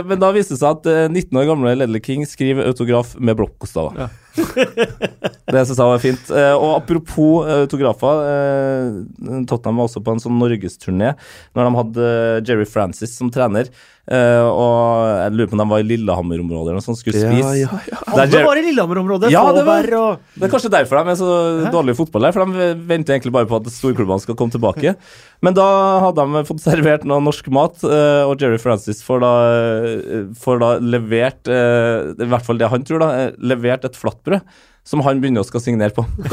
men 0.08 0.20
da 0.22 0.30
viste 0.34 0.54
det 0.54 0.60
seg 0.62 0.70
at 0.78 0.86
eh, 0.88 1.04
19 1.10 1.40
år 1.42 1.48
gamle 1.50 1.74
Ledley 1.82 2.00
King 2.04 2.22
skriver 2.28 2.70
autograf 2.70 3.16
med 3.18 3.36
blokkbokstaver. 3.38 4.08
det 5.54 5.62
syns 5.66 5.78
jeg 5.78 5.90
var 5.90 6.02
fint. 6.02 6.30
Eh, 6.34 6.54
og 6.56 6.76
apropos 6.80 7.46
eh, 7.46 7.62
autografer, 7.64 8.22
eh, 8.30 9.42
Tottenham 9.48 9.80
var 9.80 9.88
også 9.88 10.02
på 10.04 10.14
en 10.14 10.22
sånn 10.22 10.38
norgesturné 10.40 11.14
når 11.54 11.68
de 11.68 11.80
hadde 11.80 12.08
Jerry 12.48 12.68
Francis 12.68 13.14
som 13.18 13.30
trener. 13.34 13.70
Eh, 14.10 14.44
og 14.44 15.06
jeg 15.24 15.32
lurer 15.36 15.48
på 15.48 15.56
om 15.56 15.62
de 15.62 15.66
var 15.70 15.80
i 15.80 15.86
Lillehammer-området 15.88 16.70
eller 16.72 16.80
noe 16.80 16.84
sånt, 16.84 16.98
skulle 17.00 17.16
Ja, 17.22 17.30
spise. 17.32 17.54
ja, 17.62 17.78
ja. 17.88 17.98
Der 18.14 18.22
Alle 18.26 18.42
var 18.46 18.60
i 18.60 18.64
Lillehammer-området. 18.66 19.30
Ja, 19.32 19.44
det 19.52 19.64
var- 19.64 19.88
og 19.94 20.20
det 20.36 20.44
er 20.44 20.52
kanskje 20.52 20.70
derfor 20.70 21.04
de 21.04 21.10
er 21.10 21.20
så 21.20 21.70
dårlige 21.72 21.94
i 21.96 22.00
fotball 22.04 22.24
her. 22.24 22.32
for 22.32 22.44
de 22.44 22.74
venter 22.86 23.14
egentlig 23.14 23.32
bare 23.32 23.46
på 23.46 23.56
at 23.56 23.70
storklubbene 23.72 24.20
skal 24.20 24.34
komme 24.34 24.52
tilbake. 24.52 24.94
Men 25.42 25.54
da 25.54 26.00
hadde 26.00 26.16
de 26.24 26.44
fått 26.44 26.60
servert 26.60 27.04
noe 27.04 27.20
norsk 27.20 27.48
mat, 27.50 27.76
uh, 27.84 28.24
og 28.28 28.38
Jerry 28.40 28.58
Francis 28.58 29.02
får 29.02 29.20
da, 29.20 29.32
eh, 29.54 30.24
får 30.34 30.60
da 30.60 30.78
levert 30.80 31.48
uh, 31.48 32.12
I 32.14 32.28
hvert 32.28 32.44
fall 32.44 32.58
det 32.58 32.68
han 32.70 32.82
tror, 32.84 33.00
da. 33.00 33.30
Levert 33.40 33.84
et 33.84 33.96
flatbrød 33.96 34.40
som 34.84 35.00
han 35.04 35.20
begynner 35.20 35.40
å 35.40 35.48
skal 35.48 35.60
signere 35.64 35.90
på. 35.96 36.04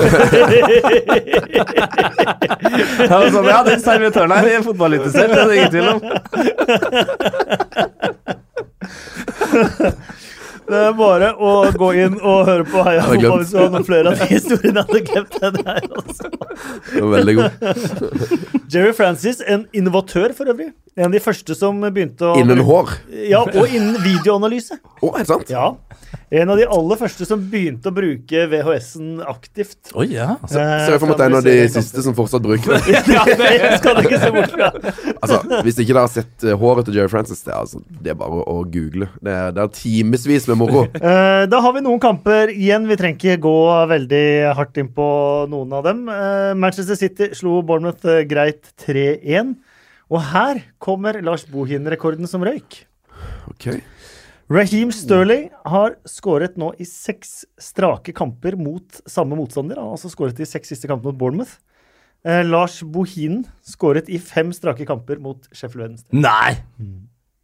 ja, 3.08 3.16
men 3.16 3.32
sånn, 3.32 3.47
ja, 3.47 3.64
den 3.68 3.80
servitøren 3.84 4.32
her 4.36 4.45
er 4.52 4.66
fotballinteressert, 4.66 5.32
det 5.32 5.39
er 5.39 5.47
det 5.47 5.56
ingen 5.56 5.74
tvil 5.76 5.88
om. 5.95 5.99
Det 10.72 10.80
er 10.80 10.93
bare 10.95 11.34
å 11.36 11.49
gå 11.76 11.88
inn 11.99 12.14
og 12.22 12.45
høre 12.47 12.64
på 12.70 12.84
Heia 12.86 13.02
fotball 13.04 13.41
hvis 13.41 13.49
du 13.52 13.58
har 13.60 13.72
noen 13.74 13.86
flere 13.88 14.12
av 14.14 14.22
de 14.22 14.28
historiene 14.30 14.80
jeg 14.80 14.88
hadde 14.88 15.02
glemt. 15.10 15.34
Det 15.36 15.49
der, 15.58 15.82
også. 15.99 16.30
Det 16.93 17.02
veldig 17.12 17.36
god. 17.39 17.52
Jerry 18.72 18.93
Francis, 18.95 19.41
en 19.43 19.66
innovatør 19.76 20.32
for 20.38 20.52
øvrig. 20.54 20.70
En 20.95 21.10
av 21.10 21.16
de 21.18 21.20
første 21.24 21.58
som 21.60 21.82
begynte 21.84 22.30
å 22.30 22.38
Innen 22.39 22.64
hår. 22.68 22.93
Ja, 23.28 23.41
og 23.43 23.68
innen 23.68 23.99
videoanalyse. 24.04 24.80
Å, 24.80 25.12
er 25.12 25.26
det 25.26 25.28
sant? 25.34 25.52
Ja. 25.52 25.74
En 26.32 26.49
av 26.51 26.59
de 26.59 26.64
aller 26.64 26.99
første 26.99 27.26
som 27.28 27.41
begynte 27.51 27.91
å 27.91 27.95
bruke 27.95 28.43
VHS-en 28.51 29.20
aktivt. 29.28 29.91
Oi, 29.99 30.05
ja. 30.14 30.38
Så, 30.45 30.55
Ser 30.55 30.93
jeg 30.93 31.01
for 31.01 31.12
meg 31.12 31.16
at 31.16 31.20
det 31.20 31.26
er 31.26 31.32
en 31.32 31.38
av 31.39 31.47
de 31.47 31.55
siste 31.74 32.03
som 32.05 32.16
fortsatt 32.16 32.45
bruker 32.45 32.72
den. 32.76 33.12
ja, 33.12 33.24
det 33.28 33.80
skal 33.82 33.97
du 33.99 34.01
ikke 34.05 34.20
se 34.22 34.32
bort 34.36 34.55
fra. 34.55 34.70
Altså, 35.18 35.39
Hvis 35.68 35.82
ikke 35.84 35.91
dere 35.91 36.05
har 36.05 36.14
sett 36.14 36.47
eh, 36.47 36.57
håret 36.62 36.88
til 36.88 36.99
Jerry 36.99 37.12
Francis, 37.12 37.43
det 37.43 37.51
er, 37.51 37.59
altså, 37.59 37.82
det 37.99 38.14
er 38.14 38.20
bare 38.22 38.45
å 38.47 38.57
google. 38.64 39.09
Det 39.20 39.36
er, 39.36 39.51
det 39.55 39.66
er 39.66 39.74
timevis 39.80 40.47
med 40.51 40.62
moro. 40.64 40.86
Eh, 41.12 41.43
da 41.49 41.59
har 41.64 41.74
vi 41.76 41.82
noen 41.84 41.99
kamper 41.99 42.51
igjen. 42.53 42.86
Vi 42.88 42.95
trenger 42.99 43.18
ikke 43.18 43.41
gå 43.43 43.55
veldig 43.89 44.26
hardt 44.55 44.78
inn 44.80 44.91
på 44.95 45.07
noen 45.51 45.74
av 45.76 45.84
dem. 45.88 46.03
Eh, 46.14 46.51
Manchester 46.55 46.95
City 46.99 47.32
slo 47.38 47.59
Bournemouth 47.66 48.05
eh, 48.07 48.22
greit 48.30 48.70
3-1. 48.86 49.55
Og 50.12 50.24
her 50.32 50.62
kommer 50.82 51.20
Lars 51.26 51.43
Bohin-rekorden 51.49 52.30
som 52.30 52.45
røyk. 52.45 52.84
Ok 53.51 53.74
Raheem 54.52 54.89
Sterling 54.91 55.45
har 55.64 55.93
skåret 56.04 56.58
nå 56.60 56.74
i 56.82 56.86
seks 56.88 57.45
strake 57.62 58.12
kamper 58.16 58.58
mot 58.60 58.97
samme 59.08 59.38
motstander. 59.39 59.80
Han 59.80 59.93
har 59.93 59.95
altså 59.95 60.12
skåret 60.12 60.41
i 60.43 60.47
seks 60.49 60.74
siste 60.74 60.89
kamper 60.91 61.12
mot 61.12 61.20
Bournemouth. 61.22 61.54
Eh, 62.28 62.41
Lars 62.43 62.82
Bohinen 62.84 63.45
skåret 63.64 64.12
i 64.12 64.20
fem 64.20 64.52
strake 64.54 64.84
kamper 64.89 65.22
mot 65.24 65.47
Sheffield 65.56 65.86
Wednesday. 65.86 66.20
Nei! 66.20 66.58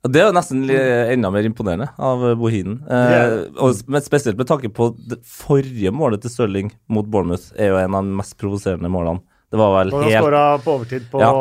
Det 0.08 0.20
er 0.20 0.28
jo 0.30 0.36
nesten 0.36 0.68
enda 0.68 1.32
mer 1.34 1.48
imponerende 1.48 1.88
av 1.96 2.28
Bohinen. 2.40 2.82
Eh, 2.84 3.16
er 3.16 3.40
og, 3.56 3.80
men 3.88 4.04
spesielt 4.04 4.38
med 4.40 4.52
tanke 4.52 4.72
på 4.74 4.92
det 5.00 5.22
forrige 5.28 5.96
målet 5.96 6.26
til 6.26 6.34
Stirling 6.34 6.76
mot 6.92 7.08
Bournemouth, 7.08 7.54
er 7.56 7.72
jo 7.72 7.82
en 7.86 7.96
av 7.96 8.04
de 8.04 8.20
mest 8.20 8.36
provoserende 8.42 8.92
målene. 8.92 9.24
Det 9.48 9.60
var 9.64 9.78
vel 9.80 9.96
helt... 9.96 10.12
han 10.12 10.26
skåra 10.28 10.48
på 10.60 10.76
overtid 10.76 11.08
på 11.14 11.24
Ja. 11.24 11.32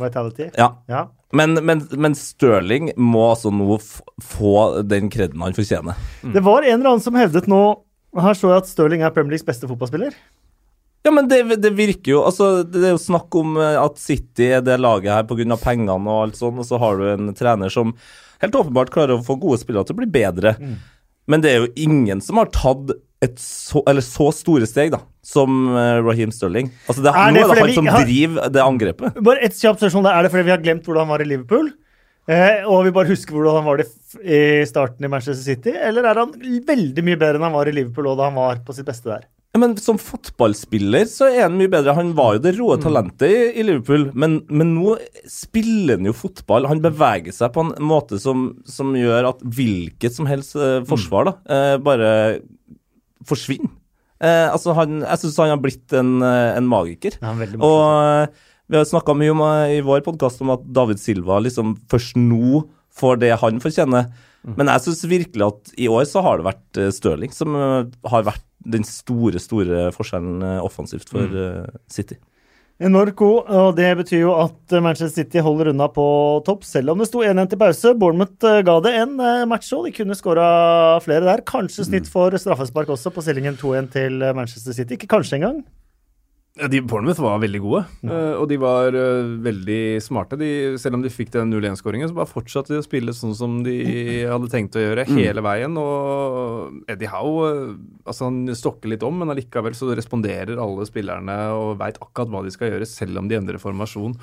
Vitality. 0.00 0.50
Ja. 0.58 0.70
Ja. 0.90 1.06
Men, 1.34 1.58
men, 1.66 1.82
men 1.98 2.14
Stirling 2.14 2.92
må 2.96 3.24
altså 3.32 3.50
nå 3.54 3.78
få 4.22 4.54
den 4.86 5.10
kreden 5.10 5.42
han 5.42 5.56
fortjener. 5.56 5.98
Det 6.22 6.42
var 6.46 6.62
en 6.62 6.78
eller 6.78 6.94
annen 6.94 7.04
som 7.04 7.18
hevdet 7.18 7.48
nå 7.50 7.60
Her 8.14 8.36
står 8.38 8.52
jeg 8.52 8.62
at 8.62 8.70
Stirling 8.70 9.02
er 9.02 9.10
Premier 9.14 9.34
Leagues 9.34 9.46
beste 9.46 9.66
fotballspiller. 9.66 10.14
Ja, 11.04 11.10
men 11.12 11.26
det, 11.28 11.40
det 11.60 11.74
virker 11.76 12.14
jo 12.14 12.20
Altså, 12.24 12.62
det 12.62 12.84
er 12.86 12.94
jo 12.94 13.00
snakk 13.02 13.34
om 13.36 13.58
eh, 13.60 13.74
at 13.76 13.98
City 14.00 14.52
er 14.56 14.62
det 14.64 14.78
laget 14.80 15.12
her 15.12 15.26
pga. 15.28 15.58
pengene 15.60 15.98
og 15.98 16.28
alt 16.28 16.38
sånn, 16.38 16.60
og 16.62 16.68
så 16.68 16.78
har 16.80 17.00
du 17.00 17.08
en 17.10 17.34
trener 17.36 17.72
som 17.72 17.92
helt 18.44 18.56
åpenbart 18.60 18.92
klarer 18.94 19.18
å 19.18 19.24
få 19.26 19.36
gode 19.42 19.58
spillere 19.60 19.88
til 19.88 19.96
å 19.98 20.00
bli 20.02 20.08
bedre. 20.14 20.54
Men 21.26 21.42
det 21.44 21.50
er 21.50 21.64
jo 21.64 21.72
ingen 21.80 22.20
som 22.24 22.40
har 22.40 22.50
tatt 22.52 22.94
et 23.24 23.38
så, 23.42 23.82
eller 23.90 24.04
så 24.04 24.28
store 24.36 24.68
steg, 24.70 24.92
da, 24.94 25.00
som 25.24 25.64
eh, 25.72 26.00
Raheem 26.04 26.32
Sterling. 26.34 26.68
Altså, 26.88 27.04
det, 27.06 27.12
Er 27.14 27.32
nå 27.32 27.40
det 27.40 27.44
er 27.46 27.54
det 27.54 27.62
han 27.64 27.74
som 27.80 27.90
har- 27.94 28.04
driver 28.08 28.52
det 28.58 28.62
angrepet. 28.64 29.22
Bare 29.30 29.42
et 29.48 29.56
kjapt 29.58 29.80
spørsmål. 29.82 30.10
Er 30.12 30.22
det 30.28 30.32
fordi 30.34 30.48
vi 30.50 30.54
har 30.56 30.62
glemt 30.64 30.84
hvordan 30.86 31.06
han 31.08 31.14
var 31.16 31.24
i 31.24 31.30
Liverpool? 31.32 31.72
Eh, 32.24 32.62
og 32.64 32.86
vi 32.86 32.92
bare 32.96 33.10
husker 33.12 33.36
hvordan 33.36 33.58
han 33.60 33.66
var 33.68 33.82
i 33.84 34.64
starten 34.64 35.04
i 35.04 35.10
Manchester 35.12 35.44
City? 35.44 35.74
Eller 35.76 36.06
er 36.08 36.22
han 36.22 36.30
veldig 36.64 37.02
mye 37.04 37.18
bedre 37.20 37.36
enn 37.36 37.44
han 37.50 37.52
var 37.58 37.68
i 37.68 37.74
Liverpool 37.76 38.06
og 38.08 38.16
da 38.20 38.30
han 38.30 38.38
var 38.38 38.62
på 38.64 38.72
sitt 38.76 38.86
beste 38.88 39.10
der? 39.12 39.26
Men 39.54 39.76
som 39.78 40.00
fotballspiller 40.02 41.04
så 41.06 41.28
er 41.30 41.44
han 41.44 41.54
mye 41.60 41.70
bedre. 41.70 41.92
Han 41.94 42.08
var 42.18 42.32
jo 42.34 42.40
det 42.42 42.54
råe 42.56 42.74
talentet 42.82 43.28
i, 43.30 43.42
i 43.60 43.66
Liverpool, 43.68 44.08
men, 44.18 44.40
men 44.50 44.72
nå 44.74 44.96
spiller 45.30 46.00
han 46.00 46.08
jo 46.08 46.14
fotball. 46.16 46.66
Han 46.72 46.80
beveger 46.82 47.30
seg 47.36 47.52
på 47.54 47.62
en 47.68 47.70
måte 47.86 48.18
som, 48.22 48.48
som 48.66 48.90
gjør 48.98 49.28
at 49.30 49.44
hvilket 49.44 50.16
som 50.16 50.26
helst 50.26 50.56
eh, 50.58 50.80
forsvar 50.88 51.28
da, 51.30 51.36
eh, 51.54 51.76
bare 51.86 52.10
forsvinner. 53.28 53.72
Eh, 54.24 54.48
altså 54.48 54.74
han, 54.78 55.02
jeg 55.02 55.22
syns 55.22 55.38
han 55.42 55.52
har 55.52 55.62
blitt 55.62 55.94
en, 55.96 56.16
eh, 56.24 56.56
en 56.58 56.68
magiker. 56.70 57.18
Ja, 57.20 57.34
Og 57.34 57.80
eh, 57.98 58.44
vi 58.70 58.78
har 58.78 58.86
snakka 58.88 59.16
mye 59.18 59.34
om, 59.34 59.42
eh, 59.44 59.78
i 59.78 59.82
vår 59.84 60.04
podkast 60.06 60.40
om 60.44 60.54
at 60.54 60.64
David 60.64 61.02
Silva 61.02 61.40
liksom 61.42 61.74
først 61.90 62.16
nå 62.20 62.64
får 62.94 63.20
det 63.24 63.34
han 63.42 63.60
fortjener. 63.62 64.12
Men 64.44 64.68
jeg 64.68 64.84
syns 64.84 65.06
virkelig 65.08 65.44
at 65.46 65.70
i 65.80 65.88
år 65.88 66.04
så 66.04 66.20
har 66.20 66.36
det 66.36 66.44
vært 66.44 66.80
Stirling 66.92 67.32
som 67.32 67.54
har 67.56 68.26
vært 68.26 68.44
den 68.60 68.84
store, 68.84 69.40
store 69.40 69.86
forskjellen 69.96 70.44
offensivt 70.60 71.08
for 71.08 71.24
mm. 71.24 71.78
City. 71.88 72.18
Norco, 72.82 73.28
og 73.46 73.76
det 73.78 73.92
betyr 74.00 74.24
jo 74.24 74.32
at 74.34 74.72
eh, 74.74 74.82
Manchester 74.82 75.22
City 75.22 75.38
holder 75.38 75.70
unna 75.70 75.86
på 75.94 76.06
topp, 76.46 76.64
selv 76.66 76.90
om 76.90 76.98
det 76.98 77.06
sto 77.06 77.22
1-1 77.22 77.52
til 77.52 77.60
pause. 77.60 77.92
Bournemouth 78.00 78.48
eh, 78.50 78.64
ga 78.66 78.74
det 78.82 78.94
en 78.98 79.14
eh, 79.22 79.44
match 79.46 79.70
òg. 79.76 79.86
De 79.86 79.94
kunne 79.94 80.16
skåra 80.18 80.48
flere 81.04 81.22
der. 81.22 81.44
Kanskje 81.46 81.86
snitt 81.86 82.10
for 82.10 82.34
straffespark 82.34 82.90
også, 82.90 83.14
på 83.14 83.22
stillingen 83.22 83.54
2-1 83.60 83.92
til 83.94 84.26
Manchester 84.34 84.74
City. 84.74 84.98
Ikke 84.98 85.12
kanskje 85.14 85.38
engang. 85.38 85.62
Ja, 86.54 86.68
de 86.70 86.78
Bournemouth 86.86 87.18
var 87.18 87.40
veldig 87.42 87.58
gode, 87.64 87.80
eh, 88.06 88.36
og 88.38 88.44
de 88.46 88.54
var 88.62 88.94
uh, 88.94 89.26
veldig 89.42 89.98
smarte. 89.98 90.36
De, 90.38 90.76
selv 90.78 90.94
om 90.94 91.02
de 91.02 91.10
fikk 91.10 91.32
den 91.34 91.50
0-1-skåringen, 91.50 92.06
så 92.06 92.14
bare 92.14 92.30
fortsatte 92.30 92.70
de 92.70 92.78
å 92.78 92.84
spille 92.84 93.10
sånn 93.10 93.32
som 93.34 93.56
de 93.66 93.74
hadde 94.30 94.50
tenkt 94.52 94.78
å 94.78 94.84
gjøre 94.84 95.02
hele 95.08 95.42
veien. 95.42 95.74
Og 95.74 96.86
Eddie 96.94 97.10
Howe 97.10 97.48
uh, 97.50 97.72
altså 98.06 98.28
han 98.28 98.54
stokker 98.54 98.92
litt 98.92 99.02
om, 99.02 99.18
men 99.18 99.34
allikevel 99.34 99.74
så 99.74 99.90
responderer 99.98 100.62
alle 100.62 100.86
spillerne 100.86 101.36
og 101.56 101.74
veit 101.82 101.98
akkurat 101.98 102.30
hva 102.30 102.44
de 102.46 102.54
skal 102.54 102.70
gjøre, 102.70 102.86
selv 102.86 103.18
om 103.18 103.26
de 103.26 103.40
endrer 103.40 103.58
formasjon. 103.58 104.14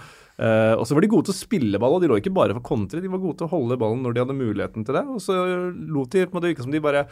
Og 0.42 0.86
så 0.88 0.96
var 0.96 1.04
de 1.04 1.12
gode 1.12 1.28
til 1.28 1.36
å 1.36 1.38
spille 1.38 1.84
ball, 1.84 1.98
og 1.98 2.02
de 2.02 2.08
lå 2.10 2.16
ikke 2.18 2.32
bare 2.34 2.56
for 2.56 2.64
kontre, 2.72 3.04
de 3.04 3.12
var 3.12 3.20
gode 3.22 3.42
til 3.42 3.50
å 3.50 3.52
holde 3.52 3.78
ballen 3.78 4.08
når 4.08 4.16
de 4.16 4.24
hadde 4.24 4.40
muligheten 4.40 4.88
til 4.88 4.96
det. 4.98 5.04
Og 5.12 5.20
så 5.22 5.36
lot 5.36 6.16
de 6.16 6.24
på 6.24 6.32
en 6.32 6.40
måte 6.40 6.48
virke 6.48 6.64
som 6.64 6.74
de 6.74 6.82
bare 6.82 7.04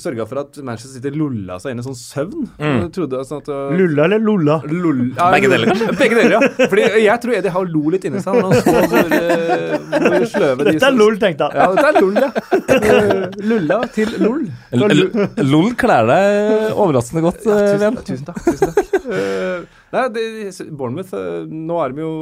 sørga 0.00 0.24
for 0.24 0.38
at 0.40 0.56
Manchester 0.64 0.94
City 0.96 1.10
lulla 1.20 1.58
seg 1.60 1.74
inn 1.74 1.82
i 1.82 1.84
sånn 1.84 1.96
søvn. 1.98 2.46
Mm. 2.56 2.84
Trodde 2.96 3.18
sånn 3.28 3.42
at 3.42 3.48
uh, 3.52 3.72
Lulla 3.76 4.06
eller 4.06 4.22
lulla? 4.24 4.54
Lull. 4.70 5.02
Ja, 5.18 5.26
Begge 5.34 5.50
deler, 5.52 5.68
deler, 5.74 5.92
Begge 6.00 6.16
deler, 6.16 6.36
ja. 6.38 6.68
Fordi 6.70 6.86
jeg 7.04 7.20
tror 7.24 7.34
Eddie 7.36 7.52
Howe 7.52 7.68
lo 7.68 7.82
litt 7.92 8.06
inni 8.08 8.22
seg 8.24 8.38
når 8.38 8.46
han 8.46 8.54
så 8.56 8.72
hvor, 8.88 9.12
eh, 9.18 9.74
hvor 10.06 10.24
sløve 10.32 10.64
de 10.64 10.72
Dette 10.78 10.88
er 10.88 10.96
LOL, 10.96 11.18
tenkte 11.20 11.50
jeg. 11.50 11.60
Ja, 11.60 11.66
dette 11.76 11.90
er 11.90 12.00
lol, 12.00 12.16
ja. 12.22 12.30
Eh, 12.72 13.36
Lulla 13.52 13.78
til 13.92 14.16
lull. 14.22 14.46
L- 14.72 15.50
LOL 15.52 15.70
kler 15.84 16.08
deg 16.08 16.72
overraskende 16.72 17.24
godt, 17.28 17.44
ja, 17.44 17.60
Tusen, 17.76 18.00
tusen 18.08 18.26
takk. 18.30 18.42
Tusen 18.48 18.72
takk. 18.72 18.96
Eh, 19.12 19.68
nei, 19.92 20.06
det, 20.16 20.24
Bournemouth 20.72 21.12
Nå 21.52 21.78
er 21.84 21.92
de 21.92 22.00
jo 22.04 22.12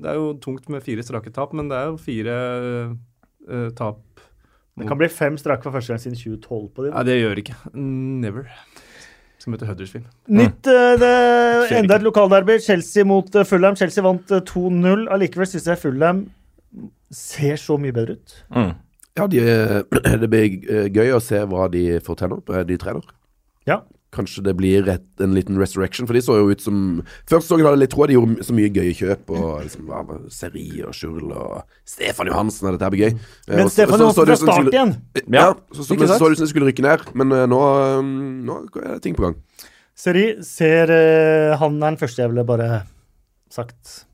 Det 0.00 0.08
er 0.08 0.16
jo 0.16 0.28
tungt 0.40 0.68
med 0.72 0.80
fire 0.86 1.04
strake 1.04 1.32
tap, 1.34 1.52
men 1.58 1.68
det 1.68 1.76
er 1.76 1.90
jo 1.92 1.98
fire 2.00 2.36
tap 3.76 4.00
Det 4.78 4.88
kan 4.90 5.00
bli 5.00 5.08
fem 5.12 5.38
strake 5.40 5.64
for 5.66 5.74
første 5.74 5.94
gang 5.94 6.02
siden 6.02 6.18
2012 6.18 6.68
på 6.74 6.86
din. 6.86 6.92
Nei, 6.94 7.04
det 7.08 7.18
gjør 7.18 7.36
det 7.38 7.44
ikke. 7.46 7.58
Never. 8.24 8.48
Skal 9.38 9.54
møte 9.54 9.68
Huddersfield. 9.68 10.08
Nytt 10.34 10.66
eh, 10.72 10.94
det, 10.98 11.12
Enda 11.78 11.98
et 12.00 12.06
lokalderby. 12.06 12.58
Chelsea 12.64 13.06
mot 13.06 13.34
eh, 13.38 13.46
Fulham. 13.46 13.78
Chelsea 13.78 14.04
vant 14.04 14.34
eh, 14.34 14.42
2-0. 14.50 15.06
Allikevel 15.14 15.48
syns 15.50 15.68
jeg 15.70 15.80
Fulham 15.82 16.26
ser 17.14 17.56
så 17.60 17.78
mye 17.80 17.94
bedre 17.94 18.18
ut. 18.18 18.34
Mm. 18.54 18.72
Ja, 19.18 19.26
de, 19.26 19.38
eh, 19.38 20.18
det 20.22 20.30
blir 20.30 20.58
eh, 20.70 20.88
gøy 20.94 21.14
å 21.16 21.22
se 21.22 21.40
hva 21.50 21.68
de 21.72 21.84
får 22.04 22.20
til 22.20 22.34
nå, 22.34 22.40
eh, 22.52 22.64
de 22.68 22.78
trener. 22.80 23.14
Ja. 23.68 23.82
Kanskje 24.10 24.40
det 24.46 24.54
blir 24.56 24.86
et, 24.88 25.02
en 25.20 25.34
liten 25.36 25.58
resurrection, 25.60 26.06
for 26.08 26.16
de 26.16 26.22
så 26.24 26.38
jo 26.38 26.46
ut 26.48 26.62
som 26.64 27.02
Første 27.28 27.44
sesongen 27.44 27.66
hadde 27.66 27.76
jeg 27.76 27.82
litt 27.82 27.92
tro 27.92 28.06
de 28.08 28.14
gjorde 28.16 28.46
så 28.46 28.54
mye 28.56 28.70
gøye 28.72 28.94
kjøp, 28.96 29.32
og 29.36 29.48
liksom 29.66 29.90
ja, 29.92 30.00
Seri 30.32 30.64
og 30.88 30.94
Schurl 30.96 31.32
og 31.36 31.58
Stefan 31.84 32.30
Johansen, 32.30 32.70
og 32.70 32.72
dette 32.78 32.88
her 32.88 32.94
blir 32.94 33.02
gøy. 33.04 33.18
Eh, 33.18 33.56
Men 33.56 33.64
og 33.66 33.70
Stefan 33.74 33.98
så- 34.00 34.12
så 34.16 34.24
Johansen 34.24 34.24
fra 34.24 34.36
start 34.36 34.56
skulle- 34.56 34.72
igjen. 34.72 34.94
Ja, 35.36 35.46
så, 35.72 35.82
så, 35.82 35.84
så 35.84 35.92
så 35.92 35.98
det 36.24 36.32
ut 36.32 36.38
som 36.38 36.46
de 36.46 36.52
skulle 36.54 36.70
rykke 36.72 36.86
ned, 36.88 37.04
men 37.14 37.32
uh, 37.36 37.44
nå, 37.52 37.60
eh, 37.82 38.02
nå 38.48 38.56
er 38.94 38.98
ting 39.04 39.14
på 39.18 39.26
gang. 39.28 39.36
Seri 39.98 40.24
ser 40.46 40.88
uh, 40.94 41.58
Han 41.58 41.76
er 41.82 41.90
den 41.90 41.98
første 42.00 42.22
jeg 42.22 42.30
ville 42.30 42.44
bare 42.46 42.84
sagt 43.50 44.04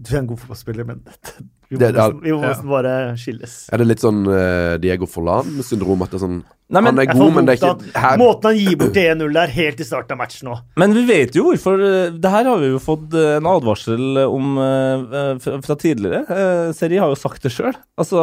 Du 0.00 0.14
er 0.14 0.18
en 0.22 0.26
god 0.30 0.38
fotballspiller, 0.42 0.86
men 0.86 1.04
dette 1.06 1.38
vi 1.68 1.76
må, 1.76 1.80
Det- 1.80 1.92
det 1.94 2.00
er, 2.00 2.12
vi 2.24 2.32
må 2.32 2.40
nesten 2.42 2.68
bare 2.70 2.92
skilles. 3.20 3.56
Er 3.72 3.78
det 3.82 3.86
litt 3.90 4.00
sånn 4.00 4.22
uh, 4.26 4.76
Diego 4.80 5.04
Forlan-syndrom? 5.06 6.02
At 6.02 6.10
det 6.14 6.20
er 6.22 6.24
sånn 6.26 6.38
Nei, 6.70 6.82
men- 6.82 6.96
Han 6.96 6.98
er 7.00 7.12
god, 7.14 7.32
men 7.34 7.46
det 7.48 7.54
er 7.54 7.74
ikke 7.74 7.92
her. 7.96 8.18
Måten 8.20 8.42
han 8.50 8.56
gir 8.58 8.76
bort 8.76 8.92
til 8.92 9.06
1-0 9.08 9.32
der 9.32 9.46
helt 9.54 9.78
i 9.80 9.84
starten 9.88 10.12
av 10.12 10.18
matchen 10.20 10.48
nå. 10.50 10.56
Men 10.76 10.92
vi 10.92 11.04
vet 11.08 11.32
jo 11.34 11.44
hvorfor. 11.46 11.80
eh, 11.80 12.10
Det 12.10 12.30
her 12.30 12.44
har 12.44 12.58
vi 12.60 12.68
jo 12.74 12.78
fått 12.78 13.14
eh, 13.16 13.36
en 13.38 13.46
advarsel 13.48 14.18
om 14.28 14.58
uh, 14.58 15.38
fra 15.64 15.76
tidligere. 15.80 16.24
Uh, 16.28 16.72
Seri 16.76 16.98
har 17.00 17.08
jo 17.08 17.16
sagt 17.16 17.40
det 17.42 17.52
sjøl. 17.52 17.72
Altså, 17.96 18.20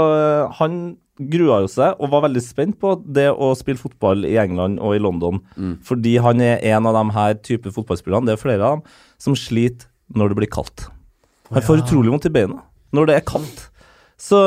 han 0.59 0.97
grua 1.17 1.61
jo 1.63 1.67
seg 1.71 1.95
og 1.97 2.09
var 2.11 2.25
veldig 2.27 2.41
spent 2.43 2.77
på 2.77 2.91
det 3.07 3.29
å 3.31 3.55
spille 3.57 3.79
fotball 3.79 4.25
i 4.27 4.35
England 4.37 4.77
og 4.83 4.93
i 4.93 4.99
London. 5.01 5.39
Fordi 5.81 6.17
han 6.21 6.41
er 6.41 6.59
en 6.75 6.85
av 6.85 6.93
de 6.93 7.13
her 7.15 7.33
type 7.41 7.71
fotballspillerne, 7.71 8.25
det 8.27 8.33
er 8.37 8.41
flere 8.41 8.61
av 8.61 8.77
dem, 8.77 8.83
som 9.17 9.33
sliter 9.33 9.87
når 10.13 10.29
det 10.33 10.37
blir 10.41 10.51
kaldt. 10.51 10.89
Han 11.53 11.61
får 11.63 11.81
utrolig 11.85 12.11
vondt 12.11 12.25
i 12.27 12.33
beina 12.35 12.61
når 12.95 13.11
det 13.11 13.17
er 13.19 13.25
kaldt. 13.27 13.67
Så, 14.25 14.39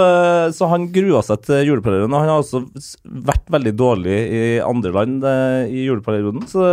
så 0.57 0.69
han 0.71 0.89
grua 0.95 1.21
seg 1.23 1.43
til 1.45 1.67
juleperioden, 1.69 2.15
og 2.17 2.23
han 2.25 2.31
har 2.33 2.41
også 2.41 2.63
vært 3.05 3.51
veldig 3.53 3.75
dårlig 3.77 4.17
i 4.17 4.43
andre 4.65 4.93
land 4.97 5.27
eh, 5.29 5.69
i 5.69 5.85
juleperioden. 5.85 6.47
Så 6.49 6.65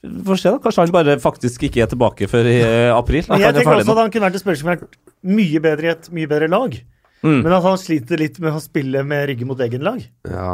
vi 0.00 0.22
får 0.24 0.38
se, 0.40 0.52
da. 0.54 0.60
Kanskje 0.62 0.84
han 0.86 0.94
bare 0.94 1.18
faktisk 1.20 1.66
ikke 1.66 1.82
er 1.84 1.90
tilbake 1.90 2.28
før 2.30 2.46
i 2.48 2.56
eh, 2.62 2.88
april. 2.94 3.26
Men 3.28 3.42
jeg 3.42 3.50
er 3.50 3.58
tenker 3.58 3.82
også 3.82 3.90
nå. 3.90 3.96
at 3.98 4.02
han 4.06 4.14
kunne 4.14 4.28
vært 4.28 4.38
en 4.38 4.44
spiller 4.44 4.60
som 4.62 4.70
vært 4.70 5.00
mye 5.26 5.62
bedre 5.66 5.90
i 5.90 5.92
et 5.92 6.10
mye 6.16 6.30
bedre 6.30 6.48
lag. 6.54 6.78
Mm. 7.20 7.40
Men 7.42 7.52
at 7.52 7.66
han 7.66 7.80
sliter 7.82 8.22
litt 8.22 8.38
med 8.40 8.56
å 8.56 8.62
spille 8.64 9.02
med 9.04 9.26
ryggen 9.28 9.50
mot 9.50 9.60
egen 9.60 9.84
lag. 9.84 10.00
Ja. 10.30 10.52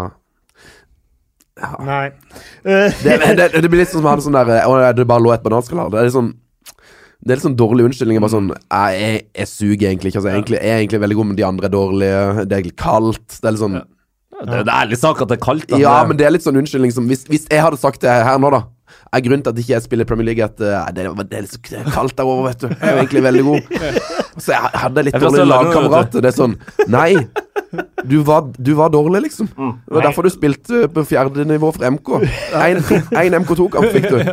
Nei. 1.86 2.07
Eh, 2.66 2.96
Det, 3.04 3.14
det, 3.38 3.46
det 3.62 3.68
blir 3.70 3.84
litt 3.84 3.92
sånn 3.92 4.02
som 4.02 4.11
han 4.11 4.24
sånn 4.24 4.36
der 4.36 4.50
eh, 4.59 4.66
Å, 4.68 4.90
det 4.96 5.07
bare 5.09 5.24
lå 5.24 5.32
et 5.36 5.44
bananskall 5.44 5.84
her. 5.84 5.92
Det 5.94 6.00
er 6.00 6.09
litt 6.11 6.16
sånn 6.16 6.34
det 7.25 7.33
er 7.33 7.39
litt 7.39 7.47
sånn 7.47 7.59
dårlig 7.59 7.89
unnskyldning. 7.89 8.21
Bare 8.23 8.35
sånn 8.35 8.53
Jeg, 8.53 9.01
jeg, 9.01 9.21
jeg 9.41 9.51
suger 9.51 9.89
egentlig 9.89 10.12
ikke. 10.12 10.21
Altså, 10.21 10.31
jeg, 10.31 10.37
er 10.37 10.41
egentlig, 10.43 10.61
jeg 10.61 10.73
er 10.75 10.83
egentlig 10.85 11.03
veldig 11.03 11.19
god, 11.19 11.29
men 11.31 11.39
de 11.39 11.47
andre 11.49 11.69
er 11.69 11.75
dårlige. 11.75 12.23
Det 12.45 12.47
er 12.47 12.61
egentlig 12.61 12.79
kaldt. 12.83 13.27
Det 13.33 13.43
er 13.49 13.57
litt 13.57 13.64
sånn 13.64 13.81
Det 13.81 14.47
er 14.53 14.62
en 14.62 14.73
ærlig 14.77 15.01
sak 15.01 15.21
at 15.25 15.33
det 15.33 15.39
er 15.39 15.45
kaldt. 15.49 15.69
da. 15.73 15.81
Ja, 15.81 15.99
men 16.07 16.21
det 16.21 16.29
er 16.29 16.35
litt 16.37 16.47
sånn 16.47 16.61
unnskyldning 16.61 16.95
som 16.95 17.09
Hvis, 17.11 17.25
hvis 17.31 17.49
jeg 17.51 17.64
hadde 17.64 17.81
sagt 17.81 18.05
det 18.05 18.12
her 18.12 18.41
nå, 18.43 18.53
da 18.55 18.67
er 19.14 19.23
grunnen 19.25 19.43
til 19.45 19.53
at 19.53 19.59
ikke 19.61 19.73
jeg 19.73 19.85
spiller 19.85 20.09
Premier 20.09 20.29
League, 20.29 20.45
at 20.45 20.61
eh, 20.61 20.89
det, 20.95 21.07
det, 21.31 21.39
er 21.39 21.45
litt 21.45 21.55
så 21.55 21.61
det 21.62 21.81
er 21.81 21.91
kaldt 21.95 22.17
der 22.19 22.29
over, 22.29 22.49
vet 22.51 22.62
du. 22.62 22.69
Jeg 22.69 22.79
er 22.83 22.95
jo 22.95 23.03
egentlig 23.03 23.23
veldig 23.27 23.45
god. 23.47 23.75
Så 24.45 24.53
jeg 24.53 24.71
hadde 24.83 25.05
litt 25.07 25.14
Jeg 25.14 25.21
er 25.21 25.23
fra 25.23 25.31
dårlige 25.31 25.47
Sørlandet, 25.47 25.69
lagkamerater. 25.73 26.25
Det 26.25 26.29
er 26.29 26.37
sånn 26.37 26.57
Nei, 26.93 27.11
du 28.09 28.18
var, 28.26 28.46
du 28.57 28.72
var 28.78 28.92
dårlig, 28.94 29.24
liksom. 29.28 29.50
Det 29.57 29.94
var 29.98 30.07
derfor 30.09 30.26
du 30.26 30.30
spilte 30.32 30.86
på 30.92 31.04
fjerde 31.09 31.44
nivå 31.48 31.72
for 31.74 31.86
MK. 31.90 32.12
Én 32.57 33.36
MK2-kamp 33.42 33.92
fikk 33.94 34.09
du. 34.14 34.20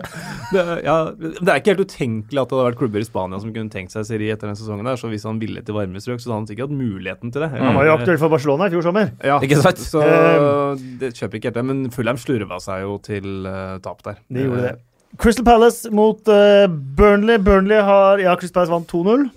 Det, 0.54 0.62
ja, 0.86 0.96
det 1.18 1.50
er 1.50 1.58
ikke 1.58 1.72
helt 1.72 1.88
utenkelig 1.88 2.38
at 2.38 2.52
det 2.52 2.54
hadde 2.54 2.66
vært 2.68 2.78
klubber 2.78 3.02
i 3.02 3.06
Spania 3.08 3.40
som 3.42 3.50
kunne 3.56 3.74
tenkt 3.74 3.90
seg 3.96 4.04
serie 4.06 4.36
etter 4.36 4.52
den 4.52 4.58
sesongen. 4.60 4.86
der, 4.86 5.00
så 5.02 5.10
Hvis 5.10 5.24
han 5.26 5.40
ville 5.42 5.64
til 5.66 5.74
varme 5.74 5.98
strøk, 6.04 6.22
så 6.22 6.30
hadde 6.30 6.38
han 6.44 6.46
sikkert 6.52 6.68
hatt 6.68 6.78
muligheten 6.78 7.34
til 7.34 7.42
det. 7.42 7.50
han 7.56 7.74
var 7.74 7.88
jo 7.88 7.96
aktuell 7.96 8.20
for 8.22 8.30
Barcelona 8.30 8.68
i 8.70 8.74
fjor 8.76 8.86
sommer. 8.86 9.10
Ja, 9.26 9.40
Ikke 9.42 9.58
sant? 9.64 9.82
Så 9.82 10.04
Eh, 10.04 10.84
det 11.02 11.14
kjøper 11.18 11.40
ikke 11.40 11.50
helt 11.50 11.58
det. 11.58 11.66
Men 11.72 11.84
Fulheim 11.94 12.20
slurva 12.22 12.60
seg 12.62 12.84
jo 12.86 12.98
til 13.04 13.48
uh, 13.48 13.80
tap 13.84 14.04
der. 14.06 14.20
De 14.30 14.46
gjorde 14.46 14.66
det. 14.68 14.74
Crystal 15.22 15.46
Palace 15.46 15.90
mot 15.94 16.22
uh, 16.30 16.66
Burnley. 16.70 17.38
Burnley 17.42 17.82
har 17.86 18.22
Ja, 18.22 18.36
Crystal 18.38 18.62
Palace 18.62 18.74
vant 18.74 18.94
2-0. 18.94 19.30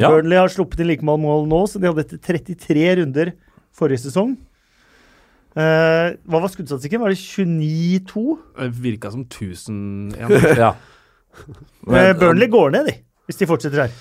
Ja. 0.00 0.08
Burnley 0.10 0.38
har 0.40 0.50
sluppet 0.50 0.80
inn 0.82 0.88
like 0.90 1.06
mange 1.06 1.22
mål 1.22 1.44
nå, 1.50 1.60
så 1.70 1.78
de 1.78 1.86
hadde 1.86 2.02
etter 2.02 2.18
33 2.18 2.86
runder 2.98 3.32
forrige 3.74 4.02
sesong. 4.08 4.34
Eh, 5.54 6.16
hva 6.26 6.40
var 6.42 6.50
skuddstatistikken? 6.50 6.98
Var 7.04 7.14
det 7.14 7.20
29-2? 7.22 8.24
Det 8.58 8.70
virka 8.82 9.12
som 9.14 9.22
1000 9.28 10.16
igjen. 10.16 10.58
ja. 10.64 10.72
Eh, 11.86 12.10
Burnley 12.18 12.50
går 12.50 12.74
ned, 12.74 12.90
de, 12.90 12.96
hvis 13.28 13.38
de 13.38 13.46
fortsetter 13.50 13.84
her. 13.84 13.94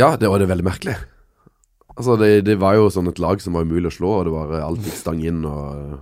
Ja, 0.00 0.16
det 0.18 0.30
var 0.32 0.42
det 0.42 0.48
veldig 0.50 0.66
merkelig. 0.66 0.96
Altså, 1.94 2.14
det, 2.18 2.30
det 2.46 2.56
var 2.62 2.78
jo 2.78 2.88
sånn 2.90 3.10
et 3.10 3.18
lag 3.22 3.42
som 3.42 3.54
var 3.58 3.66
umulig 3.68 3.90
å 3.90 3.94
slå, 3.94 4.10
og 4.20 4.26
det 4.26 4.32
var 4.34 4.54
eh, 4.56 4.64
alt 4.64 4.82
gikk 4.86 4.98
stang 4.98 5.20
inn, 5.26 5.42
og 5.46 6.00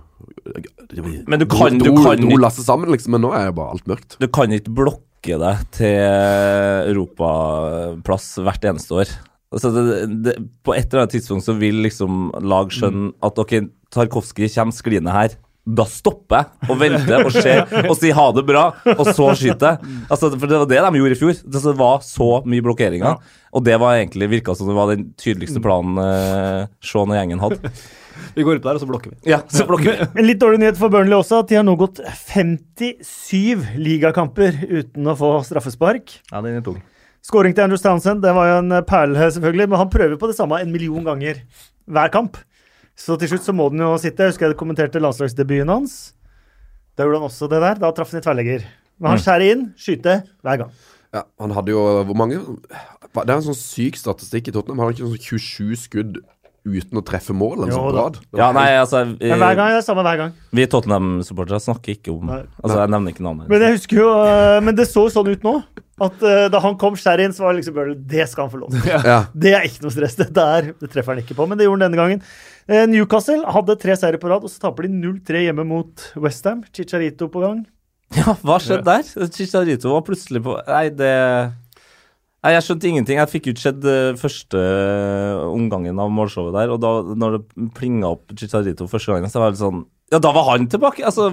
Men 1.27 1.41
du 1.41 1.45
kan- 1.49 1.77
du 1.77 1.89
dro, 1.91 1.95
kan 2.01 2.17
dro 2.21 2.29
ikke- 2.31 2.41
lasset 2.41 2.65
sammen, 2.65 2.89
liksom. 2.93 3.11
Men 3.17 3.21
nå 3.27 3.33
er 3.37 3.49
jo 3.51 3.55
bare 3.59 3.75
alt 3.75 3.85
mørkt. 3.89 4.17
Du 4.21 4.27
kan 4.33 4.49
ikke 4.55 4.73
blokke 4.73 5.03
deg 5.27 5.65
til 5.75 5.99
europaplass 6.93 8.37
hvert 8.43 8.69
eneste 8.71 8.95
år. 9.01 9.11
Altså 9.49 9.71
det, 9.73 9.83
det, 10.25 10.35
på 10.63 10.75
et 10.77 10.85
eller 10.87 11.03
annet 11.03 11.15
tidspunkt 11.17 11.45
så 11.47 11.55
vil 11.57 11.81
liksom 11.81 12.29
lag 12.45 12.69
skjønne 12.73 13.11
at 13.25 13.39
ok, 13.41 13.55
Tarkovskij 13.93 14.51
kommer 14.53 14.75
skliende 14.75 15.13
her. 15.13 15.35
Da 15.69 15.83
stopper 15.89 16.39
jeg 16.39 16.69
og 16.71 16.79
venter 16.79 17.25
og 17.25 17.33
ser 17.33 17.65
og 17.83 17.95
sier 17.99 18.15
ha 18.17 18.25
det 18.33 18.45
bra, 18.47 18.63
og 18.95 19.03
så 19.11 19.27
skyter 19.37 19.75
jeg. 19.75 19.95
Altså, 20.07 20.31
for 20.33 20.49
det 20.49 20.61
var 20.61 20.69
det 20.69 20.79
de 20.85 21.01
gjorde 21.01 21.17
i 21.17 21.19
fjor. 21.19 21.41
Det 21.45 21.73
var 21.77 22.05
så 22.05 22.29
mye 22.49 22.65
blokkeringer. 22.65 23.19
Og 23.53 23.65
det 23.65 23.75
var 23.81 23.97
egentlig 23.97 24.29
virka 24.31 24.55
som 24.57 24.69
det 24.69 24.77
var 24.77 24.93
den 24.93 25.09
tydeligste 25.19 25.61
planen 25.61 25.97
eh, 26.01 26.69
Sean 26.85 27.09
og 27.09 27.17
gjengen 27.17 27.41
hadde. 27.43 27.73
Vi 28.35 28.45
går 28.45 28.59
ut 28.59 28.65
der, 28.65 28.77
og 28.77 28.83
så 28.83 28.87
blokker 28.89 29.13
vi. 29.13 29.17
Ja, 29.31 29.41
så 29.51 29.65
blokker 29.69 29.89
vi. 29.89 30.07
En 30.21 30.27
litt 30.27 30.39
dårlig 30.41 30.61
nyhet 30.61 30.77
for 30.79 30.93
Burnley 30.93 31.17
også, 31.17 31.41
at 31.43 31.49
de 31.51 31.57
har 31.59 31.65
nå 31.67 31.75
gått 31.79 32.01
57 32.29 33.79
ligakamper 33.79 34.61
uten 34.69 35.09
å 35.09 35.15
få 35.19 35.31
straffespark. 35.47 36.19
Ja, 36.31 36.43
den 36.45 36.59
er 36.59 36.65
tung. 36.65 36.79
Skåring 37.25 37.55
til 37.55 37.65
Andrew 37.65 37.81
Townsend, 37.81 38.23
det 38.23 38.31
var 38.35 38.47
jo 38.47 38.59
en 38.61 38.77
perle, 38.87 39.31
selvfølgelig, 39.35 39.67
men 39.71 39.81
han 39.81 39.91
prøver 39.91 40.19
på 40.21 40.29
det 40.31 40.37
samme 40.37 40.61
en 40.63 40.71
million 40.71 41.03
ganger 41.03 41.41
hver 41.89 42.13
kamp. 42.13 42.39
Så 42.99 43.15
til 43.19 43.31
slutt 43.31 43.47
så 43.47 43.55
må 43.55 43.69
den 43.71 43.83
jo 43.83 43.93
sitte. 43.99 44.25
Jeg 44.25 44.33
husker 44.33 44.51
jeg 44.51 44.59
kommenterte 44.59 45.01
landslagsdebuten 45.01 45.71
hans. 45.71 45.97
Da 46.99 47.05
gjorde 47.05 47.21
han 47.21 47.29
også 47.29 47.47
det 47.51 47.61
der. 47.63 47.79
Da 47.79 47.91
traff 47.95 48.11
han 48.11 48.19
i 48.19 48.25
tverrlegger. 48.25 48.65
Men 48.99 49.13
han 49.13 49.21
skjærer 49.23 49.53
inn, 49.53 49.61
skyter 49.79 50.25
hver 50.43 50.63
gang. 50.63 50.73
Ja, 51.15 51.23
han 51.41 51.53
hadde 51.55 51.71
jo 51.73 51.81
Hvor 52.05 52.13
mange 52.13 52.37
Det 52.37 53.23
er 53.23 53.31
en 53.33 53.45
sånn 53.47 53.57
syk 53.57 53.95
statistikk 53.97 54.51
i 54.51 54.53
Tottenham. 54.53 54.77
Han 54.81 54.89
hadde 54.89 54.99
ikke 54.99 55.07
sånn 55.07 55.39
27 55.39 55.79
skudd 55.87 56.19
uten 56.67 56.99
å 56.99 57.03
treffe 57.05 57.35
mål 57.35 57.65
en 57.65 57.71
Jo 57.71 57.79
sånn 57.79 57.95
rad. 57.95 58.17
Ja, 58.35 58.49
nei, 58.55 58.67
altså 58.79 59.03
Men 59.11 59.35
hver 59.39 59.51
eh, 59.53 59.57
gang 59.59 59.73
er 59.73 59.77
det 59.79 59.85
samme 59.85 60.03
hver 60.05 60.19
gang. 60.19 60.33
Vi 60.55 60.65
Tottenham-supportere 60.71 61.61
snakker 61.63 61.95
ikke 61.95 62.13
om 62.13 62.29
Nei. 62.29 62.41
Altså, 62.61 62.79
jeg 62.81 62.93
nevner 62.95 63.15
ikke 63.15 63.25
navnet. 63.25 63.49
Men 63.51 63.65
jeg 63.65 63.77
husker 63.77 64.01
jo 64.01 64.09
øh, 64.15 64.57
Men 64.65 64.77
det 64.79 64.89
så 64.89 65.05
sånn 65.13 65.31
ut 65.31 65.47
nå. 65.47 65.55
At 65.99 66.21
uh, 66.23 66.45
da 66.51 66.61
han 66.63 66.77
kom 66.79 66.95
inn, 66.95 67.33
så 67.35 67.43
var 67.43 67.51
det 67.51 67.59
liksom 67.59 67.75
Burnley 67.75 67.97
Det 68.07 68.27
skal 68.31 68.45
han 68.45 68.53
få 68.53 68.61
lov 68.61 68.71
til. 68.71 68.87
Ja. 68.87 69.17
Det 69.43 69.51
er 69.57 69.65
ikke 69.67 69.83
noe 69.83 69.91
stress. 69.91 70.15
Det 70.19 70.29
der 70.35 70.71
det 70.71 70.91
treffer 70.93 71.11
han 71.11 71.23
ikke 71.23 71.35
på, 71.35 71.47
men 71.49 71.59
det 71.59 71.67
gjorde 71.67 71.83
han 71.83 71.91
denne 71.91 71.99
gangen. 71.99 72.23
Uh, 72.69 72.85
Newcastle 72.87 73.43
hadde 73.51 73.75
tre 73.81 73.97
seire 73.99 74.21
på 74.21 74.31
rad, 74.31 74.45
og 74.47 74.53
så 74.53 74.63
taper 74.63 74.87
de 74.87 74.93
0-3 74.95 75.43
hjemme 75.49 75.67
mot 75.67 76.05
Westham. 76.15 76.63
Chicharito 76.71 77.27
på 77.31 77.43
gang. 77.43 77.65
Ja, 78.15 78.33
hva 78.41 78.57
skjedde 78.63 78.87
der? 78.87 79.27
Chicharito 79.35 79.91
var 79.93 80.01
plutselig 80.07 80.41
på 80.41 80.55
Nei, 80.65 80.87
det 80.97 81.11
Nei, 82.39 82.53
Jeg 82.55 82.63
skjønte 82.63 82.87
ingenting. 82.87 83.17
Jeg 83.19 83.27
fikk 83.33 83.47
jo 83.49 83.53
ikke 83.55 83.65
sett 83.67 83.83
eh, 83.83 84.13
første 84.19 84.59
eh, 84.63 85.45
omgangen 85.51 85.99
av 85.99 86.11
målshowet 86.15 86.53
der, 86.55 86.71
og 86.71 86.79
da 86.83 86.91
når 87.19 87.37
det 87.39 87.71
plinga 87.75 88.13
opp 88.15 88.31
Chicharito 88.39 88.87
første 88.87 89.11
gangen, 89.11 89.31
så 89.33 89.41
var 89.43 89.51
det 89.51 89.59
sånn 89.59 89.81
Ja, 90.09 90.17
da 90.23 90.31
var 90.33 90.47
han 90.53 90.63
tilbake! 90.71 91.03
Altså, 91.05 91.27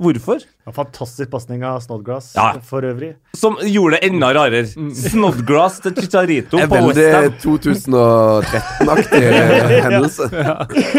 hvorfor? 0.00 0.40
En 0.66 0.72
fantastisk 0.76 1.28
pasning 1.34 1.64
av 1.66 1.80
Snodgrass 1.84 2.30
Ja. 2.38 2.46
for 2.64 2.86
øvrig. 2.86 3.10
Som 3.36 3.58
gjorde 3.60 3.98
det 3.98 4.08
enda 4.12 4.30
rarere. 4.38 4.62
Snodgrass 4.70 5.80
til 5.84 5.98
Chicharito 5.98 6.56
Det 6.56 6.64
er 6.64 6.70
på 6.70 6.78
veldig 6.78 7.08
Westham. 7.10 7.36
2013-aktig 7.42 9.22
hendelse. 9.88 10.30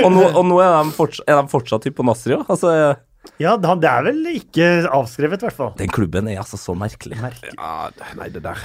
Og 0.04 0.12
nå, 0.14 0.28
og 0.28 0.46
nå 0.52 0.60
er, 0.62 0.76
de 0.84 0.94
fortsatt, 1.00 1.26
er 1.32 1.40
de 1.42 1.52
fortsatt 1.56 1.88
hypp 1.90 1.98
på 2.02 2.06
Nasri 2.12 2.36
òg. 2.38 2.46
Altså, 2.52 2.76
Ja, 3.42 3.56
det, 3.58 3.70
er 3.90 4.04
vel 4.06 4.20
ikke 4.36 4.66
avskrevet, 4.94 5.42
i 5.42 5.48
hvert 5.48 5.56
fall. 5.58 5.72
den 5.80 5.90
klubben 5.92 6.28
er 6.30 6.42
altså 6.42 6.60
så 6.60 6.76
merkelig. 6.78 7.18
Ja, 7.56 7.90
nei, 8.20 8.28
det 8.34 8.44
der 8.46 8.60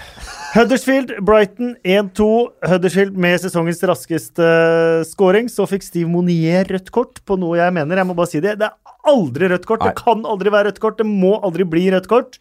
Huddersfield, 0.53 1.15
Brighton 1.25 1.75
1-2. 1.87 2.29
Huddersfield 2.69 3.17
med 3.17 3.41
sesongens 3.43 3.81
raskeste 3.89 4.45
uh, 4.45 5.07
scoring. 5.09 5.49
Så 5.53 5.67
fikk 5.71 5.87
Steve 5.87 6.11
Monier 6.11 6.69
rødt 6.69 6.93
kort 6.95 7.23
på 7.29 7.39
noe 7.41 7.59
jeg 7.61 7.75
mener. 7.77 8.03
Jeg 8.03 8.11
må 8.11 8.17
bare 8.19 8.33
si 8.33 8.43
det. 8.45 8.59
Det 8.61 8.69
er 8.69 9.13
aldri 9.13 9.51
rødt 9.55 9.69
kort. 9.69 9.85
Nei. 9.85 9.93
Det 9.93 10.05
kan 10.05 10.25
aldri 10.29 10.53
være 10.55 10.71
rødt 10.71 10.83
kort. 10.85 11.01
Det 11.01 11.09
må 11.09 11.37
aldri 11.39 11.69
bli 11.69 11.89
rødt 11.95 12.11
kort. 12.11 12.41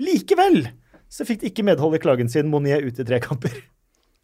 Likevel 0.00 0.64
så 1.10 1.26
fikk 1.26 1.42
de 1.42 1.50
ikke 1.50 1.66
medhold 1.66 1.98
i 1.98 2.02
klagen 2.02 2.30
sin. 2.32 2.50
Monier 2.50 2.82
ut 2.86 2.98
i 2.98 3.06
tre 3.06 3.20
kamper. 3.22 3.60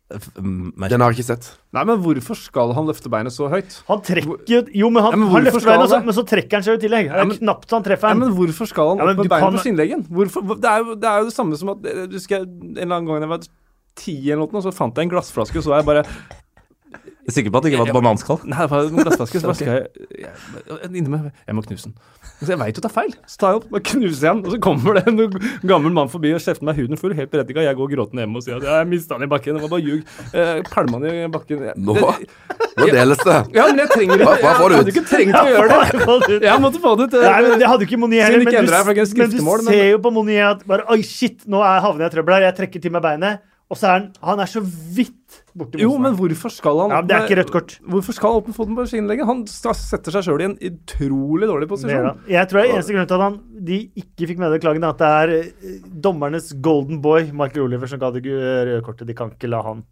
Den 0.07 1.02
har 1.02 1.11
jeg 1.11 1.16
ikke 1.18 1.26
sett. 1.32 1.46
Nei, 1.74 1.82
men 1.88 1.98
hvorfor 1.98 2.38
skal 2.38 2.70
han 2.76 2.86
løfte 2.86 3.11
beinet 3.11 3.34
så 3.34 3.48
høyt? 3.50 3.80
Han 3.88 4.02
trekker 4.07 4.70
jo 4.70 4.90
men 4.94 5.02
han, 5.02 5.16
Ja, 5.16 5.18
men 5.18 5.32
han 5.32 5.44
løfter 5.48 5.66
beinet, 5.66 5.90
så, 5.90 5.98
men 6.07 6.14
så 6.14 6.22
trekker 6.30 6.61
han 6.61 6.62
seg 6.62 6.76
jo 6.76 6.78
i 6.78 6.82
tillegg. 6.84 7.09
Det 7.11 7.16
Ja, 7.16 7.24
er 7.24 7.26
men- 7.32 7.40
knapt 7.40 7.74
han 7.74 7.82
treffer 7.88 8.09
Ja, 8.14 8.14
men 8.20 8.30
hvorfor 8.36 8.70
skal 8.70 8.92
han 8.92 8.98
Ja, 9.02 9.11
opp 9.11 9.16
med 9.18 9.28
beinet 9.32 9.42
kan- 9.42 9.59
på 9.59 9.64
skinnleggen? 9.66 10.07
Det, 10.07 10.70
er 10.70 10.78
jo, 10.84 10.94
det 10.94 11.11
er 11.11 11.18
jo 11.18 11.24
det 11.26 11.34
samme 11.34 11.59
som 11.59 11.70
at 11.74 11.84
eh, 11.90 12.07
du 12.07 12.18
skal, 12.22 12.42
En 12.46 12.76
eller 12.78 12.96
annen 13.00 13.07
gang 13.11 13.20
jeg 13.26 13.28
var 13.34 13.46
ti 13.96 14.16
eller 14.30 14.46
noe, 14.46 14.62
så 14.62 14.72
fant 14.72 14.94
jeg 14.94 15.09
en 15.09 15.11
glassflaske, 15.11 15.57
og 15.59 15.64
så 15.66 15.74
var 15.74 15.82
jeg 15.82 15.86
bare 15.90 16.04
Jeg 17.26 17.32
er 17.32 17.34
sikker 17.40 17.50
på 17.50 17.58
at 17.58 17.64
det 17.66 17.72
ikke 17.72 17.80
var 17.82 17.88
et 17.90 17.96
bananskall. 17.96 18.36
Nei, 18.46 18.58
det 18.62 18.70
var 18.70 18.84
en 18.86 19.00
glassflaske. 19.02 19.40
Så 19.42 19.48
vaska 19.50 19.66
jeg, 19.66 19.86
inni 20.94 21.10
meg 21.10 21.32
Jeg 21.42 21.56
må 21.58 21.62
knuse 21.66 21.88
den. 21.88 21.94
Så 22.38 22.52
jeg 22.52 22.58
veit 22.60 22.76
jo 22.78 22.82
det 22.84 22.90
er 22.90 22.94
feil. 22.94 23.14
Så 23.26 23.38
tar 23.40 23.50
jeg 23.54 23.58
opp 23.62 23.72
og 23.74 23.82
knuser 23.88 24.28
den, 24.28 24.42
og 24.46 24.52
så 24.54 24.58
kommer 24.62 24.94
det 24.98 25.02
en 25.10 25.18
gammel 25.66 25.90
mann 25.96 26.10
forbi 26.12 26.30
og 26.36 26.42
kjefter 26.44 26.62
meg 26.68 26.78
huden 26.78 27.00
full. 27.00 27.14
Helt 27.18 27.32
berettiga. 27.32 27.64
Jeg 27.66 27.74
går 27.80 27.90
gråtende 27.96 28.22
hjem 28.22 28.36
og 28.38 28.44
sier 28.46 28.60
at 28.60 28.66
jeg 28.68 28.88
mista 28.92 29.18
den 29.18 29.26
i 29.26 29.30
bakken. 29.32 29.58
Det 29.58 29.64
var 29.64 29.72
bare 29.74 29.82
ljug. 29.88 30.04
Eh, 30.36 30.60
Pælma 30.70 31.00
den 31.02 31.18
i 31.24 31.26
bakken. 31.34 31.64
Jeg- 31.66 31.74
Nå, 31.76 31.96
nå 31.98 32.86
deles 32.94 33.24
det. 33.26 33.38
Ja, 33.56 33.66
men 33.72 33.82
jeg 33.82 33.90
trenger 33.90 34.20
det 34.20 34.26
ikke 34.28 34.38
hva 34.46 34.54
får 34.60 34.68
du 34.68 34.76
Jeg 34.76 34.78
ut? 34.78 34.78
hadde 34.78 34.94
ikke 34.94 35.06
trengt 35.10 35.34
å 35.40 35.44
gjøre 35.50 35.66
det. 36.30 36.42
Jeg 36.46 36.62
måtte 36.62 36.82
få 36.86 36.94
det 37.00 37.08
ut. 37.10 37.18
Nei, 37.26 37.42
men 37.48 37.58
Jeg 37.66 37.68
hadde 37.74 37.88
ikke 37.88 37.98
Monier 38.04 38.22
Siden 38.22 38.30
heller. 38.30 38.46
ikke 38.46 38.52
Men 38.52 38.62
endret 38.62 38.76
seg, 38.76 38.86
for 38.86 38.94
det 38.94 39.02
er 39.02 39.10
du, 39.10 39.18
men 39.18 39.30
du 39.30 39.36
skriftemål, 39.36 39.64
men- 39.66 39.74
ser 39.74 39.90
jo 39.90 39.98
på 40.06 40.12
Monier 40.20 40.50
at 40.52 40.66
bare 40.66 40.86
Oi, 40.94 41.02
shit, 41.02 41.42
nå 41.50 41.58
er 41.64 41.80
havner 41.82 42.06
jeg 42.06 42.12
i 42.12 42.16
trøbbel 42.20 42.34
her. 42.38 42.46
Jeg 42.52 42.56
trekker 42.60 42.82
til 42.86 42.92
meg 42.94 43.02
beinet. 43.02 43.40
Og 43.66 43.78
så 43.78 43.88
er 43.88 43.94
han 43.96 44.04
Han 44.22 44.40
er 44.42 44.50
så 44.50 44.60
vidt 44.62 45.40
borti 45.58 45.80
Jo, 45.82 45.96
men 45.98 46.14
hvorfor 46.14 46.52
skal 46.54 46.84
han 46.84 46.92
Ja, 46.94 47.00
men 47.00 47.08
Det 47.10 47.16
er 47.16 47.24
ikke 47.26 47.38
rødt 47.40 47.52
kort. 47.54 47.74
Hvorfor 47.82 48.14
skal 48.14 48.36
han 48.36 48.54
foten 48.54 48.76
på 48.78 48.84
skinnlegget? 48.86 49.26
Han 49.26 49.42
setter 49.50 50.14
seg 50.14 50.28
sjøl 50.28 50.44
i 50.44 50.48
en 50.50 50.56
utrolig 50.68 51.48
dårlig 51.50 51.68
posisjon. 51.72 52.12
Det 52.22 52.36
Jeg 52.36 52.50
tror 52.50 52.60
det 52.62 52.68
er 52.68 52.76
eneste 52.76 52.96
grunn 52.96 53.10
til 53.10 53.18
at 53.18 53.24
han, 53.26 53.40
de 53.66 53.80
ikke 54.04 54.30
fikk 54.30 54.42
med 54.42 54.54
det 54.54 54.60
klagen, 54.62 54.86
er 54.86 54.94
at 54.94 55.02
det 55.02 55.10
er 55.10 55.34
eh, 55.40 55.80
dommernes 56.06 56.52
golden 56.62 57.00
boy, 57.02 57.30
Michael 57.32 57.66
Oliver, 57.66 57.90
som 57.90 58.02
ga 58.02 58.12
det 58.14 58.22
røde 58.26 58.82
kortet. 58.86 59.08
De 59.08 59.16
kan 59.18 59.34
ikke 59.34 59.50
la 59.50 59.62
han 59.66 59.84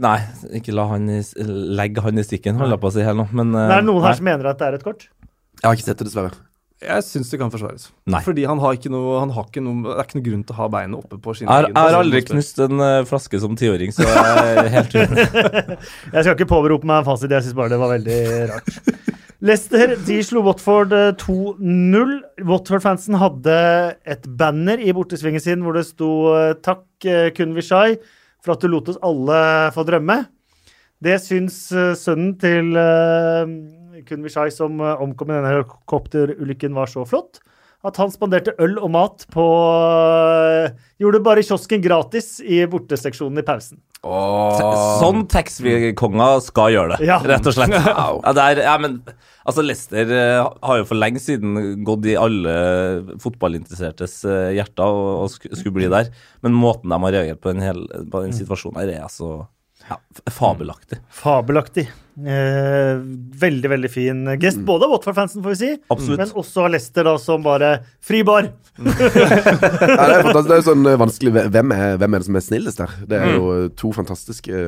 Nei, 0.00 0.16
ikke 0.56 0.72
la 0.72 0.86
han 0.88 1.10
i, 1.12 1.18
legg 1.76 1.98
han 2.00 2.18
i 2.18 2.24
stikken, 2.24 2.56
holder 2.56 2.78
jeg 2.78 2.80
på 2.80 2.88
å 2.88 2.94
si 2.94 3.04
her 3.04 3.16
nå. 3.18 3.26
Men 3.36 3.50
Det 3.52 3.64
er 3.74 3.84
noen 3.84 4.00
nei. 4.00 4.08
her 4.08 4.16
som 4.16 4.24
mener 4.30 4.48
at 4.48 4.58
det 4.62 4.68
er 4.70 4.76
et 4.78 4.86
kort. 4.86 5.08
Jeg 5.60 5.66
har 5.66 5.76
ikke 5.76 5.84
sett 5.90 5.98
det, 6.00 6.06
dessverre. 6.08 6.30
Jeg 6.82 7.04
syns 7.06 7.30
det 7.30 7.38
kan 7.40 7.52
forsvares. 7.52 7.86
Nei. 8.10 8.20
Fordi 8.26 8.44
han 8.48 8.58
har 8.60 8.74
ikke 8.76 8.90
noe, 8.92 9.14
han 9.22 9.30
har 9.32 9.46
ikke 9.46 9.62
noe 9.62 9.84
Det 9.86 9.94
er 9.94 10.08
ikke 10.08 10.18
noe 10.18 10.26
grunn 10.26 10.42
til 10.44 10.56
å 10.56 10.58
ha 10.58 10.66
beinet 10.74 10.98
oppe 10.98 11.20
på 11.22 11.36
Jeg 11.38 11.46
jeg 11.46 11.76
har 11.78 11.98
aldri 12.00 12.22
knust 12.26 12.58
en 12.64 12.82
uh, 12.82 13.06
flaske 13.08 13.40
som 13.40 13.54
tiåring, 13.56 13.94
så 13.94 14.04
jeg 14.04 14.58
er 14.64 14.70
helt 14.74 14.96
uenig. 14.98 15.26
Jeg 16.14 16.26
skal 16.26 16.34
ikke 16.34 16.50
påberope 16.50 16.88
meg 16.88 17.02
en 17.02 17.06
fasit, 17.06 17.32
jeg 17.32 17.46
syns 17.46 17.56
bare 17.56 17.72
det 17.72 17.78
var 17.80 17.94
veldig 17.94 18.18
rart. 18.50 18.76
Leicester 19.44 19.92
de 20.06 20.18
slo 20.24 20.40
Watford 20.46 20.92
eh, 20.96 21.10
2-0. 21.20 22.12
Watford-fansen 22.48 23.18
hadde 23.20 23.56
et 24.08 24.24
banner 24.40 24.80
i 24.80 24.94
bortesvingen 24.96 25.42
sin 25.42 25.64
hvor 25.64 25.76
det 25.76 25.84
sto 25.88 26.10
eh, 26.32 26.54
'Takk, 26.64 26.86
eh, 27.04 27.28
Kun 27.36 27.52
Vishai, 27.56 27.98
for 28.40 28.54
at 28.54 28.64
du 28.64 28.70
lot 28.72 28.88
oss 28.88 29.00
alle 29.04 29.68
få 29.76 29.84
drømme'. 29.84 30.22
Det 31.04 31.18
syns 31.20 31.58
eh, 31.76 31.92
sønnen 31.98 32.32
til 32.40 32.72
Kun 34.08 34.22
Vishai, 34.26 34.50
som 34.54 34.78
eh, 34.80 35.00
omkom 35.04 35.30
i 35.32 35.36
denne 35.38 35.50
helikopterulykken, 35.54 36.74
var 36.76 36.90
så 36.92 37.04
flott. 37.08 37.40
At 37.84 37.98
han 38.00 38.08
spanderte 38.08 38.54
øl 38.64 38.78
og 38.80 38.88
mat 38.94 39.26
på 39.34 39.42
eh, 39.44 40.70
Gjorde 41.02 41.20
bare 41.26 41.42
kiosken 41.44 41.82
gratis 41.84 42.38
i 42.40 42.62
borteseksjonen 42.70 43.42
i 43.42 43.44
pausen. 43.44 43.80
Sånn 44.04 45.22
taxfree-konga 45.32 46.26
skal 46.44 46.74
gjøre 46.74 46.96
det, 46.98 47.06
Ja. 47.08 47.18
rett 47.24 47.46
og 47.48 47.54
slett. 47.56 47.72
Ja, 47.84 48.32
det 48.36 48.42
er, 48.44 48.60
ja, 48.66 48.74
men 48.80 48.98
altså 49.48 49.64
Leicester 49.64 50.10
eh, 50.12 50.40
har 50.64 50.80
jo 50.80 50.86
for 50.88 51.00
lenge 51.00 51.20
siden 51.24 51.56
gått 51.88 52.04
i 52.08 52.16
alle 52.20 52.54
fotballinteressertes 53.24 54.18
hjerter 54.56 54.84
og, 54.84 55.24
og 55.24 55.32
skulle 55.56 55.74
bli 55.76 55.88
der. 55.92 56.12
Men 56.44 56.56
måten 56.56 56.92
de 56.92 57.00
har 57.04 57.16
reagert 57.18 57.40
på 57.44 57.52
den, 57.54 57.64
hele, 57.64 58.04
på 58.12 58.24
den 58.24 58.36
situasjonen 58.36 58.80
her, 58.82 58.92
er 58.98 59.06
altså 59.08 59.46
ja, 59.88 59.98
fabelaktig. 60.30 60.98
Fabelaktig. 61.12 61.90
Eh, 62.14 63.00
veldig, 63.40 63.70
veldig 63.70 63.90
fin 63.90 64.38
gest. 64.40 64.60
Både 64.66 64.86
av 64.86 64.94
Watford-fansen, 64.94 65.42
får 65.42 65.50
vi 65.50 65.56
si, 65.56 65.70
Absolutt. 65.90 66.20
men 66.20 66.36
også 66.44 66.62
av 66.62 66.70
Lester, 66.70 67.04
da, 67.08 67.16
som 67.18 67.42
bare 67.42 67.72
Fribar! 68.04 68.52
Ja, 68.84 70.06
det 70.08 70.14
er 70.14 70.22
fantastisk. 70.22 70.48
Det 70.48 70.54
er 70.54 70.62
jo 70.62 70.66
sånn 70.66 70.86
eh, 70.90 70.96
vanskelig 70.98 71.32
Hvem 71.54 71.74
er, 71.74 71.98
hvem 72.00 72.14
er 72.14 72.22
det 72.22 72.26
som 72.28 72.38
er 72.38 72.44
snillest 72.46 72.80
der? 72.80 72.94
Det 73.10 73.18
er 73.18 73.36
jo 73.36 73.50
eh, 73.54 73.68
to 73.78 73.90
fantastiske 73.94 74.62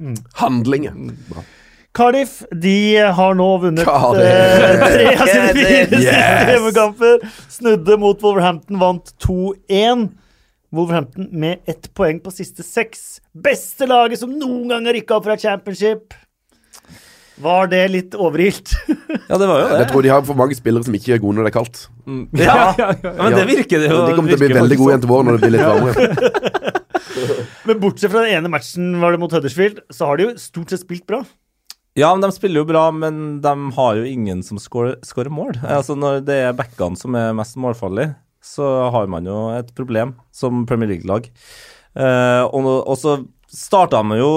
mm. 0.00 0.14
handlinger. 0.40 0.96
Bra. 1.28 1.44
Cardiff 1.92 2.38
de 2.56 2.76
har 3.16 3.34
nå 3.36 3.48
vunnet 3.60 3.84
eh, 3.84 4.84
tre 4.84 5.08
av 5.12 5.28
sine 5.28 5.50
fire 5.58 6.00
Yes. 6.00 6.06
siste 6.06 6.54
hjemmekamper. 6.54 7.26
Snudde 7.52 7.98
mot 8.00 8.24
Wolverhampton, 8.24 8.80
vant 8.80 9.12
2-1. 9.24 10.08
Wolverhampton 10.72 11.28
med 11.30 11.58
ett 11.68 11.90
poeng 11.94 12.20
på 12.24 12.32
siste 12.32 12.64
seks. 12.64 13.20
Beste 13.36 13.86
laget 13.88 14.22
som 14.22 14.32
noen 14.32 14.70
gang 14.72 14.86
har 14.88 14.96
rykka 14.96 15.18
opp 15.18 15.26
fra 15.28 15.36
championship. 15.36 16.14
Var 17.42 17.68
det 17.72 17.82
litt 17.92 18.14
overilt? 18.16 18.72
Ja, 19.32 19.38
det 19.40 19.46
var 19.48 19.60
jo 19.62 19.66
det. 19.70 19.76
Jeg 19.80 19.88
tror 19.88 20.04
de 20.04 20.10
har 20.12 20.24
for 20.26 20.36
mange 20.36 20.56
spillere 20.56 20.84
som 20.84 20.96
ikke 20.96 21.14
er 21.14 21.20
gode 21.22 21.38
når 21.38 21.46
det 21.46 21.50
er 21.52 21.54
kaldt. 21.56 21.78
Ja, 22.42 22.56
men 23.22 23.36
det 23.36 23.44
virker 23.48 23.80
det 23.80 23.88
jo. 23.88 24.00
De 24.04 24.16
kommer 24.16 24.32
til 24.32 24.36
å 24.36 24.42
bli 24.42 24.56
veldig 24.58 24.78
gode 24.80 24.82
sånn. 24.82 24.90
igjen 24.92 25.04
til 25.04 25.12
våren 25.12 25.28
når 25.30 25.38
det 25.38 25.44
blir 25.44 25.54
litt 25.54 25.68
varmere. 25.68 26.80
Men 27.68 27.78
bortsett 27.78 28.10
fra 28.10 28.24
den 28.24 28.34
ene 28.40 28.50
matchen 28.50 28.96
var 29.00 29.14
det 29.14 29.20
mot 29.22 29.32
Huddersfield, 29.32 29.78
så 29.94 30.08
har 30.08 30.18
de 30.18 30.24
jo 30.26 30.32
stort 30.42 30.72
sett 30.72 30.82
spilt 30.82 31.04
bra. 31.06 31.20
Ja, 31.94 32.08
men 32.16 32.24
de 32.24 32.30
spiller 32.34 32.62
jo 32.62 32.66
bra, 32.66 32.86
men 32.90 33.18
de 33.44 33.52
har 33.76 33.98
jo 34.00 34.08
ingen 34.08 34.40
som 34.42 34.58
scorer 34.58 35.30
mål. 35.30 35.58
Altså 35.60 35.94
Når 35.94 36.22
det 36.26 36.38
er 36.48 36.56
backene 36.56 36.98
som 36.98 37.14
er 37.20 37.34
mest 37.36 37.58
målfarlige, 37.60 38.16
så 38.42 38.66
har 38.94 39.06
man 39.10 39.26
jo 39.28 39.38
et 39.54 39.70
problem 39.78 40.16
som 40.34 40.64
Premier 40.68 40.90
League-lag. 40.90 41.28
Eh, 41.94 42.42
og, 42.48 42.66
og 42.82 42.96
så 42.98 43.16
starta 43.52 44.00
han 44.02 44.14
jo 44.18 44.32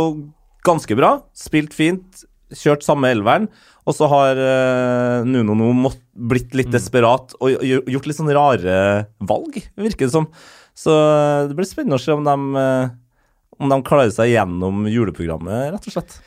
ganske 0.66 0.98
bra, 0.98 1.16
spilt 1.38 1.74
fint, 1.78 2.24
kjørt 2.56 2.86
samme 2.86 3.10
elveren. 3.14 3.48
Og 3.86 3.94
så 3.98 4.08
har 4.10 4.40
eh, 4.42 5.26
Nuno 5.30 5.54
nå 5.58 5.72
mått, 5.78 6.00
blitt 6.16 6.54
litt 6.58 6.72
desperat 6.74 7.36
og 7.38 7.52
gj- 7.62 7.84
gjort 7.94 8.08
litt 8.10 8.18
sånn 8.18 8.32
rare 8.34 8.78
valg, 9.30 9.60
virker 9.78 10.08
det 10.08 10.14
som. 10.14 10.30
Så 10.78 10.94
eh, 10.94 11.50
det 11.50 11.58
blir 11.58 11.68
spennende 11.70 12.00
å 12.00 12.02
se 12.06 12.14
om 12.16 12.26
de, 12.26 12.38
eh, 12.62 12.96
om 13.62 13.70
de 13.72 13.82
klarer 13.88 14.14
seg 14.16 14.32
gjennom 14.34 14.86
juleprogrammet, 14.90 15.70
rett 15.76 15.86
og 15.92 15.98
slett. 15.98 16.18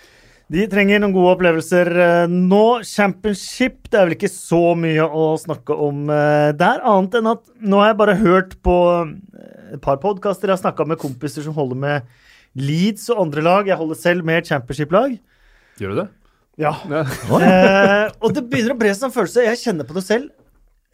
De 0.48 0.64
trenger 0.72 1.02
noen 1.02 1.12
gode 1.12 1.34
opplevelser 1.34 1.90
eh, 2.00 2.30
nå. 2.32 2.80
Championship, 2.88 3.82
det 3.92 3.98
er 3.98 4.06
vel 4.06 4.16
ikke 4.16 4.30
så 4.32 4.72
mye 4.80 5.04
å 5.04 5.34
snakke 5.40 5.76
om 5.76 6.08
eh, 6.08 6.54
der, 6.56 6.80
annet 6.88 7.18
enn 7.18 7.28
at 7.34 7.42
nå 7.60 7.82
har 7.82 7.90
jeg 7.90 7.98
bare 8.00 8.14
hørt 8.22 8.54
på 8.64 8.76
eh, 8.94 9.74
et 9.76 9.82
par 9.84 10.00
podkaster. 10.00 10.48
Jeg 10.48 10.56
har 10.56 10.62
snakka 10.62 10.88
med 10.88 11.00
kompiser 11.02 11.44
som 11.44 11.56
holder 11.56 11.82
med 11.82 12.08
Leeds 12.56 13.10
og 13.12 13.26
andre 13.26 13.44
lag. 13.44 13.68
Jeg 13.68 13.76
holder 13.76 14.00
selv 14.00 14.24
med 14.24 14.48
championship-lag. 14.48 15.18
Gjør 15.82 15.92
du 15.92 16.00
det? 16.02 16.08
Ja. 16.64 16.74
Ja. 16.88 17.04
Eh, 17.04 18.08
og 18.24 18.32
det 18.34 18.48
begynner 18.48 18.72
å 18.74 18.80
bre 18.80 18.96
seg 18.96 19.10
en 19.10 19.14
følelse. 19.14 19.44
Jeg 19.46 19.60
kjenner 19.66 19.86
på 19.86 19.94
det 20.00 20.06
selv. 20.08 20.32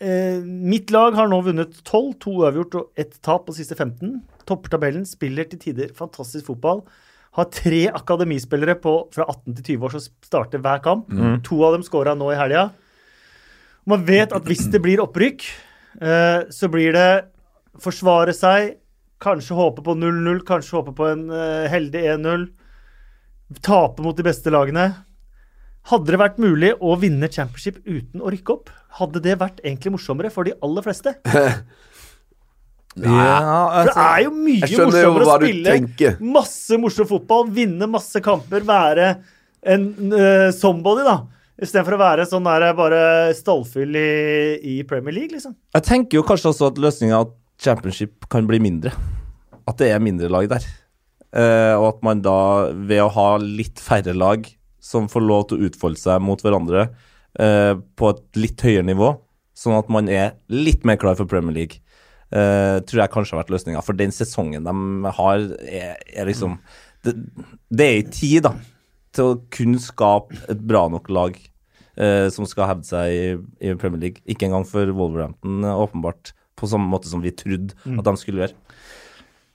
Eh, 0.03 0.43
mitt 0.43 0.91
lag 0.91 1.15
har 1.15 1.31
nå 1.31 1.39
vunnet 1.47 1.79
12, 1.87 2.11
to 2.21 2.35
uavgjort 2.43 2.81
og 2.81 3.01
ett 3.01 3.15
tap 3.23 3.47
på 3.47 3.55
siste 3.57 3.79
15. 3.79 4.19
Topper 4.51 4.75
tabellen, 4.75 5.07
spiller 5.09 5.47
til 5.49 5.63
tider 5.63 5.95
fantastisk 5.97 6.51
fotball. 6.51 6.83
Har 7.35 7.49
tre 7.51 7.89
akademispillere 7.91 8.77
på, 8.79 8.95
fra 9.15 9.27
18 9.27 9.57
til 9.59 9.65
20 9.75 9.87
år 9.87 9.95
som 9.97 10.03
starter 10.23 10.63
hver 10.63 10.83
kamp. 10.85 11.09
To 11.49 11.61
av 11.67 11.75
dem 11.75 11.83
scora 11.87 12.15
nå 12.15 12.29
i 12.31 12.39
helga. 12.39 12.69
Man 13.91 14.05
vet 14.07 14.33
at 14.33 14.47
hvis 14.49 14.69
det 14.73 14.81
blir 14.85 15.03
opprykk, 15.03 15.43
eh, 16.01 16.45
så 16.55 16.71
blir 16.73 16.95
det 16.95 17.09
forsvare 17.83 18.33
seg, 18.33 18.77
kanskje 19.25 19.57
håpe 19.59 19.83
på 19.85 19.97
0-0, 19.99 20.45
kanskje 20.47 20.79
håpe 20.79 20.95
på 20.97 21.09
en 21.11 21.27
eh, 21.35 21.67
heldig 21.73 22.05
1-0. 22.15 22.47
Tape 23.61 24.05
mot 24.05 24.17
de 24.17 24.25
beste 24.25 24.53
lagene. 24.55 24.87
Hadde 25.91 26.15
det 26.15 26.21
vært 26.23 26.39
mulig 26.41 26.71
å 26.81 26.95
vinne 26.97 27.29
championship 27.29 27.83
uten 27.85 28.23
å 28.25 28.31
rykke 28.33 28.55
opp? 28.55 28.71
Hadde 29.01 29.21
det 29.21 29.37
vært 29.43 29.59
egentlig 29.65 29.93
morsommere 29.99 30.31
for 30.33 30.49
de 30.49 30.55
aller 30.65 30.87
fleste? 30.87 31.13
Ja, 33.03 33.39
altså, 33.83 33.95
det 33.95 34.03
er 34.05 34.21
jo 34.23 34.33
mye 34.37 34.69
morsommere 34.71 35.25
å 35.27 35.39
spille 35.41 35.77
tenker. 35.79 36.19
masse 36.23 36.79
morsom 36.79 37.09
fotball, 37.11 37.49
vinne 37.55 37.89
masse 37.91 38.23
kamper, 38.23 38.63
være 38.69 39.09
en 39.75 39.89
uh, 40.13 40.51
somebody, 40.55 41.07
da. 41.07 41.17
Istedenfor 41.65 41.97
å 41.97 42.01
være 42.01 42.27
sånn 42.29 42.47
der 42.47 42.69
bare 42.79 43.03
stallfyll 43.35 43.99
i, 43.99 44.09
i 44.59 44.77
Premier 44.87 45.15
League, 45.15 45.35
liksom. 45.35 45.55
jeg 45.75 45.87
tenker 45.87 46.19
jo 46.19 46.25
kanskje 46.27 46.51
også 46.51 46.71
at 46.73 46.81
løsninga 46.83 47.21
at 47.27 47.35
championship 47.63 48.27
kan 48.31 48.47
bli 48.49 48.59
mindre. 48.63 48.95
At 49.65 49.79
det 49.81 49.93
er 49.95 50.03
mindre 50.03 50.31
lag 50.33 50.49
der. 50.51 50.67
Uh, 51.35 51.75
og 51.81 51.89
at 51.89 52.05
man 52.07 52.23
da, 52.23 52.39
ved 52.75 53.03
å 53.03 53.11
ha 53.15 53.29
litt 53.43 53.83
færre 53.83 54.15
lag 54.15 54.47
som 54.85 55.09
får 55.11 55.25
lov 55.25 55.47
til 55.51 55.59
å 55.59 55.69
utfolde 55.71 55.99
seg 55.99 56.23
mot 56.23 56.43
hverandre 56.43 56.89
uh, 57.41 57.73
på 57.99 58.11
et 58.13 58.23
litt 58.39 58.63
høyere 58.63 58.87
nivå, 58.87 59.15
sånn 59.57 59.79
at 59.79 59.91
man 59.91 60.11
er 60.13 60.37
litt 60.53 60.85
mer 60.87 60.99
klar 61.01 61.19
for 61.19 61.31
Premier 61.31 61.57
League, 61.57 61.81
eh, 62.35 62.77
tror 62.85 63.03
jeg 63.05 63.13
kanskje 63.15 63.37
har 63.37 63.43
vært 63.45 63.55
løsninga. 63.55 63.83
For 63.87 63.97
den 63.99 64.13
sesongen 64.15 64.67
de 64.67 65.15
har, 65.19 65.49
er, 65.65 65.97
er 66.15 66.29
liksom 66.29 66.59
det, 67.05 67.17
det 67.71 67.87
er 67.89 67.99
i 68.01 68.07
tid, 68.11 68.43
da, 68.49 68.55
til 69.15 69.33
å 69.33 69.41
kunne 69.55 69.81
skape 69.83 70.39
et 70.51 70.63
bra 70.67 70.87
nok 70.91 71.11
lag 71.13 71.37
uh, 72.01 72.27
som 72.33 72.49
skal 72.49 72.71
hevde 72.73 72.89
seg 72.89 73.13
i, 73.13 73.27
i 73.63 73.75
Premier 73.79 74.01
League. 74.07 74.25
Ikke 74.27 74.49
engang 74.49 74.65
for 74.67 74.89
Wolverhampton, 74.97 75.61
eh, 75.69 75.83
åpenbart, 75.85 76.33
på 76.59 76.71
samme 76.71 76.89
måte 76.89 77.11
som 77.11 77.21
vi 77.23 77.35
trodde 77.35 77.75
at 77.85 78.07
de 78.07 78.15
skulle 78.17 78.45
gjøre. 78.47 78.57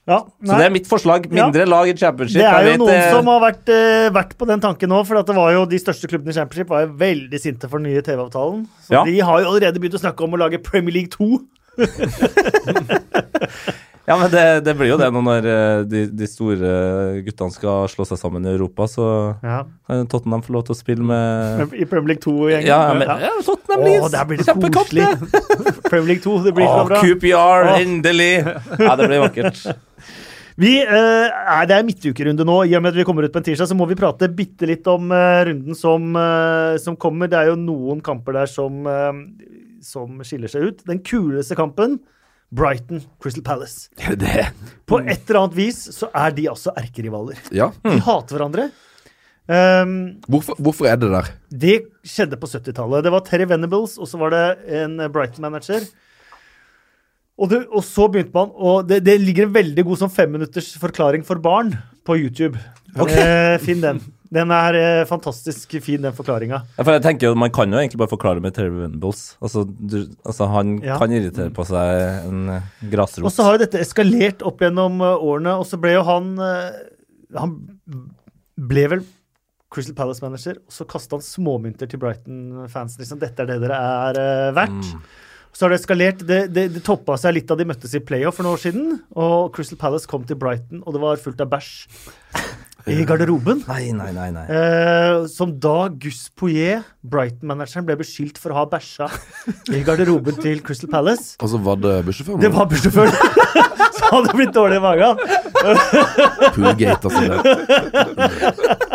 Ja, 0.08 0.24
Så 0.42 0.56
det 0.58 0.64
er 0.64 0.72
mitt 0.74 0.88
forslag. 0.90 1.26
Mindre 1.30 1.66
lag 1.68 1.88
i 1.90 1.94
championship. 1.94 2.40
Det 2.40 2.46
er 2.48 2.64
jo 2.64 2.70
vet 2.70 2.80
noen 2.80 2.90
det- 2.90 3.12
som 3.12 3.28
har 3.30 3.40
vært, 3.44 3.68
eh, 3.68 4.08
vært 4.10 4.32
på 4.40 4.46
den 4.48 4.60
tanken 4.60 4.88
nå, 4.90 5.04
for 5.06 5.20
at 5.20 5.26
det 5.26 5.36
var 5.36 5.52
jo 5.52 5.66
de 5.66 5.78
største 5.78 6.08
klubbene 6.08 6.32
i 6.32 6.38
Championship 6.38 6.68
var 6.68 6.86
jo 6.86 6.94
veldig 6.94 7.40
sinte 7.40 7.68
for 7.68 7.78
den 7.78 7.92
nye 7.92 8.02
TV-avtalen. 8.02 8.66
Så 8.86 8.90
Ja. 8.90 9.04
de 9.04 9.18
har 9.20 9.40
jo 9.40 9.46
allerede 9.52 9.78
begynt 9.78 9.94
å 9.94 10.02
snakke 10.02 10.24
om 10.24 10.32
å 10.32 10.38
lage 10.38 10.62
Premier 10.62 10.92
League 10.92 11.10
2. 11.10 11.46
Ja, 14.10 14.16
men 14.18 14.26
det, 14.32 14.42
det 14.66 14.72
blir 14.74 14.88
jo 14.90 14.96
det 14.98 15.06
nå 15.14 15.20
når 15.22 15.44
eh, 15.46 15.82
de, 15.86 16.00
de 16.18 16.26
store 16.26 16.70
guttene 17.22 17.54
skal 17.54 17.84
slå 17.92 18.02
seg 18.08 18.18
sammen 18.18 18.42
i 18.48 18.50
Europa, 18.50 18.88
så 18.90 19.04
Ja. 19.44 19.60
kan 19.86 20.08
Tottenham 20.10 20.42
få 20.42 20.56
lov 20.56 20.64
til 20.66 20.74
å 20.74 20.78
spille 20.78 21.04
med 21.06 21.76
I 21.78 21.86
Premier 21.86 22.16
League 22.16 22.24
2-gjengen. 22.24 22.66
Ja, 22.66 22.80
men, 22.96 23.06
ja 23.06 23.30
Tottenham 23.46 23.84
Leeds! 23.86 24.10
der 24.16 24.26
blir 24.26 24.40
det 24.40 24.48
Kjempekamp, 24.48 24.90
det! 24.98 25.12
Premier 25.92 26.10
League 26.14 26.24
2, 26.26 26.34
det 26.48 26.56
blir 26.58 26.66
så 26.66 26.82
bra. 26.90 26.98
QPR, 27.04 27.70
oh. 27.70 27.78
endelig! 27.78 28.32
Ja, 28.80 28.96
det 28.98 29.06
blir 29.12 29.22
vakkert. 29.28 29.62
Vi, 30.60 30.74
eh, 30.82 31.60
det 31.70 31.76
er 31.76 31.84
midtukerunde 31.86 32.44
nå. 32.44 32.56
I 32.68 32.74
og 32.76 32.82
med 32.82 32.92
at 32.92 32.98
vi 32.98 33.04
kommer 33.08 33.24
ut 33.24 33.32
på 33.32 33.40
en 33.40 33.46
tirsdag, 33.46 33.70
så 33.70 33.76
må 33.78 33.86
vi 33.88 33.96
prate 33.96 34.26
bitte 34.28 34.66
litt 34.68 34.84
om 34.90 35.06
eh, 35.14 35.44
runden 35.48 35.78
som, 35.78 36.10
eh, 36.18 36.74
som 36.82 36.98
kommer. 37.00 37.30
Det 37.32 37.38
er 37.38 37.52
jo 37.52 37.56
noen 37.56 38.02
kamper 38.04 38.36
der 38.42 38.50
som, 38.50 38.82
eh, 38.84 39.22
som 39.84 40.20
skiller 40.26 40.50
seg 40.52 40.68
ut. 40.68 40.84
Den 40.88 41.00
kuleste 41.06 41.56
kampen, 41.58 41.98
Brighton 42.50 43.02
Crystal 43.22 43.44
Palace. 43.46 43.88
Det? 44.20 44.48
På 44.90 44.98
et 45.00 45.22
eller 45.30 45.40
annet 45.44 45.58
vis 45.58 45.82
så 45.94 46.08
er 46.16 46.34
de 46.36 46.48
altså 46.50 46.74
erkerivaler. 46.78 47.38
Ja. 47.54 47.70
De 47.86 47.98
hater 48.06 48.36
hverandre. 48.38 48.68
Um, 49.50 49.94
Hvorfor, 50.30 50.54
hvorfor 50.62 50.86
er 50.86 50.98
det 51.00 51.08
der? 51.10 51.30
det 51.50 51.76
skjedde 52.06 52.36
på 52.38 52.46
70-tallet. 52.46 53.02
Det 53.02 53.10
var 53.10 53.24
Terry 53.26 53.48
Venables, 53.50 53.96
og 53.98 54.06
så 54.06 54.20
var 54.20 54.30
det 54.34 54.44
en 54.78 54.94
Brighton-manager. 55.10 55.88
Og, 57.40 57.54
og 57.72 57.80
så 57.86 58.04
begynte 58.12 58.36
man 58.36 58.50
Og 58.52 58.84
det, 58.84 58.98
det 59.06 59.14
ligger 59.22 59.46
en 59.46 59.54
veldig 59.54 59.84
god 59.88 60.00
sånn 60.02 60.12
femminutters 60.12 60.74
forklaring 60.78 61.22
for 61.26 61.40
barn 61.42 61.72
på 62.06 62.18
YouTube. 62.20 62.60
Eh, 62.92 63.56
finn 63.64 63.80
den. 63.82 64.02
Den 64.30 64.52
er 64.54 64.76
eh, 64.78 65.04
fantastisk 65.10 65.72
fin, 65.82 66.02
den 66.04 66.14
forklaringa. 66.14 66.60
Ja, 66.76 66.84
for 66.86 66.94
jeg 66.94 67.02
tenker 67.02 67.30
jo, 67.32 67.34
Man 67.34 67.50
kan 67.50 67.72
jo 67.74 67.80
egentlig 67.80 67.98
bare 67.98 68.12
forklare 68.12 68.42
med 68.44 68.54
Terry 68.54 68.70
Venables. 68.70 69.22
Altså, 69.42 69.64
du, 69.66 70.04
altså 70.24 70.46
Han 70.52 70.76
Ja. 70.86 70.98
kan 71.02 71.10
irritere 71.10 71.50
på 71.54 71.64
seg 71.66 72.28
en 72.30 72.44
eh, 72.54 72.68
grasrot. 72.92 73.26
Og 73.26 73.32
så 73.34 73.42
har 73.46 73.56
jo 73.58 73.64
dette 73.64 73.80
eskalert 73.82 74.44
opp 74.46 74.62
gjennom 74.62 75.00
eh, 75.02 75.16
årene, 75.32 75.56
og 75.58 75.66
så 75.66 75.80
ble 75.82 75.96
jo 75.96 76.04
han 76.06 76.36
eh, 76.38 76.78
Han 77.40 77.56
ble 78.70 78.86
vel 78.94 79.02
Crystal 79.70 79.94
Palace-manager, 79.94 80.56
og 80.66 80.74
så 80.74 80.86
kasta 80.90 81.14
han 81.18 81.22
småmynter 81.22 81.86
til 81.90 82.00
Brighton-fansen. 82.02 82.98
Liksom, 83.02 83.18
'Dette 83.22 83.44
er 83.44 83.50
det 83.52 83.60
dere 83.62 83.76
er 84.10 84.18
eh, 84.18 84.54
verdt'. 84.56 84.94
Så 85.54 85.64
har 85.66 85.70
det 85.74 85.80
eskalert. 85.80 86.22
Det, 86.26 86.40
det, 86.54 86.64
det 86.74 86.82
toppa 86.86 87.16
seg 87.18 87.34
litt 87.34 87.46
da 87.50 87.56
de 87.58 87.66
møttes 87.66 87.94
i 87.94 88.02
playoff 88.02 88.36
for 88.38 88.46
noen 88.46 88.54
år 88.54 88.62
siden. 88.62 88.90
Og 89.18 89.50
Crystal 89.54 89.78
Palace 89.78 90.06
kom 90.10 90.22
til 90.26 90.38
Brighton, 90.38 90.82
og 90.86 90.94
det 90.94 91.02
var 91.02 91.18
fullt 91.22 91.42
av 91.42 91.50
bæsj 91.50 91.72
i 92.88 93.04
garderoben. 93.04 93.62
Nei, 93.68 93.92
nei, 93.92 94.12
nei. 94.16 94.30
nei. 94.34 94.46
Eh, 94.48 95.26
som 95.32 95.52
da 95.60 95.88
Gus 95.92 96.28
Poyet, 96.36 96.86
Brighton-manageren, 97.02 97.86
ble 97.88 97.98
beskyldt 98.00 98.40
for 98.40 98.54
å 98.54 98.60
ha 98.60 98.64
bæsja 98.70 99.10
i 99.74 99.82
garderoben 99.86 100.38
til 100.40 100.62
Crystal 100.64 100.90
Palace. 100.92 101.34
Altså, 101.40 101.60
var 101.64 101.80
det 101.82 101.98
bussjåføren? 102.08 102.40
Det 102.44 102.52
var 102.54 102.70
bussjåføren! 102.70 103.12
Så 104.00 104.06
hadde 104.06 104.30
det 104.30 104.36
blitt 104.38 104.54
dårlig 104.54 104.78
i 104.78 104.82
magen. 104.82 105.18
Poolgate, 106.54 107.10
altså. 107.10 107.20
Det. 107.20 108.90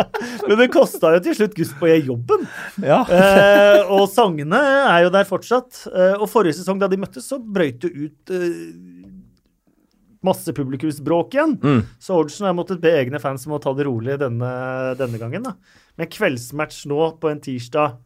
Men 0.46 0.60
det 0.60 0.68
kosta 0.72 1.12
jo 1.16 1.22
til 1.24 1.36
slutt 1.38 1.54
Gus 1.56 1.72
Poyet 1.78 2.06
jobben. 2.08 2.46
Ja. 2.82 3.02
Eh, 3.06 3.90
og 3.92 4.06
sangene 4.10 4.60
er 4.86 5.06
jo 5.06 5.12
der 5.14 5.28
fortsatt. 5.28 5.84
Eh, 5.90 6.16
og 6.16 6.28
forrige 6.32 6.58
sesong, 6.58 6.80
da 6.80 6.88
de 6.90 6.98
møttes, 7.00 7.26
så 7.28 7.38
brøyt 7.38 7.80
det 7.84 7.92
ut 7.94 8.34
eh, 8.34 8.50
masse 10.24 10.52
publikumsbråk 10.56 11.36
igjen. 11.36 11.56
Mm. 11.62 11.82
Så 12.02 12.16
Oddsen 12.20 12.48
har 12.48 12.56
måttet 12.56 12.80
be 12.82 12.92
egne 12.96 13.20
fans 13.22 13.46
om 13.48 13.56
å 13.56 13.62
ta 13.62 13.74
det 13.76 13.86
rolig 13.88 14.18
denne, 14.22 14.50
denne 15.00 15.20
gangen. 15.20 15.48
da. 15.48 15.54
Men 15.96 16.10
kveldsmatch 16.12 16.84
nå 16.90 17.00
på 17.20 17.30
en 17.32 17.42
tirsdag 17.44 17.98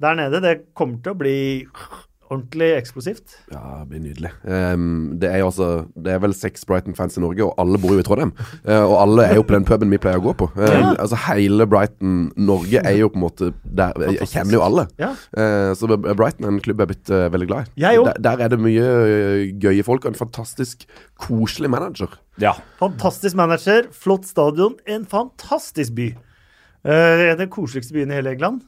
der 0.00 0.16
nede, 0.16 0.40
det 0.40 0.54
kommer 0.74 1.02
til 1.04 1.12
å 1.12 1.20
bli 1.20 1.38
ordentlig 2.30 2.68
eksplosivt. 2.78 3.36
Ja, 3.52 3.60
det 3.82 3.88
blir 3.90 4.02
nydelig. 4.04 4.30
Um, 4.46 5.18
det 5.20 5.28
er 5.30 5.40
jo 5.42 5.48
altså 5.50 5.68
Det 5.94 6.12
er 6.14 6.20
vel 6.22 6.34
seks 6.34 6.64
Brighton-fans 6.68 7.18
i 7.18 7.22
Norge, 7.24 7.44
og 7.46 7.54
alle 7.60 7.78
bor 7.82 7.94
jo 7.94 8.02
i 8.02 8.06
Trondheim. 8.06 8.32
Uh, 8.64 8.84
og 8.86 8.96
alle 9.02 9.26
er 9.30 9.38
jo 9.38 9.44
på 9.46 9.54
den 9.56 9.66
puben 9.68 9.90
vi 9.92 9.98
pleier 10.02 10.22
å 10.22 10.26
gå 10.30 10.34
på. 10.42 10.50
Uh, 10.56 10.66
Ja. 10.70 10.94
Altså 11.02 11.18
Hele 11.26 11.66
Brighton 11.70 12.30
Norge 12.38 12.80
er 12.86 12.96
jo 12.98 13.10
på 13.12 13.18
en 13.20 13.24
måte 13.26 13.50
der 13.64 13.98
Jeg 14.16 14.30
kjenner 14.32 14.58
jo 14.58 14.62
alle. 14.66 14.86
Ja. 15.00 15.12
Uh, 15.36 15.70
så 15.78 15.90
Brighton 15.90 16.46
er 16.46 16.54
en 16.54 16.62
klubb 16.62 16.80
jeg 16.80 16.86
er 16.86 16.90
blitt 16.94 17.10
eh, 17.12 17.26
veldig 17.32 17.46
glad 17.50 17.66
i. 17.68 17.80
Jeg. 17.82 18.00
Der, 18.06 18.18
der 18.24 18.42
er 18.44 18.52
det 18.52 18.58
mye 18.62 18.86
gøye 19.60 19.84
folk 19.84 20.06
og 20.06 20.14
en 20.14 20.18
fantastisk 20.18 20.86
koselig 21.20 21.70
manager. 21.72 22.14
ja. 22.40 22.54
Fantastisk 22.80 23.36
manager, 23.36 23.90
flott 23.92 24.24
stadion, 24.28 24.78
en 24.88 25.04
fantastisk 25.08 25.92
by. 25.98 26.08
Eh, 26.84 27.36
den 27.36 27.50
koseligste 27.52 27.92
byen 27.96 28.12
i 28.12 28.16
hele 28.20 28.32
England. 28.36 28.62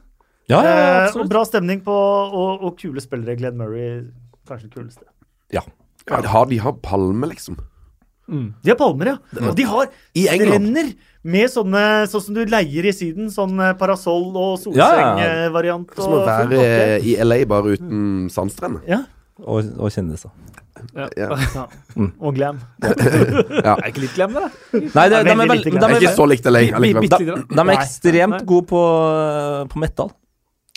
Ja, 0.51 0.59
ja, 0.63 0.71
Eh, 1.07 1.17
og 1.21 1.29
bra 1.31 1.43
stemning 1.47 1.83
på, 1.85 1.93
og, 1.93 2.63
og 2.63 2.75
kule 2.79 3.01
spillere. 3.03 3.37
Glenn 3.39 3.59
Murray, 3.59 4.03
kanskje 4.47 4.67
den 4.69 4.75
kuleste. 4.75 5.05
Ja. 5.53 5.63
Ja, 6.09 6.19
har 6.33 6.49
de 6.49 6.57
har 6.59 6.75
palme, 6.83 7.29
liksom? 7.31 7.55
De 8.27 8.71
har 8.71 8.77
palmer, 8.79 9.13
ja. 9.13 9.17
Og 9.49 9.55
de 9.55 9.65
har 9.67 9.89
I 10.15 10.23
strender 10.31 10.93
med 11.27 11.51
sånne 11.51 11.81
sånn 12.11 12.23
som 12.23 12.37
du 12.37 12.43
leier 12.47 12.87
i 12.87 12.93
Syden. 12.95 13.27
Sånn 13.31 13.59
eh, 13.59 13.73
parasoll 13.79 14.31
og 14.31 14.63
Ja, 14.71 14.87
ja. 14.95 15.09
solseng-variant. 15.15 15.91
Som 15.99 16.15
å 16.17 16.23
være 16.27 16.63
i 17.03 17.17
LA 17.23 17.43
bare 17.51 17.75
uten 17.77 18.29
sandstrender. 18.31 18.83
Ja. 18.87 19.03
Og, 19.43 19.67
og 19.75 19.91
kjendiser. 19.91 20.31
Ja. 20.95 21.07
ja. 21.17 21.67
Og 22.19 22.35
glam. 22.35 22.59
Ja. 23.63 23.77
Er 23.77 23.87
ikke 23.91 24.03
litt 24.03 24.15
glam, 24.17 24.33
det, 24.35 24.43
da? 24.43 24.49
Nei, 24.73 24.81
det, 24.83 24.89
Det 24.91 25.19
er 25.19 25.23
de, 25.23 25.31
er 25.31 25.51
vel, 25.53 25.63
de, 25.63 25.71
Det 25.79 26.01
ikke 26.01 26.15
så 26.17 26.25
likt 26.27 26.47
LA 26.49 26.63
de, 26.67 26.91
de 26.99 27.63
er 27.63 27.71
ekstremt 27.77 28.43
gode 28.49 28.67
på, 28.71 28.81
på 29.71 29.79
metal. 29.83 30.11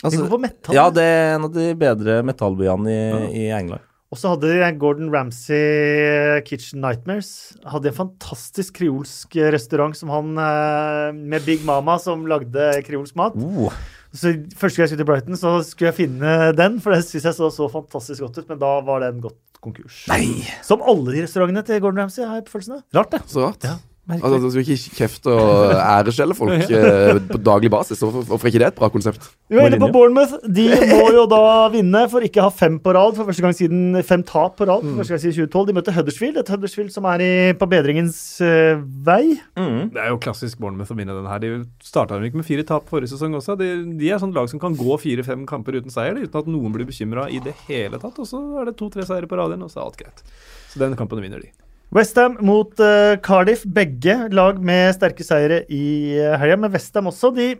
De 0.03 0.13
går 0.13 0.29
på 0.29 0.37
metal. 0.41 0.75
ja, 0.77 0.87
det 0.93 1.03
er 1.03 1.35
en 1.35 1.47
av 1.47 1.53
de 1.55 1.71
bedre 1.77 2.19
metallbyene 2.25 2.91
i, 2.91 3.45
i 3.45 3.45
England. 3.49 3.81
Og 4.07 4.19
så 4.21 4.31
hadde 4.31 4.53
de 4.53 4.67
Gordon 4.79 5.09
Ramsay 5.11 6.39
Kitchen 6.47 6.79
Nightmares. 6.79 7.57
Hadde 7.67 7.89
en 7.91 7.97
fantastisk 7.97 8.77
kreolsk 8.79 9.35
restaurant 9.51 9.97
som 9.99 10.13
han 10.13 10.37
eh, 10.39 11.17
med 11.17 11.43
Big 11.43 11.65
Mama 11.67 11.97
som 11.99 12.23
lagde 12.29 12.69
kreolsk 12.87 13.17
mat. 13.19 13.35
Uh. 13.35 13.73
Så 14.15 14.31
Første 14.55 14.79
gang 14.79 14.85
jeg 14.85 14.93
skulle 14.93 15.01
til 15.01 15.09
Brighton, 15.09 15.39
så 15.39 15.57
skulle 15.67 15.91
jeg 15.91 15.97
finne 15.97 16.37
den, 16.55 16.79
for 16.83 16.95
det 16.95 17.03
syns 17.03 17.27
jeg 17.27 17.35
så 17.35 17.51
så 17.51 17.67
fantastisk 17.73 18.23
godt 18.23 18.39
ut. 18.39 18.47
Men 18.53 18.63
da 18.63 18.71
var 18.87 19.03
den 19.03 19.19
gått 19.25 19.41
konkurs. 19.59 20.05
Nei! 20.07 20.45
Som 20.63 20.85
alle 20.87 21.11
de 21.11 21.25
restaurantene 21.25 21.65
til 21.67 21.83
Gordon 21.83 22.05
Ramsay, 22.05 22.23
har 22.23 22.39
jeg 22.39 22.47
på 22.47 22.55
følelsen 22.55 22.79
av. 22.79 22.85
Rart, 22.95 23.11
det. 23.11 23.21
Så 23.27 23.43
rart. 23.43 23.67
Ja, 23.67 23.75
Altså, 24.07 24.37
Du 24.39 24.47
skal 24.53 24.63
ikke 24.63 24.95
kjefte 25.01 25.33
og 25.35 25.73
æreskjelle 25.75 26.35
folk 26.37 26.69
eh, 26.71 27.17
på 27.27 27.39
daglig 27.43 27.71
basis. 27.71 27.99
Hvorfor 27.99 28.47
er 28.47 28.51
ikke 28.53 28.61
det 28.61 28.69
et 28.69 28.77
bra 28.77 28.87
konsept? 28.91 29.25
Vi 29.51 29.57
var 29.59 29.67
inne 29.67 29.81
på 29.81 29.89
Bournemouth. 29.91 30.37
De 30.47 30.67
må 30.93 31.09
jo 31.11 31.25
da 31.27 31.41
vinne 31.73 32.05
for 32.11 32.23
ikke 32.23 32.39
å 32.39 32.47
ha 32.47 32.53
fem 32.55 32.77
på 32.83 32.93
rad 32.95 33.17
for 33.17 33.27
første 33.27 33.43
gang 33.43 33.57
siden 33.57 33.99
fem 34.07 34.23
tap 34.27 34.55
på 34.59 34.67
rad 34.69 34.85
for 34.85 35.01
første 35.01 35.15
gang 35.15 35.23
siden 35.25 35.51
2012. 35.51 35.67
De 35.67 35.75
møtte 35.75 35.95
Huddersfield, 35.97 36.39
et 36.39 36.53
Huddersfield 36.53 36.95
som 36.95 37.09
er 37.11 37.25
i, 37.25 37.33
på 37.59 37.67
bedringens 37.67 38.21
uh, 38.39 38.79
vei. 38.79 39.35
Mm. 39.59 39.91
Det 39.97 40.03
er 40.05 40.09
jo 40.13 40.23
klassisk 40.23 40.63
Bournemouth 40.63 40.95
å 40.95 40.99
vinne 40.99 41.19
den 41.19 41.27
her. 41.27 41.43
De 41.43 41.53
starta 41.83 42.21
ikke 42.23 42.39
med 42.39 42.47
fire 42.47 42.67
tap 42.67 42.87
forrige 42.87 43.11
sesong 43.11 43.35
også. 43.41 43.59
De, 43.59 43.73
de 43.99 44.11
er 44.13 44.23
sånn 44.23 44.35
lag 44.35 44.47
som 44.47 44.63
kan 44.63 44.77
gå 44.77 45.01
fire-fem 45.03 45.43
kamper 45.49 45.81
uten 45.81 45.91
seier, 45.91 46.15
uten 46.15 46.43
at 46.45 46.51
noen 46.51 46.71
blir 46.75 46.87
bekymra 46.87 47.27
i 47.27 47.43
det 47.43 47.57
hele 47.67 47.99
tatt. 47.99 48.23
Og 48.23 48.31
så 48.31 48.39
er 48.61 48.71
det 48.71 48.79
to-tre 48.79 49.03
seire 49.07 49.27
på 49.27 49.39
rad 49.39 49.51
igjen, 49.51 49.67
og 49.67 49.73
så 49.73 49.83
er 49.83 49.89
alt 49.89 49.99
greit. 49.99 50.27
Så 50.71 50.79
den 50.79 50.95
kampen 50.95 51.19
vinner 51.19 51.43
de. 51.43 51.51
Westham 51.95 52.37
mot 52.43 52.73
uh, 52.83 53.15
Cardiff. 53.23 53.63
Begge 53.63 54.19
lag 54.35 54.59
med 54.63 54.91
sterke 54.97 55.25
seire 55.25 55.63
i 55.71 56.17
uh, 56.19 56.35
helga. 56.41 56.59
Men 56.59 56.73
Westham 56.73 57.09
også, 57.11 57.31
de 57.35 57.53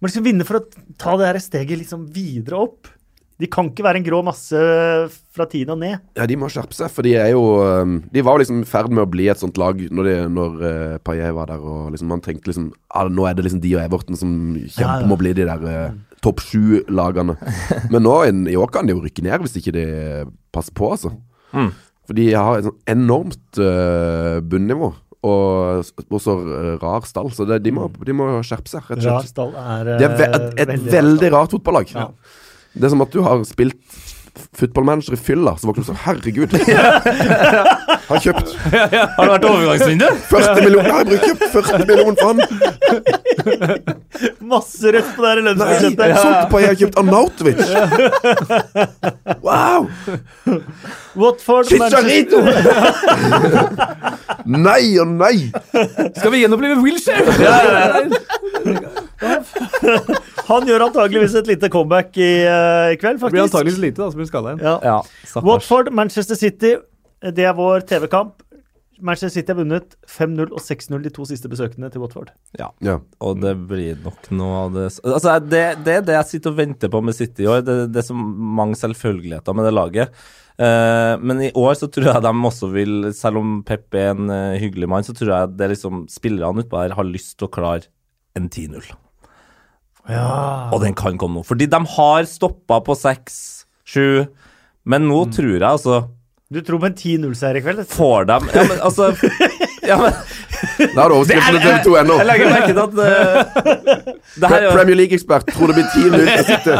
må 0.00 0.08
liksom 0.08 0.24
vinne 0.24 0.46
for 0.48 0.60
å 0.60 0.94
ta 1.00 1.16
det 1.20 1.28
her 1.28 1.38
steget 1.42 1.80
liksom 1.80 2.08
videre 2.14 2.60
opp. 2.64 2.88
De 3.40 3.48
kan 3.48 3.70
ikke 3.70 3.84
være 3.84 4.00
en 4.00 4.04
grå 4.04 4.18
masse 4.24 4.60
fra 5.32 5.46
tiden 5.48 5.72
og 5.72 5.80
ned. 5.80 6.00
Ja, 6.18 6.26
De 6.28 6.36
må 6.36 6.50
skjerpe 6.52 6.76
seg, 6.76 6.90
for 6.92 7.06
de 7.06 7.14
er 7.16 7.30
jo 7.32 7.40
De 8.12 8.24
var 8.24 8.36
jo 8.36 8.42
liksom 8.42 8.58
i 8.60 8.68
ferd 8.68 8.92
med 8.92 9.06
å 9.06 9.08
bli 9.08 9.30
et 9.32 9.40
sånt 9.40 9.56
lag 9.60 9.80
når, 9.80 10.08
de, 10.10 10.16
når 10.28 10.58
uh, 10.60 10.98
Paillet 11.06 11.32
var 11.36 11.48
der, 11.48 11.64
og 11.64 11.88
liksom 11.94 12.12
man 12.12 12.20
tenkte 12.24 12.50
liksom 12.50 12.68
ah, 12.92 13.08
Nå 13.08 13.24
er 13.24 13.38
det 13.38 13.46
liksom 13.46 13.62
de 13.64 13.72
og 13.78 13.84
Everton 13.86 14.20
som 14.20 14.34
kjemper 14.58 14.84
Ja, 14.84 14.98
ja. 15.00 15.08
om 15.08 15.16
å 15.16 15.20
bli 15.20 15.32
de 15.36 15.48
der 15.48 15.64
uh, 15.64 15.96
topp 16.20 16.44
sju-lagene. 16.44 17.38
Men 17.92 18.04
nå 18.04 18.16
i 18.52 18.58
år 18.60 18.72
kan 18.74 18.84
de 18.84 18.92
jo 18.92 19.00
rykke 19.06 19.24
ned 19.24 19.40
hvis 19.46 19.56
ikke 19.62 19.72
de 19.72 19.86
passer 20.52 20.76
på, 20.76 20.92
altså. 20.92 21.14
Mm. 21.56 21.72
For 22.10 22.18
de 22.18 22.26
har 22.34 22.58
et 22.58 22.66
sånn 22.66 22.80
enormt 22.90 23.60
uh, 23.62 24.42
bunnivå. 24.42 24.88
Og, 25.30 25.90
og 26.08 26.18
så 26.18 26.34
uh, 26.42 26.72
rar 26.82 27.04
stall. 27.06 27.28
Så 27.36 27.46
det, 27.46 27.60
de, 27.62 27.70
må, 27.76 27.86
de 27.86 28.16
må 28.18 28.26
skjerpe 28.42 28.66
seg, 28.66 28.82
rett 28.82 28.98
og 28.98 29.04
slett. 29.04 29.28
Rastall 29.28 29.52
er, 29.54 29.90
Det 30.00 30.08
er 30.08 30.16
ve 30.18 30.26
et, 30.26 30.48
et 30.64 30.88
veldig 30.90 31.30
rart 31.36 31.54
fotballag. 31.54 31.92
Ja. 31.94 32.08
Det 32.74 32.88
er 32.88 32.92
som 32.96 33.04
at 33.06 33.14
du 33.14 33.22
har 33.22 33.44
spilt 33.46 33.78
footballmanager 34.56 35.12
i 35.14 35.16
fylla, 35.20 35.56
så 35.58 35.66
våkner 35.70 35.82
du 35.84 35.88
sånn 35.90 36.02
Herregud! 36.04 36.50
har 38.10 38.18
kjøpt 38.24 38.48
Har 39.16 39.24
det 39.24 39.32
vært 39.34 39.48
overgangsvindu? 39.50 40.08
40 40.30 40.60
millioner! 40.64 40.90
Har 40.90 40.98
Jeg 41.00 41.06
brukt 41.10 41.26
kjøpt 41.28 41.44
40 41.54 41.86
millioner 41.90 42.16
for 42.20 42.26
han! 42.30 42.38
Masse 44.50 44.86
rødt 44.92 45.10
på 45.16 45.20
det 45.22 45.28
her 45.30 45.38
Nei, 45.40 45.44
lønnsbudsjettet. 45.48 46.04
jeg 46.10 46.16
solgte 46.20 46.46
på 46.50 46.56
jeg 46.60 46.68
har 46.70 46.78
kjøpt 46.80 46.96
Arnautovic! 47.00 47.58
Wow! 49.46 49.80
Watford 51.20 51.64
Chicharito! 51.70 52.38
nei 54.50 54.84
og 55.02 55.08
nei! 55.14 55.36
Skal 56.18 56.30
vi 56.34 56.38
gjenopplive 56.44 56.76
Wilshere? 56.82 57.30
Han 60.50 60.66
gjør 60.66 60.82
antageligvis 60.88 61.34
et 61.38 61.46
lite 61.50 61.68
comeback 61.70 62.08
i, 62.18 62.30
eh, 62.42 62.92
i 62.94 62.96
kveld, 62.98 63.18
Det 63.20 63.30
blir 63.30 63.42
antageligvis 63.44 63.78
lite, 63.82 64.02
da, 64.02 64.10
som 64.20 64.26
blir 64.26 64.30
skada 64.30 64.54
igjen. 64.54 64.62
Ja. 64.68 64.76
Ja. 64.84 65.40
Watford, 65.46 65.90
Manchester 65.96 66.38
City. 66.38 66.76
Det 67.20 67.44
er 67.48 67.56
vår 67.56 67.84
TV-kamp. 67.88 68.44
Manchester 69.00 69.40
City 69.40 69.52
har 69.52 69.58
vunnet 69.60 69.94
5-0 70.08 70.50
og 70.50 70.60
6-0 70.60 71.00
de 71.04 71.12
to 71.14 71.24
siste 71.28 71.48
besøkene 71.50 71.88
til 71.92 72.02
Watford. 72.02 72.32
Ja. 72.58 72.68
Ja. 72.84 72.98
Og 73.24 73.40
det 73.40 73.54
blir 73.70 73.98
nok 74.04 74.28
noe 74.36 74.66
av 74.66 74.76
det 74.76 74.86
Altså, 75.00 75.38
det, 75.40 75.64
det 75.86 75.96
er 75.96 76.04
det 76.04 76.18
jeg 76.18 76.30
sitter 76.34 76.52
og 76.52 76.60
venter 76.60 76.92
på 76.92 77.00
med 77.04 77.16
City 77.16 77.46
i 77.46 77.50
år. 77.50 77.64
Det, 77.64 77.78
det 77.94 78.02
er 78.02 78.08
så 78.10 78.16
mange 78.16 78.76
selvfølgeligheter 78.80 79.56
med 79.56 79.68
det 79.68 79.74
laget. 79.76 80.22
Uh, 80.60 81.16
men 81.24 81.46
i 81.46 81.52
år 81.56 81.78
så 81.80 81.88
tror 81.88 82.10
jeg 82.10 82.24
de 82.26 82.32
også 82.50 82.68
vil, 82.74 82.96
selv 83.16 83.40
om 83.40 83.60
Pep 83.64 83.96
er 83.96 84.10
en 84.12 84.28
uh, 84.28 84.58
hyggelig 84.60 84.90
mann, 84.92 85.06
så 85.06 85.16
tror 85.16 85.32
jeg 85.32 85.54
det 85.56 85.64
er 85.64 85.72
liksom 85.72 86.02
spillerne 86.12 86.66
utpå 86.66 86.82
her 86.82 86.98
har 86.98 87.08
lyst 87.08 87.38
til 87.38 87.48
å 87.48 87.54
klare 87.54 87.88
en 88.36 88.50
10-0. 88.50 88.90
Ja. 90.10 90.68
Og 90.74 90.82
den 90.84 90.96
kan 90.98 91.16
komme 91.20 91.40
nå. 91.40 91.46
Fordi 91.46 91.68
de 91.70 91.80
har 91.94 92.28
stoppa 92.28 92.80
på 92.84 92.96
6-7, 93.90 94.26
men 94.90 95.08
nå 95.08 95.24
tror 95.34 95.56
jeg 95.56 95.66
altså 95.66 96.02
Du 96.50 96.60
tror 96.66 96.80
på 96.82 96.90
en 96.90 96.96
10-0-seier 96.96 97.60
i 97.60 97.64
kveld? 97.64 97.84
Får 97.90 98.28
dem 98.30 98.48
Ja, 98.54 98.64
men 98.68 98.80
altså 98.86 99.10
ja, 99.90 99.96
men, 100.00 100.12
Det 100.78 100.96
har 100.96 101.08
du 101.08 101.14
overskriften 101.16 101.56
til 101.56 101.62
TV 101.64 101.76
2 101.86 101.94
ennå. 102.02 102.16
Jeg 102.20 102.28
legger 102.28 102.50
merke 102.52 102.72
til 102.72 102.82
at 102.82 102.92
uh, 102.94 104.10
det 104.40 104.50
her 104.52 104.66
er 104.66 104.74
Premier 104.76 104.98
League-ekspert 105.00 105.48
tror 105.50 105.70
det 105.70 105.78
blir 105.78 105.88
10 105.94 106.10
minutter 106.14 106.38
å 106.38 106.46
sitte 106.50 106.74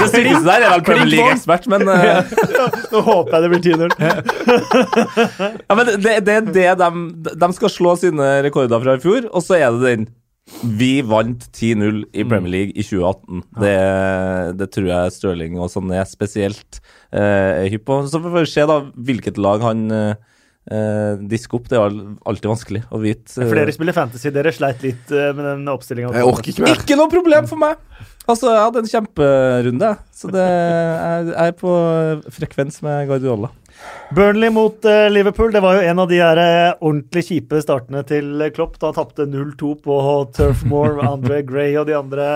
Det 0.00 0.08
siste 0.10 0.42
der 0.46 0.64
er 0.64 0.70
vel 0.72 0.84
Premier 0.86 1.10
League-ekspert, 1.12 1.68
men 1.70 1.86
eh, 1.92 2.34
Nå 2.92 3.02
håper 3.04 3.36
jeg 3.36 3.42
det 3.44 3.50
blir 3.52 3.62
10-0. 3.68 3.88
Ja, 5.68 5.76
men 5.76 5.90
det, 5.90 6.18
det 6.26 6.34
er 6.38 6.44
det 6.48 6.68
de, 6.80 6.90
de 7.44 7.48
skal 7.58 7.72
slå 7.72 7.94
sine 8.00 8.28
rekorder 8.46 8.82
fra 8.82 8.96
i 8.96 9.02
fjor, 9.02 9.28
og 9.30 9.44
så 9.44 9.58
er 9.60 9.68
det 9.74 9.82
den 9.84 10.08
Vi 10.64 10.98
vant 11.08 11.40
10-0 11.56 12.02
i 12.12 12.24
Premier 12.28 12.52
League 12.52 12.76
i 12.76 12.84
2018. 12.84 13.40
Det, 13.62 13.76
det 14.60 14.68
tror 14.76 14.90
jeg 14.90 15.14
Stirling 15.16 15.56
og 15.56 15.70
sånn 15.72 15.92
er 15.96 16.04
spesielt 16.08 16.80
eh, 17.16 17.64
hypp 17.72 17.86
på. 17.88 18.02
Så 18.12 18.20
får 18.20 18.34
vi 18.36 18.44
se 18.52 18.66
da 18.68 18.78
hvilket 18.92 19.40
lag 19.40 19.64
han 19.64 19.86
eh, 19.88 20.34
eh, 20.68 21.22
disker 21.32 21.60
opp. 21.60 21.70
Det 21.72 21.80
er 21.80 21.96
alltid 22.28 22.50
vanskelig 22.52 22.84
å 22.92 23.00
vite. 23.00 23.32
For 23.38 23.54
Flere 23.54 23.72
spiller 23.76 23.96
fantasy. 23.96 24.32
Dere 24.36 24.52
sleit 24.52 24.84
litt 24.84 25.14
eh, 25.16 25.32
med 25.32 25.48
den 25.48 25.72
oppstillinga. 25.72 26.12
Jeg 26.12 26.28
orker 26.28 26.52
ikke 26.52 26.66
mer. 26.66 26.76
Ikke 26.76 27.00
noe 27.00 27.12
problem 27.12 27.48
for 27.50 27.64
meg! 27.64 27.80
Altså, 28.24 28.48
jeg 28.52 28.62
hadde 28.64 28.80
en 28.80 28.88
kjemperunde, 28.88 29.88
så 30.16 30.30
det 30.32 30.44
jeg 30.48 31.34
er 31.42 31.50
på 31.60 31.72
frekvens 32.32 32.78
med 32.84 33.10
Guardiola. 33.10 33.50
Burnley 34.14 34.50
mot 34.50 34.84
eh, 34.84 35.06
Liverpool. 35.10 35.52
Det 35.52 35.62
var 35.64 35.78
jo 35.78 35.86
en 35.88 36.02
av 36.02 36.10
de 36.10 36.20
her 36.20 36.40
eh, 36.40 36.74
ordentlig 36.78 37.24
kjipe 37.28 37.60
startene 37.64 38.04
til 38.08 38.44
Klopp. 38.54 38.76
Da 38.82 38.92
tapte 38.96 39.26
0-2 39.30 39.72
på 39.84 39.96
Turf 40.36 40.66
Moor. 40.70 41.00
Andre 41.14 41.40
Gray 41.46 41.76
og 41.80 41.88
de 41.90 41.96
andre 41.98 42.28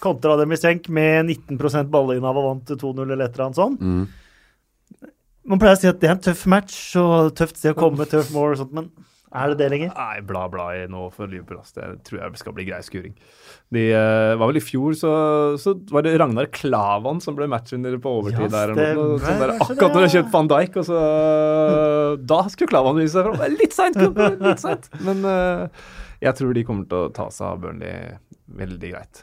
kontra 0.00 0.36
dem 0.40 0.54
i 0.54 0.58
senk 0.58 0.88
med 0.88 1.28
19% 1.28 1.90
ballinnehav 1.92 2.38
og 2.40 2.48
vant 2.48 2.72
2-0 2.72 3.04
eller 3.04 3.26
et 3.26 3.36
eller 3.36 3.46
annet 3.50 3.60
sånt. 3.60 3.84
Mm. 3.84 5.10
Man 5.50 5.60
pleier 5.60 5.76
å 5.76 5.80
si 5.80 5.90
at 5.90 6.00
det 6.00 6.08
er 6.08 6.16
en 6.16 6.24
tøff 6.24 6.46
match 6.48 6.78
og 7.00 7.34
tøft 7.36 7.58
sted 7.60 7.74
å 7.74 7.78
komme, 7.78 8.06
Turf 8.08 8.32
Moor 8.34 8.54
og 8.54 8.60
sånt, 8.62 8.74
men 8.76 8.88
er 9.30 9.52
det 9.52 9.60
det 9.60 9.68
lenger? 9.70 9.92
Nei, 9.94 10.22
bla, 10.26 10.46
bla 10.50 10.70
i 10.74 10.86
nå 10.90 11.04
for 11.14 11.30
Liverpool. 11.30 11.60
Det 11.74 11.90
tror 12.06 12.20
jeg 12.22 12.40
skal 12.40 12.54
bli 12.56 12.66
grei 12.66 12.80
skuring. 12.82 13.14
De 13.70 13.84
uh, 13.94 14.34
var 14.40 14.50
vel 14.50 14.58
I 14.58 14.62
fjor 14.64 14.96
så, 14.98 15.10
så 15.62 15.76
var 15.94 16.02
det 16.02 16.16
Ragnar 16.18 16.48
Klavan 16.50 17.20
som 17.22 17.36
ble 17.38 17.46
matchvinner 17.52 17.94
på 18.02 18.16
overtid. 18.18 18.48
Ja, 18.48 18.50
der, 18.50 18.72
eller 18.74 18.98
noe, 18.98 19.20
sånn 19.22 19.38
der, 19.44 19.52
akkurat 19.62 19.94
når 19.94 19.96
de 20.00 20.06
har 20.08 20.14
kjøpt 20.16 20.32
van 20.34 20.50
Dijk, 20.50 20.78
og 20.82 20.88
så 20.88 21.00
Da 22.32 22.40
skulle 22.50 22.72
Klavan 22.72 22.98
vise 22.98 23.14
seg 23.14 23.28
fram. 23.28 23.56
Litt 23.60 23.76
seint, 23.76 24.00
litt 24.42 24.64
seint. 24.64 24.90
Men 25.06 25.22
uh, 25.22 25.90
jeg 26.20 26.36
tror 26.40 26.54
de 26.58 26.66
kommer 26.66 26.90
til 26.90 27.06
å 27.06 27.12
ta 27.14 27.28
seg 27.30 27.46
av 27.46 27.62
Burnley 27.62 28.16
veldig 28.58 28.90
greit. 28.96 29.22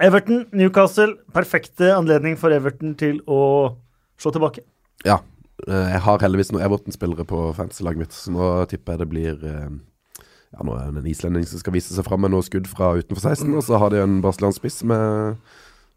Everton, 0.00 0.44
Newcastle. 0.56 1.16
Perfekte 1.34 1.90
anledning 1.96 2.36
for 2.40 2.52
Everton 2.54 2.94
til 3.00 3.18
å 3.28 3.40
slå 4.20 4.32
tilbake. 4.36 4.62
Ja. 5.04 5.18
eh, 5.66 5.90
Jeg 5.94 6.00
har 6.04 6.22
heldigvis 6.24 6.52
noen 6.54 6.64
Everton-spillere 6.64 7.26
på 7.28 7.40
fantasy-laget 7.56 8.04
mitt, 8.04 8.16
så 8.16 8.32
nå 8.32 8.48
tipper 8.70 8.94
jeg 8.94 9.02
det 9.02 9.08
blir 9.10 9.44
eh, 9.48 9.66
Ja, 10.50 10.64
nå 10.66 10.74
er 10.74 10.90
det 10.90 11.04
en 11.04 11.10
islending 11.10 11.44
som 11.46 11.60
skal 11.62 11.74
vise 11.76 11.94
seg 11.94 12.04
fram 12.06 12.24
med 12.24 12.32
noe 12.34 12.42
skudd 12.42 12.66
fra 12.66 12.92
utenfor 12.98 13.22
16, 13.22 13.52
og 13.54 13.62
så 13.66 13.78
har 13.78 13.92
de 13.94 14.00
en 14.02 14.16
brasiliansk 14.24 14.58
spiss 14.58 14.80
med 14.90 15.36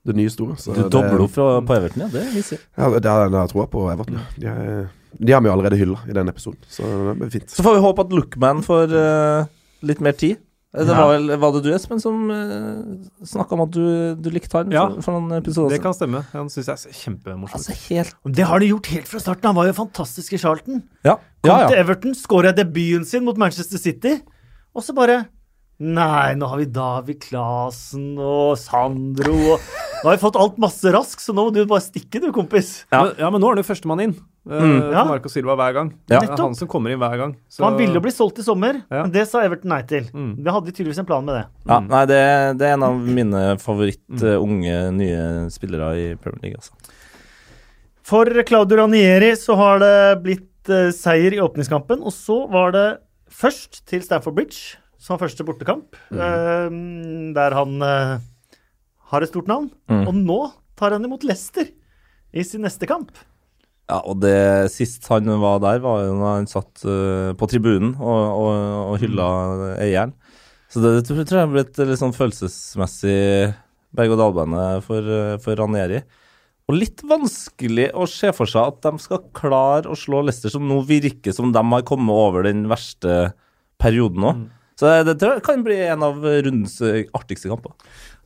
det 0.05 0.13
nye 0.19 0.29
store. 0.29 0.57
Så 0.61 0.75
Du 0.75 0.83
det- 0.83 0.91
dobler 0.93 1.23
opp 1.25 1.31
fra, 1.33 1.47
på 1.61 1.75
Everton, 1.77 2.03
ja. 2.05 2.07
Det 2.13 2.25
viser 2.35 2.59
Ja, 2.77 2.89
det 2.91 3.05
er 3.05 3.29
det 3.33 3.39
jeg 3.39 3.49
tror 3.53 3.67
på 3.71 3.87
Everton. 3.91 4.19
De, 4.37 4.47
er, 4.47 4.89
de 5.17 5.31
har 5.33 5.41
vi 5.41 5.49
allerede 5.49 5.77
hylla 5.79 5.97
i 6.07 6.13
den 6.13 6.29
episoden, 6.29 6.59
så 6.69 6.83
det 6.83 7.17
blir 7.19 7.31
fint. 7.31 7.49
Så 7.49 7.63
får 7.63 7.79
vi 7.79 7.81
håpe 7.87 8.01
at 8.05 8.09
Lookman 8.13 8.61
får 8.61 8.93
uh, 8.93 9.45
litt 9.81 10.01
mer 10.01 10.11
tid. 10.11 10.37
Det 10.73 10.87
var, 10.89 11.11
vel, 11.13 11.29
var 11.37 11.51
det 11.53 11.59
du, 11.67 11.73
Espen, 11.73 11.99
som 12.01 12.29
uh, 12.33 12.81
snakka 13.29 13.53
om 13.53 13.61
at 13.61 13.71
du, 13.75 14.15
du 14.17 14.29
likte 14.33 14.57
han 14.57 14.71
Ja, 14.73 14.87
for, 14.89 15.01
for 15.05 15.13
noen 15.19 15.37
episoder 15.37 15.69
Det 15.69 15.81
kan 15.83 15.93
stemme. 15.93 16.23
Han 16.33 16.49
syns 16.49 16.65
jeg 16.65 16.89
er 16.89 16.95
kjempemorsom. 16.97 17.59
Altså, 17.61 17.75
helt 17.93 18.15
Det 18.25 18.47
har 18.49 18.59
de 18.59 18.69
gjort 18.71 18.89
helt 18.89 19.07
fra 19.07 19.19
starten. 19.21 19.45
Han 19.51 19.55
var 19.55 19.67
jo 19.69 19.75
fantastisk 19.77 20.33
i 20.33 20.37
Charlton. 20.41 20.81
Ja, 21.05 21.19
Kom 21.45 21.51
ja. 21.53 21.67
til 21.67 21.77
ja. 21.77 21.83
Everton, 21.83 22.15
skåra 22.17 22.53
debuten 22.57 23.05
sin 23.05 23.23
mot 23.23 23.37
Manchester 23.37 23.77
City, 23.77 24.15
og 24.73 24.85
så 24.85 24.95
bare 24.97 25.23
Nei, 25.83 26.35
nå 26.37 26.47
har 26.47 26.59
vi 26.61 26.67
David 26.69 27.17
Klasen 27.25 28.13
og 28.21 28.53
Sandro 28.61 29.33
og 29.55 29.71
Nå 30.03 30.09
har 30.09 30.17
vi 30.17 30.21
fått 30.21 30.35
alt 30.39 30.57
masse 30.59 30.91
raskt, 30.91 31.21
så 31.23 31.31
nå 31.31 31.45
må 31.47 31.51
du 31.55 31.61
bare 31.63 31.79
stikke, 31.79 32.19
du, 32.19 32.27
kompis. 32.35 32.83
Ja. 32.91 33.05
Men, 33.05 33.11
ja, 33.23 33.29
men 33.31 33.39
nå 33.39 33.47
er 33.47 33.53
han 33.55 33.61
jo 33.61 33.67
førstemann 33.69 34.01
inn. 34.03 34.13
Uh, 34.43 34.59
Mm. 34.59 34.79
for 34.81 34.91
Ja. 34.91 35.03
Marco 35.07 35.29
Silva 35.31 35.55
hver 35.55 35.73
gang. 35.77 35.91
Ja. 36.11 36.19
Det 36.19 36.29
er 36.29 36.41
han 36.43 36.55
som 36.59 36.67
kommer 36.67 36.91
inn 36.91 36.99
hver 36.99 37.15
gang. 37.17 37.35
Så, 37.47 37.63
Han 37.63 37.77
ville 37.79 37.95
jo 37.95 38.01
bli 38.03 38.11
solgt 38.11 38.39
i 38.39 38.43
sommer, 38.43 38.81
Ja. 38.91 39.03
men 39.03 39.11
det 39.11 39.23
sa 39.29 39.39
Everton 39.39 39.69
nei 39.71 39.81
til. 39.87 40.09
Mm. 40.11 40.43
Det 40.43 40.51
hadde 40.51 40.65
de 40.65 40.73
tydeligvis 40.73 40.99
en 40.99 41.05
plan 41.07 41.23
med 41.23 41.35
det. 41.39 41.45
ja 41.71 41.79
nei, 41.79 42.01
det, 42.11 42.57
det 42.59 42.67
er 42.67 42.73
en 42.73 42.83
av 42.83 42.99
mine 42.99 43.43
favoritt-unge, 43.63 44.75
mm. 44.91 44.97
nye 44.99 45.49
spillere 45.55 45.95
i 45.95 46.15
Premier 46.19 46.41
League. 46.49 46.59
Altså. 46.59 46.71
For 48.03 48.25
Claudio 48.43 48.77
Ranieri 48.83 49.31
så 49.39 49.55
har 49.55 49.79
det 49.79 49.95
blitt 50.25 50.67
uh, 50.69 50.91
seier 50.91 51.31
i 51.31 51.39
åpningskampen, 51.39 52.03
og 52.03 52.11
så 52.11 52.41
var 52.51 52.75
det 52.75 52.87
først 53.33 53.83
til 53.89 54.03
Stamford 54.05 54.37
Bridge 54.37 54.79
som 55.03 55.19
første 55.19 55.43
bortekamp, 55.43 55.97
eh, 56.15 56.75
der 57.35 57.57
han 57.57 57.83
eh, 57.83 58.15
har 59.11 59.25
et 59.25 59.31
stort 59.31 59.49
navn. 59.51 59.69
Mm. 59.91 60.05
Og 60.07 60.15
nå 60.21 60.39
tar 60.79 60.95
han 60.95 61.05
imot 61.05 61.25
Leicester 61.27 61.67
i 62.33 62.45
sin 62.47 62.63
neste 62.65 62.87
kamp. 62.89 63.11
Ja, 63.91 63.99
og 63.99 64.21
det 64.23 64.71
sist 64.71 65.05
han 65.11 65.27
var 65.41 65.59
der, 65.61 65.81
var 65.83 66.05
jo 66.05 66.13
når 66.15 66.37
han 66.37 66.47
satt 66.47 66.85
uh, 66.87 67.33
på 67.35 67.49
tribunen 67.51 67.91
og, 67.99 68.21
og, 68.39 68.53
og 68.93 69.01
hylla 69.01 69.25
eieren. 69.83 70.15
Så 70.71 70.79
det, 70.81 70.93
det 71.03 71.25
tror 71.27 71.41
jeg 71.41 71.51
ble 71.51 71.65
et 71.65 71.81
litt 71.83 71.99
sånn 71.99 72.15
følelsesmessig 72.15 73.17
berg-og-dal-bane 73.93 74.63
for, 74.85 75.05
eh, 75.05 75.35
for 75.43 75.59
Ranieri. 75.59 76.01
Og 76.73 76.79
litt 76.81 77.03
vanskelig 77.05 77.91
å 77.93 78.07
se 78.09 78.31
for 78.33 78.49
seg 78.49 78.71
at 78.71 78.79
de 78.81 78.97
skal 79.03 79.19
klare 79.37 79.91
å 79.93 79.97
slå 79.97 80.23
Leicester, 80.25 80.49
som 80.49 80.65
nå 80.65 80.79
virker 80.89 81.35
som 81.35 81.51
de 81.53 81.61
har 81.61 81.83
kommet 81.85 82.09
over 82.17 82.47
den 82.47 82.63
verste 82.71 83.35
perioden 83.77 84.23
nå. 84.25 84.31
Så 84.79 84.89
det, 84.89 85.03
det 85.11 85.19
tror 85.21 85.35
jeg 85.37 85.45
kan 85.45 85.61
bli 85.61 85.77
en 85.85 86.01
av 86.01 86.17
rundens 86.25 86.79
eh, 86.81 87.03
artigste 87.13 87.51
kamper. 87.51 87.75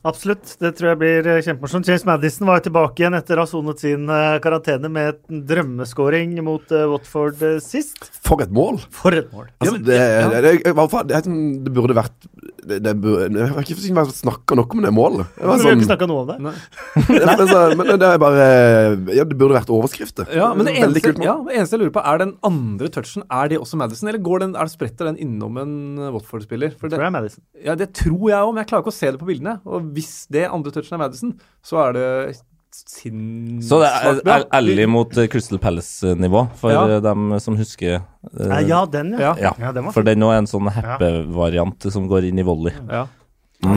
Absolutt. 0.06 0.52
Det 0.62 0.70
tror 0.78 0.92
jeg 0.92 0.98
blir 1.00 1.26
eh, 1.26 1.40
kjempemorsomt. 1.42 1.88
James 1.90 2.04
Madison 2.06 2.46
var 2.46 2.62
tilbake 2.62 3.02
igjen 3.02 3.16
etter 3.18 3.40
å 3.40 3.42
ha 3.42 3.50
sonet 3.50 3.80
sin 3.82 4.04
eh, 4.06 4.36
karantene 4.44 4.86
med 4.94 5.18
en 5.26 5.40
drømmeskåring 5.48 6.36
mot 6.46 6.70
eh, 6.70 6.84
Watford 6.92 7.42
sist. 7.64 8.06
For 8.22 8.38
et 8.44 8.52
mål! 8.54 8.78
For 8.94 9.16
et 9.18 9.32
mål. 9.34 9.48
Altså, 9.58 9.80
det, 9.82 9.98
det, 9.98 10.42
det, 10.46 10.52
det, 10.70 11.16
er 11.18 11.26
sånn, 11.26 11.40
det 11.66 11.72
burde 11.74 11.96
vært 11.98 12.28
det, 12.68 12.78
det 12.84 12.92
burde, 13.00 13.26
Jeg 13.32 13.50
har 13.54 13.64
ikke 13.64 13.94
vært 13.96 14.14
snakka 14.18 14.56
nok 14.60 14.74
om 14.76 14.84
det 14.84 14.92
målet. 14.94 15.30
Det 15.34 15.42
Vi 15.42 15.48
var 15.48 15.56
har 15.56 15.64
sånn, 15.64 15.82
ikke 15.82 15.88
snakka 15.90 16.08
noe 16.10 16.22
om 16.22 16.30
det. 16.30 16.54
Er 17.18 17.42
sånn- 17.52 17.76
men 17.80 17.92
det 17.98 18.08
er 18.12 18.22
bare 18.22 18.46
Ja, 19.16 19.24
det 19.26 19.38
burde 19.40 19.56
vært 19.58 19.72
overskrifter. 19.72 20.30
Ja, 20.36 20.52
men 20.54 20.68
det 20.68 20.76
eneste, 20.78 21.14
ja, 21.24 21.34
det 21.48 21.56
eneste 21.58 21.74
jeg 21.78 21.82
lurer 21.84 21.94
på, 21.98 22.04
er 22.12 22.22
den 22.22 22.34
andre 22.46 22.90
touchen 22.92 23.24
Er 23.26 23.50
det 23.50 23.58
også 23.62 23.80
Madison, 23.80 24.10
eller 24.12 24.22
går 24.22 24.44
den, 24.44 24.54
er 24.54 24.68
det 24.68 24.74
spretter 24.76 25.10
den 25.10 25.18
innom 25.26 25.58
en 25.62 25.74
Watford-spiller? 26.14 26.76
For 26.78 26.86
Tror 26.86 27.00
det, 27.00 27.08
jeg 27.08 27.16
Madison. 27.18 27.44
ja, 27.66 27.74
det 27.78 27.90
tror 27.98 28.28
jeg 28.30 28.38
òg, 28.38 28.52
men 28.54 28.62
jeg 28.62 28.70
klarer 28.70 28.84
ikke 28.86 28.94
å 28.94 28.98
se 29.00 29.10
det 29.14 29.22
på 29.22 29.30
bildene. 29.32 29.56
Og 29.66 29.87
hvis 29.94 30.26
det 30.32 30.46
andre 30.50 30.72
touchen 30.74 30.96
er 30.98 31.02
Madison, 31.06 31.34
så 31.64 31.82
er 31.88 31.98
det 31.98 32.06
Sin... 32.78 33.60
Så 33.64 33.78
det 33.80 34.28
er 34.28 34.42
ærlig 34.54 34.84
mot 34.92 35.14
eh, 35.18 35.26
Crystal 35.32 35.58
Palace-nivå, 35.58 36.42
for 36.60 36.70
Ja. 36.70 36.82
eh, 36.84 37.00
dem 37.02 37.32
som 37.40 37.56
husker. 37.56 38.02
uh, 38.28 38.58
ja, 38.68 38.82
den, 38.86 39.14
ja. 39.18 39.32
Ja. 39.40 39.54
Ja, 39.58 39.72
den 39.72 39.88
for 39.90 40.04
den 40.06 40.22
òg 40.22 40.34
er 40.34 40.42
en 40.42 40.50
sånn 40.50 40.68
heppe-variant 40.70 41.88
som 41.90 42.06
går 42.12 42.28
inn 42.28 42.38
i 42.38 42.44
volley. 42.46 42.74
Ja. 42.86 43.06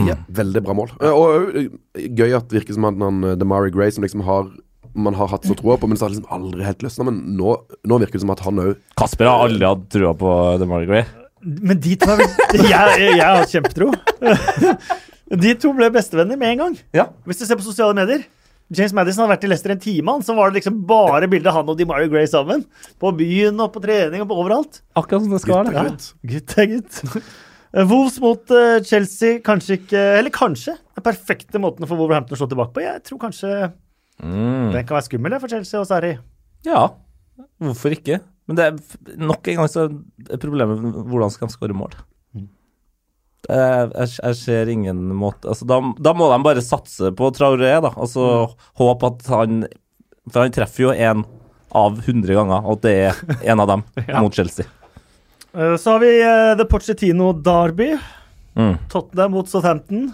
Ja, 0.06 0.14
veldig 0.30 0.62
bra 0.62 0.76
mål. 0.78 0.92
Og, 1.00 1.16
Og 1.18 1.56
gøy 1.96 2.36
at 2.36 2.46
det 2.52 2.60
virker 2.60 2.76
som 2.76 2.84
han, 2.86 3.24
eh, 3.24 3.34
DeMari 3.40 3.72
Gray, 3.74 3.90
som 3.90 4.04
liksom 4.04 4.22
har 4.28 4.52
man 4.94 5.14
har 5.16 5.26
hatt 5.32 5.46
så 5.48 5.56
troa 5.56 5.78
på, 5.80 5.88
men 5.88 5.96
så 5.96 6.04
har 6.04 6.12
det 6.12 6.18
liksom 6.20 6.36
aldri 6.36 6.64
helt 6.68 6.82
løsna. 6.84 7.06
Men 7.08 7.22
nå, 7.38 7.56
nå 7.88 7.98
virker 7.98 8.20
det 8.20 8.26
som 8.26 8.34
at 8.34 8.44
han 8.44 8.60
òg 8.60 8.76
Kasper 9.00 9.24
har 9.24 9.46
aldri 9.48 9.64
hatt 9.66 9.88
trua 9.90 10.12
på 10.14 10.34
Demari 10.60 10.86
Gray. 10.86 11.06
Men 11.42 11.80
de 11.80 11.96
to 11.96 12.12
er 12.12 12.20
vel 12.20 12.28
Jeg, 12.60 12.68
jeg, 13.00 13.16
jeg 13.16 13.24
har 13.24 13.48
kjempetro. 13.50 13.88
De 15.32 15.54
to 15.56 15.72
ble 15.76 15.88
bestevenner 15.94 16.36
med 16.36 16.52
en 16.54 16.58
gang. 16.62 16.78
Ja. 16.92 17.06
Hvis 17.24 17.40
du 17.40 17.46
ser 17.48 17.56
på 17.56 17.64
sosiale 17.64 17.94
medier. 17.96 18.24
James 18.72 18.92
Madison 18.96 19.24
hadde 19.26 19.34
vært 19.34 19.44
i 19.44 19.48
Leicester 19.50 19.72
en 19.74 19.80
time, 19.82 20.12
han, 20.14 20.22
så 20.24 20.32
var 20.36 20.48
det 20.48 20.60
liksom 20.62 20.78
bare 20.88 21.26
bilde 21.28 21.50
av 21.50 21.58
han 21.58 21.68
og 21.68 21.76
DeMario 21.76 22.08
Gray 22.08 22.24
sammen. 22.30 22.62
På 23.00 23.10
byen 23.16 23.58
og 23.60 23.72
på 23.74 23.82
trening 23.84 24.22
og 24.24 24.30
på 24.30 24.38
overalt. 24.40 24.78
Akkurat 24.96 25.26
som 25.26 25.34
det 25.34 25.40
skal 25.44 25.66
være. 25.66 25.82
Ja, 25.92 26.28
gutt 26.32 26.54
er 26.56 26.68
gutt. 26.70 27.00
Eh, 27.72 27.84
Wolves 27.88 28.16
mot 28.20 28.52
uh, 28.52 28.78
Chelsea, 28.84 29.38
kanskje 29.44 29.78
ikke 29.78 30.00
Eller 30.18 30.32
kanskje 30.32 30.74
den 30.76 31.04
perfekte 31.06 31.60
måten 31.60 31.88
for 31.88 31.96
Wolverhampton 32.00 32.36
å 32.36 32.40
slå 32.40 32.48
tilbake 32.52 32.74
på. 32.76 32.84
Jeg 32.84 33.04
tror 33.08 33.20
kanskje 33.28 33.72
Mm. 34.22 34.70
den 34.70 34.84
kan 34.86 34.94
være 34.94 35.06
skummel 35.08 35.34
for 35.40 35.50
Chelsea 35.50 35.80
og 35.80 35.86
Sarri. 35.88 36.12
Ja, 36.68 36.82
hvorfor 37.58 37.90
ikke? 37.96 38.20
Men 38.46 38.58
det 38.58 38.64
er 38.68 39.16
nok 39.18 39.48
en 39.48 39.56
gang 39.62 39.70
så 39.72 39.86
er 39.88 40.38
problemet 40.38 40.78
hvordan 41.08 41.32
skal 41.32 41.48
de 41.48 41.54
skåre 41.56 41.74
mål. 41.74 41.96
Er- 43.50 43.90
Jeg, 43.98 44.08
jeg 44.22 44.36
ser 44.38 44.68
ingen 44.70 45.00
måte 45.18 45.48
altså 45.50 45.66
da, 45.66 45.80
da 45.98 46.12
må 46.14 46.28
de 46.30 46.38
bare 46.44 46.62
satse 46.62 47.10
på 47.18 47.30
Traoré, 47.34 47.72
da. 47.82 47.90
Altså 47.96 48.52
håpe 48.78 49.08
at 49.10 49.26
han 49.34 49.64
For 50.30 50.44
han 50.44 50.54
treffer 50.54 50.84
jo 50.86 50.92
én 50.94 51.24
av 51.74 51.96
100 52.04 52.34
ganger, 52.36 52.62
og 52.68 52.76
at 52.78 52.82
det 52.84 52.92
er 53.08 53.48
en 53.50 53.60
av 53.64 53.66
dem 53.72 53.82
mot 54.22 54.34
Chelsea. 54.36 54.66
Eh, 55.56 55.74
Så 55.80 55.94
har 55.94 56.02
vi 56.04 56.10
uh, 56.22 56.52
The 56.60 56.66
Pochettino 56.68 57.32
Derby. 57.32 57.94
Mm. 58.54 58.74
Tottenham 58.92 59.32
mot 59.32 59.48
Southampton. 59.48 60.10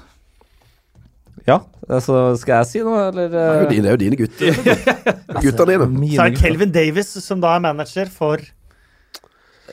Ja, 1.49 1.61
altså 1.89 2.37
skal 2.39 2.61
jeg 2.61 2.69
si 2.71 2.83
noe, 2.87 3.09
eller? 3.09 3.29
Det 3.33 3.43
er 3.43 3.61
jo 3.63 3.69
dine, 3.73 3.89
er 3.89 3.97
jo 3.97 4.01
dine 4.05 4.19
gutter. 4.21 4.59
Guttene 5.43 5.75
dine. 5.75 6.11
Så 6.15 6.25
er 6.27 6.33
det. 6.35 6.41
Kelvin 6.43 6.73
Davis 6.75 7.11
som 7.25 7.41
da 7.43 7.55
er 7.57 7.63
manager 7.65 8.11
for 8.13 8.43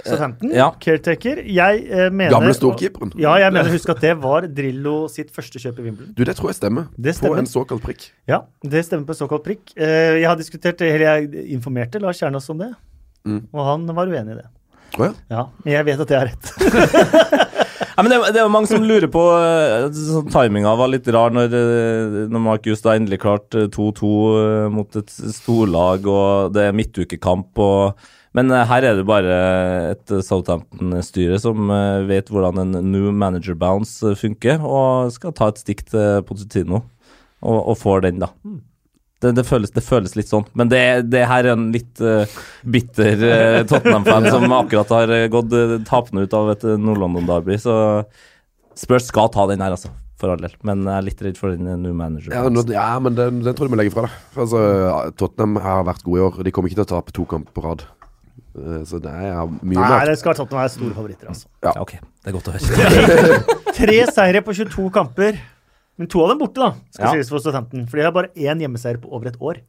Southampton. 0.05 0.51
ja. 0.55 0.67
Caretaker. 0.81 1.41
Jeg 1.45 1.83
eh, 1.89 2.09
mener 2.11 2.31
Gamle 2.33 2.53
storkeeperen. 2.57 3.13
Ja, 3.19 3.35
jeg 3.41 3.53
mener 3.55 3.71
husk 3.73 3.89
at 3.95 4.01
det 4.05 4.13
var 4.23 4.47
Drillo 4.47 4.95
sitt 5.11 5.31
første 5.35 5.61
kjøp 5.61 5.79
i 5.81 5.87
Wimbledon. 5.87 6.13
Du, 6.17 6.23
det 6.27 6.35
tror 6.37 6.51
jeg 6.53 6.59
stemmer. 6.61 6.89
Det 6.97 7.15
På 7.23 7.33
en 7.39 7.49
såkalt 7.49 7.83
prikk. 7.85 8.09
Ja, 8.29 8.43
det 8.63 8.85
stemmer 8.87 9.07
på 9.09 9.17
såkalt 9.17 9.45
prikk. 9.47 9.73
Eh, 9.77 10.19
Jeg 10.21 10.27
har 10.29 10.37
diskutert 10.39 10.81
eller 10.85 11.05
jeg 11.09 11.47
informerte 11.57 11.99
Lars 12.03 12.21
Kjernås 12.21 12.49
om 12.53 12.61
det, 12.63 12.73
Mm. 13.25 13.47
og 13.57 13.65
han 13.65 13.87
var 13.97 14.05
uenig 14.05 14.35
i 14.35 14.37
det. 14.37 14.45
Å 14.99 15.05
ja. 15.07 15.13
Ja, 15.33 15.43
Men 15.63 15.73
jeg 15.73 15.85
vet 15.87 15.99
at 16.03 16.11
jeg 16.13 16.19
har 16.19 16.27
rett. 16.29 17.51
Ja, 17.95 18.03
men 18.03 18.11
det, 18.11 18.17
det 18.35 18.41
er 18.41 18.49
mange 18.51 18.67
som 18.67 18.83
lurer 18.83 19.07
på 19.07 19.21
uh, 19.23 19.85
sånn, 19.95 20.27
Timinga 20.31 20.73
var 20.75 20.89
litt 20.91 21.07
rar 21.15 21.31
når, 21.31 21.53
eh, 21.55 22.15
når 22.27 22.41
Marcus 22.43 22.83
da 22.83 22.95
endelig 22.99 23.21
klarte 23.23 23.65
eh, 23.65 23.69
2-2 23.71 24.09
eh, 24.41 24.65
mot 24.73 24.97
et 24.99 25.13
storlag, 25.31 26.03
og 26.11 26.51
det 26.55 26.65
er 26.67 26.75
midtukekamp. 26.75 27.55
Og, 27.63 28.09
men 28.35 28.51
eh, 28.51 28.67
her 28.67 28.83
er 28.83 28.99
det 28.99 29.07
bare 29.07 29.35
et 29.93 30.11
Southampton-styre 30.27 31.39
som 31.41 31.71
eh, 31.71 32.03
vet 32.09 32.31
hvordan 32.31 32.59
en 32.65 32.77
new 32.91 33.11
manager 33.15 33.55
bounce 33.59 34.03
eh, 34.03 34.17
funker, 34.19 34.59
og 34.59 35.13
skal 35.15 35.35
ta 35.35 35.49
et 35.51 35.61
stikk 35.63 35.85
til 35.91 36.23
Pochettino, 36.27 36.83
og, 37.45 37.59
og 37.61 37.77
får 37.79 38.07
den, 38.09 38.23
da. 38.25 38.31
Det, 39.23 39.31
det, 39.37 39.45
føles, 39.47 39.71
det 39.71 39.81
føles 39.85 40.17
litt 40.19 40.29
sånn. 40.29 40.43
Men 40.59 40.69
det, 40.69 40.83
det 41.07 41.23
her 41.29 41.47
er 41.47 41.55
en 41.55 41.69
litt 41.73 42.01
uh, 42.03 42.27
bitter 42.67 43.21
uh, 43.23 43.61
Tottenham-fan 43.65 44.27
som 44.27 44.51
akkurat 44.53 44.91
har 44.91 45.13
gått 45.31 45.55
uh, 45.55 45.77
tapende 45.87 46.27
ut 46.27 46.35
av 46.35 46.51
et 46.51 46.65
Nord-London-derby. 46.83 47.55
Så 47.63 47.73
Spurs 48.77 49.07
skal 49.07 49.31
ta 49.33 49.47
den 49.49 49.63
her, 49.63 49.73
altså. 49.77 49.93
For 50.19 50.31
all 50.31 50.43
del. 50.43 50.53
Men 50.67 50.83
jeg 50.83 50.93
er 50.93 51.07
litt 51.07 51.23
redd 51.25 51.39
for 51.39 51.55
den 51.55 51.71
new 51.81 51.95
manager. 51.95 52.35
Ja, 52.35 52.43
nå, 52.51 52.61
ja, 52.71 52.85
men 53.03 53.17
den, 53.17 53.41
den 53.43 53.55
tror 53.55 53.67
jeg 53.67 53.73
må 53.73 53.79
legge 53.79 53.95
fra 53.95 54.05
deg. 54.05 54.19
Altså, 54.45 54.61
Tottenham 55.19 55.63
har 55.63 55.87
vært 55.89 56.05
gode 56.05 56.21
i 56.21 56.27
år. 56.27 56.37
De 56.45 56.53
kommer 56.55 56.71
ikke 56.71 56.83
til 56.83 56.87
å 56.87 56.93
tape 56.93 57.15
to 57.15 57.25
kamper 57.31 57.55
på 57.55 57.65
rad. 57.65 57.87
Eh, 58.55 58.83
Så 58.87 58.99
det 59.03 59.11
er 59.11 59.35
mye 59.61 59.81
Nei, 59.81 60.05
det 60.07 60.17
skal 60.21 60.33
Tottenham 60.37 60.63
være 60.63 60.73
store 60.75 60.93
favoritter, 60.95 61.27
altså. 61.33 61.47
Ja, 61.65 61.73
ok. 61.81 61.91
Det 61.99 62.31
er 62.31 62.35
godt 62.37 62.47
å 62.47 62.55
høre. 62.55 63.39
Tre 63.79 63.97
seire 64.15 64.41
på 64.45 64.55
22 64.55 64.89
kamper. 64.95 65.41
Men 65.97 66.07
to 66.11 66.21
av 66.23 66.29
dem 66.33 66.39
borte, 66.41 66.59
da, 66.59 66.73
skal 66.91 67.05
Ja. 67.07 67.11
sies 67.15 67.29
for 67.31 67.39
Southampton. 67.39 67.85
For 67.87 67.97
de 67.99 68.03
har 68.03 68.11
bare 68.15 68.31
én 68.35 68.59
hjemmeseier 68.63 68.97
på 68.99 69.11
over 69.15 69.27
et 69.31 69.37
år. 69.39 69.59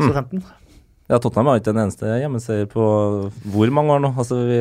Southampton. 0.00 0.42
Ja, 1.10 1.18
Tottenham 1.18 1.46
har 1.52 1.58
ikke 1.60 1.72
den 1.74 1.82
eneste 1.84 2.06
hjemmeseier 2.20 2.66
på 2.70 2.84
hvor 3.52 3.70
mange 3.74 3.92
år 3.96 4.00
nå? 4.04 4.10
Altså, 4.16 4.38
vi 4.48 4.60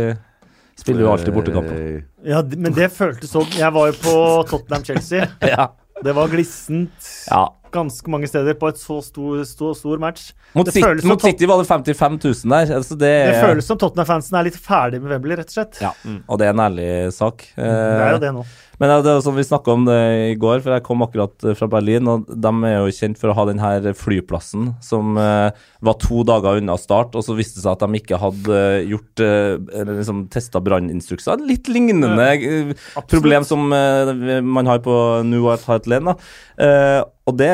spiller 0.82 1.06
jo 1.06 1.12
alltid 1.14 1.34
bortekamper. 1.34 1.78
Eh, 1.78 2.02
Ja, 2.26 2.42
men 2.42 2.74
det 2.74 2.90
føltes 2.92 3.32
sånn. 3.32 3.50
Jeg 3.58 3.72
var 3.74 3.92
jo 3.92 3.98
på 4.02 4.16
Tottenham-Chelsea. 4.52 5.30
Ja. 5.54 5.70
Det 6.04 6.12
var 6.18 6.28
glissent 6.28 7.06
ja. 7.30 7.44
Ganske 7.74 8.12
mange 8.14 8.30
steder 8.30 8.56
på 8.60 8.70
et 8.72 8.80
så 8.82 9.00
stor, 9.06 9.44
stor, 9.50 9.74
stor 9.78 10.02
match. 10.02 10.32
Mot, 10.54 10.68
Det 10.68 10.76
City, 10.76 11.08
mot 11.10 11.22
City 11.22 11.50
var 11.50 11.62
det 11.62 11.68
55 11.70 12.20
000 12.22 12.54
der. 12.54 12.76
Altså 12.78 12.98
det, 13.00 13.14
Det 13.32 13.40
føles 13.42 13.70
som 13.70 13.80
Tottenham-fansen 13.82 14.38
er 14.40 14.48
litt 14.50 14.60
ferdig 14.62 15.02
med 15.02 15.16
Wembley, 15.16 15.38
rett 15.40 15.50
og 15.50 15.58
slett. 15.58 15.82
Ja, 15.84 15.94
og 16.28 16.40
det 16.42 16.48
er 16.50 16.54
en 16.56 16.64
ærlig 16.68 16.90
sak. 17.16 17.48
Det 17.58 17.74
er 17.74 18.16
jo 18.16 18.22
det 18.24 18.34
nå. 18.38 18.46
Men 18.84 18.92
ja, 18.92 18.98
det 19.00 19.12
er 19.14 19.16
jo 19.16 19.24
sånn 19.24 19.38
vi 19.38 19.46
snakka 19.48 19.74
om 19.78 19.86
det 19.88 19.98
i 20.28 20.32
går, 20.36 20.58
for 20.60 20.74
jeg 20.76 20.84
kom 20.84 21.04
akkurat 21.06 21.46
eh, 21.48 21.54
fra 21.56 21.70
Berlin, 21.72 22.10
og 22.12 22.26
de 22.28 22.52
er 22.68 22.74
jo 22.82 22.92
kjent 22.92 23.16
for 23.22 23.32
å 23.32 23.36
ha 23.38 23.46
den 23.48 23.62
her 23.64 23.88
flyplassen 23.96 24.74
som 24.84 25.16
eh, 25.16 25.56
var 25.88 25.96
to 26.04 26.26
dager 26.28 26.60
unna 26.60 26.76
start, 26.76 27.16
og 27.16 27.24
så 27.24 27.38
viste 27.38 27.62
det 27.62 27.64
seg 27.64 27.78
at 27.78 27.86
de 27.86 28.02
ikke 28.02 28.20
hadde 28.20 28.60
eh, 28.60 28.90
gjort 28.92 29.24
eh, 29.24 29.88
liksom 29.88 30.26
testa 30.36 30.60
branninstrukser. 30.68 31.48
Litt 31.48 31.72
lignende 31.72 32.28
eh, 32.36 32.76
problem 33.08 33.48
som 33.48 33.72
eh, 33.72 34.14
man 34.44 34.68
har 34.68 34.84
på 34.84 35.00
New 35.32 35.48
White 35.48 35.64
Heartland. 35.72 36.18
Eh, 36.60 37.00
og 37.24 37.40
det, 37.40 37.52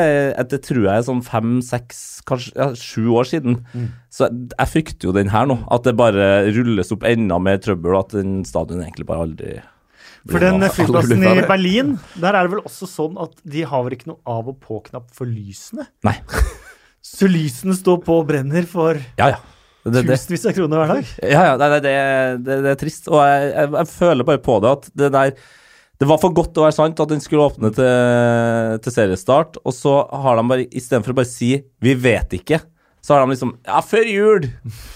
det 0.50 0.64
tror 0.66 0.82
jeg 0.82 0.94
er 0.96 1.10
sånn 1.12 1.22
fem, 1.22 1.60
seks, 1.62 2.24
kanskje 2.26 2.58
ja, 2.58 2.72
sju 2.74 3.12
år 3.14 3.30
siden. 3.30 3.60
Så 4.10 4.26
jeg, 4.26 4.48
jeg 4.56 4.74
frykter 4.74 5.12
jo 5.12 5.14
den 5.14 5.30
her 5.30 5.46
nå. 5.46 5.62
At 5.70 5.86
det 5.86 5.94
bare 5.94 6.48
rulles 6.50 6.90
opp 6.90 7.06
enda 7.06 7.38
mer 7.38 7.62
trøbbel, 7.62 7.94
og 7.94 8.08
at 8.08 8.18
den 8.18 8.40
stadion 8.48 8.82
egentlig 8.82 9.06
bare 9.06 9.30
aldri 9.30 9.60
For 10.28 10.42
den 10.42 10.60
flyplassen 10.68 11.22
i. 11.24 11.36
Berlin, 11.48 11.94
der 12.20 12.36
er 12.36 12.44
det 12.44 12.52
vel 12.56 12.64
også 12.68 12.88
sånn 12.90 13.16
at 13.22 13.38
de 13.48 13.62
har 13.64 13.86
vel 13.86 13.96
ikke 13.96 14.10
noe 14.10 14.20
av- 14.28 14.50
og 14.52 14.58
på-knapp 14.60 15.08
for 15.16 15.30
lysene? 15.30 15.86
Nei. 16.04 16.18
Så 17.10 17.24
lysene 17.30 17.72
står 17.72 18.02
på 18.04 18.18
og 18.20 18.26
brenner 18.28 18.66
for 18.68 18.98
Ja, 19.16 19.30
ja. 19.32 19.38
Det, 19.80 20.02
det, 20.04 20.12
tusenvis 20.12 20.42
av 20.44 20.52
kroner 20.52 20.82
hver 20.82 20.90
dag? 20.92 21.06
Ja, 21.24 21.44
ja, 21.48 21.52
nei, 21.56 21.68
nei, 21.72 21.78
det, 21.80 21.92
det, 22.44 22.58
det 22.66 22.72
er 22.74 22.80
trist. 22.82 23.08
Og 23.08 23.16
jeg, 23.24 23.46
jeg, 23.54 23.70
jeg 23.78 23.88
føler 23.94 24.28
bare 24.28 24.42
på 24.44 24.58
det 24.60 24.72
at 24.76 24.90
det 25.00 25.08
der 25.14 25.32
Det 26.00 26.08
var 26.10 26.20
for 26.20 26.34
godt 26.36 26.52
til 26.52 26.60
å 26.60 26.66
være 26.66 26.76
sant 26.76 27.00
at 27.00 27.08
den 27.14 27.24
skulle 27.24 27.46
åpne 27.48 27.70
til, 27.76 28.76
til 28.84 28.92
seriestart, 28.94 29.56
og 29.64 29.72
så 29.76 29.94
har 30.24 30.36
de 30.36 30.44
bare 30.52 30.68
istedenfor 30.68 31.12
å 31.12 31.18
bare 31.18 31.28
si 31.28 31.50
'vi 31.80 31.92
vet 31.96 32.36
ikke', 32.38 32.60
så 33.04 33.14
har 33.16 33.24
de 33.24 33.32
liksom 33.34 33.52
'ja, 33.64 33.80
før 33.84 34.04
jul'. 34.08 34.46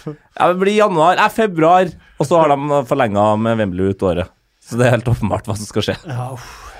Ja, 0.06 0.48
det 0.52 0.60
blir 0.60 0.76
januar. 0.76 1.16
Ja, 1.16 1.28
februar. 1.28 1.88
Og 2.20 2.28
så 2.28 2.40
har 2.40 2.52
de 2.52 2.84
forlenga 2.88 3.24
med 3.36 3.58
Wembley 3.60 3.92
ut 3.92 4.02
året. 4.04 4.28
Så 4.64 4.78
det 4.80 4.86
er 4.88 4.94
helt 4.96 5.08
åpenbart 5.12 5.44
hva 5.48 5.56
som 5.58 5.66
skal 5.68 5.82
skje. 5.84 5.96
Ja. 6.08 6.30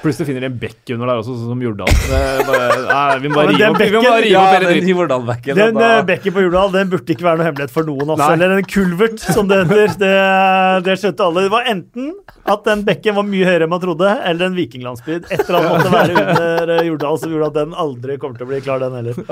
Plutselig 0.04 0.26
finner 0.28 0.42
de 0.44 0.48
en 0.50 0.56
bekk 0.60 0.90
under 0.92 1.08
der 1.08 1.20
også, 1.22 1.32
sånn 1.40 1.52
som 1.54 1.60
Jordal. 1.64 1.88
Nei, 1.88 3.18
vi 3.22 3.28
må 3.32 3.38
bare 3.38 3.52
rive 3.54 3.68
opp, 3.70 3.78
vi 3.80 3.86
må 3.88 4.00
bekken- 4.00 4.04
bare 4.10 4.28
Ja, 4.28 4.42
hele 4.52 4.64
den 4.66 4.72
dritten. 4.74 4.90
Jordal-bekken. 4.92 5.54
Den 5.56 5.74
da- 5.78 5.98
eh, 5.98 6.02
bekken 6.10 6.32
på 6.36 6.42
Jordal 6.44 6.72
den 6.74 6.90
burde 6.92 7.14
ikke 7.14 7.24
være 7.24 7.38
noe 7.40 7.46
hemmelighet 7.48 7.70
for 7.72 7.84
noen. 7.88 8.10
Altså. 8.12 8.32
Eller 8.34 8.56
en 8.58 8.64
kulvert, 8.68 9.18
som 9.20 9.48
det 9.48 9.60
heter. 9.68 9.96
Det, 10.04 10.84
det 10.84 10.98
skjønte 11.00 11.24
alle. 11.24 11.44
Det 11.46 11.50
var 11.56 11.64
enten 11.72 12.10
at 12.44 12.64
den 12.64 12.84
bekken 12.84 13.14
var 13.16 13.22
mye 13.24 13.44
høyere 13.48 13.62
enn 13.64 13.70
man 13.72 13.80
trodde, 13.80 14.10
eller 14.24 14.46
en 14.50 14.54
vikinglandsby. 14.60 15.20
Et 15.30 15.40
eller 15.48 15.60
annet 15.60 15.72
måtte 15.72 15.94
være 15.96 16.18
under 16.20 16.74
eh, 16.78 16.84
Jordal 16.90 17.18
som 17.18 17.32
gjorde 17.32 17.46
at 17.52 17.54
den 17.62 17.72
aldri 17.72 18.18
kommer 18.20 18.36
til 18.36 18.44
å 18.46 18.52
bli 18.52 18.60
klar, 18.60 18.84
den 18.84 18.92
heller. 19.00 19.24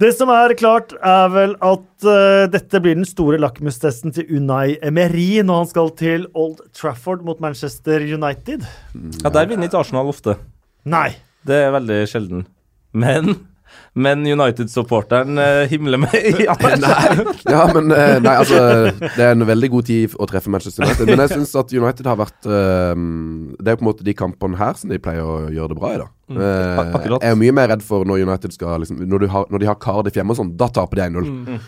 Det 0.00 0.08
som 0.16 0.30
er 0.32 0.54
klart, 0.56 0.94
er 1.04 1.26
vel 1.34 1.52
at 1.60 2.06
uh, 2.06 2.46
dette 2.50 2.80
blir 2.80 2.96
den 2.96 3.06
store 3.06 3.36
lakmustesten 3.42 4.14
til 4.16 4.30
Unai 4.38 4.78
Emery 4.80 5.42
når 5.44 5.60
han 5.60 5.68
skal 5.68 5.92
til 5.98 6.24
Old 6.32 6.62
Trafford 6.76 7.20
mot 7.26 7.42
Manchester 7.44 8.00
United. 8.00 8.64
Ja, 9.20 9.28
der 9.28 9.50
vinner 9.50 9.68
ikke 9.68 9.82
Arsenal 9.82 10.08
ofte. 10.08 10.38
Nei. 10.88 11.10
Det 11.44 11.58
er 11.66 11.74
veldig 11.74 12.00
sjelden. 12.08 12.46
Men, 12.96 13.34
men 13.94 14.22
United-supporteren 14.24 15.36
eh, 15.38 15.66
himler 15.68 16.00
med 16.00 16.14
ja. 16.40 16.54
Ja, 17.52 17.64
men 17.74 17.90
eh, 17.92 18.14
Nei, 18.24 18.34
altså 18.40 18.60
Det 19.02 19.20
er 19.20 19.34
en 19.34 19.44
veldig 19.48 19.68
god 19.74 19.84
tid 19.90 20.14
å 20.16 20.28
treffe 20.30 20.48
Manchester 20.52 20.86
United. 20.86 21.10
Men 21.10 21.20
jeg 21.26 21.32
syns 21.36 21.52
at 21.60 21.74
United 21.76 22.08
har 22.08 22.16
vært 22.22 22.48
eh, 22.48 22.94
Det 23.58 23.68
er 23.68 23.76
jo 23.76 23.80
på 23.82 23.84
en 23.84 23.90
måte 23.90 24.06
de 24.08 24.14
kampene 24.16 24.56
her 24.60 24.78
som 24.80 24.88
de 24.94 25.00
pleier 25.02 25.20
å 25.26 25.36
gjøre 25.52 25.74
det 25.74 25.78
bra 25.82 25.92
i, 25.92 26.00
da. 26.00 26.08
Eh, 26.32 26.80
Ak- 26.86 27.06
jeg 27.12 27.34
er 27.34 27.38
mye 27.42 27.52
mer 27.60 27.68
redd 27.74 27.84
for 27.84 28.08
når 28.08 28.24
United 28.24 28.56
skal 28.56 28.80
liksom, 28.86 29.02
når, 29.04 29.26
du 29.26 29.32
har, 29.34 29.44
når 29.52 29.64
de 29.66 29.68
har 29.74 29.80
Cardiff 29.82 30.16
hjemme 30.16 30.32
og 30.32 30.40
sånn, 30.40 30.54
da 30.56 30.70
taper 30.72 31.02
de 31.02 31.08
1-0. 31.12 31.60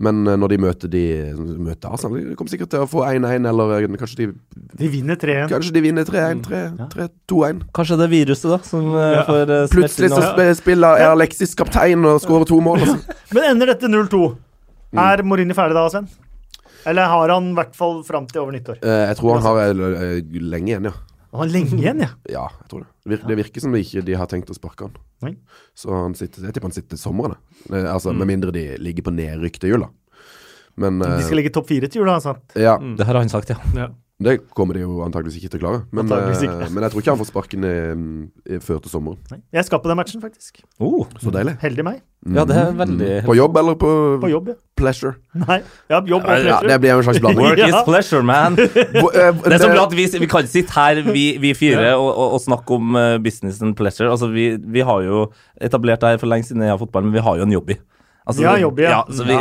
Men 0.00 0.22
eh, 0.26 0.36
når 0.40 0.54
de 0.54 0.58
møter 0.64 0.90
de 0.92 1.02
møter 1.36 1.92
Arsenal, 1.92 2.22
de 2.30 2.36
kommer 2.38 2.52
sikkert 2.52 2.72
til 2.72 2.84
å 2.84 2.88
få 2.88 3.02
1-1, 3.04 3.48
eller 3.50 3.74
eh, 3.76 3.88
kanskje 4.00 4.22
de, 4.22 4.28
De 4.80 4.88
vinner 4.92 5.18
3-1. 5.20 5.50
kanskje 5.52 5.74
de 5.76 5.82
vinner 5.84 6.08
3-1, 6.08 6.40
3-2-1. 6.94 7.60
Kanskje 7.76 7.98
det 8.00 8.06
er 8.08 8.14
viruset, 8.14 8.48
da, 8.54 8.58
som 8.64 8.88
ja. 8.96 9.26
får 9.28 9.52
uh, 9.52 9.66
Plutselig 9.74 10.10
så 10.14 10.22
sp- 10.24 10.48
spiller 10.62 11.04
er 11.04 11.10
Alexis 11.12 11.52
kaptein 11.58 12.08
og 12.08 12.22
skårer 12.24 12.48
to 12.48 12.62
mål. 12.64 12.86
Altså. 12.86 13.18
Men 13.36 13.50
ender 13.52 13.74
dette 13.74 13.92
0-2? 13.92 14.24
Er 14.98 15.22
Morini 15.26 15.54
ferdig 15.54 15.76
da, 15.76 15.84
Sven? 15.92 16.08
Eller 16.88 17.10
har 17.12 17.28
han 17.28 17.50
i 17.52 17.56
hvert 17.58 17.76
fall 17.76 18.00
fram 18.08 18.24
til 18.30 18.40
over 18.42 18.56
nyttår? 18.56 18.80
Eh, 18.80 19.02
jeg 19.10 19.20
tror 19.20 19.36
han 19.36 19.44
har 19.44 19.60
eh, 19.68 20.20
lenge 20.40 20.72
igjen, 20.72 20.88
ja. 20.88 20.94
Han 21.30 21.40
har 21.44 21.50
lenge 21.52 21.76
igjen, 21.78 22.00
ja. 22.02 22.08
Ja, 22.36 22.44
jeg 22.60 22.68
tror 22.72 22.84
det. 22.84 22.90
Det 23.04 23.12
virker, 23.14 23.28
det 23.30 23.36
virker 23.44 23.64
som 23.64 23.72
de 23.76 23.80
ikke 23.84 24.02
de 24.06 24.16
har 24.18 24.26
tenkt 24.30 24.50
å 24.50 24.56
sparke 24.56 24.88
han. 24.88 24.96
Nei. 25.22 25.32
Så 25.78 25.92
han 25.94 26.14
sitter, 26.18 26.46
jeg 26.48 26.56
tipper 26.56 26.70
han 26.70 26.74
sitter 26.76 26.96
til 26.96 27.02
sommeren. 27.02 27.36
Eh, 27.70 27.86
Altså, 27.92 28.12
Med 28.16 28.26
mindre 28.32 28.52
de 28.56 28.64
ligger 28.82 29.06
på 29.06 29.14
nedrykk 29.14 29.58
til 29.62 29.74
jul, 29.74 29.86
da. 29.86 29.90
Men 30.80 30.98
De 31.02 31.08
eh, 31.18 31.24
skal 31.26 31.40
ligge 31.42 31.52
topp 31.54 31.68
fire 31.70 31.88
til 31.90 32.02
jul, 32.02 32.10
sant? 32.24 32.54
ja, 32.58 32.78
Det 32.78 33.06
har 33.06 33.18
han 33.20 33.28
sagt, 33.32 33.50
ja. 33.52 33.58
Ja. 33.76 33.88
Det 34.20 34.34
kommer 34.52 34.76
de 34.76 34.82
jo 34.82 34.98
antakeligvis 35.00 35.38
ikke 35.40 35.48
til 35.54 35.60
å 35.60 35.62
klare. 35.62 35.78
Men, 35.96 36.10
eh, 36.12 36.42
ikke. 36.44 36.66
men 36.74 36.84
jeg 36.84 36.92
tror 36.92 37.00
ikke 37.00 37.12
han 37.14 37.20
får 37.22 37.28
sparken 37.30 37.62
i, 37.64 37.76
i, 38.52 38.58
før 38.60 38.80
til 38.84 38.92
sommeren. 38.92 39.16
Nei. 39.32 39.38
Jeg 39.56 39.64
skal 39.64 39.80
på 39.80 39.88
den 39.88 39.96
matchen, 39.96 40.20
faktisk. 40.20 40.60
Oh, 40.76 41.06
Så 41.22 41.32
deilig. 41.32 41.54
Heldig 41.62 41.86
meg. 41.86 42.02
ja, 42.36 42.44
det 42.44 42.56
er 42.60 42.74
veldig 42.76 43.06
På 43.24 43.32
jobb 43.32 43.56
eller 43.56 43.78
på, 43.80 43.90
På 44.20 44.28
jobb, 44.28 44.50
ja. 44.52 44.56
pleasure? 44.76 45.14
Nei, 45.32 45.62
ja, 45.88 46.02
jobb 46.04 46.26
og 46.28 46.44
Ja, 46.44 46.58
det 46.60 46.76
blir 46.82 46.92
en 46.98 47.06
slags 47.06 47.22
blanding. 47.24 47.46
Work 47.48 47.62
is 47.64 47.78
pleasure, 47.86 48.20
man. 48.28 48.58
Eh, 48.60 48.74
Det 49.00 49.54
er 49.56 49.64
så 49.64 49.70
bra 49.72 49.86
at 49.86 49.96
vi, 49.96 50.04
vi 50.20 50.28
kan 50.28 50.50
sitte 50.52 50.76
her, 50.76 51.00
vi, 51.08 51.24
vi 51.40 51.54
fire, 51.56 51.94
og, 51.96 52.10
og, 52.10 52.34
og 52.36 52.44
snakke 52.44 52.76
om 52.76 53.00
eh, 53.00 53.16
business 53.24 53.62
and 53.64 53.72
pleasure. 53.78 54.10
Altså, 54.12 54.28
vi, 54.28 54.50
vi 54.60 54.84
har 54.84 55.00
jo 55.06 55.30
etablert 55.56 56.04
det 56.04 56.12
her 56.12 56.20
for 56.20 56.28
lenge 56.28 56.50
siden 56.50 56.68
i 56.68 56.76
fotball, 56.84 57.08
men 57.08 57.16
vi 57.16 57.24
har 57.24 57.40
jo 57.40 57.48
en 57.48 57.56
jobb 57.56 57.72
i. 57.72 57.80
Altså, 58.28 58.44
ja, 58.44 58.52
jobb 58.60 58.84
i, 58.84 58.84
ja. 58.84 59.00
så 59.08 59.24
vi, 59.24 59.40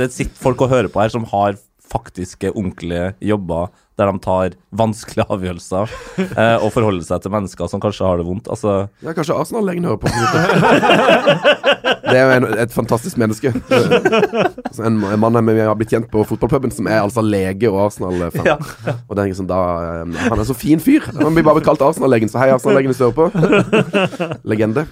det 0.00 0.08
sitter 0.16 0.40
folk 0.40 0.64
og 0.64 0.72
hører 0.72 0.88
på 0.88 1.04
her 1.04 1.12
som 1.12 1.28
har 1.28 1.60
faktiske, 1.94 2.50
ordentlige 2.54 3.12
jobber 3.22 3.70
der 3.94 4.10
de 4.10 4.18
tar 4.18 4.54
vanskelige 4.74 5.26
avgjørelser 5.30 5.92
eh, 6.18 6.56
og 6.58 6.72
forholder 6.74 7.04
seg 7.06 7.22
til 7.22 7.30
mennesker 7.30 7.68
som 7.70 7.82
kanskje 7.82 8.08
har 8.08 8.18
det 8.18 8.26
vondt. 8.26 8.48
Altså, 8.50 8.88
Ja, 9.04 9.14
kanskje 9.14 9.36
Arsenal-legen 9.38 9.86
hører 9.86 10.00
på. 10.02 10.10
Det 12.04 12.18
er 12.20 12.24
jo 12.26 12.32
en, 12.36 12.46
et 12.60 12.74
fantastisk 12.74 13.16
menneske. 13.18 13.50
Altså, 13.70 14.82
en, 14.86 14.98
en 15.08 15.22
mann 15.22 15.38
vi 15.48 15.62
har 15.62 15.78
blitt 15.78 15.94
kjent 15.94 16.10
på 16.12 16.24
fotballpuben, 16.28 16.74
som 16.74 16.88
er 16.90 17.00
altså 17.04 17.22
lege 17.24 17.70
og 17.70 17.86
Arsenal-fan. 17.86 18.44
Ja. 18.50 18.58
Og 19.08 19.14
det 19.16 19.22
er 19.24 19.30
liksom 19.30 19.48
da 19.50 19.60
eh, 20.02 20.28
Han 20.28 20.42
er 20.42 20.46
så 20.50 20.58
fin 20.58 20.82
fyr. 20.82 21.06
Han 21.20 21.34
blir 21.34 21.46
bare 21.46 21.62
kalt 21.64 21.82
Arsenal-legen, 21.86 22.30
så 22.30 22.42
hei, 22.42 22.50
Arsenal-legen 22.54 22.92
hvis 22.92 23.00
du 23.00 23.06
hører 23.08 23.18
på. 23.22 24.38
Legende. 24.50 24.88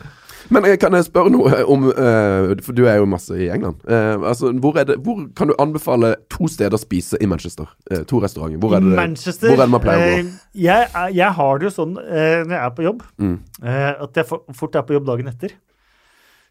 Men 0.51 0.65
eh, 0.65 0.77
kan 0.81 0.93
jeg 0.97 1.05
spørre 1.07 1.31
noe 1.31 1.63
om 1.71 1.87
eh, 1.93 2.53
For 2.65 2.73
du 2.75 2.85
er 2.91 2.97
jo 2.99 3.07
masse 3.07 3.37
i 3.39 3.49
England. 3.55 3.83
Eh, 3.87 4.17
altså, 4.33 4.51
hvor, 4.59 4.77
er 4.81 4.85
det, 4.89 4.99
hvor 5.05 5.23
kan 5.39 5.49
du 5.53 5.55
anbefale 5.63 6.15
to 6.33 6.49
steder 6.51 6.75
å 6.75 6.81
spise 6.83 7.21
i 7.23 7.27
Manchester? 7.31 7.69
Eh, 7.91 8.03
to 8.09 8.19
restauranter. 8.25 8.59
Hvor 8.63 8.75
er 8.77 8.83
I 8.83 8.91
det, 8.91 8.97
Manchester 8.99 9.49
hvor 9.53 9.61
er 9.61 9.67
det 9.67 9.73
man 9.77 9.85
pleier 9.85 10.01
å 10.03 10.09
gå? 10.09 10.23
eh, 10.23 10.33
jeg, 10.67 10.89
jeg 11.19 11.33
har 11.41 11.59
det 11.63 11.69
jo 11.71 11.75
sånn 11.77 11.97
eh, 12.03 12.41
når 12.47 12.57
jeg 12.57 12.63
er 12.65 12.73
på 12.81 12.89
jobb, 12.89 13.05
Mm. 13.23 13.37
eh, 13.63 13.93
at 14.09 14.17
jeg 14.23 14.27
for, 14.33 14.43
fort 14.57 14.75
er 14.81 14.83
på 14.89 14.99
jobb 14.99 15.07
dagen 15.13 15.29
etter. 15.31 15.55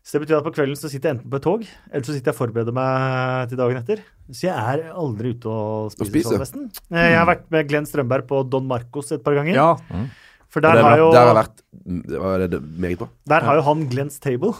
Så 0.01 0.15
det 0.17 0.23
betyr 0.23 0.39
at 0.39 0.45
på 0.47 0.53
kvelden 0.55 0.73
så 0.79 0.89
sitter 0.89 1.11
jeg 1.11 1.15
enten 1.19 1.29
på 1.29 1.37
et 1.37 1.43
tog, 1.45 1.65
eller 1.93 2.01
så 2.07 2.15
sitter 2.15 2.31
jeg 2.31 2.33
og 2.33 2.39
forbereder 2.39 2.73
meg 2.73 3.51
til 3.51 3.59
dagen 3.59 3.77
etter. 3.77 3.99
Så 4.33 4.47
jeg 4.47 4.55
er 4.57 4.87
aldri 4.97 5.35
ute 5.35 5.45
og 5.51 5.91
spiser. 5.93 6.09
spiser? 6.09 6.31
sånn, 6.31 6.41
nesten. 6.41 6.63
Eh, 6.89 7.09
jeg 7.11 7.19
har 7.19 7.27
vært 7.29 7.43
med 7.53 7.67
Glenn 7.69 7.85
Strømberg 7.85 8.25
på 8.31 8.39
Don 8.49 8.65
Marcos 8.65 9.11
et 9.13 9.21
par 9.21 9.37
ganger. 9.37 9.53
Ja. 9.59 9.75
For 10.51 10.59
der, 10.59 10.75
der 10.75 10.83
er 10.83 10.89
har, 10.89 10.97
jo, 10.99 11.11
Der 11.15 11.25
har 11.29 11.35
vært 11.37 11.61
var- 12.19 12.41
det 12.47 12.57
er 12.59 12.63
meget 12.83 12.97
bra. 12.99 13.07
der 13.31 13.39
har 13.47 13.55
jo 13.55 13.61
han 13.69 13.85
Glenn's 13.89 14.19
Table. 14.19 14.51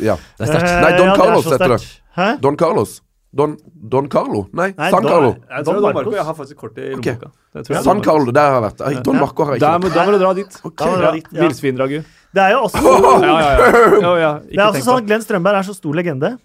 Ja. 0.00 0.16
det 0.38 0.46
er 0.46 0.46
sterkt. 0.48 0.68
Eh, 0.70 0.80
Nei, 0.80 0.92
Don 0.96 1.06
ja, 1.06 1.12
er 1.12 1.16
Carlos 1.20 1.44
heter 1.52 1.68
det. 1.74 2.00
Hæ? 2.16 2.28
Don 2.40 2.56
Carlos. 2.56 3.00
Don, 3.34 3.56
Don 3.90 4.06
Carlo? 4.08 4.44
Nei, 4.54 4.68
Nei, 4.78 4.90
San 4.94 5.02
Don- 5.02 5.10
Carlo. 5.10 5.30
Jeg 5.34 5.64
Don 5.64 5.74
tror 5.74 5.74
er 5.74 5.80
Don 5.82 5.94
Marco. 5.98 6.10
Jeg 6.14 6.24
har 6.24 6.34
faktisk 6.38 6.56
kortet 6.56 6.78
i 6.86 6.94
Ok. 6.94 7.04
lommeboka. 7.04 7.30
Det 7.52 7.64
tror 7.66 7.74
jeg 7.74 7.80
er 7.80 7.82
San 7.88 8.02
Carlo, 8.06 8.30
der 8.32 8.40
har 8.48 8.54
jeg 8.60 8.62
vært. 8.70 8.80
Ai, 8.86 8.94
Don 9.02 9.14
Ja. 9.14 9.20
Marco 9.20 9.44
har 9.44 9.52
jeg 9.54 9.60
Da 9.60 9.72
ikke 9.74 9.82
må, 9.84 9.94
da 9.94 10.04
må 10.06 10.12
du 10.14 10.18
dra 10.24 10.32
dit. 10.34 10.52
Da 10.62 10.86
må 10.86 10.94
du 10.94 11.02
dra 11.02 11.12
dit, 11.12 11.26
ja. 11.32 11.42
Villsvinragu. 11.42 11.98
Det 12.34 12.42
er 12.42 12.50
jo 12.54 12.60
også 12.64 12.78
Ja, 13.24 13.40
ja, 13.40 13.50
ja. 13.58 14.00
Jo, 14.00 14.14
ja. 14.16 14.32
Det 14.38 14.56
er 14.58 14.64
altså 14.70 14.84
sånn 14.86 14.98
at 15.02 15.06
Glenn 15.06 15.20
Strømberg 15.26 15.58
er 15.60 15.66
så 15.68 15.74
stor 15.74 15.92
legende 15.98 16.38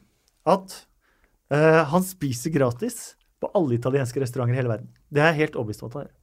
at 0.46 0.86
uh, 1.54 1.84
han 1.94 2.02
spiser 2.04 2.52
gratis 2.52 3.16
på 3.40 3.50
alle 3.56 3.78
italienske 3.78 4.20
restauranter 4.20 4.54
i 4.54 4.58
hele 4.60 4.70
verden. 4.74 4.90
Det 5.14 5.22
er 5.22 5.32
jeg 5.32 5.46
helt 5.46 5.56
overbevist 5.62 5.84
om 5.84 5.90
at 5.90 5.94
han 5.94 6.04
gjør. 6.10 6.16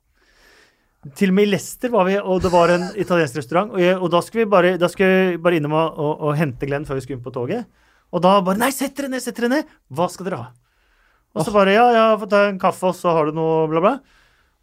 Til 1.14 1.30
og 1.30 1.36
med 1.36 1.46
i 1.46 1.50
Leicester 1.52 1.92
var 1.92 2.06
vi, 2.08 2.16
og 2.18 2.40
det 2.42 2.50
var 2.50 2.72
en 2.74 2.86
italiensk 2.98 3.36
restaurant. 3.38 3.74
Og, 3.76 3.80
jeg, 3.82 3.94
og 4.00 4.10
da 4.10 4.20
skulle 4.24 4.46
vi 4.46 4.50
bare, 4.50 4.72
da 4.80 4.88
skulle 4.90 5.36
vi 5.36 5.42
bare 5.44 5.58
innom 5.60 5.74
og, 5.76 5.98
og, 6.02 6.12
og 6.26 6.38
hente 6.38 6.66
Glenn 6.66 6.86
før 6.88 6.98
vi 6.98 7.04
skulle 7.04 7.20
inn 7.20 7.26
på 7.26 7.34
toget. 7.34 7.66
Og 8.14 8.22
da 8.24 8.32
bare 8.46 8.58
Nei, 8.60 8.70
sett 8.74 8.96
dere 8.98 9.10
ned, 9.12 9.22
sett 9.22 9.36
dere 9.38 9.50
ned! 9.52 9.68
Hva 9.92 10.06
skal 10.10 10.26
dere 10.28 10.40
ha? 10.40 10.46
Og 11.36 11.44
så 11.44 11.52
bare 11.54 11.74
Ja, 11.76 11.84
jeg 11.92 12.00
har 12.00 12.20
fått 12.22 12.34
en 12.38 12.58
kaffe, 12.62 12.88
og 12.90 12.96
så 12.96 13.12
har 13.14 13.28
du 13.28 13.36
noe 13.36 13.66
bla, 13.70 13.82
bla. 13.84 13.94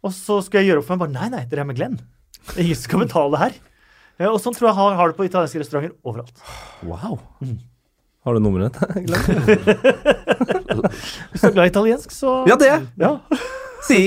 Og 0.04 0.12
så 0.12 0.40
skulle 0.44 0.64
jeg 0.64 0.72
gjøre 0.72 0.82
opp 0.82 0.88
for 0.88 0.96
meg 0.98 1.04
bare 1.06 1.14
Nei, 1.14 1.28
nei, 1.36 1.44
dere 1.48 1.64
er 1.64 1.68
med 1.70 1.78
Glenn. 1.78 1.96
Er 2.56 2.64
ingen 2.66 2.80
skal 2.80 3.04
betale 3.06 3.40
her. 3.40 3.56
Og 4.28 4.36
sånn 4.42 4.54
tror 4.56 4.68
jeg 4.70 4.78
har, 4.78 4.90
har 4.98 5.10
det 5.10 5.16
på 5.18 5.26
italienske 5.26 5.60
restauranter 5.62 5.94
overalt. 6.06 6.36
Wow. 6.86 7.16
Har 8.24 8.36
du 8.36 8.40
nummeret? 8.44 8.76
Glenn? 9.06 9.24
Hvis 11.32 11.42
du 11.42 11.48
er 11.48 11.54
glad 11.56 11.66
i 11.66 11.72
italiensk, 11.72 12.12
så 12.14 12.28
Ja, 12.50 12.56
det. 12.60 12.70
Ja. 13.00 13.14
Si. 13.88 14.00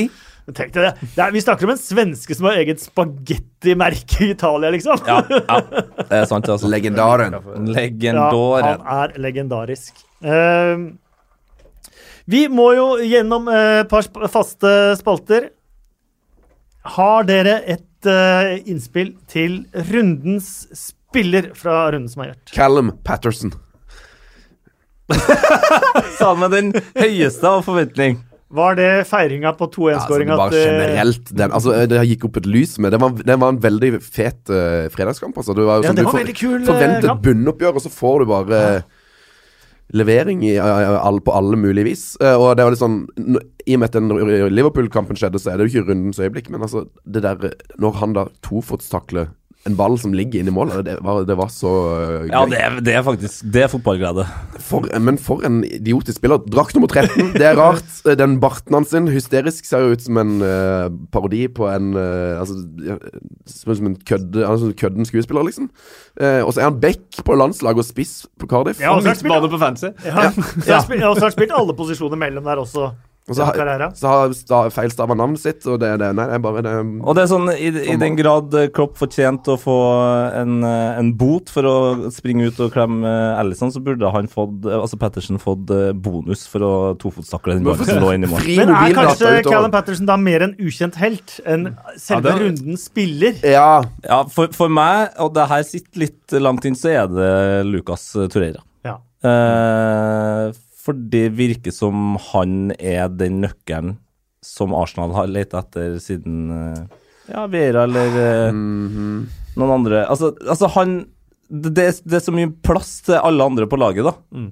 Men 0.48 0.56
Tenk 0.56 0.72
deg 0.72 0.86
det. 0.86 1.08
det 1.12 1.24
er, 1.26 1.32
vi 1.36 1.42
snakker 1.44 1.68
om 1.68 1.74
en 1.74 1.82
svenske 1.82 2.36
som 2.38 2.48
har 2.48 2.62
eget 2.62 2.80
spagettimerke 2.80 4.22
i 4.24 4.30
Italia, 4.32 4.72
liksom. 4.72 5.02
Ja, 5.04 5.18
ja, 5.28 5.58
det 6.00 6.22
er 6.22 6.30
sant, 6.30 6.48
altså. 6.48 6.70
Legendaren. 6.72 7.36
Ja, 7.36 8.78
han 8.80 8.88
er 9.12 9.18
legendarisk. 9.20 10.00
Uh, 10.24 10.96
vi 12.32 12.46
må 12.52 12.72
jo 12.78 12.88
gjennom 13.04 13.48
et 13.52 13.86
et 13.86 13.92
par 13.92 14.04
sp 14.04 14.24
faste 14.32 14.72
spalter. 15.00 15.50
Har 16.98 17.28
dere 17.28 17.60
et 17.68 18.08
eh, 18.08 18.64
innspill 18.68 19.14
til 19.28 19.62
rundens 19.92 20.68
spiller 20.76 21.52
fra 21.56 21.92
runden 21.92 22.08
som 22.12 22.24
har 22.24 22.32
gjort. 22.32 22.54
Callum 22.56 22.92
Patterson. 23.04 23.52
Sa 26.20 26.34
med 26.36 26.52
den 26.56 26.72
høyeste 26.96 27.48
av 27.48 27.64
forventning. 27.68 28.20
Var 28.50 28.76
det 28.80 28.92
feiringa 29.10 29.52
på 29.60 29.66
altså, 29.68 29.82
2-1-skåringa 29.82 30.32
det 30.32 30.40
var 30.40 30.54
generelt 30.56 31.32
den, 31.36 31.52
altså, 31.52 31.74
Det 31.92 32.04
gikk 32.08 32.30
opp 32.30 32.38
et 32.40 32.46
lys 32.48 32.78
med 32.80 32.94
Det 32.96 33.00
var, 33.02 33.10
det 33.28 33.36
var 33.42 33.50
en 33.52 33.60
veldig 33.60 33.90
fet 34.02 34.48
uh, 34.54 34.88
fredagskamp. 34.94 35.36
Altså. 35.36 35.56
Det 35.58 35.66
var, 35.68 35.82
Ja, 35.84 35.90
sånn, 35.92 35.98
det 36.00 36.06
du 36.06 36.08
var 36.08 36.16
for- 36.16 36.22
veldig 36.24 36.38
kul, 36.40 36.62
Forventet 36.70 37.10
kamp. 37.12 37.26
bunnoppgjør, 37.26 37.76
og 37.76 37.84
så 37.84 37.92
får 37.92 38.20
du 38.24 38.26
bare 38.32 38.62
levering 39.96 40.44
i, 40.44 40.58
uh, 40.60 40.98
all, 41.00 41.20
på 41.24 41.32
alle 41.36 41.56
mulige 41.60 41.88
vis. 41.88 42.06
Eh, 42.20 42.36
og 42.36 42.56
det 42.60 42.66
var 42.66 42.74
litt 42.76 42.82
sånn 42.82 42.98
I 43.68 43.76
og 43.76 43.80
med 43.80 43.88
at 43.88 43.96
den 44.00 44.10
Liverpool-kampen 44.52 45.16
skjedde, 45.20 45.40
så 45.40 45.52
er 45.54 45.58
det 45.60 45.68
jo 45.68 45.80
ikke 45.82 45.92
rundens 45.92 46.20
øyeblikk. 46.20 46.50
Men 46.52 46.62
altså, 46.68 46.86
det 47.08 47.24
der 47.24 47.54
Når 47.80 48.00
han 48.02 48.14
da 48.18 48.26
tofotstakler 48.44 49.30
en 49.68 49.76
ball 49.78 49.98
som 50.00 50.14
ligger 50.16 50.42
inne 50.42 50.52
i 50.52 50.56
mål. 50.56 50.72
det 50.86 50.98
var, 51.04 51.24
det 51.28 51.38
var 51.38 51.50
så 51.54 51.72
gøy. 52.26 52.32
Ja, 52.32 52.44
det 52.50 52.60
er, 52.64 52.80
det 52.84 52.96
er 52.96 53.04
faktisk 53.06 53.46
Det 53.54 53.66
er 53.66 53.72
fotballglede. 53.72 54.26
For, 54.64 54.88
men 55.04 55.20
for 55.22 55.44
en 55.48 55.62
idiotisk 55.66 56.22
spiller. 56.22 56.42
Drakt 56.48 56.78
nummer 56.78 56.92
13, 56.92 57.34
det 57.36 57.48
er 57.50 57.60
rart. 57.60 58.00
Den 58.20 58.38
barten 58.44 58.78
hans 58.78 58.94
sin, 58.94 59.10
hysterisk, 59.12 59.68
ser 59.68 59.86
jo 59.86 59.98
ut 59.98 60.04
som 60.04 60.20
en 60.22 60.38
uh, 60.42 60.88
parodi 61.14 61.46
på 61.52 61.68
en 61.70 61.94
uh, 61.98 62.40
Altså 62.40 62.56
ja, 62.86 62.98
som 63.48 63.90
en 63.90 63.98
kødde, 64.08 64.46
altså, 64.48 64.72
kødden 64.78 65.08
skuespiller, 65.08 65.44
liksom. 65.48 65.70
Uh, 66.22 66.42
og 66.46 66.54
så 66.54 66.64
er 66.64 66.70
han 66.70 66.80
back 66.82 67.22
på 67.26 67.36
landslaget 67.36 67.84
og 67.84 67.88
spiss 67.88 68.26
på 68.40 68.50
Cardiff. 68.50 68.82
Ja, 68.82 68.96
og 68.96 69.04
så 69.04 69.12
har 69.12 71.30
han 71.30 71.36
spilt 71.36 71.56
alle 71.56 71.78
posisjoner 71.78 72.20
mellom 72.20 72.48
der 72.48 72.64
også. 72.64 72.92
Og 73.28 73.36
så 73.36 73.44
har, 73.44 73.82
så 74.00 74.08
har 74.08 74.34
sta, 74.38 74.58
feilstava 74.72 75.16
navnet 75.20 75.42
sitt, 75.42 75.66
og 75.68 75.82
det, 75.82 75.90
det, 76.00 76.14
nei, 76.16 76.26
det 76.30 76.36
er 76.38 76.44
bare 76.46 76.62
det, 76.64 76.76
Og 77.04 77.16
det 77.18 77.26
er 77.26 77.28
sånn, 77.28 77.50
i, 77.52 77.72
i 77.92 77.96
den 78.00 78.16
grad 78.16 78.54
eh, 78.56 78.70
Klopp 78.72 78.94
fortjente 78.96 79.52
å 79.52 79.60
få 79.60 79.76
en, 80.40 80.62
eh, 80.64 81.00
en 81.02 81.10
bot 81.20 81.52
for 81.52 81.68
å 81.68 81.74
springe 82.16 82.48
ut 82.48 82.62
og 82.64 82.72
klemme 82.72 83.12
Ellison, 83.42 83.74
så 83.76 83.82
burde 83.84 84.08
han 84.14 84.30
fått, 84.32 84.64
eh, 84.64 84.78
altså 84.80 84.96
Pettersen 85.02 85.42
fått 85.44 85.74
eh, 85.76 85.90
bonus 85.92 86.46
for 86.48 86.64
å 86.64 86.72
tofotstakle 87.02 87.58
den 87.58 87.68
ballen 87.68 87.90
som 87.90 88.00
lå 88.06 88.14
inni 88.16 88.30
mål. 88.32 88.48
Men 88.62 88.72
er 88.72 88.96
kanskje. 88.96 89.34
Callum 89.50 89.74
Patterson 89.76 90.08
da 90.08 90.16
mer 90.22 90.46
en 90.48 90.56
ukjent 90.64 90.96
helt 91.02 91.36
enn 91.44 91.74
selve 92.00 92.32
Ja, 92.32 92.38
det- 92.38 92.38
rundens 92.46 92.86
spiller? 92.88 93.36
Ja. 93.44 93.68
Ja, 94.08 94.22
for, 94.32 94.56
for 94.56 94.72
meg, 94.72 95.12
og 95.20 95.34
det 95.36 95.50
her 95.52 95.68
sitter 95.68 96.06
litt 96.06 96.38
langt 96.40 96.64
inn, 96.70 96.80
så 96.80 96.96
er 96.96 97.12
det 97.12 97.34
Lucas 97.68 98.08
Torreira. 98.32 98.64
Ja. 98.88 98.96
Eh, 99.28 100.56
for 100.88 100.96
det 101.12 101.26
virker 101.36 101.74
som 101.76 102.16
han 102.32 102.72
er 102.80 103.10
den 103.12 103.42
nøkkelen 103.44 103.98
som 104.46 104.76
Arsenal 104.78 105.12
har 105.18 105.28
lett 105.28 105.56
etter 105.58 105.98
siden 106.00 106.48
eh, 106.54 106.84
ja, 107.34 107.44
Vera 107.52 107.84
eller 107.84 108.52
mm 108.56 108.88
-hmm. 108.88 109.18
noen 109.60 109.72
andre. 109.82 110.06
Altså, 110.08 110.32
altså 110.48 110.68
han 110.78 111.10
det, 111.50 111.74
det 111.76 112.14
er- 112.14 112.20
så 112.24 112.32
mye 112.32 112.52
plass 112.64 113.02
til 113.02 113.16
alle 113.16 113.44
andre 113.44 113.68
på 113.68 113.80
laget, 113.80 114.04
da. 114.04 114.14
Mm. 114.32 114.52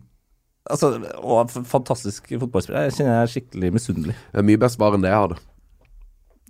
Altså, 0.69 0.99
å, 1.21 1.43
fantastisk 1.47 2.31
fotballspiller. 2.39 2.87
Jeg 2.87 2.93
kjenner 2.97 3.13
jeg 3.13 3.23
er 3.23 3.33
skikkelig 3.33 3.73
misunnelig. 3.73 4.15
Mye 4.33 4.57
best 4.57 4.79
bare 4.79 4.95
enn 4.95 5.03
det 5.03 5.11
jeg 5.11 5.21
hadde. 5.21 5.37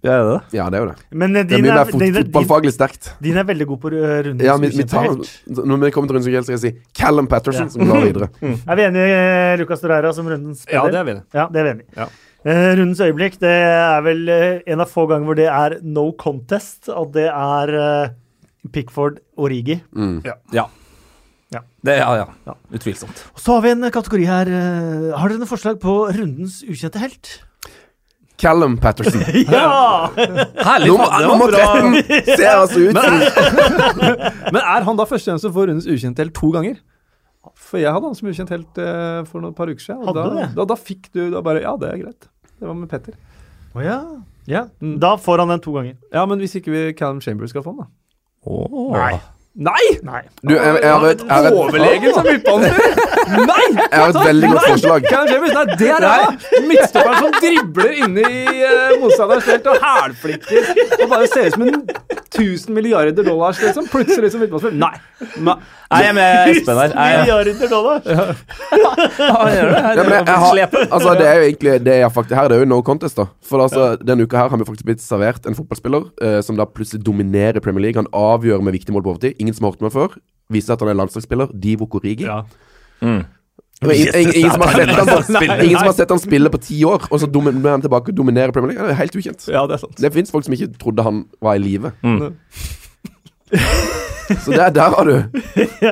Ja, 0.06 0.16
er 0.16 0.24
det 0.24 0.34
det? 0.36 0.58
Ja, 0.60 0.66
det 0.70 0.78
er 0.78 0.84
jo 0.84 0.90
det. 0.92 0.96
Men 1.12 1.34
din 1.34 1.48
Det 1.50 1.58
er 1.58 1.64
mye 1.66 1.72
er, 1.74 1.80
mer 1.80 1.90
fot 1.92 2.00
din, 2.04 2.14
din, 2.14 2.28
fotballfaglig 2.28 2.74
sterkt. 2.76 3.10
din 3.26 3.38
er 3.42 3.48
veldig 3.48 3.68
god 3.72 3.80
på 3.82 3.92
eh, 3.92 4.14
rundens 4.30 4.46
Ja, 4.48 4.58
vi, 4.62 4.70
vi 4.76 4.86
tar, 4.92 5.08
helt. 5.10 5.32
når 5.50 5.82
vi 5.86 5.92
kommer 5.96 6.14
til 6.14 6.22
ukjent, 6.22 6.48
skal 6.48 6.56
jeg 6.58 6.64
si 6.64 6.72
Callum 7.02 7.28
Patterson, 7.32 7.68
Ja. 7.68 7.74
som 7.74 7.90
går 7.90 8.06
videre. 8.06 8.30
Er 8.70 8.80
vi 8.80 8.86
enige 8.86 9.58
Lukas 9.60 9.60
Lucas 9.66 9.82
Torreira 9.84 10.14
som 10.14 10.30
rundens 10.30 10.62
spiller? 10.64 10.86
Ja, 10.86 10.92
det 10.94 11.02
er 11.02 11.10
vi. 11.10 11.18
Ja, 11.34 11.48
det 11.52 11.60
er 11.60 11.64
vi 11.68 11.74
enige. 11.76 11.90
Ja. 11.98 12.08
Uh, 12.46 12.72
rundens 12.78 13.00
øyeblikk 13.02 13.40
det 13.42 13.50
er 13.50 14.02
vel 14.06 14.30
eh, 14.30 14.60
en 14.70 14.84
av 14.84 14.90
få 14.92 15.08
ganger 15.10 15.26
hvor 15.26 15.36
det 15.40 15.48
er 15.50 15.80
no 15.82 16.12
contest, 16.14 16.90
og 16.94 17.12
det 17.16 17.26
er 17.32 17.74
uh, 17.74 18.14
Pickford 18.72 19.18
Origi. 19.36 19.80
Mm. 19.98 20.20
Ja. 20.26 20.38
Ja. 20.54 20.68
Det, 21.86 21.98
ja, 22.00 22.10
ja. 22.18 22.26
Ja. 22.48 22.56
Utvilsomt. 22.74 23.20
Så 23.38 23.54
har 23.56 23.62
vi 23.66 23.70
en 23.76 23.86
kategori 23.94 24.26
her. 24.28 24.50
eh, 24.50 25.18
har 25.18 25.30
dere 25.30 25.40
noe 25.40 25.50
forslag 25.50 25.78
på 25.80 25.94
rundens 26.12 26.64
ukjente 26.66 27.00
helt? 27.00 27.30
Callum 28.42 28.78
Patterson. 28.82 29.22
Ja! 29.52 30.10
Herlig! 30.16 30.90
Nummer, 30.92 31.08
faen, 31.08 31.22
det 31.22 31.30
nummer 31.30 31.52
bra. 31.54 31.64
13 32.02 32.36
ser 32.36 32.52
altså 32.52 32.80
ut 32.84 33.00
som 33.00 33.16
Men 34.56 34.60
er 34.62 34.88
han 34.88 35.00
da 35.00 35.06
førstemann 35.10 35.42
som 35.44 35.54
får 35.56 35.70
rundens 35.72 35.88
ukjent 35.90 36.20
helt 36.22 36.36
to 36.36 36.52
ganger? 36.56 36.80
For 37.56 37.80
jeg 37.80 37.94
hadde 37.94 38.10
han 38.10 38.18
som 38.18 38.30
ukjent 38.32 38.52
helt 38.54 38.80
uh, 38.82 39.22
for 39.30 39.44
noen 39.44 39.56
par 39.58 39.70
uker 39.72 39.84
siden. 39.84 40.02
Og 40.04 40.10
Hadde 40.12 40.24
da, 40.24 40.32
du 40.34 40.40
det? 40.42 40.48
da, 40.58 40.66
da 40.74 40.78
fikk 40.80 41.12
du 41.16 41.22
da 41.34 41.44
bare 41.46 41.62
Ja, 41.64 41.76
det 41.80 41.92
er 41.94 42.02
greit. 42.02 42.28
Det 42.56 42.68
var 42.68 42.76
med 42.78 42.90
Petter. 42.92 43.16
Å 43.76 43.84
ja. 43.84 44.00
ja. 44.50 44.66
Mm. 44.84 44.98
Da 45.04 45.14
får 45.20 45.44
han 45.44 45.52
den 45.54 45.64
to 45.64 45.76
ganger. 45.76 45.96
Ja, 46.16 46.26
men 46.30 46.42
hvis 46.44 46.56
ikke 46.60 46.74
vi 46.74 46.84
Callum 46.98 47.22
Chambers 47.24 47.52
skal 47.56 47.64
få 47.66 47.76
den, 47.76 47.86
da. 47.86 47.92
Åh. 48.46 48.94
Nei. 48.96 49.16
Nei! 49.56 49.84
Nei. 50.04 50.22
Du, 50.44 50.52
jeg, 50.52 50.80
jeg, 50.84 50.92
har 50.92 51.06
et, 51.08 51.22
et, 51.24 51.54
Overlegen 51.56 52.12
som 52.12 52.26
midtbanespiller! 52.28 52.98
Nei! 53.52 53.68
jeg 53.78 54.02
har 54.02 54.10
et 54.10 54.18
veldig 54.28 54.50
godt 54.52 54.66
forslag. 54.68 55.06
Nei, 55.08 55.64
det 55.80 55.92
er 55.96 56.04
det! 56.04 56.50
Midtstopperen 56.68 57.22
som 57.22 57.38
dribler 57.38 57.94
inne 58.04 58.26
i 58.28 58.66
uh, 58.68 58.98
motstanderens 59.00 59.48
felt 59.48 59.70
og 59.72 59.80
hælflikker 59.86 60.74
og 61.06 61.08
bare 61.14 61.30
ser 61.32 61.48
ut 61.48 61.56
som 61.56 61.64
en 61.70 61.80
1000 62.36 62.76
milliarder 62.76 63.24
dollars, 63.24 63.62
liksom. 63.64 63.88
Plutselig 63.94 64.34
som 64.34 64.44
midtbanespiller. 64.44 64.76
Nei. 64.82 65.30
nei. 65.48 65.56
Jeg 65.96 66.10
er 66.10 66.16
med 66.18 66.52
Espen 66.52 66.82
her. 66.82 66.96
Milliarder 67.00 67.72
dollar! 67.72 68.02
ja, 68.12 68.26
han 69.40 69.54
gjør 69.54 69.72
det. 69.72 69.82
Ja, 69.86 70.04
men 70.04 70.14
jeg, 70.18 70.28
jeg 70.28 70.40
har, 70.44 70.62
altså, 70.90 71.16
det 71.16 71.28
er 71.30 71.40
jo 71.40 71.48
egentlig 71.48 71.78
det 71.86 71.98
jeg 72.02 72.12
faktisk, 72.12 72.36
Her 72.36 72.52
er 72.52 72.64
jo 72.64 72.68
no 72.68 72.82
contest, 72.84 73.20
da. 73.22 73.30
For 73.46 73.64
altså, 73.64 73.88
denne 74.02 74.28
uka 74.28 74.42
her 74.42 74.52
har 74.52 74.60
vi 74.60 74.68
faktisk 74.68 74.90
blitt 74.90 75.04
servert 75.04 75.48
en 75.48 75.56
fotballspiller 75.56 76.10
uh, 76.12 76.40
som 76.44 76.60
da 76.60 76.68
plutselig 76.68 77.06
dominerer 77.06 77.64
Premier 77.64 77.88
League. 77.88 78.02
Han 78.02 78.12
avgjør 78.12 78.66
med 78.66 78.76
viktige 78.76 78.98
mål 78.98 79.06
på 79.06 79.16
overtid. 79.16 79.45
Ingen 79.46 79.58
som 79.58 79.68
har 79.68 79.76
hørt 79.76 79.86
meg 79.86 79.94
før. 79.94 80.20
Viser 80.54 80.74
at 80.76 80.82
han 80.82 80.90
er 80.92 80.98
landslagsspiller. 80.98 81.54
Divo 81.54 81.88
Korigi. 81.90 82.26
Ja. 82.26 82.42
Mm. 83.02 83.24
Ingen, 83.84 84.16
ingen, 84.16 84.36
ingen, 84.40 84.52
som 84.52 84.62
har 84.64 84.72
sett 84.72 84.90
han, 84.90 85.66
ingen 85.66 85.78
som 85.78 85.90
har 85.90 85.94
sett 85.98 86.14
han 86.14 86.22
spille 86.24 86.50
på 86.50 86.62
ti 86.64 86.78
år, 86.88 87.10
og 87.12 87.20
så 87.20 87.28
dominerer 87.28 87.76
han 87.76 87.84
tilbake 87.84 88.14
og 88.14 88.18
dominerer 88.18 88.54
Premier 88.56 88.72
League. 88.72 88.88
Det 88.88 88.96
er 88.96 89.02
helt 89.02 89.18
ukjent. 89.20 89.48
ja, 89.52 89.66
det 89.68 89.76
er 89.76 89.82
sant. 89.84 89.98
Det 90.00 90.12
fins 90.16 90.32
folk 90.32 90.48
som 90.48 90.56
ikke 90.56 90.70
trodde 90.82 91.06
han 91.06 91.26
var 91.44 91.60
i 91.60 91.62
live. 91.62 91.92
Mm. 92.02 92.32
Så 94.26 94.56
der, 94.56 94.72
der 94.74 94.96
har 94.96 95.06
du 95.06 95.42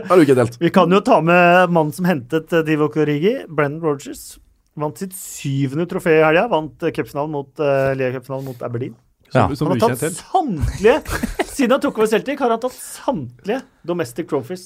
Har 0.07 0.15
du 0.15 0.23
ikke 0.23 0.37
delt. 0.39 0.55
Vi 0.61 0.71
kan 0.73 0.91
jo 0.91 1.03
ta 1.05 1.19
med 1.21 1.69
mannen 1.69 1.93
som 1.93 2.07
hentet 2.09 2.55
eh, 2.55 2.63
Divo 2.65 2.87
Korigi, 2.89 3.35
Brennan 3.45 3.83
Rogers. 3.83 4.39
Vant 4.79 4.97
sitt 4.97 5.13
syvende 5.13 5.85
trofé 5.91 6.15
i 6.17 6.23
helga. 6.23 6.47
Vant 6.49 6.87
eh, 6.87 6.93
cupfinalen 6.95 7.35
mot, 7.35 7.51
uh, 7.61 8.39
mot 8.41 8.63
Aberdeen. 8.65 8.95
Ja. 9.33 9.47
Som, 9.47 9.55
som 9.55 9.67
Han 9.71 9.79
har 9.81 9.89
tatt 9.89 10.01
helt. 10.05 10.19
samtlige 10.19 10.99
Siden 11.53 11.71
han 11.75 11.81
tok 11.81 11.97
over 11.97 12.09
Celtic, 12.09 12.39
har 12.39 12.53
han 12.53 12.61
tatt 12.61 12.75
samtlige 12.77 13.61
domestic 13.85 14.27
trophies. 14.29 14.65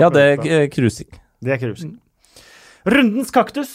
Ja, 0.00 0.08
det 0.12 0.22
er 0.22 0.66
cruising. 0.72 1.08
det 1.44 1.54
er 1.56 1.60
cruising. 1.60 1.94
Rundens 2.88 3.30
kaktus. 3.32 3.72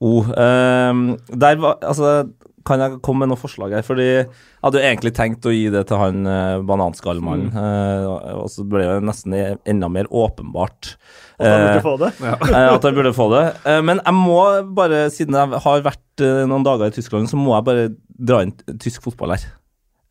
Oh, 0.00 0.28
um, 0.30 1.18
der 1.34 1.56
var 1.58 1.78
Altså, 1.82 2.28
kan 2.68 2.82
jeg 2.84 2.98
komme 3.04 3.24
med 3.24 3.32
noen 3.32 3.40
forslag 3.40 3.74
her? 3.76 3.84
Fordi 3.86 4.06
jeg 4.06 4.26
hadde 4.64 4.80
jo 4.80 4.88
egentlig 4.90 5.12
tenkt 5.16 5.48
å 5.48 5.54
gi 5.54 5.66
det 5.72 5.84
til 5.88 6.00
han 6.00 6.28
uh, 6.28 6.60
bananskallmannen, 6.68 7.50
eh, 7.56 8.34
og 8.36 8.48
så 8.52 8.66
ble 8.68 8.84
det 8.84 8.98
nesten 9.08 9.36
enda 9.68 9.88
mer 9.92 10.10
åpenbart 10.12 10.92
At 11.38 11.46
han 11.48 11.64
burde 11.64 11.78
eh, 11.78 11.86
få 11.86 11.94
det. 12.02 12.10
eh, 12.52 12.66
at 12.74 12.88
jeg 12.88 12.98
burde 12.98 13.14
få 13.16 13.28
det. 13.34 13.44
Eh, 13.64 13.80
men 13.84 14.02
jeg 14.04 14.18
må 14.18 14.40
bare, 14.78 15.06
siden 15.14 15.38
jeg 15.38 15.62
har 15.64 15.86
vært 15.86 16.24
eh, 16.26 16.44
noen 16.50 16.66
dager 16.66 16.90
i 16.90 16.98
Tyskland, 16.98 17.30
så 17.30 17.40
må 17.40 17.54
jeg 17.56 17.68
bare 17.70 17.88
dra 18.18 18.42
inn 18.44 18.54
tysk 18.82 19.06
fotball 19.06 19.36
her. 19.36 19.48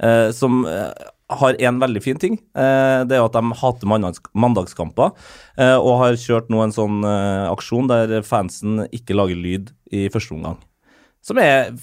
Eh, 0.03 0.29
som 0.35 0.61
eh, 0.69 0.91
har 1.41 1.57
en 1.59 1.79
veldig 1.81 2.03
fin 2.03 2.19
ting. 2.21 2.38
Eh, 2.55 2.99
det 3.07 3.17
er 3.17 3.21
jo 3.21 3.27
at 3.27 3.35
de 3.35 3.57
hater 3.61 3.89
mandags 3.89 4.23
mandagskamper, 4.38 5.11
eh, 5.59 5.75
og 5.75 5.99
har 6.03 6.19
kjørt 6.21 6.51
nå 6.53 6.61
en 6.63 6.75
sånn 6.75 7.01
eh, 7.03 7.47
aksjon 7.51 7.89
der 7.91 8.19
fansen 8.27 8.85
ikke 8.95 9.17
lager 9.17 9.39
lyd 9.41 9.73
i 9.91 10.07
første 10.13 10.38
omgang. 10.38 10.59
Som 11.27 11.41
er 11.41 11.73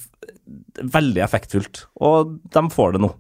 veldig 0.94 1.22
effektfullt, 1.24 1.84
og 2.00 2.38
de 2.52 2.64
får 2.72 2.96
det 2.96 3.04
nå. 3.04 3.12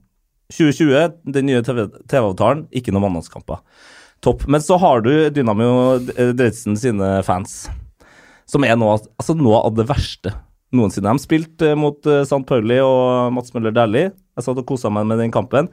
2020, 0.54 1.18
den 1.34 1.48
nye 1.48 1.62
TV 1.64 1.86
TV-avtalen, 2.10 2.66
ikke 2.76 2.92
noen 2.94 3.08
mandagskamper. 3.08 3.60
Topp. 4.24 4.46
Men 4.48 4.62
så 4.64 4.78
har 4.80 5.02
du 5.04 5.12
Dynamo 5.34 5.98
Dreitzen 6.36 6.78
sine 6.80 7.18
fans, 7.26 7.64
som 8.48 8.64
er 8.64 8.76
noe, 8.80 8.96
altså 9.20 9.36
noe 9.36 9.60
av 9.64 9.76
det 9.76 9.88
verste 9.88 10.32
noensinne. 10.74 11.12
De 11.12 11.22
spilte 11.22 11.72
eh, 11.72 11.78
mot 11.78 11.98
uh, 12.08 12.22
St. 12.24 12.42
Pauli 12.48 12.78
og 12.82 13.34
Mats 13.36 13.54
Møller 13.56 13.74
Dæhlie. 13.74 14.12
Jeg 14.34 14.46
satt 14.46 14.60
og 14.60 14.66
kosa 14.68 14.92
meg 14.92 15.06
med 15.10 15.20
den 15.22 15.34
kampen. 15.34 15.70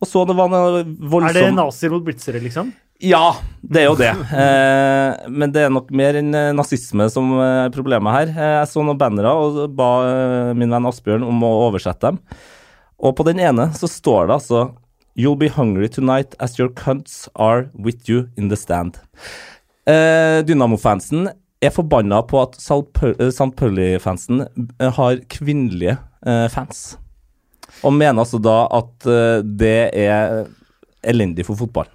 Og 0.00 0.08
så 0.08 0.22
det 0.28 0.36
var 0.38 0.48
noe 0.52 0.62
Er 0.70 0.78
det 0.86 1.10
voldsom 1.12 1.58
nazier 1.58 1.92
mot 1.92 2.06
blitzere, 2.06 2.40
liksom? 2.42 2.70
Ja, 3.00 3.36
det 3.60 3.82
er 3.82 3.86
jo 3.88 3.96
det. 3.98 4.10
Eh, 4.12 5.28
men 5.32 5.52
det 5.54 5.64
er 5.64 5.72
nok 5.72 5.88
mer 5.96 6.16
enn 6.20 6.34
eh, 6.36 6.50
nazisme 6.56 7.06
som 7.12 7.32
eh, 7.38 7.66
er 7.66 7.74
problemet 7.74 8.12
her. 8.12 8.32
Eh, 8.34 8.54
jeg 8.58 8.70
så 8.72 8.84
noen 8.84 8.98
bannere 9.00 9.32
og 9.36 9.60
ba 9.76 9.90
min 10.56 10.72
venn 10.72 10.88
Asbjørn 10.88 11.24
om 11.26 11.44
å 11.46 11.52
oversette 11.68 12.10
dem. 12.10 12.20
Og 13.00 13.14
på 13.16 13.24
den 13.28 13.40
ene 13.40 13.70
så 13.76 13.88
står 13.88 14.28
det 14.28 14.36
altså 14.36 14.64
You'll 15.18 15.38
be 15.40 15.50
hungry 15.52 15.88
tonight 15.88 16.36
as 16.40 16.58
your 16.60 16.70
cunts 16.76 17.26
are 17.34 17.68
with 17.74 18.08
you 18.08 18.28
in 18.36 18.48
the 18.52 18.56
stand. 18.56 19.00
Eh, 19.88 20.40
Dynamo-fansen 20.46 21.30
er 21.60 21.72
forbanna 21.74 22.22
på 22.28 22.40
at 22.40 22.56
St. 22.60 23.50
Pauli-fansen 23.58 24.44
har 24.96 25.22
kvinnelige 25.32 25.96
eh, 26.24 26.46
fans. 26.52 26.94
Og 27.84 27.96
mener 27.96 28.22
altså 28.22 28.40
da 28.44 28.64
at 28.76 29.08
det 29.44 29.78
er 29.96 30.44
elendig 31.06 31.46
for 31.48 31.56
fotball. 31.56 31.88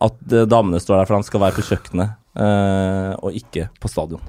At 0.00 0.18
eh, 0.32 0.44
damene 0.46 0.78
står 0.82 1.00
der 1.00 1.08
for 1.10 1.18
de 1.18 1.26
skal 1.26 1.40
være 1.42 1.56
på 1.58 1.64
kjøkkenet, 1.72 2.12
eh, 2.38 3.14
og 3.18 3.34
ikke 3.34 3.68
på 3.82 3.90
stadion. 3.90 4.20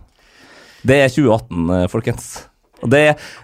Det 0.87 0.95
er 1.03 1.11
2018, 1.11 1.67
eh, 1.75 1.87
folkens. 1.91 2.29
Og 2.79 2.87
det, 2.93 3.01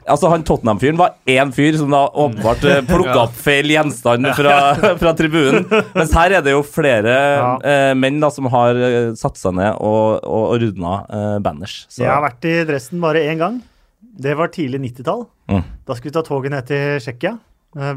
altså 0.08 0.30
Han 0.32 0.46
Tottenham-fyren 0.48 0.96
var 0.96 1.18
én 1.28 1.50
fyr 1.52 1.76
som 1.76 1.92
da 1.92 2.06
åpenbart 2.08 2.62
plukka 2.88 3.18
opp 3.26 3.34
feil 3.36 3.68
gjenstand 3.74 4.30
fra, 4.38 4.54
fra 5.02 5.12
tribunen. 5.20 5.66
Mens 5.94 6.14
her 6.16 6.38
er 6.38 6.46
det 6.46 6.54
jo 6.56 6.62
flere 6.64 7.16
Ja. 7.36 7.50
eh, 7.60 7.92
menn 8.00 8.22
da 8.24 8.30
som 8.32 8.48
har 8.54 8.80
satt 9.20 9.36
seg 9.42 9.58
ned 9.60 9.76
og, 9.84 10.24
og 10.24 10.56
ordna 10.56 10.94
eh, 11.10 11.36
banners. 11.44 11.82
Så 11.92 12.06
Jeg 12.06 12.14
har 12.14 12.24
vært 12.24 12.48
i 12.48 12.56
Dresden 12.72 13.04
bare 13.04 13.26
én 13.28 13.44
gang. 13.44 13.60
Det 14.00 14.38
var 14.40 14.48
tidlig 14.56 14.80
90-tall. 14.88 15.26
Mm. 15.52 15.62
Da 15.84 15.98
skulle 16.00 16.14
vi 16.14 16.16
ta 16.16 16.24
toget 16.24 16.56
ned 16.56 16.70
til 16.72 16.96
Tsjekkia. 17.04 17.36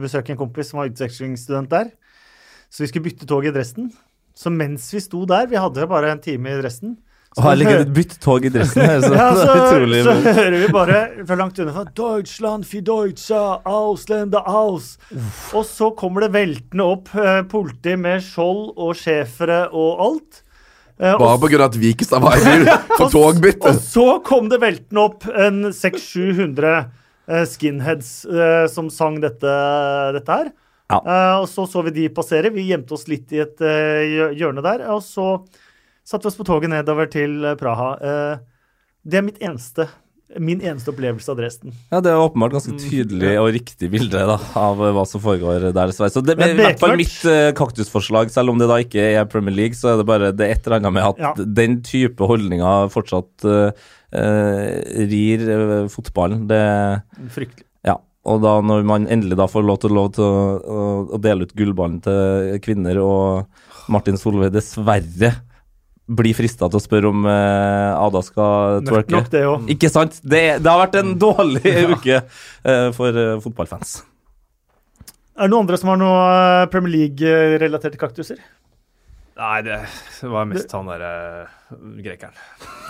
Besøke 0.03 0.35
en 0.35 0.41
kompis 0.43 0.73
som 0.73 0.81
var 0.83 0.91
utvekslingsstudent 0.91 1.71
der. 1.71 1.93
Så 2.67 2.83
vi 2.83 2.89
skulle 2.91 3.07
bytte 3.07 3.29
tog 3.31 3.47
i 3.47 3.53
Dresden. 3.55 3.93
Så 4.39 4.53
mens 4.55 4.87
vi 4.95 5.03
sto 5.03 5.25
der, 5.27 5.49
vi 5.51 5.59
hadde 5.59 5.87
bare 5.91 6.13
en 6.15 6.23
time 6.23 6.53
i 6.53 6.59
dressen. 6.61 6.97
Og 7.37 7.45
her 7.45 7.57
ligger 7.59 7.81
det 7.81 7.87
et 7.89 7.95
byttetog 7.95 8.47
i 8.49 8.51
dressen. 8.55 8.83
her, 8.83 9.01
Så, 9.03 9.11
ja, 9.21 9.27
så, 9.37 9.55
utrolig 9.59 10.03
så 10.07 10.15
hører 10.25 10.57
vi 10.63 10.69
bare 10.75 11.01
fra 11.29 11.39
langt 11.39 11.59
unna 11.63 11.85
Deutschland 11.85 12.67
für 12.67 12.83
Deutsche, 12.83 13.39
Ausländer 13.69 14.47
aus. 14.47 14.97
Og 15.53 15.67
så 15.67 15.91
kommer 15.99 16.27
det 16.27 16.33
veltende 16.35 16.87
opp 16.87 17.11
eh, 17.15 17.43
politi 17.51 17.97
med 17.99 18.23
skjold 18.25 18.79
og 18.79 18.95
schæfere 18.99 19.67
og 19.73 20.05
alt. 20.07 20.45
Eh, 20.99 21.19
Bare 21.19 21.39
pga. 21.39 21.65
at 21.69 21.77
Vikestad 21.79 22.23
var 22.23 22.39
i 22.39 22.65
for 22.97 23.11
for 23.11 23.43
og 23.69 23.83
så 23.83 24.07
kom 24.27 24.49
det 24.51 24.63
veltende 24.63 25.05
opp 25.05 25.29
en 25.31 25.69
600-700 25.71 26.73
eh, 27.29 27.45
skinheads 27.47 28.25
eh, 28.25 28.65
som 28.73 28.91
sang 28.91 29.21
dette, 29.23 29.59
dette 30.17 30.41
her. 30.41 30.51
Ja. 30.89 30.99
Uh, 31.05 31.37
og 31.43 31.49
så 31.53 31.67
så 31.69 31.85
vi 31.85 31.93
de 31.97 32.09
passere. 32.15 32.53
Vi 32.55 32.69
gjemte 32.71 32.97
oss 32.97 33.07
litt 33.11 33.33
i 33.37 33.43
et 33.45 33.61
uh, 33.61 34.33
hjørne 34.37 34.65
der. 34.65 34.87
Og 34.95 35.03
så 35.05 35.37
satte 36.09 36.25
vi 36.25 36.33
oss 36.33 36.39
på 36.39 36.49
toget 36.49 36.73
nedover 36.73 37.11
til 37.13 37.43
eh, 37.45 37.57
Praha. 37.61 37.89
Uh, 38.01 38.77
det 39.05 39.19
er 39.19 39.27
mitt 39.27 39.43
eneste, 39.45 39.85
min 40.41 40.63
eneste 40.65 40.89
opplevelse 40.95 41.29
av 41.29 41.37
Dresden. 41.37 41.75
Ja, 41.93 42.01
Det 42.05 42.15
er 42.15 42.23
åpenbart 42.23 42.55
ganske 42.57 42.73
tydelig 42.81 43.35
og 43.37 43.51
riktig 43.53 43.91
bilde 43.93 44.23
da, 44.31 44.39
av 44.57 44.81
hva 44.81 45.05
som 45.09 45.21
foregår 45.21 45.69
der. 45.77 45.93
Så 45.93 46.25
det 46.25 46.39
er 46.39 46.55
i 46.55 46.57
hvert 46.57 46.81
fall 46.81 46.97
mitt 46.97 47.21
kaktusforslag, 47.61 48.33
selv 48.33 48.55
om 48.55 48.61
det 48.61 48.71
da 48.73 48.81
ikke 48.81 49.05
er 49.21 49.29
Premier 49.29 49.57
League, 49.59 49.77
så 49.77 49.93
er 49.93 50.01
det 50.01 50.09
bare 50.09 50.33
det 50.33 50.49
et 50.49 50.65
eller 50.65 50.81
annet 50.81 50.97
med 50.97 51.11
at 51.11 51.21
Ja. 51.21 51.35
den 51.61 51.79
type 51.85 52.25
holdninger 52.33 52.89
fortsatt 52.93 53.49
rir 55.13 55.49
fotballen. 55.93 56.49
Det 56.49 56.65
Fryktelig. 57.37 57.68
Ja. 58.29 58.35
Og 58.35 58.43
da 58.45 58.59
når 58.61 58.85
man 58.89 59.09
endelig 59.09 59.39
da 59.41 59.49
får 59.49 59.65
lov 59.65 59.81
til, 59.83 59.95
lov 59.97 60.13
til 60.17 60.25
å, 60.25 60.41
å, 60.61 60.87
å 61.17 61.21
dele 61.23 61.49
ut 61.49 61.55
gullballen 61.57 62.01
til 62.05 62.59
kvinner, 62.65 63.01
og 63.01 63.89
Martin 63.89 64.21
Solveig 64.21 64.53
dessverre 64.53 65.33
blir 66.09 66.37
frista 66.37 66.69
til 66.71 66.81
å 66.81 66.83
spørre 66.83 67.11
om 67.11 67.27
eh, 67.29 67.99
Ada 68.01 68.23
skal 68.25 68.85
twerke. 68.87 69.13
nok, 69.13 69.27
det 69.33 69.43
òg. 69.49 69.67
Ikke 69.75 69.91
sant? 69.93 70.21
Det, 70.25 70.45
det 70.63 70.71
har 70.71 70.81
vært 70.81 71.01
en 71.03 71.17
dårlig 71.21 71.75
uke 71.95 72.21
eh, 72.21 72.87
for 72.97 73.25
eh, 73.25 73.35
fotballfans. 73.45 73.99
Er 75.39 75.47
det 75.47 75.53
noen 75.53 75.67
andre 75.67 75.79
som 75.81 75.93
har 75.93 76.01
noe 76.01 76.23
eh, 76.29 76.69
Premier 76.73 76.95
League-relaterte 76.97 78.01
kaktuser? 78.01 78.41
Nei, 79.39 79.63
det 79.63 79.77
var 80.27 80.47
mest 80.51 80.73
han 80.75 80.89
derre 80.91 81.11
grekeren. 82.03 82.33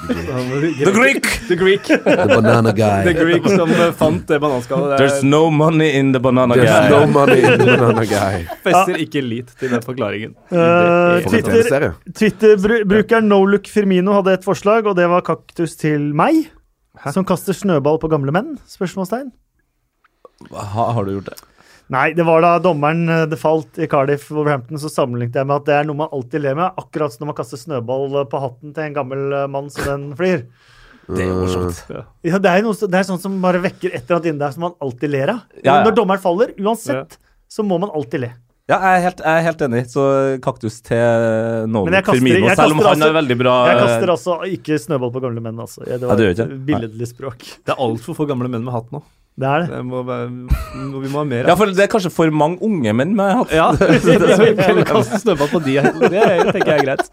The 0.09 0.93
Greek! 0.95 1.27
The 1.49 1.57
Greek. 1.61 1.83
The 1.85 2.25
banana 2.31 2.73
guy. 2.73 3.03
The 3.05 3.13
Greek 3.19 3.45
som 3.53 3.69
eh, 3.75 3.91
fant 3.93 4.23
det 4.31 4.39
bananskallet. 4.41 4.95
There's 4.97 5.21
no 5.27 5.51
money 5.53 5.91
in 5.99 6.15
the 6.17 6.23
banana 6.25 6.57
There's 6.57 6.89
no 6.89 7.03
money 7.13 7.43
in 7.43 7.59
the 7.61 7.67
banana 7.75 8.07
guy. 8.09 8.47
fester 8.65 8.97
ikke 9.05 9.21
lit 9.27 9.53
til 9.61 9.75
den 9.77 9.85
forklaringen. 9.85 10.33
Uh, 10.49 11.21
For 11.27 11.37
en 11.37 11.51
Twitter. 11.51 11.89
Twitter-brukeren 12.17 13.29
Nolook 13.29 13.69
Firmino 13.69 14.17
hadde 14.17 14.39
et 14.39 14.49
forslag, 14.49 14.89
og 14.89 14.97
det 14.97 15.11
var 15.13 15.27
kaktus 15.29 15.77
til 15.77 16.15
meg. 16.17 16.47
Hæ? 17.03 17.13
Som 17.13 17.29
kaster 17.29 17.53
snøball 17.53 18.01
på 18.01 18.09
gamle 18.09 18.33
menn? 18.33 18.57
Spørsmålstegn. 18.73 19.29
Ha, 20.55 20.93
har 20.97 21.05
du 21.05 21.19
gjort 21.19 21.29
det? 21.35 21.39
Nei, 21.89 22.11
det 22.13 22.25
var 22.29 22.43
da 22.45 22.57
dommeren 22.61 23.09
eh, 23.09 23.25
det 23.31 23.39
falt 23.41 23.79
i 23.81 23.87
Cardiff 23.89 24.27
Wolverhampton, 24.31 24.81
så 24.81 24.91
sammenlignet 24.93 25.39
jeg 25.41 25.49
med 25.49 25.63
at 25.63 25.69
det 25.69 25.77
er 25.79 25.87
noe 25.89 25.97
man 26.03 26.11
alltid 26.13 26.43
ler 26.45 26.59
med. 26.59 26.81
Akkurat 26.81 27.15
som 27.15 27.25
når 27.25 27.31
man 27.31 27.39
kaster 27.39 27.61
snøball 27.61 28.19
eh, 28.21 28.27
på 28.29 28.41
hatten 28.43 28.75
til 28.77 28.85
en 28.85 28.97
gammel 28.99 29.23
eh, 29.33 29.47
mann 29.51 29.71
så 29.73 29.87
den 29.87 30.11
flyr. 30.19 30.43
Det 31.09 31.25
er 31.25 31.33
morsomt. 31.33 31.79
Ja, 32.29 32.37
det 32.45 32.51
er, 32.53 32.67
noe, 32.67 32.77
det 32.77 32.99
er 32.99 33.07
sånt 33.09 33.25
som 33.25 33.39
bare 33.41 33.63
vekker 33.65 33.95
et 33.95 34.03
eller 34.03 34.19
annet 34.19 34.29
inni 34.29 34.43
deg 34.43 34.53
som 34.59 34.67
man 34.67 34.77
alltid 34.85 35.15
ler 35.15 35.33
av. 35.33 35.41
Ja, 35.63 35.65
ja. 35.71 35.79
Når 35.87 35.97
dommeren 35.97 36.21
faller, 36.21 36.53
uansett, 36.61 37.17
så 37.49 37.65
må 37.65 37.81
man 37.81 37.95
alltid 37.97 38.27
le. 38.27 38.35
Ja, 38.69 38.77
jeg 38.77 38.99
er 38.99 39.05
helt, 39.07 39.21
jeg 39.25 39.41
er 39.41 39.45
helt 39.47 39.63
enig. 39.65 39.81
Så 39.89 40.03
kaktus 40.45 40.83
til 40.85 41.01
Men 41.01 41.73
Nolan 41.73 42.05
Firmino, 42.05 42.51
selv 42.53 42.75
om 42.77 42.83
han 42.83 42.91
er 42.91 42.91
altså- 42.93 43.15
veldig 43.17 43.37
bra 43.41 43.55
Jeg 43.71 43.79
kaster 43.81 44.13
altså 44.13 44.37
ikke 44.45 44.77
snøball 44.83 45.15
på 45.15 45.23
gamle 45.25 45.41
menn, 45.41 45.63
altså. 45.65 45.89
Det 45.89 46.03
var 46.05 46.21
et 46.21 46.59
billedlig 46.69 47.09
språk. 47.09 47.49
Det 47.65 47.73
er 47.73 47.81
altfor 47.81 48.19
få 48.21 48.29
gamle 48.29 48.53
menn 48.53 48.69
med 48.69 48.77
hatt 48.77 48.93
nå. 48.93 49.01
Det 49.39 49.47
er 49.47 49.63
det. 49.63 49.69
Det 49.71 49.81
må 49.87 50.01
være, 50.03 50.31
vi 50.99 51.11
må 51.13 51.21
ha 51.21 51.25
mer 51.31 51.47
Ja, 51.47 51.55
for 51.59 51.71
det 51.71 51.85
er 51.85 51.91
kanskje 51.93 52.11
for 52.11 52.33
mange 52.35 52.59
unge 52.67 52.95
menn 52.99 53.13
med 53.19 53.37
hatt. 53.39 53.53
Ja, 53.55 53.69
så 54.03 54.41
vi 54.43 54.55
kan 54.59 54.81
kaste 54.89 55.21
snøball 55.23 55.51
på 55.53 55.61
de. 55.63 55.77
Det 55.79 56.25
tenker 56.51 56.73
jeg 56.73 56.81
er 56.81 56.87
greit. 56.89 57.05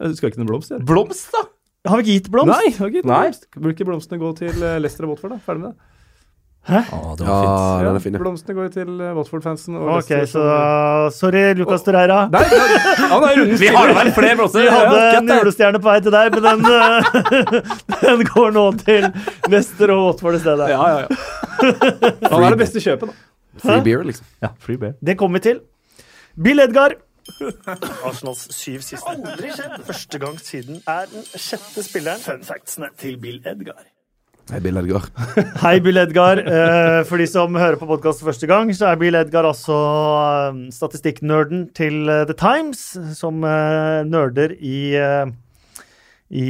Du 0.00 0.14
Skal 0.18 0.30
ikke 0.32 0.42
noen 0.42 0.50
blomst? 0.52 0.74
eller? 0.74 0.84
Blomst, 0.88 1.30
da! 1.32 1.46
Har 1.88 1.96
vi 1.96 2.04
ikke 2.04 2.18
gitt 2.18 2.28
blomst? 2.34 2.52
Nei, 2.52 2.74
har 2.76 2.90
ikke 2.90 2.98
gitt 3.00 3.08
Nei. 3.08 3.22
blomst. 3.30 3.46
Burde 3.56 3.72
ikke 3.72 3.88
blomstene 3.88 4.20
gå 4.20 4.34
til 4.36 4.60
Lester 4.84 5.08
og 5.08 5.14
Watford? 5.14 5.32
da? 5.32 5.40
Ferdig 5.46 5.64
med 5.64 5.72
det. 5.72 5.88
Å, 6.68 7.16
det 7.16 7.24
Ja, 7.24 7.32
var 7.32 7.80
fint. 7.80 7.86
den 7.88 7.96
er 7.96 8.00
fin. 8.04 8.12
ja. 8.12 8.18
Blomstene 8.20 8.54
går 8.54 8.66
jo 8.68 8.72
til 8.74 9.00
eh, 9.00 9.14
Watford-fansen. 9.16 9.76
og 9.80 9.88
Ok, 9.96 10.10
resten- 10.10 10.26
så 10.28 10.42
som- 10.44 11.10
sorry, 11.18 11.54
Lucas 11.54 11.82
Torreira. 11.82 12.18
Nei, 12.30 12.42
nei, 12.42 12.78
han 13.08 13.24
er 13.24 13.36
rundens 13.40 13.60
Vi 13.60 13.66
har 13.74 13.92
vel 13.96 14.12
flere 14.12 14.36
blomster? 14.36 14.60
Vi 14.60 14.68
hadde 14.68 15.16
en 15.16 15.26
julestjerne 15.26 15.80
på 15.80 15.88
vei 15.88 16.00
til 16.04 16.12
deg, 16.12 16.32
men 16.36 16.42
den, 16.42 16.60
eh, 16.70 17.62
den 18.04 18.24
går 18.28 18.52
nå 18.52 18.66
til 18.84 19.08
Leicester 19.48 19.90
og 19.96 20.04
Watford 20.12 20.34
i 20.36 20.38
stedet. 20.44 20.68
Ja, 20.68 20.86
ja, 20.86 20.98
ja. 21.00 21.08
Han 22.30 22.44
er 22.44 22.50
det 22.54 22.58
beste 22.66 22.78
kjøpet, 22.84 23.08
da. 23.08 23.14
Free 23.64 23.80
beer, 23.84 24.04
liksom. 24.04 24.24
Ja, 24.44 24.52
free 24.60 24.76
beer. 24.76 24.94
Det 25.02 25.16
kommer 25.18 25.40
vi 25.40 25.48
til. 25.50 25.60
Bill 26.40 26.60
Edgar. 26.60 26.94
Arsenals 28.04 28.46
syv 28.54 28.80
siste. 28.84 29.06
Aldri 29.10 29.50
skjedd. 29.54 29.80
Første 29.86 30.18
gang 30.22 30.38
siden 30.40 30.80
er 30.88 31.06
den 31.10 31.24
sjette 31.36 31.82
spilleren. 31.84 32.20
Fun 32.22 32.44
factsene 32.46 32.88
til 33.00 33.16
Bill 33.20 33.40
Edgar. 33.44 33.84
Hei, 34.50 34.58
Bill 34.64 34.76
Edgar. 34.80 35.04
Hei, 35.62 35.76
Bill 35.84 35.98
Edgar. 36.00 36.40
Eh, 36.42 37.00
for 37.06 37.20
de 37.22 37.26
som 37.30 37.54
hører 37.54 37.76
på 37.78 37.86
podkast 37.86 38.22
første 38.26 38.48
gang, 38.50 38.72
så 38.74 38.88
er 38.90 38.98
Bill 38.98 39.14
Edgar 39.18 39.46
altså 39.46 39.76
eh, 39.76 40.58
statistikknerden 40.74 41.68
til 41.76 42.08
eh, 42.10 42.24
The 42.26 42.34
Times, 42.40 42.80
som 43.18 43.38
nerder 43.44 44.54
i, 44.58 44.74
i 46.34 46.48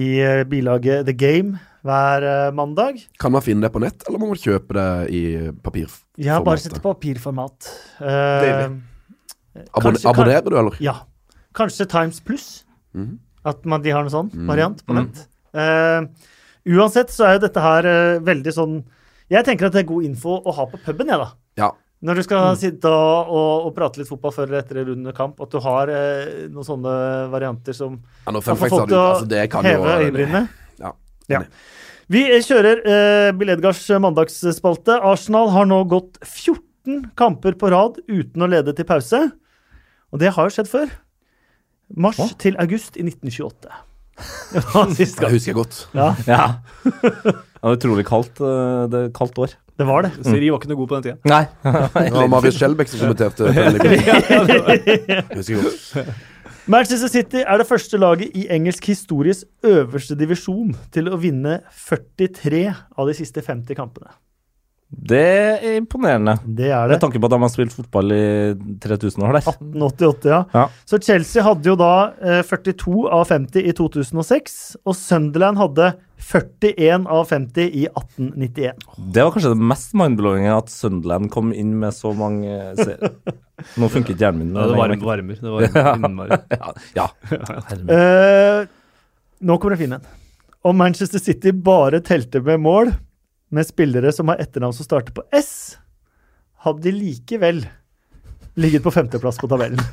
bilaget 0.48 1.04
The 1.10 1.16
Game 1.16 1.60
hver 1.84 2.24
mandag. 2.56 3.02
Kan 3.20 3.32
man 3.36 3.44
finne 3.44 3.64
det 3.66 3.72
på 3.74 3.80
nett, 3.84 4.02
eller 4.08 4.20
må 4.20 4.30
man 4.32 4.40
kjøpe 4.40 4.76
det 4.76 4.88
i 5.16 5.22
papirformat? 5.64 6.06
Jeg 6.20 6.32
har 6.34 6.44
bare 6.44 6.60
sett 6.60 6.76
det 6.76 6.82
på 6.84 6.92
papirformat. 6.96 7.70
Deilig. 8.00 8.66
Abonne 9.60 9.96
kanskje- 9.96 10.10
abonnerer 10.12 10.48
du, 10.48 10.56
eller? 10.60 10.76
Ja. 10.84 10.96
Kanskje 11.56 11.88
Times 11.90 12.20
Pluss. 12.24 12.48
Mhm. 12.96 13.18
At 13.48 13.64
man, 13.64 13.80
de 13.80 13.92
har 13.96 14.04
en 14.04 14.12
sånn 14.12 14.28
Mm. 14.36 14.48
variant 14.52 14.82
på 14.84 14.92
Mm. 14.92 15.06
nett. 15.06 15.26
Uansett 16.68 17.12
så 17.14 17.26
er 17.26 17.36
jo 17.36 17.44
dette 17.46 17.62
her 17.64 17.86
eh, 17.88 18.18
veldig 18.24 18.52
sånn 18.52 18.80
Jeg 19.32 19.46
tenker 19.46 19.68
at 19.68 19.76
det 19.76 19.84
er 19.84 19.88
god 19.88 20.04
info 20.04 20.34
å 20.36 20.52
ha 20.56 20.66
på 20.68 20.80
puben, 20.84 21.08
jeg, 21.08 21.20
da. 21.20 21.30
Ja. 21.60 21.70
Når 22.00 22.16
du 22.16 22.24
skal 22.24 22.54
sitte 22.56 22.88
og, 22.88 23.28
og, 23.28 23.66
og 23.68 23.74
prate 23.76 24.00
litt 24.00 24.08
fotball 24.08 24.32
før 24.32 24.46
eller 24.48 24.62
etter 24.62 24.80
en 24.80 24.88
runde 24.88 25.12
kamp, 25.16 25.40
at 25.44 25.52
du 25.52 25.60
har 25.60 25.90
eh, 25.92 26.46
noen 26.48 26.66
sånne 26.66 26.94
varianter 27.32 27.76
som 27.76 27.98
ja 27.98 28.32
kan 28.32 28.40
få 28.40 28.56
folk 28.62 28.88
du, 28.88 28.94
til 28.94 28.96
å 28.96 29.04
altså, 29.10 29.28
det 29.28 29.44
kan 29.52 29.68
jo 29.68 29.74
heve 29.76 29.98
øyenbrynene. 30.06 30.42
Ja. 30.80 30.94
Ja. 31.28 31.42
Vi 32.10 32.24
eh, 32.24 32.40
kjører 32.46 32.80
eh, 32.82 33.28
Bill 33.36 33.52
Edgars 33.52 33.84
mandagsspalte. 34.00 34.96
Arsenal 35.12 35.52
har 35.52 35.68
nå 35.68 35.82
gått 35.92 36.16
14 36.24 37.12
kamper 37.20 37.60
på 37.60 37.70
rad 37.70 38.00
uten 38.08 38.42
å 38.42 38.48
lede 38.48 38.74
til 38.76 38.88
pause. 38.88 39.26
Og 40.10 40.24
det 40.24 40.32
har 40.34 40.48
jo 40.48 40.56
skjedd 40.56 40.72
før. 40.72 40.96
Mars 42.00 42.18
Hå? 42.22 42.30
til 42.40 42.56
august 42.62 42.96
i 42.96 43.04
1928. 43.04 43.76
Det 44.52 44.96
husker 44.98 45.50
jeg 45.50 45.54
godt. 45.56 45.88
Ja, 45.94 46.14
Ja. 46.26 46.46
Det 47.60 47.68
var 47.68 47.76
utrolig 47.76 48.06
kaldt, 48.08 48.40
eh, 48.40 48.86
det 48.88 49.00
er 49.04 49.08
kaldt 49.12 49.38
år. 49.38 49.52
det 49.76 49.86
var 49.88 50.02
det. 50.06 50.10
Siri 50.24 50.48
var 50.48 50.60
ikke 50.60 50.70
noe 50.70 50.78
god 50.80 50.88
på 50.88 50.96
den 50.96 51.04
tida. 51.04 51.16
Nei. 51.28 51.44
Det 52.08 52.16
var 52.16 52.28
Marius 52.32 52.56
Skjelbæk 52.56 52.88
som 52.88 53.02
kommenterte. 53.04 53.52
Jeg 53.52 55.24
husker 55.36 55.60
godt. 55.60 56.14
Manchester 56.70 57.08
City 57.08 57.40
er 57.42 57.58
det 57.58 57.66
første 57.66 57.98
laget 57.98 58.30
i 58.36 58.46
engelsk 58.52 58.84
histories 58.92 59.44
øverste 59.66 60.14
divisjon 60.16 60.74
til 60.94 61.08
å 61.10 61.18
vinne 61.20 61.60
43 61.88 62.62
av 62.70 63.08
de 63.08 63.14
siste 63.16 63.42
50 63.42 63.74
kampene. 63.78 64.12
Det 64.90 65.22
er 65.22 65.76
imponerende. 65.78 66.34
Det 66.42 66.66
er 66.74 66.88
det. 66.90 66.96
Med 66.96 67.02
tanke 67.04 67.20
på 67.22 67.28
at 67.28 67.34
de 67.36 67.38
har 67.44 67.50
spilt 67.52 67.74
fotball 67.76 68.10
i 68.10 68.24
3000 68.82 69.22
år 69.22 69.36
der. 69.36 69.44
1888, 69.46 70.30
ja. 70.32 70.40
Ja. 70.56 70.64
Så 70.88 70.98
Chelsea 70.98 71.44
hadde 71.46 71.70
jo 71.70 71.76
da 71.78 71.92
eh, 72.18 72.40
42 72.42 73.04
av 73.06 73.28
50 73.30 73.68
i 73.70 73.74
2006, 73.78 74.56
og 74.82 74.96
Sunderland 74.98 75.60
hadde 75.62 75.92
41 76.20 77.06
av 77.06 77.28
50 77.30 77.70
i 77.70 77.84
1891. 77.86 78.82
Det 79.14 79.24
var 79.24 79.30
kanskje 79.34 79.52
det 79.54 79.68
mest 79.70 79.94
mindblowinge 79.98 80.56
at 80.56 80.72
Sunderland 80.72 81.30
kom 81.32 81.54
inn 81.54 81.76
med 81.80 81.94
så 81.96 82.10
mange 82.16 82.58
serier. 82.80 83.14
Nå 83.78 83.90
funket 83.92 84.20
hjernen 84.20 84.42
min. 84.42 84.56
Ja, 84.58 84.66
det 84.66 84.74
var 84.74 84.90
varmer. 84.90 85.06
varmer. 85.06 85.38
Det 85.38 85.54
varmer 85.54 86.10
innmari. 86.10 86.40
Ja. 86.60 86.74
ja. 86.96 87.06
Uh, 87.86 88.66
nå 89.40 89.56
kommer 89.56 89.76
det 89.76 89.84
fin 89.84 89.94
en. 89.96 90.10
Om 90.66 90.76
Manchester 90.76 91.22
City 91.22 91.54
bare 91.56 92.02
telte 92.04 92.42
med 92.44 92.60
mål 92.60 92.92
med 93.50 93.66
spillere 93.66 94.12
som 94.14 94.28
har 94.30 94.38
etternavn 94.42 94.74
som 94.76 94.86
starter 94.86 95.14
på 95.16 95.22
S, 95.34 95.76
hadde 96.64 96.84
de 96.86 96.92
likevel 96.94 97.64
ligget 98.60 98.82
på 98.84 98.92
femteplass 98.94 99.38
på 99.40 99.48
tabellen. 99.50 99.80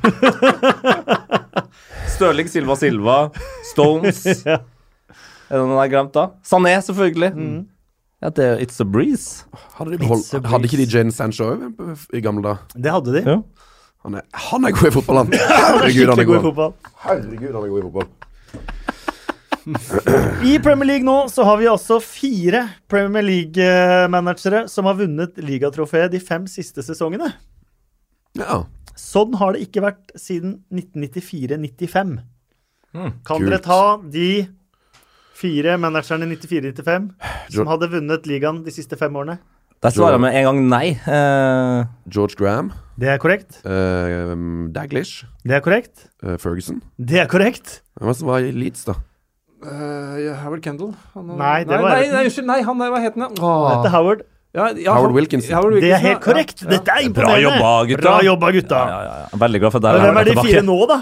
Stirling 2.16 2.48
Silva 2.50 2.76
Silva, 2.76 3.32
Stones 3.74 4.26
Ja. 4.48 4.58
Er 5.48 5.56
det 5.56 5.62
noen 5.64 5.78
jeg 5.78 5.84
har 5.86 5.92
glemt, 5.94 6.12
da? 6.18 6.24
Sané, 6.44 6.74
selvfølgelig. 6.84 7.30
Mm. 7.38 7.60
Ja, 8.20 8.28
det 8.36 8.44
er 8.50 8.58
It's 8.66 8.82
a 8.84 8.86
Breeze. 8.90 9.46
Hadde, 9.78 9.94
de 9.94 9.98
behold, 10.02 10.26
a 10.36 10.42
hadde 10.52 10.68
ikke 10.68 10.80
de 10.82 10.84
breeze. 10.84 10.98
Jane 10.98 11.14
Sancho 11.16 11.46
i 12.12 12.20
gamle 12.26 12.44
dager? 12.44 12.58
Det 12.84 12.92
hadde 12.92 13.14
de. 13.16 13.22
Ja. 13.24 13.38
Han, 14.04 14.18
er- 14.20 14.26
han 14.50 14.68
er 14.68 14.72
god 14.76 14.90
i 14.90 14.92
fotball, 14.98 15.18
han. 15.22 15.30
Han 15.32 15.38
er 15.38 15.42
Herregud, 15.86 16.10
han 16.12 16.20
er 16.20 16.28
god 16.28 16.40
i 16.42 16.44
fotball. 16.50 16.74
Herregud, 17.06 17.54
han 17.54 17.62
er 17.62 17.70
god 17.72 17.80
i 17.80 17.86
fotball. 17.88 18.08
I 19.68 20.57
Premier 20.64 20.88
League 20.88 21.06
nå 21.07 21.15
så 21.31 21.44
har 21.48 21.57
vi 21.60 21.68
altså 21.68 21.99
fire 22.03 22.64
Premier 22.88 23.26
League-managere 23.26 24.65
som 24.72 24.88
har 24.88 24.95
vunnet 25.02 25.39
ligatrofeet 25.44 26.14
de 26.14 26.22
fem 26.23 26.45
siste 26.48 26.85
sesongene. 26.85 27.34
Ja. 28.38 28.61
Sånn 28.98 29.35
har 29.38 29.53
det 29.53 29.65
ikke 29.68 29.84
vært 29.84 30.14
siden 30.18 30.61
1994-95. 30.72 32.15
Mm, 32.95 33.11
kan 33.27 33.35
kult. 33.35 33.49
dere 33.49 33.60
ta 33.61 33.81
de 33.99 34.30
fire 35.38 35.76
managerne 35.81 36.26
i 36.31 36.39
94-95 36.39 37.11
som 37.53 37.69
hadde 37.69 37.91
vunnet 37.91 38.26
ligaen 38.30 38.64
de 38.65 38.73
siste 38.73 38.98
fem 38.98 39.14
årene? 39.19 39.38
Der 39.84 39.94
svarer 39.94 40.15
jeg 40.15 40.23
med 40.23 40.34
en 40.39 40.48
gang 40.48 40.61
nei. 40.72 40.85
Uh, 41.06 41.85
George 42.10 42.39
Graham, 42.39 42.72
Det 42.98 43.11
er 43.14 43.19
korrekt. 43.22 43.60
Uh, 43.61 44.34
Daglish, 44.73 45.27
Det 45.44 45.53
er 45.53 45.61
korrekt. 45.61 46.07
Uh, 46.23 46.38
Ferguson. 46.41 46.81
Det 46.98 47.19
er 47.22 47.27
korrekt. 47.30 47.84
Hvem 47.99 48.26
var 48.26 48.41
Leeds, 48.41 48.88
da? 48.88 48.98
Uh, 49.58 50.34
Howard 50.44 50.62
Kendall. 50.62 50.92
Nei, 51.16 51.64
det 51.66 51.72
nei, 51.74 51.82
var 51.82 51.94
nei, 51.96 52.10
nei, 52.12 52.24
unnskyld. 52.28 52.46
Nei, 52.46 52.58
han 52.68 52.82
der, 52.82 52.92
hva 52.94 53.00
het 53.02 53.16
han? 53.18 53.34
Dette 53.34 53.94
Howard. 53.96 54.26
Ja, 54.58 54.68
ja, 54.78 54.94
Howard 54.96 55.14
Wilkinson. 55.14 55.56
Howard 55.58 55.82
Det 55.82 55.92
er 55.92 56.02
helt 56.02 56.22
korrekt. 56.24 56.62
Ja. 56.64 56.70
Dette 56.76 56.94
er 56.94 57.10
bra 57.14 57.36
imponerende. 57.36 57.44
jobba, 57.44 57.72
gutta. 57.90 58.02
Bra 58.04 58.18
jobba, 58.26 58.52
gutta. 58.56 58.82
Ja, 58.90 59.00
ja, 59.06 59.16
ja. 59.24 59.40
Veldig 59.46 59.62
glad 59.64 59.74
for 59.76 59.86
at 59.86 60.02
Hvem 60.02 60.20
er 60.22 60.30
de 60.30 60.36
fire 60.40 60.64
nå, 60.66 60.78
da? 60.90 61.00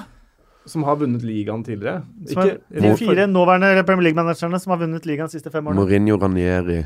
Som 0.66 0.84
har 0.88 0.96
vunnet 0.98 1.22
ligaen 1.22 1.64
tidligere. 1.64 2.02
Ikke, 2.26 2.58
er 2.74 2.88
de 2.88 2.94
fire 2.98 3.28
nåværende 3.30 3.84
Premier 3.86 4.08
League-managerne 4.10 4.60
som 4.60 4.74
har 4.74 4.82
vunnet 4.82 5.06
ligaen 5.06 5.30
de 5.30 5.38
siste 5.38 5.52
fem 5.54 5.68
årene? 5.68 5.78
Mourinho, 5.78 6.18
Ranieri, 6.24 6.80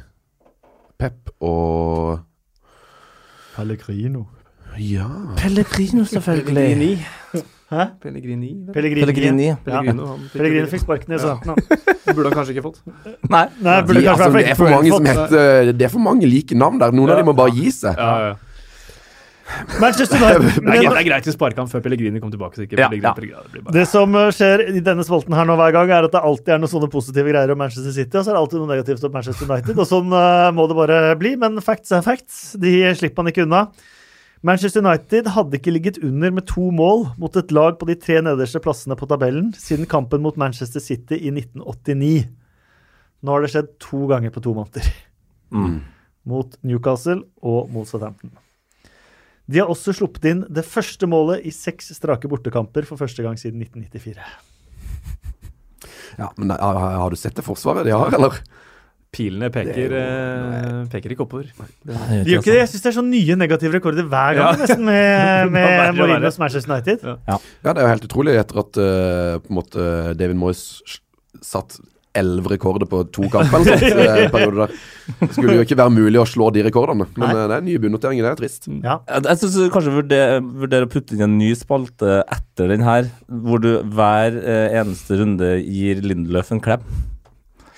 Pep 1.00 1.32
og 1.40 2.20
Pellegrino. 3.56 4.26
Ja 4.80 5.08
Pellegrino, 5.40 6.04
Pellegrini. 6.26 6.91
Hæ? 7.70 7.84
Pellegrini. 8.02 8.48
Pellegrini. 8.74 9.06
Pellegrini. 9.06 9.48
Ja. 9.52 9.56
Pellegrino, 9.66 10.06
fikk- 10.18 10.32
Pellegrino 10.40 10.70
fikk 10.72 10.82
sparken 10.88 11.14
i 11.14 11.20
starten. 11.22 11.54
Det 11.60 12.16
burde 12.18 12.32
han 12.32 12.38
kanskje 12.40 12.56
ikke 12.56 12.64
fått. 12.66 12.80
Nei. 13.30 13.46
Nei, 13.62 13.76
burde 13.86 14.00
de, 14.02 14.06
kanskje 14.08 14.26
altså, 14.26 14.38
Det 14.40 14.50
er 14.50 14.58
for 14.58 14.74
mange 14.74 14.90
som 14.96 15.06
heter 15.12 15.74
Det 15.78 15.86
er 15.86 15.91
for 15.94 16.06
mange 16.10 16.30
like 16.32 16.58
navn 16.58 16.80
der. 16.82 16.96
Noen 16.98 17.14
av 17.14 17.20
dem 17.22 17.30
må 17.30 17.36
bare 17.38 17.54
gi 17.54 17.70
seg. 17.76 17.94
Ja, 18.00 18.14
ja. 18.32 18.38
Manchester 19.82 20.18
United. 20.22 20.62
Det 20.66 20.98
er, 20.98 21.04
greit- 21.08 21.30
å 21.30 21.34
sparke 21.34 21.62
han 21.62 21.70
før 21.70 21.82
Pellegrini 21.86 22.22
kom 22.22 22.34
tilbake. 22.34 22.58
Så 22.58 22.66
ikke 22.66 22.78
Ja, 22.78 22.90
Pellegrini, 22.90 23.06
ja. 23.06 23.14
Pellegrini, 23.46 23.70
det 23.70 23.78
det 23.80 23.86
som 23.90 24.14
uh, 24.18 24.28
skjer 24.34 24.66
i 24.74 24.82
denne 24.86 25.06
spalten 25.06 25.34
her 25.38 25.48
nå 25.50 25.56
hver 25.60 25.74
gang, 25.78 25.90
er 25.94 26.06
at 26.10 26.14
det 26.14 26.22
alltid 26.22 26.54
er 26.56 26.62
noen 26.62 26.74
sånne 26.74 26.90
positive 26.94 27.30
greier 27.34 27.54
om 27.54 27.62
Manchester 27.62 27.94
City, 27.96 28.14
og 28.18 28.26
så 28.26 28.34
er 28.34 28.38
det 28.38 28.44
alltid 28.44 28.62
noe 28.62 28.72
negativt 28.74 29.06
om 29.10 29.14
Manchester 29.18 29.50
United. 29.50 29.78
Og 29.78 29.90
sånn 29.90 30.14
uh, 30.14 30.50
må 30.58 30.66
det 30.70 30.78
bare 30.82 31.00
bli. 31.22 31.34
Men 31.41 31.58
facts 31.66 31.94
er 31.98 32.06
facts. 32.06 32.41
De 32.62 32.76
slipper 32.98 33.22
man 33.26 33.34
ikke 33.34 33.46
unna. 33.46 33.64
Manchester 34.41 34.80
United 34.80 35.28
hadde 35.36 35.57
ikke 35.60 35.74
ligget 35.74 35.98
under 35.99 36.32
med 36.32 36.45
to 36.48 36.70
mål 36.72 37.10
mot 37.20 37.36
et 37.36 37.52
lag 37.52 37.76
på 37.80 37.88
de 37.90 37.95
tre 37.99 38.22
nederste 38.24 38.61
plassene 38.64 38.95
på 38.95 39.07
tabellen 39.10 39.49
siden 39.60 39.88
kampen 39.90 40.24
mot 40.24 40.38
Manchester 40.40 40.80
City 40.80 41.18
i 41.20 41.32
1989. 41.34 42.30
Nå 43.20 43.34
har 43.36 43.44
det 43.44 43.49
skjedd 43.52 43.74
to 43.84 44.06
ganger 44.07 44.32
på 44.32 44.44
to 44.45 44.53
måneder. 44.56 44.88
Mm. 45.52 45.82
Mot 46.32 46.56
Newcastle 46.64 47.26
og 47.44 47.68
mot 47.74 47.90
Southampton. 47.90 48.32
De 49.49 49.60
har 49.60 49.72
også 49.72 49.91
sluppet 49.98 50.30
inn 50.30 50.45
det 50.48 50.64
første 50.64 51.10
målet 51.10 51.44
i 51.44 51.52
seks 51.52 51.91
strake 51.98 52.30
bortekamper 52.32 52.88
for 52.88 53.02
første 53.02 53.26
gang 53.26 53.36
siden 53.41 53.60
1994. 53.66 54.24
Ja, 56.20 56.30
men 56.38 56.53
har, 56.53 56.80
har 57.02 57.11
du 57.11 57.20
sett 57.20 57.36
det 57.36 57.44
forsvaret 57.48 57.88
de 57.88 57.95
har, 57.95 58.14
eller? 58.16 58.40
Pilene 59.10 59.48
peker, 59.49 59.90
jo, 59.90 60.81
peker 60.94 61.14
ikke 61.15 61.23
oppover. 61.26 61.48
De 61.81 61.95
gjør 62.30 62.44
ikke 62.44 62.52
det. 62.53 62.57
Jeg 62.60 62.69
syns 62.69 62.84
det 62.84 62.90
er 62.91 62.98
sånn 62.99 63.07
nye 63.10 63.38
negative 63.41 63.73
rekorder 63.80 64.06
hver 64.06 64.38
gang 64.38 64.52
Ja. 64.53 64.57
nesten 64.61 64.84
med, 64.86 65.49
med. 65.56 65.95
Mourinho's 65.98 66.38
Manchester 66.38 66.76
United. 66.76 67.06
Ja, 67.26 67.40
det 67.65 67.73
er 67.73 67.88
jo 67.88 67.94
helt 67.95 68.06
utrolig 68.06 68.36
etter 68.38 68.61
at 68.61 68.77
uh, 68.77 69.40
på 69.41 69.49
en 69.49 69.57
måte 69.57 69.88
David 70.19 70.38
Moyes 70.38 70.61
satt 71.41 71.80
elleve 72.19 72.49
rekorder 72.56 72.86
på 72.90 73.03
to 73.14 73.27
kamper 73.34 73.60
eller 73.61 73.77
sånt, 73.81 73.99
eh, 74.03 74.23
en 74.27 74.31
periode 74.34 74.64
der. 74.65 74.72
Det 75.19 75.27
skulle 75.36 75.57
jo 75.60 75.65
ikke 75.65 75.77
være 75.77 75.94
mulig 75.94 76.18
å 76.22 76.26
slå 76.27 76.48
de 76.53 76.64
rekordene, 76.65 77.06
men 77.15 77.26
Nei. 77.26 77.36
eh, 77.38 77.44
det 77.52 77.57
er 77.60 77.65
nye 77.68 77.81
bunnnoteringer. 77.84 78.26
Det 78.26 78.31
er 78.31 78.40
trist. 78.41 78.65
Ja. 78.86 78.95
Jeg, 79.14 79.38
syns 79.41 79.57
du 79.57 79.68
kanskje 79.73 79.94
vurderer 79.94 80.41
vurder 80.41 80.86
å 80.86 80.90
putte 80.90 81.15
inn 81.18 81.26
en 81.27 81.38
ny 81.41 81.52
spalte 81.57 82.19
etter 82.34 82.73
den 82.73 82.86
her, 82.86 83.10
hvor 83.30 83.61
du 83.64 83.72
hver 83.94 84.38
eh, 84.41 84.80
eneste 84.81 85.18
runde 85.22 85.56
gir 85.65 86.02
Lindeløf 86.06 86.49
en 86.53 86.61
klem. 86.65 86.86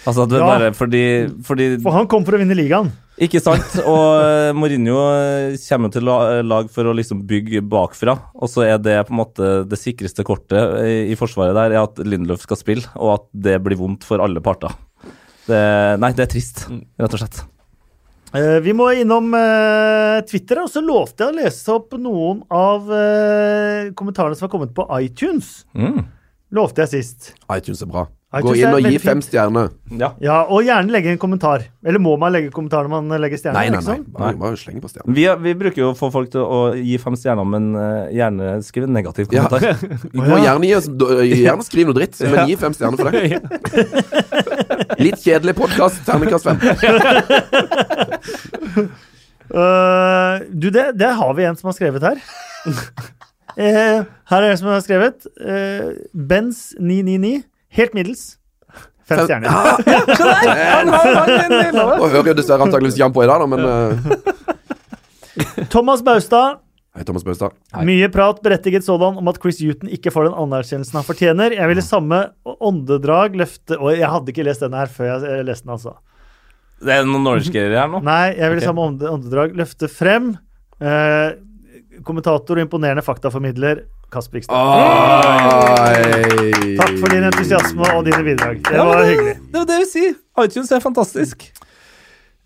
Altså 0.01 0.23
at 0.25 0.31
det 0.31 0.39
Ja. 0.41 0.47
bare 0.49 0.71
fordi, 0.73 1.01
fordi 1.45 1.65
For 1.83 1.93
han 1.93 2.07
kom 2.09 2.25
for 2.25 2.33
å 2.33 2.39
vinne 2.41 2.55
ligaen. 2.57 2.89
Ikke 3.21 3.41
sant? 3.43 3.75
Og 3.85 4.05
eh, 4.23 4.51
Mourinho 4.57 4.97
eh, 5.13 5.57
kommer 5.67 5.91
til 5.93 6.07
lag 6.07 6.71
for 6.73 6.89
å 6.89 6.95
liksom 6.97 7.21
bygge 7.29 7.61
bakfra, 7.69 8.15
og 8.33 8.49
så 8.49 8.65
er 8.65 8.79
det 8.81 8.95
på 9.05 9.13
en 9.13 9.19
måte 9.19 9.51
det 9.69 9.77
sikreste 9.77 10.25
kortet 10.25 10.81
i, 11.11 11.13
forsvaret 11.19 11.53
der, 11.53 11.75
er 11.75 11.83
at 11.83 12.01
Lindeløf 12.01 12.41
skal 12.47 12.57
spille, 12.57 12.87
og 12.97 13.19
at 13.19 13.27
det 13.45 13.59
blir 13.61 13.77
vondt 13.77 14.07
for 14.07 14.23
alle 14.25 14.41
parter. 14.41 14.73
Det, 15.45 15.61
nei, 16.01 16.13
det 16.17 16.25
er 16.25 16.31
trist, 16.33 16.65
rett 16.97 17.13
og 17.17 17.21
slett. 17.21 17.43
Eh, 18.33 18.57
vi 18.63 18.73
må 18.73 18.87
innom 18.95 19.33
eh, 19.35 20.21
Twitter, 20.29 20.63
og 20.63 20.71
så 20.71 20.81
lovte 20.81 21.27
jeg 21.27 21.33
å 21.33 21.37
lese 21.43 21.73
opp 21.75 21.97
noen 21.99 22.41
av 22.47 22.87
eh, 22.95 23.91
kommentarene 23.97 24.37
som 24.39 24.47
har 24.47 24.53
kommet 24.53 24.73
på 24.77 24.87
iTunes. 25.01 25.65
Mm. 25.75 26.05
Lovte 26.55 26.85
jeg 26.85 26.93
sist. 26.95 27.33
iTunes 27.51 27.83
er 27.83 27.91
bra. 27.91 28.07
Gå 28.31 28.53
inn 28.55 28.71
og 28.71 28.85
gi 28.87 28.95
fem 29.03 29.19
fint. 29.19 29.25
stjerner. 29.27 29.73
Ja. 29.99 30.13
Ja, 30.23 30.35
og 30.47 30.61
gjerne 30.63 30.87
legge 30.93 31.11
en 31.11 31.17
kommentar. 31.19 31.65
Eller 31.83 31.99
må 31.99 32.13
man 32.15 32.31
legge 32.31 32.47
kommentar 32.55 32.87
når 32.87 32.91
man 32.93 33.19
legger 33.19 33.41
stjerner? 33.41 33.57
Nei, 33.59 33.73
nei, 33.73 33.81
ikke 33.81 33.97
nei. 33.97 34.13
Bare, 34.15 34.37
bare 34.39 34.59
slenge 34.61 34.79
på 34.79 34.87
stjerner. 34.87 35.11
Vi, 35.17 35.25
vi 35.43 35.53
bruker 35.59 35.81
jo 35.83 35.89
å 35.91 35.97
få 35.99 36.07
folk 36.13 36.31
til 36.31 36.39
å 36.45 36.61
gi 36.79 36.95
fem 37.03 37.17
stjerner, 37.19 37.43
men 37.43 37.75
eh, 37.75 38.13
gjerne 38.15 38.53
skriv 38.63 38.87
en 38.87 38.95
negativ 38.95 39.27
Ja. 39.35 39.49
kommentar. 39.51 39.83
ja. 40.15 40.39
gjerne, 40.45 40.63
gi 40.69 40.77
oss, 40.79 40.87
gjerne 41.27 41.67
skriv 41.67 41.91
noe 41.91 41.97
dritt, 41.99 42.15
men 42.23 42.47
gi 42.47 42.55
fem 42.63 42.77
stjerner 42.79 43.03
for 43.03 43.11
det. 43.11 43.41
Litt 45.03 45.19
kjedelig 45.27 45.57
podkast, 45.59 45.99
terningkast 46.07 46.47
fem. 46.47 46.57
uh, 49.51 50.39
du, 50.61 50.69
det, 50.71 50.91
det 51.03 51.11
har 51.19 51.35
vi 51.35 51.51
en 51.51 51.59
som 51.59 51.67
har 51.71 51.75
skrevet 51.75 52.07
her. 52.13 52.23
uh, 53.59 54.07
her 54.31 54.39
er 54.39 54.51
en 54.53 54.59
som 54.63 54.71
har 54.71 54.83
skrevet. 54.87 55.27
Uh, 55.35 55.99
Benz 56.15 56.69
999. 56.79 57.41
Helt 57.71 57.93
middels. 57.95 58.23
Fem 59.07 59.23
stjerner. 59.25 59.49
Og 61.99 62.09
hører 62.13 62.31
jo 62.31 62.35
dessverre 62.37 62.65
antakeligvis 62.65 62.97
ikke 62.99 63.13
på 63.15 63.23
i 63.25 63.29
dag, 63.29 63.43
da, 63.43 63.47
men 63.49 63.61
eh, 63.67 63.91
Thomas 65.73 66.03
Baustad. 66.05 66.59
Hei, 66.91 67.05
Thomas 67.07 67.23
Baustad. 67.23 67.55
Mye 67.87 68.09
prat, 68.11 68.41
berettiget 68.43 68.83
sådan, 68.83 69.19
om 69.21 69.31
at 69.31 69.39
Chris 69.39 69.61
Huton 69.63 69.91
ikke 69.95 70.11
får 70.11 70.27
den 70.27 70.35
anerkjennelsen 70.43 70.99
han 70.99 71.07
fortjener. 71.07 71.55
Jeg 71.55 71.71
ville 71.71 71.83
samme 71.85 72.19
åndedrag 72.43 73.37
løfte 73.39 73.77
Og 73.79 73.93
jeg 73.95 74.09
hadde 74.11 74.33
ikke 74.33 74.43
lest 74.43 74.65
denne 74.65 74.81
her 74.81 74.91
før 74.91 75.23
jeg 75.23 75.45
leste 75.47 75.67
den, 75.67 75.75
altså. 75.77 75.95
Det 76.81 76.91
er 76.97 77.05
noen 77.07 77.23
norske 77.23 77.53
greier 77.53 77.77
her 77.77 77.89
nå. 77.93 78.01
Nei, 78.03 78.33
jeg 78.33 78.51
ville 78.51 78.63
okay. 78.63 78.67
samme 78.67 79.13
åndedrag 79.15 79.55
løfte 79.55 79.87
frem. 79.91 80.33
Eh, 80.81 81.29
kommentator 82.03 82.57
og 82.57 82.65
imponerende 82.65 83.05
faktaformidler 83.05 83.85
Kasper 84.11 84.37
Rikstad. 84.39 84.55
Takk 86.79 86.95
for 86.99 87.11
din 87.13 87.23
entusiasme 87.27 87.85
og 87.95 88.05
dine 88.07 88.21
bidrag. 88.25 88.61
Det 88.65 88.75
Ja, 88.75 88.83
var 88.85 88.95
var 89.01 89.05
hyggelig. 89.09 89.35
Det 89.51 89.59
var 89.61 89.67
det 89.69 89.77
vi 89.83 89.87
sier. 89.91 90.15
iTunes 90.43 90.71
er 90.71 90.79
fantastisk. 90.83 91.45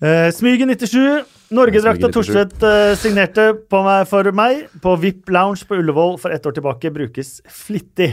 Uh, 0.03 0.27
Smygen97. 0.35 1.23
Norgedrakta 1.55 2.07
Smygen97. 2.09 2.13
Thorstvedt 2.17 2.63
uh, 2.65 2.93
signerte 2.99 3.47
på 3.71 3.81
meg, 3.85 4.07
for 4.09 4.29
meg 4.35 4.65
på 4.83 4.95
VIP 5.01 5.29
Lounge 5.33 5.65
på 5.69 5.77
Ullevål 5.79 6.17
for 6.21 6.33
ett 6.35 6.45
år 6.45 6.55
tilbake. 6.57 6.91
Brukes 6.93 7.39
flittig. 7.49 8.11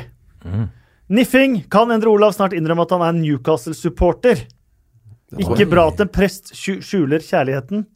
Niffing 1.13 1.63
kan 1.71 1.91
Endre 1.93 2.09
Olav 2.13 2.33
snart 2.37 2.55
innrømme 2.57 2.83
at 2.87 2.93
han 2.97 3.03
er 3.09 3.19
Newcastle-supporter. 3.21 4.47
Ikke 5.41 5.67
bra 5.69 5.89
at 5.89 6.01
en 6.05 6.11
prest 6.13 6.53
skjuler 6.57 7.23
kjærligheten. 7.25 7.87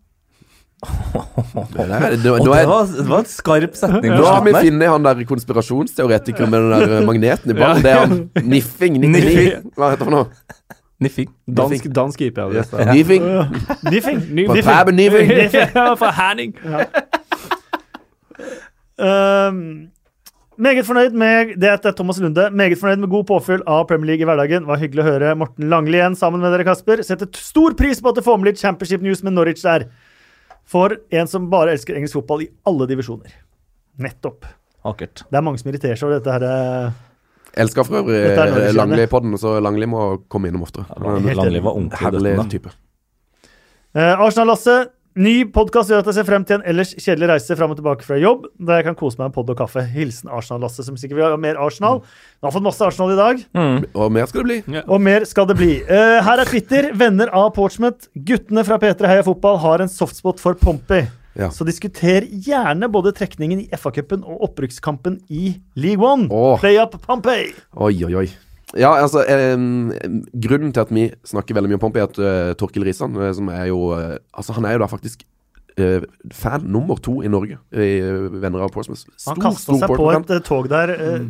Det 0.83 2.23
det- 2.23 2.31
Og 2.41 2.45
det 2.45 2.67
var, 2.69 2.85
det 2.87 3.09
var 3.09 3.19
en 3.19 3.25
skarp 3.31 3.75
setning. 3.77 4.13
nå 4.13 4.25
har 4.27 4.43
vi 4.45 4.53
funnet 4.53 4.89
han 4.93 5.03
der 5.07 5.23
konspirasjonsteoretikeren 5.25 6.51
med 6.53 6.61
den 6.61 6.71
der 6.75 6.99
eh, 7.01 7.07
magneten 7.07 7.51
i 7.51 7.55
ballen. 7.57 7.83
Det 7.83 7.91
er 7.93 7.99
han 8.07 8.31
Niffing. 8.45 8.99
99. 9.01 9.11
Niffing. 9.17 9.73
Hva 9.77 9.91
heter 9.95 10.05
han 10.11 10.13
nå? 10.19 10.25
Niffing. 11.01 11.29
Dansk, 11.59 11.89
dansk 11.97 12.21
IP-adresse. 12.29 12.77
Ja. 12.81 12.93
Niffing. 12.93 13.25
Niffing. 13.91 14.23
På 14.49 14.57
Fab 14.65 14.93
Niffing. 14.97 15.33
ja, 15.75 15.91
for 15.95 16.13
Herning. 16.17 16.55
Ehm, 18.97 19.91
meget 20.59 20.87
fornøyd 20.89 21.13
med 21.13 21.55
det 21.61 21.69
er 21.73 21.93
Thomas 21.93 22.21
Lunde. 22.21 22.49
Meget 22.53 22.79
fornøyd 22.81 23.03
med 23.03 23.09
god 23.13 23.25
påfyll 23.29 23.63
av 23.69 23.85
Premier 23.89 24.07
League 24.13 24.25
i 24.25 24.29
hverdagen. 24.29 24.65
Var 24.69 24.81
hyggelig 24.81 25.05
å 25.05 25.09
høre 25.11 25.35
Morten 25.37 25.69
Langli 25.73 25.99
igjen 26.01 26.17
sammen 26.17 26.41
med 26.41 26.53
dere, 26.55 26.65
Kasper. 26.69 27.03
Setter 27.05 27.29
stor 27.37 27.77
pris 27.77 28.01
på 28.01 28.09
at 28.13 28.17
du 28.21 28.25
får 28.25 28.41
med 28.41 28.53
litt 28.53 28.61
Championship 28.63 29.05
News 29.05 29.23
med 29.27 29.37
Norwich 29.37 29.65
der. 29.65 29.89
For 30.67 30.97
en 31.15 31.29
som 31.31 31.49
bare 31.51 31.73
elsker 31.77 31.95
engelsk 31.99 32.19
fotball 32.19 32.43
i 32.43 32.49
alle 32.67 32.87
divisjoner. 32.91 33.35
Nettopp. 34.03 34.47
Akkurat. 34.87 35.23
Det 35.31 35.39
er 35.39 35.45
mange 35.47 35.59
som 35.63 35.71
irriterer 35.71 35.99
seg 35.99 36.09
over 36.09 36.19
dette 36.19 36.33
her. 36.35 36.43
eh, 36.43 37.61
Elsker 37.63 37.87
for 37.87 38.03
øvrig. 38.03 38.75
Langli-podden, 38.77 39.39
så 39.41 39.55
Langli 39.63 39.87
må 39.89 40.03
komme 40.29 40.51
innom 40.51 40.63
oftere. 40.67 40.85
Ja, 40.91 41.35
Langli 41.39 41.63
var 41.65 41.73
en 41.79 41.87
ordentlig 41.87 42.03
herlig 42.03 42.51
type. 42.53 42.75
Eh, 43.97 44.21
Arsenal-Lasse. 44.21 44.75
Ny 45.17 45.47
podkast 45.49 45.89
gjør 45.89 46.03
at 46.03 46.09
jeg 46.11 46.19
ser 46.19 46.27
frem 46.29 46.43
til 46.45 46.59
en 46.59 46.65
ellers 46.69 46.91
kjedelig 46.93 47.31
reise 47.31 47.55
fram 47.57 47.71
og 47.73 47.79
tilbake 47.79 48.05
fra 48.05 48.19
jobb, 48.21 48.43
der 48.61 48.83
jeg 48.83 48.85
kan 48.91 48.97
kose 49.01 49.17
meg 49.17 49.31
med 49.31 49.37
pod 49.39 49.49
og 49.49 49.57
kaffe. 49.57 49.81
Hilsen 49.89 50.29
Arsenal-Lasse, 50.29 50.85
som 50.85 50.99
sikkert 51.01 51.17
vil 51.17 51.25
ha 51.25 51.39
mer 51.41 51.57
Arsenal. 51.57 52.03
Vi 52.37 52.45
har 52.45 52.53
fått 52.53 52.67
masse 52.67 52.85
Arsenal 52.85 53.15
i 53.15 53.17
dag. 53.17 53.41
Mm. 53.57 53.79
Og 53.97 54.13
mer 54.13 54.29
skal 54.29 54.45
det 54.45 54.51
bli. 54.51 54.77
Og 54.85 55.01
mer 55.01 55.25
skal 55.25 55.49
det 55.49 55.57
bli. 55.57 55.71
Uh, 55.89 56.19
her 56.27 56.43
er 56.45 56.51
Twitter. 56.51 56.91
Venner 57.01 57.33
av 57.33 57.49
Portsmouth. 57.57 58.11
Guttene 58.29 58.67
fra 58.69 58.77
P3 58.83 59.09
Heia 59.09 59.25
Fotball 59.25 59.57
har 59.65 59.87
en 59.87 59.93
softspot 59.95 60.43
for 60.43 60.61
Pompey. 60.61 61.09
Ja. 61.33 61.49
Så 61.49 61.65
diskuter 61.65 62.29
gjerne 62.29 62.93
både 62.93 63.17
trekningen 63.17 63.65
i 63.65 63.71
FA-cupen 63.73 64.21
og 64.21 64.51
opprykkskampen 64.51 65.23
i 65.33 65.55
League 65.81 66.05
One. 66.05 66.29
Oh. 66.29 66.61
Play 66.61 66.77
up 66.77 67.01
Pompey! 67.09 67.55
Oi, 67.73 67.95
oi, 68.05 68.13
oi. 68.21 68.29
Ja, 68.77 68.93
altså 69.01 69.23
eh, 69.25 69.57
Grunnen 70.47 70.73
til 70.75 70.83
at 70.85 70.93
vi 70.93 71.07
snakker 71.27 71.57
veldig 71.57 71.73
mye 71.73 71.79
om 71.81 71.85
Pompey, 71.87 72.03
er 72.03 72.11
at 72.11 72.21
uh, 72.21 72.53
Torkil 72.59 72.85
Risan, 72.87 73.17
eh, 73.21 73.33
som 73.37 73.49
er 73.53 73.71
jo 73.71 73.91
uh, 73.97 74.17
Altså, 74.37 74.57
han 74.57 74.69
er 74.69 74.77
jo 74.77 74.85
da 74.85 74.91
faktisk 74.91 75.25
uh, 75.81 76.05
fan 76.33 76.65
nummer 76.65 77.01
to 77.03 77.21
i 77.23 77.31
Norge 77.33 77.59
i 77.73 77.91
Venner 78.37 78.67
av 78.67 78.73
Portsmouth. 78.75 79.07
Han 79.27 79.41
kasta 79.43 79.77
seg 79.81 79.97
på 79.97 80.11
et 80.13 80.45
tog 80.47 80.69
der. 80.73 80.95
eh, 80.97 81.27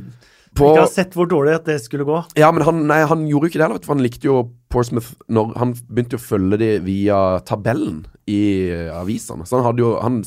På- 0.57 0.70
Ikke 0.73 0.85
har 0.87 0.93
sett 0.93 1.15
hvor 1.16 1.28
dårlig 1.28 1.55
at 1.59 1.66
det 1.69 1.77
skulle 1.85 2.07
gå. 2.09 2.19
Ja, 2.41 2.49
men 2.55 2.65
han, 2.65 2.87
nei, 2.89 3.03
han 3.09 3.27
gjorde 3.28 3.49
jo 3.49 3.53
ikke 3.53 3.61
det, 3.61 3.66
heller, 3.66 3.83
for 3.85 3.95
han 3.97 4.05
likte 4.05 4.28
jo 4.28 4.37
Portsmouth 4.73 5.12
når 5.31 5.53
Han 5.61 5.74
begynte 5.87 6.16
jo 6.16 6.20
å 6.20 6.24
følge 6.27 6.59
de 6.59 6.70
via 6.85 7.19
tabellen 7.47 8.01
i 8.27 8.39
eh, 8.73 8.89
avisene. 8.97 9.47
Så 9.47 9.59
han 9.61 9.66
hadde 9.69 9.85
jo 9.85 9.93
Han, 10.03 10.23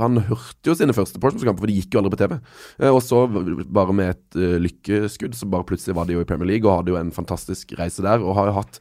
han 0.00 0.22
hørte 0.30 0.72
jo 0.72 0.76
sine 0.78 0.96
første 0.96 1.20
Portsmouth-kamper, 1.22 1.62
for 1.62 1.70
de 1.70 1.76
gikk 1.78 1.94
jo 1.94 2.00
aldri 2.02 2.14
på 2.16 2.20
TV. 2.24 2.38
Eh, 2.80 2.90
og 2.90 3.02
så, 3.04 3.22
bare 3.28 3.94
med 3.94 4.14
et 4.16 4.40
uh, 4.40 4.56
lykkeskudd, 4.64 5.36
så 5.38 5.50
bare 5.52 5.68
plutselig 5.68 5.94
var 5.98 6.08
de 6.08 6.16
jo 6.16 6.24
i 6.24 6.28
Premier 6.28 6.54
League 6.54 6.66
og 6.68 6.80
hadde 6.80 6.94
jo 6.96 7.00
en 7.00 7.12
fantastisk 7.14 7.76
reise 7.78 8.02
der. 8.04 8.24
Og 8.24 8.34
har 8.40 8.50
jo 8.50 8.56
hatt 8.62 8.80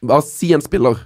Bare 0.00 0.24
si 0.24 0.48
en 0.56 0.62
spiller 0.64 0.96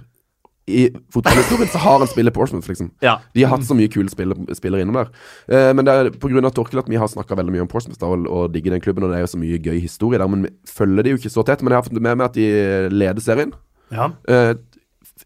i 0.67 0.87
fotballhistorien, 1.13 1.69
så 1.69 1.77
har 1.77 1.99
han 2.01 2.09
spillet 2.09 2.33
Portsmouth, 2.33 2.65
liksom. 2.71 2.87
Ja. 3.05 3.19
De 3.37 3.43
har 3.45 3.51
hatt 3.55 3.67
så 3.67 3.75
mye 3.77 3.89
kule 3.93 4.09
spillere, 4.09 4.55
spiller 4.57 4.81
innom 4.81 4.97
der. 4.97 5.11
Eh, 5.47 5.71
men 5.77 5.85
det 5.85 5.93
er 5.93 6.09
pga. 6.09 6.49
Torkel 6.55 6.79
at 6.81 6.89
vi 6.89 6.97
har 6.97 7.07
snakka 7.11 7.37
veldig 7.37 7.53
mye 7.53 7.65
om 7.67 7.69
Portsmouth 7.69 7.99
da, 8.01 8.07
og, 8.09 8.25
og 8.25 8.53
digger 8.53 8.73
den 8.73 8.81
klubben. 8.81 9.05
Og 9.05 9.11
det 9.13 9.19
er 9.19 9.25
jo 9.27 9.33
så 9.35 9.41
mye 9.41 9.59
gøy 9.61 9.77
historie 9.83 10.17
der, 10.17 10.27
men 10.31 10.47
vi 10.47 10.53
følger 10.65 11.03
de 11.05 11.13
jo 11.13 11.19
ikke 11.21 11.29
så 11.35 11.43
tett. 11.45 11.61
Men 11.61 11.75
jeg 11.75 11.81
har 11.83 11.85
fått 11.89 11.99
med 12.01 12.17
meg 12.17 12.25
at 12.25 12.33
de 12.39 12.47
leder 12.95 13.21
serien. 13.21 13.53
ja. 13.93 14.09
Uh, 14.29 14.55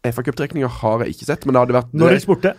FA 0.06 0.22
Cup-trekninga 0.22 0.68
har 0.70 1.02
jeg 1.02 1.16
ikke 1.16 1.26
sett, 1.26 1.42
men 1.44 1.56
det 1.56 1.60
hadde 1.64 1.74
vært 1.74 1.94
Norwich 1.98 2.24
borte. 2.28 2.52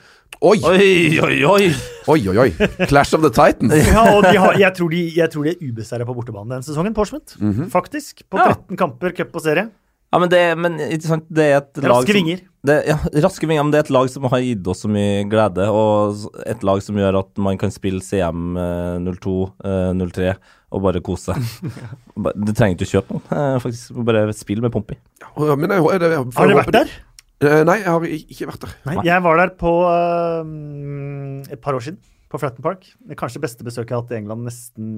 Oi, 0.43 0.57
Oi, 0.67 1.19
oi, 1.23 1.37
oi! 1.47 1.69
oi, 2.11 2.17
oi, 2.27 2.35
oi. 2.43 2.49
Clash 2.89 3.15
of 3.15 3.21
the 3.23 3.29
Titans. 3.31 3.71
Ja, 3.87 4.03
og 4.17 4.25
de 4.27 4.33
har, 4.41 4.57
jeg, 4.59 4.73
tror 4.77 4.89
de, 4.91 4.99
jeg 5.15 5.31
tror 5.31 5.47
de 5.47 5.53
er 5.53 5.61
ubeseira 5.63 6.05
på 6.05 6.15
bortebane 6.17 6.57
den 6.57 6.65
sesongen, 6.67 6.93
Portsmouth. 6.97 7.37
Mhm. 7.39 7.69
Faktisk. 7.71 8.25
På 8.29 8.41
Ja. 8.41 8.51
13 8.51 8.77
kamper, 8.81 9.13
cup 9.15 9.37
og 9.39 9.45
serie. 9.45 9.69
Ja, 10.11 10.19
men 10.19 10.31
det, 10.31 10.39
men, 10.59 10.73
ikke 10.91 11.07
sant, 11.07 11.27
det 11.31 11.43
er 11.47 11.61
et 11.61 11.77
lag 11.85 11.93
Raske 12.01 12.11
som- 12.11 12.17
vinger. 12.19 12.41
Det, 12.67 12.75
ja, 12.85 12.97
raske 13.25 13.47
vinger, 13.47 13.63
men 13.65 13.71
det 13.73 13.79
er 13.79 13.85
et 13.87 13.93
lag 13.95 14.09
som 14.11 14.27
har 14.29 14.41
gitt 14.43 14.67
oss 14.69 14.83
så 14.83 14.89
mye 14.91 15.23
glede, 15.31 15.65
og 15.71 16.27
et 16.45 16.65
lag 16.67 16.81
som 16.85 16.99
gjør 16.99 17.17
at 17.23 17.39
man 17.41 17.57
kan 17.61 17.71
spille 17.73 18.03
CM 18.05 18.57
eh, 18.59 18.99
02, 19.07 19.35
eh, 19.65 19.93
03 20.03 20.33
og 20.71 20.83
bare 20.85 21.01
kose 21.03 21.31
seg. 21.33 21.71
Du 22.45 22.51
trenger 22.53 22.75
ikke 22.75 22.85
å 22.89 22.91
kjøpe 22.91 23.15
noen, 23.17 23.23
eh, 23.33 23.55
faktisk. 23.63 23.95
Bare 24.07 24.27
spill 24.37 24.61
med 24.61 24.75
Pompey. 24.75 24.99
Ja, 25.23 25.55
Men 25.55 25.73
jeg, 25.73 25.81
jeg, 25.87 26.11
jeg, 26.11 26.27
Har 26.37 26.51
dere 26.51 26.59
vært 26.59 26.75
der? 26.75 26.93
Eh, 27.41 27.63
nei, 27.65 27.79
jeg 27.81 27.89
har 27.89 28.03
ikke 28.11 28.47
vært 28.51 28.67
der. 28.67 28.73
Nei, 28.91 28.95
jeg 29.07 29.23
var 29.25 29.39
der 29.41 29.55
på 29.57 29.71
øhm, 29.89 31.41
et 31.49 31.61
par 31.63 31.73
år 31.79 31.87
siden. 31.87 31.97
På 32.31 32.39
Fratton 32.39 32.63
Park. 32.63 32.85
Det 33.09 33.17
kanskje 33.19 33.41
beste 33.43 33.65
besøket 33.67 33.91
jeg 33.91 33.97
har 33.97 34.03
hatt 34.05 34.11
i 34.15 34.17
England 34.21 34.45
nesten 34.47 34.91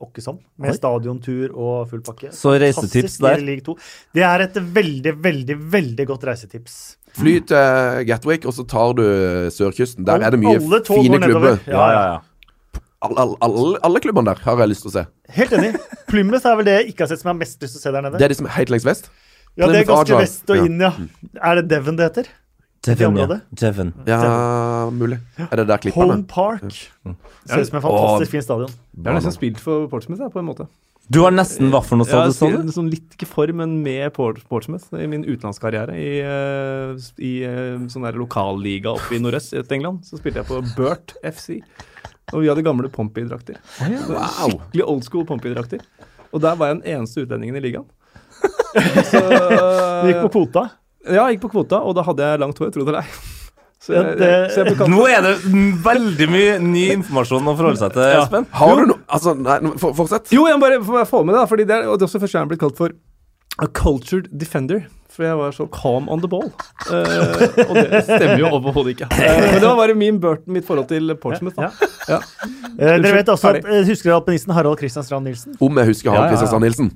åkke 0.00 0.22
som. 0.24 0.38
Med 0.56 0.72
Oi. 0.72 0.76
stadiontur 0.78 1.52
og 1.52 1.90
full 1.90 2.00
pakke. 2.06 2.30
Så 2.32 2.54
reisetips 2.56 3.18
Fantastisk 3.20 3.20
der. 3.20 3.80
Det 4.16 4.24
er 4.24 4.44
et 4.46 4.56
veldig, 4.78 5.12
veldig, 5.26 5.56
veldig 5.74 6.06
godt 6.08 6.24
reisetips. 6.30 6.78
Fly 7.14 7.34
til 7.46 8.06
Gatwick, 8.08 8.46
og 8.48 8.56
så 8.56 8.64
tar 8.66 8.94
du 8.98 9.04
sørkysten. 9.54 10.06
Der 10.08 10.24
er 10.24 10.32
det 10.34 10.40
mye 10.40 10.56
Alle 10.56 10.80
tog 10.82 11.04
fine 11.04 11.20
klubber. 11.22 11.60
Ja, 11.68 11.84
ja. 11.92 12.14
Alle, 13.04 13.20
alle, 13.20 13.36
alle, 13.44 13.78
alle 13.84 14.00
klubbene 14.00 14.32
der 14.32 14.40
har 14.46 14.62
jeg 14.64 14.70
lyst 14.72 14.86
til 14.86 14.90
å 14.90 14.94
se. 14.96 15.04
Helt 15.36 15.52
enig. 15.52 15.74
Plymouth 16.08 16.46
er 16.48 16.56
vel 16.56 16.64
det 16.70 16.76
jeg 16.78 16.94
ikke 16.94 17.04
har 17.04 17.10
sett 17.12 17.20
som 17.20 17.28
jeg 17.28 17.34
har 17.34 17.40
mest 17.42 17.60
lyst 17.60 17.76
til 17.76 17.82
å 17.82 17.84
se 17.84 17.92
der 17.92 18.06
nede. 18.06 18.16
Det 18.22 18.24
er 18.24 18.32
de 18.32 18.38
som 18.40 18.48
er 18.48 18.56
helt 18.56 18.72
lengst 18.72 18.88
vest. 18.88 19.10
ja, 19.60 19.68
det 19.68 19.82
er 19.82 19.90
ganske 19.90 20.16
vest 20.22 20.48
og 20.50 20.56
Ja. 20.56 20.64
inn, 20.64 20.80
ja. 20.80 20.92
Er 21.44 21.60
det 21.60 21.68
Devon 21.68 21.96
det 22.00 22.08
heter? 22.08 22.30
Devon, 22.84 23.16
ja. 23.16 23.40
Devon. 23.50 23.92
Ja, 24.08 24.90
mulig. 24.92 25.18
Er 25.40 25.56
det 25.62 25.66
der 25.70 25.80
klippene? 25.80 26.18
Home 26.18 26.26
Park. 26.28 26.64
Ser 26.68 27.60
ut 27.60 27.68
som 27.70 27.78
en 27.80 27.84
fantastisk 27.84 28.34
fin 28.36 28.44
stadion. 28.44 28.72
Jeg 28.96 29.08
har 29.08 29.16
nesten 29.20 29.36
spilt 29.36 29.62
for 29.62 29.86
Portsmouth, 29.92 30.20
jeg, 30.20 30.32
på 30.34 30.42
en 30.42 30.50
måte. 30.50 30.68
Du 31.12 31.18
har 31.20 31.34
nesten 31.34 31.68
hva 31.72 31.82
for 31.84 32.00
noe, 32.00 32.08
sa 32.08 32.22
Ja? 32.24 32.32
Sa 32.32 32.48
sånn 32.72 32.88
litt 32.92 33.16
ikke 33.16 33.28
for, 33.28 33.50
men 33.52 33.76
med 33.84 34.14
Portsmouth 34.16 34.94
i 34.96 35.08
min 35.10 35.26
utenlandskarriere. 35.26 35.96
I, 36.00 36.12
eh, 36.24 37.08
i 37.20 37.32
eh, 37.44 37.82
sånn 37.92 38.06
der 38.06 38.16
lokalliga 38.16 38.94
oppe 38.96 39.16
i 39.16 39.20
nordøst 39.20 39.52
i 39.52 39.60
England. 39.76 40.06
Så 40.08 40.20
spilte 40.20 40.40
jeg 40.40 40.48
på 40.48 40.62
Burt 40.78 41.16
FC. 41.20 41.60
Og 42.32 42.40
vi 42.40 42.48
hadde 42.48 42.64
gamle 42.64 42.88
Pompey-drakter. 42.88 43.60
Wow. 44.08 44.56
Skikkelig 44.56 44.86
old 44.88 45.04
school 45.04 45.28
Pompey-drakter. 45.28 45.84
Og 46.32 46.40
der 46.42 46.56
var 46.56 46.72
jeg 46.72 46.80
den 46.80 46.96
eneste 46.96 47.26
utlendingen 47.26 47.60
i 47.60 47.64
ligaen. 47.66 47.84
Så, 49.10 49.20
Du 49.20 50.08
gikk 50.08 50.24
på 50.24 50.32
kvota. 50.38 50.64
Ja, 51.06 51.26
jeg 51.28 51.36
gikk 51.38 51.46
på 51.48 51.54
kvota, 51.58 51.80
og 51.84 51.96
da 51.98 52.04
hadde 52.06 52.28
jeg 52.30 52.40
langt 52.40 52.58
hår, 52.60 52.70
tro 52.74 52.84
det 52.84 52.94
eller 52.94 53.02
ei. 53.04 53.08
Ja, 53.84 54.00
det- 54.16 54.88
Nå 54.88 55.02
er 55.12 55.20
det 55.20 55.32
mm, 55.44 55.72
veldig 55.84 56.26
mye 56.32 56.52
ny 56.62 56.84
informasjon 56.94 57.50
å 57.50 57.52
forholde 57.52 57.76
seg 57.82 57.92
til, 57.92 58.06
Espen. 58.22 58.46
Har 58.56 58.78
du 58.80 58.86
noe 58.88 59.02
Altså, 59.12 59.34
nei, 59.36 59.58
for, 59.76 59.92
fortsett. 59.98 60.32
Jo, 60.32 60.46
jeg 60.48 60.56
må 60.56 60.64
bare 60.64 60.78
få 60.86 61.02
få 61.10 61.20
med 61.20 61.34
det, 61.34 61.42
da, 61.42 61.48
fordi 61.50 61.66
det 61.68 61.76
er, 61.76 61.90
og 61.92 61.98
det 62.00 62.06
er 62.06 62.08
også 62.08 62.22
første 62.22 62.38
gang 62.38 62.46
jeg 62.46 62.48
er 62.48 62.52
blitt 62.54 62.62
kalt 62.64 62.78
for 62.80 62.94
a 63.60 63.68
cultured 63.76 64.30
defender. 64.32 64.86
For 65.14 65.22
jeg 65.22 65.36
var 65.38 65.52
så 65.54 65.68
calm 65.70 66.08
on 66.10 66.18
the 66.24 66.30
ball. 66.32 66.48
Uh, 66.88 67.44
og 67.68 67.76
det 67.76 68.00
stemmer 68.08 68.40
jo 68.40 68.48
overhodet 68.56 68.96
ikke. 68.96 69.06
Uh, 69.12 69.20
men 69.20 69.60
det 69.60 69.68
var 69.68 69.76
bare 69.78 69.94
min 69.94 70.16
Burton, 70.18 70.48
mitt 70.56 70.66
forhold 70.66 70.88
til 70.90 71.12
Portsmouth. 71.22 71.54
Da. 71.60 71.68
Ja. 72.08 72.16
Ja. 72.16 72.18
Uh, 72.74 72.96
dere 73.04 73.12
vet 73.20 73.30
også 73.30 73.52
at, 73.52 73.68
Husker 73.86 74.10
dere 74.10 74.16
alpinisten 74.18 74.56
Harald 74.56 74.80
Christian 74.80 75.06
Strand 75.06 75.28
Nilsen? 75.28 75.54
Om 75.62 75.78
jeg 75.84 75.92
husker 75.92 76.08
Ja, 76.10 76.16
Harald 76.16 76.24
ja, 76.24 76.32
ja. 76.32 76.40
Kristiansand 76.40 76.66
Nilsen. 76.66 76.90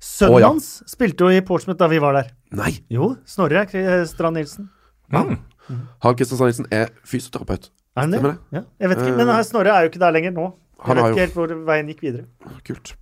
Sønnen 0.00 0.34
oh, 0.38 0.40
ja. 0.40 0.48
hans 0.48 0.68
spilte 0.88 1.26
jo 1.26 1.32
i 1.34 1.42
Portsmouth 1.44 1.78
da 1.80 1.88
vi 1.92 2.00
var 2.00 2.16
der. 2.16 2.30
Nei. 2.56 2.72
Jo, 2.92 3.12
Snorre 3.28 3.66
Strand 4.08 4.38
Nilsen. 4.38 4.70
Harald 5.12 6.16
Kristiansand 6.16 6.48
Nilsen 6.48 6.70
er 6.72 6.88
fysioterapeut. 7.04 7.68
Er 7.96 8.06
han 8.06 8.14
det? 8.14 8.22
Det? 8.24 8.32
Ja, 8.56 8.64
jeg 8.80 8.92
vet 8.92 9.02
ikke, 9.04 9.18
men 9.18 9.34
her 9.34 9.44
Snorre 9.46 9.74
er 9.76 9.84
jo 9.84 9.92
ikke 9.92 10.02
der 10.02 10.16
lenger 10.16 10.34
nå. 10.36 10.48
Han 10.80 10.96
Jeg 10.96 11.04
vet 11.04 11.12
ikke 11.12 11.26
helt 11.26 11.36
hvor 11.36 11.54
veien 11.68 11.92
gikk 11.92 12.02
videre. 12.06 12.24
Kult. 12.64 12.94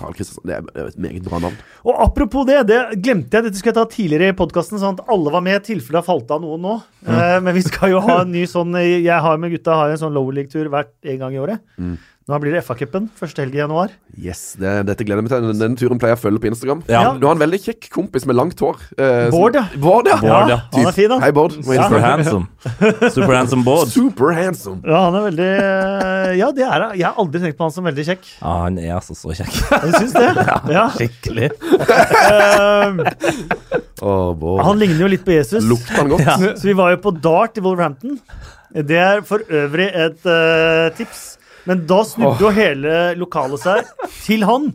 Harald 0.00 0.16
Kristiansand, 0.18 0.48
det 0.50 0.56
er- 0.56 0.88
et 0.88 0.98
meget 0.98 1.22
bra 1.22 1.38
navn. 1.38 1.56
Og 1.84 1.94
apropos 2.02 2.44
det, 2.46 2.66
det 2.66 3.02
glemte 3.02 3.30
jeg. 3.30 3.44
Dette 3.44 3.56
skulle 3.56 3.72
jeg 3.72 3.78
ta 3.78 3.84
tidligere 3.84 4.28
i 4.28 4.36
podkasten, 4.36 4.78
sånn 4.78 4.98
at 4.98 5.06
alle 5.08 5.30
var 5.30 5.40
med, 5.40 5.62
i 5.62 5.72
tilfelle 5.72 6.00
det 6.02 6.06
falt 6.08 6.30
av 6.30 6.42
noen 6.42 6.60
nå. 6.60 6.82
Eh, 7.06 7.40
men 7.40 7.54
vi 7.54 7.62
skal 7.62 7.90
jo 7.90 8.00
ha 8.00 8.22
en 8.22 8.32
ny 8.32 8.44
sånn 8.46 8.74
Jeg 8.74 9.20
har 9.20 9.36
med 9.38 9.52
gutta 9.52 9.76
har 9.76 9.90
en 9.90 10.00
sånn 10.00 10.12
lower 10.12 10.32
league-tur 10.32 10.68
hvert 10.68 10.92
en 11.04 11.18
gang 11.18 11.32
i 11.32 11.38
året. 11.38 11.60
Mm. 11.78 11.98
Nå 12.24 12.38
blir 12.40 12.54
det 12.56 12.62
FA-cupen 12.64 13.10
første 13.18 13.42
helg 13.42 13.52
i 13.52 13.58
januar. 13.60 13.90
Yes, 14.16 14.54
det, 14.56 14.70
Dette 14.88 15.04
gleder 15.04 15.20
jeg 15.20 15.26
meg 15.26 15.32
til. 15.34 15.42
Den, 15.50 15.58
den 15.60 15.74
turen 15.76 15.98
pleier 16.00 16.14
jeg 16.14 16.20
å 16.22 16.22
følge 16.22 16.40
på 16.40 16.48
Instagram. 16.48 16.78
Ja. 16.88 17.02
Du 17.20 17.26
har 17.28 17.34
en 17.36 17.42
veldig 17.42 17.58
kjekk 17.60 17.90
kompis 17.92 18.24
med 18.24 18.38
langt 18.38 18.56
hår. 18.64 18.78
eh, 18.96 19.26
som- 19.28 19.34
Bård, 19.34 19.58
ja. 19.58 19.64
Bård, 19.76 20.08
ja. 20.08 20.16
Bård, 20.22 20.48
ja. 20.54 20.56
Han 20.72 20.88
er 20.88 20.96
fin, 20.96 21.10
da. 21.12 21.18
Hei, 21.20 21.28
Bård. 21.36 21.52
Super 21.60 22.00
handsome. 22.00 22.48
Super 23.12 23.34
handsome 23.36 23.66
Bård. 23.66 23.92
Super 23.92 24.32
handsome. 24.38 24.80
Ja, 24.88 25.02
han 25.10 25.18
er 25.20 25.26
veldig 25.26 25.50
eh, 25.50 26.30
Ja, 26.40 26.48
det 26.56 26.64
er 26.64 26.86
han. 26.86 26.96
Jeg 26.96 27.04
har 27.10 27.20
aldri 27.20 27.42
tenkt 27.44 27.60
på 27.60 27.68
han 27.68 27.76
som 27.76 27.84
veldig 27.90 28.06
kjekk. 28.08 28.24
Ja, 28.40 28.54
han 28.62 28.80
er 28.80 28.96
altså 28.96 29.18
så 29.20 29.36
kjekk. 29.36 29.60
Du 29.84 29.92
syns 29.98 30.16
det? 30.16 30.48
Ja. 30.78 30.86
Skikkelig. 30.96 31.52
Å, 34.00 34.16
Bård. 34.40 34.64
han 34.64 34.80
ligner 34.80 35.04
jo 35.04 35.12
litt 35.12 35.28
på 35.28 35.36
Jesus. 35.36 35.64
Lukter 35.68 36.00
han 36.00 36.08
godt? 36.16 36.26
Så 36.56 36.72
vi 36.72 36.74
var 36.80 36.96
jo 36.96 37.02
på 37.04 37.12
dart 37.20 37.60
i 37.60 37.64
Wolverhampton. 37.64 38.16
Det 38.74 38.96
er 38.98 39.20
for 39.28 39.44
øvrig 39.54 39.86
et 39.92 40.24
uh, 40.26 40.88
tips. 40.98 41.33
Men 41.68 41.84
da 41.88 42.00
snudde 42.06 42.42
jo 42.44 42.52
hele 42.54 42.94
lokalet 43.18 43.62
seg 43.62 44.08
til 44.24 44.44
han. 44.48 44.72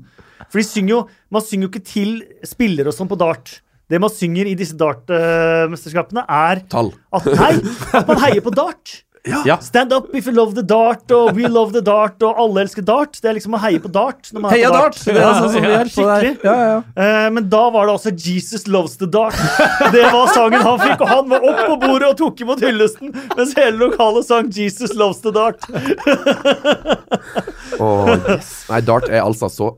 For 0.49 0.63
synger 0.65 0.93
jo 0.93 0.99
Man 1.29 1.43
synger 1.45 1.67
jo 1.67 1.71
ikke 1.73 1.85
til 1.85 2.13
spillere 2.47 2.89
og 2.89 2.95
sånn 2.95 3.09
på 3.11 3.17
dart. 3.19 3.59
Det 3.89 3.97
man 4.01 4.11
synger 4.13 4.45
i 4.49 4.55
disse 4.57 4.77
dartmesterskapene, 4.77 6.21
er 6.29 6.61
Tall. 6.69 6.91
at 7.13 7.25
Nei! 7.25 7.53
At 7.97 8.09
man 8.09 8.19
heier 8.21 8.43
på 8.45 8.53
dart. 8.53 8.99
Ja. 9.45 9.57
Stand 9.63 9.93
up 9.93 10.09
if 10.15 10.27
you 10.27 10.33
love 10.35 10.55
the 10.57 10.63
dart, 10.65 11.11
og 11.15 11.33
we 11.37 11.47
love 11.47 11.73
the 11.75 11.81
dart, 11.85 12.21
og 12.25 12.39
alle 12.41 12.63
elsker 12.65 12.85
dart. 12.85 13.17
Det 13.21 13.29
er 13.29 13.37
liksom 13.37 13.55
å 13.57 13.61
heie 13.61 13.79
på 13.81 13.91
dart. 13.93 14.29
Når 14.33 14.43
man 14.45 14.53
Heia 14.53 14.69
på 14.71 14.79
dart! 14.79 14.99
Det 15.05 15.15
er 15.15 15.33
sånn 15.39 15.51
som 15.53 15.61
vi 15.61 15.69
Ja, 15.69 15.73
gjør 15.77 15.91
skikkelig. 15.93 16.31
Ja, 16.43 16.55
ja, 16.55 16.69
ja. 16.69 16.79
Eh, 17.05 17.27
men 17.35 17.49
da 17.51 17.63
var 17.73 17.89
det 17.89 17.95
altså 17.97 18.13
'Jesus 18.15 18.67
Loves 18.67 18.97
the 18.97 19.09
Dart'. 19.09 19.39
Det 19.93 20.05
var 20.13 20.31
sangen 20.33 20.61
han 20.61 20.79
fikk, 20.79 21.01
og 21.01 21.07
han 21.13 21.29
var 21.29 21.45
opp 21.51 21.61
på 21.65 21.77
bordet 21.85 22.09
og 22.13 22.17
tok 22.17 22.41
imot 22.45 22.63
hyllesten, 22.63 23.13
mens 23.35 23.53
hele 23.57 23.77
lokalet 23.77 24.25
sang 24.27 24.49
'Jesus 24.49 24.95
Loves 24.95 25.21
the 25.21 25.31
Dart'. 25.35 25.61
oh, 27.79 28.09
yes. 28.29 28.65
Nei, 28.69 28.81
dart 28.81 29.09
er 29.09 29.23
altså 29.23 29.49
så 29.51 29.73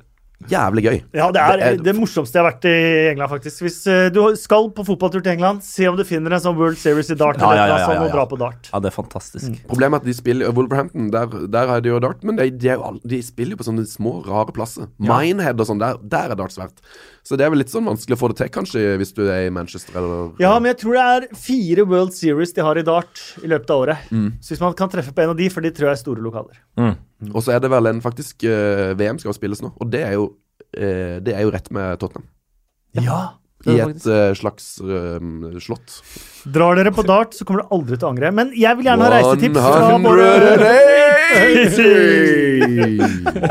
jævlig 0.51 0.83
gøy. 0.85 0.97
Ja, 1.17 1.29
det 1.31 1.41
er 1.41 1.57
Det 1.57 1.67
er- 1.79 1.83
det 1.83 1.95
morsomste 1.95 2.37
jeg 2.37 2.43
har 2.43 2.51
vært 2.51 2.65
i 2.69 2.75
England, 3.13 3.29
faktisk. 3.31 3.61
Hvis 3.65 3.79
uh, 3.87 4.09
du 4.13 4.35
skal 4.35 4.69
på 4.75 4.85
fotballtur 4.85 5.23
til 5.23 5.31
England, 5.33 5.63
se 5.63 5.87
om 5.87 5.95
du 5.97 6.03
finner 6.03 6.33
en 6.35 6.43
sånn 6.43 6.57
World 6.59 6.77
Series 6.77 7.09
i 7.09 7.15
dart, 7.15 7.39
Ja, 7.39 7.51
eller 7.51 7.67
ja, 7.67 7.77
ja, 7.77 7.93
ja, 7.93 8.03
ja. 8.05 8.11
dra 8.13 8.25
på 8.27 8.37
dart. 8.37 8.69
ja, 8.71 8.79
det 8.79 8.91
er 8.91 8.95
fantastisk. 8.95 9.55
Problemet 9.67 10.01
er 10.01 10.03
at 10.03 10.09
de 10.11 10.13
spiller 10.13 10.51
Wolverhampton, 10.51 11.09
der, 11.11 11.25
der 11.47 11.67
er 11.77 11.81
det 11.81 11.89
jo 11.93 11.99
dart, 11.99 12.23
men 12.23 12.35
de, 12.35 12.49
de, 12.51 12.69
er 12.69 12.99
de 13.07 13.21
spiller 13.23 13.55
jo 13.55 13.61
på 13.63 13.67
sånne 13.71 13.87
små, 13.87 14.21
rare 14.27 14.51
plasser. 14.51 14.87
Minehead 14.99 15.59
og 15.59 15.67
sånn, 15.67 15.79
der, 15.79 15.97
der 16.03 16.31
er 16.31 16.35
dart 16.35 16.51
svært. 16.53 16.77
Så 17.23 17.37
det 17.37 17.45
er 17.45 17.51
vel 17.53 17.59
litt 17.61 17.69
sånn 17.69 17.85
vanskelig 17.85 18.15
å 18.17 18.19
få 18.19 18.31
det 18.31 18.37
til, 18.41 18.49
kanskje, 18.49 18.97
hvis 18.97 19.13
du 19.13 19.21
er 19.29 19.45
i 19.45 19.51
Manchester 19.53 19.93
eller 19.99 20.31
Ja, 20.41 20.55
men 20.59 20.71
jeg 20.73 20.79
tror 20.81 20.93
det 20.97 21.03
er 21.05 21.35
fire 21.37 21.85
World 21.85 22.13
Series 22.17 22.51
de 22.57 22.61
har 22.65 22.79
i 22.81 22.81
dart 22.81 23.21
i 23.43 23.47
løpet 23.47 23.69
av 23.69 23.83
året. 23.83 23.97
Mm. 24.09 24.31
Så 24.41 24.55
hvis 24.55 24.61
man 24.63 24.73
kan 24.73 24.89
treffe 24.89 25.13
på 25.13 25.21
en 25.21 25.29
av 25.29 25.37
de, 25.37 25.47
for 25.53 25.61
de 25.61 25.69
tror 25.69 25.91
jeg 25.91 25.99
er 25.99 26.01
store 26.01 26.21
lokaler. 26.25 26.57
Og 27.29 27.43
så 27.45 27.53
er 27.53 27.59
det 27.61 27.69
vel 27.69 27.85
en 27.91 28.01
faktisk 28.01 28.41
uh, 28.49 28.95
VM 28.97 29.19
skal 29.21 29.35
spilles 29.37 29.61
nå, 29.61 29.69
og 29.77 29.89
det 29.93 30.01
er 30.07 30.15
jo, 30.17 30.23
eh, 30.25 30.40
det 30.71 31.33
er 31.35 31.43
jo 31.43 31.51
rett 31.51 31.67
med 31.75 31.99
Tottenham. 31.99 32.27
Ja. 32.95 33.21
I 33.69 33.77
et 33.83 34.05
uh, 34.09 34.31
slags 34.37 34.79
uh, 34.81 35.21
slott. 35.61 35.99
Drar 36.49 36.79
dere 36.79 36.93
på 36.95 37.03
dart, 37.05 37.35
så 37.37 37.45
kommer 37.45 37.61
dere 37.61 37.77
aldri 37.77 37.97
til 37.99 38.07
å 38.07 38.11
angre. 38.15 38.31
Men 38.33 38.53
jeg 38.57 38.79
vil 38.79 38.89
gjerne 38.89 39.05
ha 39.05 39.11
reisetips 39.13 39.59
fra 39.61 39.99
våre 40.01 40.29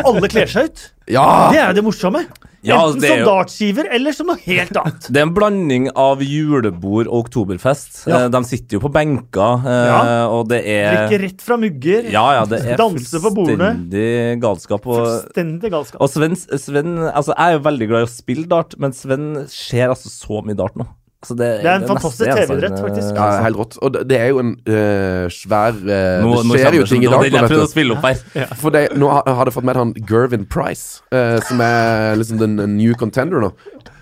Og 0.01 0.07
alle 0.11 0.33
kler 0.33 0.51
seg 0.51 0.71
ut. 0.71 0.83
Ja! 1.11 1.29
Det 1.55 1.61
er 1.63 1.71
jo 1.71 1.79
det 1.79 1.87
morsomme. 1.87 2.25
Ja, 2.63 2.77
Enten 2.87 3.01
som 3.01 3.19
jo- 3.23 3.25
dartskiver 3.25 3.87
eller 3.91 4.13
som 4.13 4.27
noe 4.29 4.37
helt 4.45 4.77
annet. 4.77 5.07
Det 5.13 5.17
er 5.17 5.23
en 5.27 5.33
blanding 5.35 5.89
av 5.97 6.21
julebord 6.21 7.09
og 7.09 7.25
oktoberfest. 7.25 8.03
Ja. 8.07 8.25
Eh, 8.27 8.29
De 8.35 8.43
sitter 8.45 8.77
jo 8.77 8.81
på 8.85 8.91
benker, 8.93 9.65
eh, 9.65 9.87
Ja. 9.89 10.29
og 10.29 10.49
det 10.53 10.61
er 10.69 11.09
Drikker 11.09 11.25
rett 11.25 11.41
fra 11.41 11.57
mugger. 11.57 12.11
Ja, 12.13 12.27
ja, 12.37 12.45
det 12.45 12.61
er 12.67 12.77
Danser 12.77 13.19
på 13.25 13.33
bordene. 13.35 13.71
fullstendig 13.73 14.41
galskap. 14.43 14.87
Og, 14.87 15.01
Fullstendig 15.07 15.71
galskap. 15.73 16.01
og 16.05 16.11
Sven, 16.13 16.37
Sven 16.37 16.99
Altså, 17.11 17.33
jeg 17.37 17.47
er 17.49 17.53
jo 17.59 17.65
veldig 17.71 17.89
glad 17.89 18.05
i 18.05 18.09
å 18.11 18.13
spille 18.13 18.47
dart, 18.47 18.77
men 18.79 18.93
Sven 18.93 19.47
ser 19.49 19.89
altså 19.89 20.09
så 20.13 20.45
mye 20.45 20.55
dart 20.57 20.77
nå. 20.77 20.87
Altså, 21.21 21.35
det, 21.37 21.49
Det 21.61 21.69
er 21.69 21.75
en 21.75 21.83
det 21.83 21.89
fantastisk 21.91 22.31
TV-idrett, 22.33 22.79
faktisk. 22.81 23.11
eh, 23.11 23.17
Ja, 23.21 23.43
helt 23.45 23.59
rått. 23.61 23.75
Og 23.85 23.93
det, 23.93 24.07
det 24.09 24.21
er 24.21 24.29
jo 24.33 24.39
en 24.41 24.55
eh, 24.65 25.27
svær 25.29 25.77
eh, 25.77 26.23
Nå, 26.25 26.31
Det 26.49 26.61
skjer 26.63 26.77
jo 26.79 26.87
ting 26.89 27.05
i 27.05 27.11
dag. 27.13 27.27
det 27.27 27.43
er 27.43 27.45
nå, 27.53 27.59
å 27.61 27.69
spille 27.69 27.97
opp 27.99 28.07
her. 28.09 28.23
For 28.63 28.73
det, 28.73 28.87
nå 28.97 29.11
har, 29.13 29.45
det 29.45 29.53
fått 29.53 29.69
med 29.69 29.77
han 29.77 29.93
Gervin 30.09 30.47
Price, 30.49 31.03
eh, 31.13 31.37
som 31.45 31.61
er 31.61 32.17
liksom 32.17 32.41
den 32.41 32.57
new 32.79 32.95
contender 32.97 33.45
nå. 33.45 33.53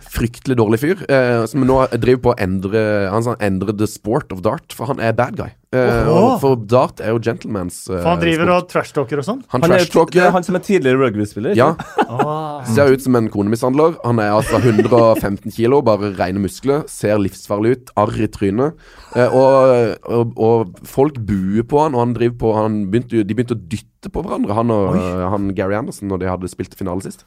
Fryktelig 0.08 0.56
dårlig 0.56 0.78
fyr, 0.80 1.02
eh, 1.12 1.44
som 1.50 1.60
nå 1.68 1.82
driver 2.00 2.22
på 2.24 2.30
å 2.32 2.38
endre 2.40 2.80
Han 3.12 3.22
sånn, 3.26 3.36
endre 3.44 3.74
the 3.76 3.86
sport 3.86 4.32
of 4.32 4.40
dart, 4.46 4.72
for 4.72 4.86
han 4.88 5.00
er 5.04 5.12
bad 5.12 5.36
guy. 5.36 5.50
Eh, 5.76 6.06
og 6.08 6.38
for 6.40 6.56
dart 6.56 7.02
er 7.04 7.12
jo 7.12 7.18
gentlemans 7.20 7.82
eh, 7.92 7.98
For 8.00 8.08
han 8.14 8.22
driver 8.22 8.46
sport. 8.48 8.54
og 8.62 8.68
trashtalker 8.72 9.20
og 9.20 9.26
sånn. 9.26 9.42
Han 9.52 9.60
Han 9.66 9.74
er, 9.76 9.84
det 9.84 10.22
er 10.24 10.30
han 10.32 10.46
som 10.46 10.56
er 10.56 10.62
tidligere 10.64 11.02
rugbyspiller. 11.02 11.54
Ja, 11.58 11.74
Ah. 12.08 12.64
ser 12.64 12.88
ut 12.94 13.02
som 13.04 13.14
en 13.20 13.28
konemishandler. 13.28 13.98
Han 14.02 14.18
er 14.18 14.30
altså 14.32 14.56
115 14.64 15.52
kilo, 15.52 15.82
bare 15.84 16.14
rene 16.16 16.40
muskler. 16.40 16.88
Ser 16.88 17.18
livsfarlig 17.20 17.74
ut. 17.76 17.90
Arr 18.00 18.16
i 18.16 18.28
trynet. 18.32 18.72
Eh, 19.14 19.28
og, 19.28 19.98
og, 20.08 20.32
og 20.40 20.80
folk 20.88 21.20
buer 21.20 21.62
på 21.68 21.82
han, 21.84 21.94
og 21.94 22.00
han 22.06 22.14
driver 22.16 22.38
på 22.40 22.54
han 22.56 22.80
begynte, 22.90 23.26
De 23.28 23.34
begynte 23.36 23.56
å 23.58 23.60
dytte 23.68 24.08
på 24.14 24.24
hverandre, 24.24 24.54
han 24.56 24.70
og 24.72 24.96
han 24.96 25.52
Gary 25.54 25.74
Anderson, 25.76 26.08
når 26.08 26.18
de 26.24 26.32
hadde 26.32 26.48
spilt 26.48 26.74
finale 26.80 27.04
sist. 27.04 27.26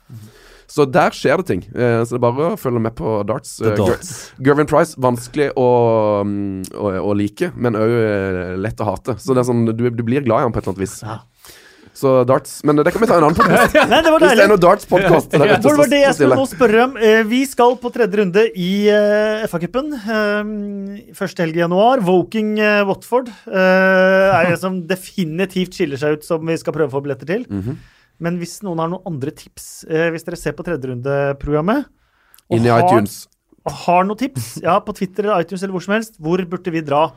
Så 0.71 0.85
der 0.87 1.11
skjer 1.15 1.41
det 1.41 1.47
ting. 1.49 1.63
Eh, 1.75 1.99
så 2.07 2.15
det 2.15 2.19
er 2.21 2.25
bare 2.29 2.51
å 2.53 2.59
følge 2.59 2.79
med 2.83 2.95
på 2.95 3.17
darts. 3.27 3.57
Eh, 3.59 3.75
darts. 3.75 4.13
Gervin 4.39 4.69
Price, 4.71 4.95
vanskelig 5.03 5.49
å, 5.59 5.67
mm, 6.23 6.71
å, 6.79 6.93
å 7.11 7.15
like, 7.19 7.51
men 7.59 7.75
òg 7.75 7.91
lett 8.63 8.79
å 8.79 8.87
hate. 8.93 9.17
Så 9.19 9.35
det 9.35 9.43
er 9.43 9.49
sånn, 9.51 9.65
du, 9.75 9.89
du 9.91 10.03
blir 10.07 10.23
glad 10.23 10.45
i 10.45 10.47
ham 10.47 10.55
på 10.55 10.61
et 10.61 10.69
eller 10.69 10.77
annet 10.77 10.85
vis. 10.87 11.01
Ja. 11.03 11.19
Så 12.01 12.11
darts 12.23 12.61
Men 12.63 12.79
det 12.79 12.93
kan 12.95 13.03
vi 13.03 13.07
ta 13.09 13.17
en 13.19 13.25
annen 13.27 13.35
podkast. 13.41 13.73
Det 13.75 13.83
Hvis 14.15 14.37
det 14.39 14.45
er 14.45 14.49
noe 14.49 14.61
darts-podkast 14.63 15.33
der 15.33 15.43
ute, 15.57 15.73
var 15.75 15.89
det 15.91 15.99
jeg 15.99 16.15
skulle 16.15 16.37
nå 16.39 16.45
spørre 16.47 16.85
om? 16.85 16.93
Eh, 16.95 17.19
Vi 17.27 17.41
skal 17.49 17.75
på 17.83 17.91
tredje 17.91 18.21
runde 18.21 18.45
i 18.55 18.71
FA-cupen. 19.51 19.91
eh, 19.99 21.13
første 21.19 21.43
helg 21.43 21.59
i 21.59 21.65
januar. 21.65 21.99
Woking 22.07 22.53
eh, 22.63 22.85
Watford 22.87 23.27
eh, 23.27 24.39
er 24.39 24.53
det 24.53 24.59
som 24.63 24.79
definitivt 24.87 25.75
skiller 25.75 25.99
seg 25.99 26.15
ut, 26.21 26.27
som 26.27 26.47
vi 26.47 26.55
skal 26.61 26.79
prøve 26.79 26.87
å 26.93 26.95
få 26.95 27.03
billetter 27.03 27.27
til. 27.27 27.43
Men 28.21 28.37
hvis 28.41 28.59
noen 28.65 28.77
har 28.83 28.91
noen 28.91 29.01
andre 29.09 29.31
tips, 29.33 29.83
eh, 29.89 30.09
hvis 30.13 30.23
dere 30.27 30.37
ser 30.37 30.53
på 30.53 30.63
tredjerundeprogrammet 30.67 31.85
og 32.51 32.57
Inn 32.57 32.65
i 32.67 32.69
har- 32.69 32.85
iTunes. 32.85 33.27
og 33.65 33.71
har 33.85 34.03
noen 34.05 34.17
tips, 34.19 34.61
ja, 34.61 34.79
på 34.79 34.93
Twitter 34.95 35.25
eller 35.25 35.41
iTunes 35.41 35.63
eller 35.63 35.73
hvor 35.73 35.81
som 35.83 35.95
helst, 35.95 36.19
hvor 36.21 36.37
burde 36.45 36.71
vi 36.71 36.81
dra 36.85 37.11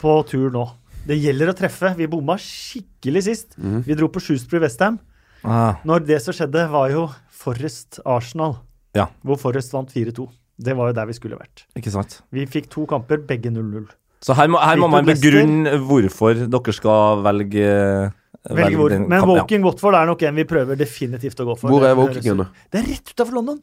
på 0.00 0.14
tur 0.28 0.50
nå? 0.50 0.64
Det 1.06 1.16
gjelder 1.20 1.52
å 1.52 1.56
treffe. 1.56 1.94
Vi 1.96 2.06
bomma 2.06 2.36
skikkelig 2.40 3.22
sist. 3.24 3.54
Mm. 3.58 3.82
Vi 3.84 3.94
dro 3.96 4.08
på 4.08 4.20
Shrewsbury 4.20 4.60
Westham. 4.60 4.98
Ah, 5.44 5.76
Når 5.84 6.04
det 6.06 6.20
som 6.22 6.34
skjedde, 6.36 6.66
var 6.70 6.90
jo 6.90 7.06
Forrest 7.30 8.00
Arsenal, 8.04 8.58
Ja. 8.94 9.06
hvor 9.24 9.38
Forrest 9.40 9.72
vant 9.72 9.88
4-2. 9.90 10.28
Det 10.60 10.76
var 10.76 10.88
jo 10.88 10.92
der 10.92 11.06
vi 11.06 11.12
skulle 11.14 11.38
vært. 11.38 11.64
ikke 11.74 11.90
sant. 11.90 12.20
Vi 12.30 12.44
fikk 12.46 12.68
to 12.68 12.84
kamper, 12.86 13.16
begge 13.26 13.48
0-0. 13.50 13.88
Så 14.20 14.34
her 14.36 14.46
må, 14.48 14.58
her 14.60 14.76
må 14.76 14.90
man 14.90 15.06
begrunne 15.06 15.72
hvorfor 15.88 16.34
dere 16.50 16.72
skal 16.74 17.22
velge 17.24 18.12
Velge 18.48 18.76
hvor. 18.78 18.88
den 18.88 19.08
Men 19.08 19.20
Woking 19.28 19.60
ja. 19.60 19.66
Watford 19.68 19.94
er 19.98 20.06
nok 20.08 20.22
en 20.22 20.34
vi 20.40 20.44
prøver 20.48 20.78
definitivt 20.80 21.40
å 21.40 21.44
gå 21.50 21.56
for. 21.60 21.68
Hvor 21.74 21.84
er 21.84 21.94
Woking? 21.98 22.44
Det 22.72 22.80
er 22.80 22.86
rett 22.88 23.12
utafor 23.12 23.34
London. 23.40 23.60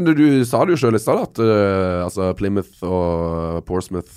Du, 0.00 0.12
du 0.14 0.44
sa 0.46 0.62
det 0.64 0.76
jo 0.76 0.80
sjøl 0.86 0.94
i 0.96 1.00
stad, 1.02 1.18
at 1.26 1.40
uh, 1.42 2.04
altså 2.06 2.30
Plymouth 2.38 2.84
og 2.86 3.64
Portsmouth 3.66 4.08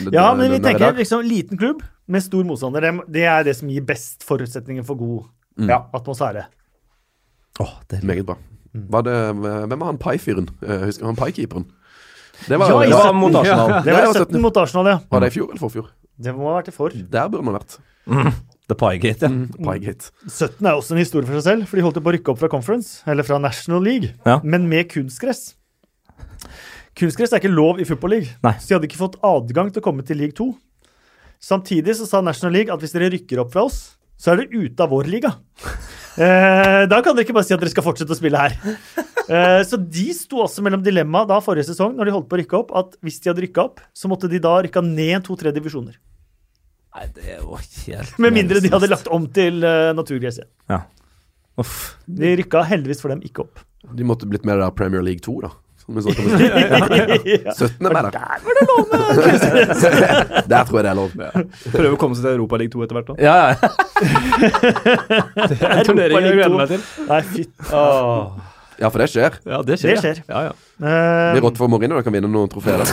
det- 0.00 0.12
Ja, 0.14 0.32
men 0.34 0.50
vi 0.50 0.56
er 0.56 0.64
tenker 0.64 0.96
liksom 0.96 1.22
liten 1.22 1.58
klubb 1.60 1.82
med 2.08 2.22
stor 2.24 2.42
motstander. 2.44 2.80
Det, 2.80 3.04
det 3.12 3.22
er 3.28 3.44
det 3.44 3.54
som 3.56 3.68
gir 3.68 3.84
best 3.86 4.24
forutsetninger 4.26 4.84
for 4.84 4.94
god 5.00 5.28
Mm. 5.58 5.66
ja, 5.68 5.76
atmosfære. 5.92 6.44
Åh, 7.60 7.72
det 7.90 7.98
er 7.98 8.06
Meget 8.06 8.24
bra. 8.24 8.36
Mm. 8.72 8.84
Var 8.88 9.02
det, 9.02 9.14
hvem 9.68 9.78
var 9.82 9.86
han 9.90 9.98
pai-fyren? 9.98 10.46
Eh, 10.62 10.84
Husker 10.86 11.04
han 11.04 11.16
pai-keeperen? 11.18 11.66
Det 12.48 12.56
var, 12.58 12.70
Ja, 12.70 12.78
Det 12.78 12.88
i 12.88 12.92
var 12.92 13.10
17. 13.10 13.20
mot 13.20 13.34
Arsenal. 13.34 13.68
Det 13.68 13.90
Ja, 13.90 13.92
var 13.92 14.00
det 14.00 14.06
var 14.14 14.24
17 14.24 14.40
mot 14.40 14.56
Arsenal, 14.56 14.86
ja. 14.86 14.98
var 15.10 15.20
det 15.20 15.26
i 15.26 15.34
fjor 15.36 15.50
eller 15.50 15.60
forfjor? 15.60 15.90
Det 16.22 16.34
må 16.34 16.48
ha 16.48 16.62
vært 16.62 16.68
i 16.68 16.72
for. 16.72 16.88
Der 16.88 17.28
burde 17.28 17.44
man 17.44 17.54
vært. 17.58 17.76
vært. 18.06 18.32
The 18.70 18.76
Piegate, 18.78 19.26
ja. 19.26 19.30
Piegate. 19.58 20.10
17 20.30 20.62
er 20.70 20.76
også 20.78 20.94
en 20.94 21.02
historie 21.02 21.26
for 21.28 21.36
seg 21.40 21.46
selv, 21.48 21.68
for 21.70 21.76
de 21.80 21.84
holdt 21.86 21.98
på 22.00 22.12
å 22.12 22.16
rykke 22.16 22.32
opp 22.34 22.40
fra 22.42 22.50
Conference, 22.52 23.00
eller 23.10 23.26
fra 23.26 23.40
National 23.42 23.82
League, 23.84 24.12
Ja. 24.26 24.38
men 24.44 24.68
med 24.70 24.88
kunstgress. 24.92 25.56
Kunstgress 26.98 27.32
er 27.32 27.40
ikke 27.40 27.52
lov 27.54 27.78
i 27.80 27.86
Football 27.88 28.10
League, 28.16 28.34
Nei. 28.44 28.52
så 28.60 28.68
de 28.72 28.74
hadde 28.78 28.88
ikke 28.90 29.00
fått 29.00 29.20
adgang 29.24 29.70
til 29.72 29.80
å 29.82 29.86
komme 29.86 30.04
til 30.06 30.18
league 30.20 30.34
2. 30.36 30.48
Samtidig 31.40 31.94
så 31.96 32.06
sa 32.08 32.20
National 32.20 32.52
League 32.58 32.72
at 32.74 32.82
hvis 32.82 32.92
dere 32.92 33.10
rykker 33.14 33.40
opp 33.40 33.52
fra 33.54 33.64
oss, 33.68 33.96
så 34.20 34.32
er 34.34 34.42
dere 34.42 34.66
ute 34.66 34.84
av 34.84 34.90
vår 34.92 35.10
liga. 35.10 35.34
Eh, 36.20 36.82
da 36.90 36.96
kan 37.06 37.14
dere 37.14 37.22
ikke 37.22 37.32
bare 37.36 37.46
si 37.46 37.54
at 37.54 37.60
dere 37.62 37.70
skal 37.70 37.84
fortsette 37.86 38.12
å 38.12 38.16
spille 38.18 38.36
her. 38.36 38.56
Eh, 39.30 39.60
så 39.64 39.78
de 39.78 40.08
sto 40.12 40.40
også 40.42 40.60
mellom 40.66 40.82
dilemma 40.84 41.22
da 41.24 41.36
forrige 41.40 41.68
sesong, 41.70 41.94
når 41.96 42.08
de 42.10 42.12
holdt 42.16 42.26
på 42.28 42.34
å 42.34 42.40
rykke 42.40 42.58
opp, 42.58 42.72
at 42.76 42.96
hvis 43.06 43.20
de 43.22 43.30
hadde 43.30 43.44
rykka 43.46 43.62
opp, 43.62 43.78
så 43.96 44.10
måtte 44.10 44.28
de 44.28 44.40
da 44.42 44.56
rykka 44.66 44.82
ned 44.84 45.22
to-tre 45.24 45.52
divisjoner. 45.54 45.94
Nei, 46.90 47.06
det 47.14 47.22
er 47.36 47.38
jo 47.38 47.54
helt 47.54 48.16
Med 48.18 48.34
mindre 48.34 48.58
de 48.64 48.70
hadde 48.72 48.88
lagt 48.90 49.06
om 49.14 49.26
til 49.30 49.62
uh, 49.62 49.90
naturgress 49.94 50.40
igjen. 50.40 50.50
Ja. 50.72 50.80
Uff. 51.60 51.74
De 52.06 52.32
rykka 52.40 52.62
heldigvis 52.66 53.02
for 53.04 53.12
dem 53.12 53.20
ikke 53.26 53.44
opp. 53.44 53.60
De 53.94 54.06
måtte 54.06 54.26
blitt 54.28 54.46
mer 54.48 54.58
av 54.64 54.72
Premier 54.78 55.02
League 55.04 55.22
2, 55.24 55.34
da. 55.44 55.50
Som 55.80 55.96
vi 55.96 56.02
snakket 56.04 56.24
om. 56.26 56.30
Ja. 57.30 57.54
17 57.54 57.86
er 57.86 57.94
da. 57.94 58.10
der. 58.10 58.42
Var 58.44 58.54
det 58.58 58.64
lov 58.68 58.82
med 58.90 58.98
Der 60.52 60.64
tror 60.68 60.76
jeg 60.80 60.84
det 60.84 60.90
er 60.90 60.98
lov. 60.98 61.10
Prøve 61.70 61.92
å 61.94 62.00
komme 62.00 62.18
seg 62.18 62.26
til 62.26 62.34
Europaligaen 62.36 62.74
2 62.74 62.84
etter 62.86 62.98
hvert. 62.98 63.08
da. 63.10 63.14
Ja, 63.22 63.36
ja. 63.54 63.56
Det 65.50 65.56
er 65.60 65.74
en 65.78 65.86
turnering 65.88 66.26
jeg 66.26 66.38
gleder 66.40 66.56
meg 66.58 66.74
til. 66.74 66.82
Nei, 67.08 67.22
fy. 67.30 67.46
Ja, 68.80 68.88
for 68.88 69.02
det 69.02 69.08
skjer. 69.12 69.34
Ja, 69.44 69.58
det 69.66 69.76
skjer. 69.80 69.96
Det 69.96 70.02
skjer. 70.04 70.20
Ja, 70.30 70.40
ja. 70.48 70.52
Det 70.80 70.88
Eh, 70.90 71.32
blir 71.36 71.42
rått 71.44 71.58
for 71.60 71.68
Mourinho, 71.68 71.98
da 71.98 72.02
kan 72.06 72.14
vinne 72.14 72.30
noen 72.32 72.48
trofeer 72.48 72.80
der. 72.86 72.92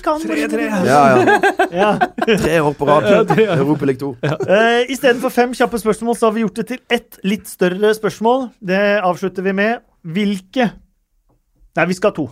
kan 0.00 0.22
kan 0.22 0.22
tre. 0.24 0.68
Ja, 0.88 1.00
ja. 1.18 1.38
Ja. 1.72 1.90
Tre 2.24 2.60
år 2.64 2.72
på 2.78 2.86
rad. 2.88 3.30
Europa 3.36 3.84
League 3.90 4.00
2. 4.00 4.10
Uh, 4.24 4.84
Istedenfor 4.88 5.30
fem 5.34 5.52
kjappe 5.58 5.80
spørsmål, 5.82 6.16
så 6.16 6.28
har 6.30 6.32
vi 6.38 6.44
gjort 6.46 6.60
det 6.62 6.66
til 6.70 6.80
ett 6.94 7.18
litt 7.28 7.46
større 7.50 7.90
spørsmål. 7.98 8.48
Det 8.64 8.80
avslutter 9.04 9.44
vi 9.44 9.52
med. 9.60 9.84
Hvilke 10.08 10.70
Nei, 11.76 11.84
vi 11.86 11.94
skal 11.94 12.10
ha 12.10 12.16
to. 12.16 12.24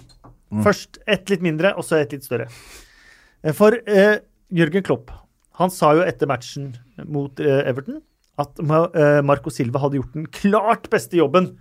Først 0.64 0.98
ett 1.06 1.28
litt 1.30 1.42
mindre, 1.44 1.74
og 1.78 1.84
så 1.86 2.00
ett 2.00 2.14
litt 2.16 2.24
større. 2.26 2.48
Eh, 3.44 3.52
For 3.54 3.76
uh, 3.76 4.16
Jørgen 4.50 4.82
Klopp 4.86 5.12
han 5.60 5.70
sa 5.72 5.92
jo 5.96 6.02
etter 6.04 6.28
matchen 6.28 6.72
mot 7.08 7.38
uh, 7.40 7.60
Everton 7.68 8.00
at 8.40 8.58
Ma- 8.60 8.90
Marco 9.24 9.48
Silva 9.48 9.80
hadde 9.80 9.96
gjort 9.96 10.12
den 10.12 10.26
klart 10.28 10.90
beste 10.92 11.16
jobben 11.16 11.54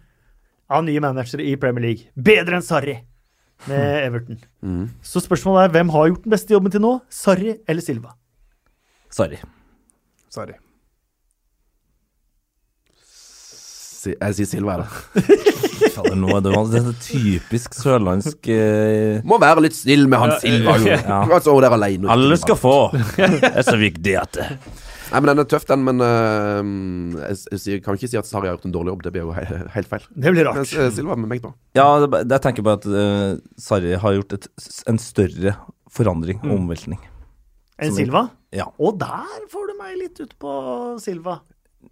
av 0.70 0.84
nye 0.86 1.02
managere 1.04 1.46
i 1.46 1.56
Premier 1.62 1.86
League. 1.86 2.10
Bedre 2.16 2.60
enn 2.60 2.66
Sarri. 2.66 3.00
med 3.70 4.04
Everton. 4.04 4.38
Mm. 4.62 4.90
Så 5.02 5.22
spørsmålet 5.24 5.64
er 5.70 5.74
hvem 5.78 5.90
har 5.94 6.10
gjort 6.10 6.26
den 6.26 6.34
beste 6.34 6.54
jobben 6.54 6.74
til 6.74 6.82
nå? 6.84 6.98
Sarri 7.10 7.56
eller 7.68 7.82
Silva? 7.82 8.12
Sarri. 9.10 9.40
Sarri. 10.30 10.58
Si, 14.06 14.12
jeg 14.12 14.36
sier 14.38 14.50
Silva, 14.50 14.76
jeg, 14.76 14.84
da. 14.84 15.46
Fader, 15.96 16.18
nå 16.20 16.34
er 16.36 16.44
det, 16.44 16.52
det 16.74 16.82
er 16.82 16.98
typisk 17.00 17.74
sørlandsk 17.78 18.50
eh, 18.52 19.24
Må 19.28 19.40
være 19.42 19.64
litt 19.66 19.76
snill 19.78 20.06
med 20.12 20.20
han 20.22 20.36
Silva, 20.44 20.76
jo. 20.84 20.92
Ja. 20.92 21.22
Altså, 21.24 21.56
der 21.64 21.78
alene. 21.78 22.12
Alle 22.12 22.38
skal 22.42 22.60
få. 22.60 22.76
Det 23.16 23.54
er 23.54 23.66
så 23.66 23.78
viktig 23.80 24.18
at 24.20 24.36
det 24.36 24.50
Nei, 25.12 25.20
men 25.22 25.30
Den 25.30 25.42
er 25.44 25.48
tøff, 25.50 25.66
den, 25.70 25.84
men 25.86 26.02
uh, 26.02 27.22
jeg, 27.30 27.38
jeg, 27.52 27.62
jeg, 27.76 27.82
kan 27.86 27.98
ikke 27.98 28.10
si 28.12 28.18
at 28.20 28.28
Sarri 28.30 28.50
har 28.50 28.56
gjort 28.58 28.68
en 28.70 28.76
dårlig 28.76 28.94
jobb. 28.94 29.04
Det 29.06 29.14
blir 29.16 29.26
jo 29.28 29.34
he 29.38 29.46
helt 29.76 29.90
feil. 29.92 30.06
Det 30.16 30.34
blir 30.34 30.48
rart. 30.50 30.62
eh, 30.66 30.92
Silva 30.96 31.14
er 31.16 31.22
meget 31.24 31.44
bra. 31.46 31.54
Ja, 31.78 31.88
det, 32.06 32.24
jeg 32.32 32.44
tenker 32.46 32.66
bare 32.66 32.80
at 32.82 32.88
uh, 32.90 33.42
Sarri 33.62 33.96
har 34.02 34.18
gjort 34.18 34.38
et, 34.40 34.48
en 34.92 35.02
større 35.02 35.56
forandring 35.96 36.42
og 36.44 36.56
omveltning. 36.58 37.00
En 37.80 37.92
Som- 37.92 38.00
Silva? 38.02 38.26
Ja. 38.56 38.70
Og 38.80 38.98
der 39.02 39.46
får 39.52 39.68
du 39.72 39.76
meg 39.82 39.98
litt 40.00 40.22
ut 40.24 40.34
på 40.40 40.52
Silva. 41.04 41.42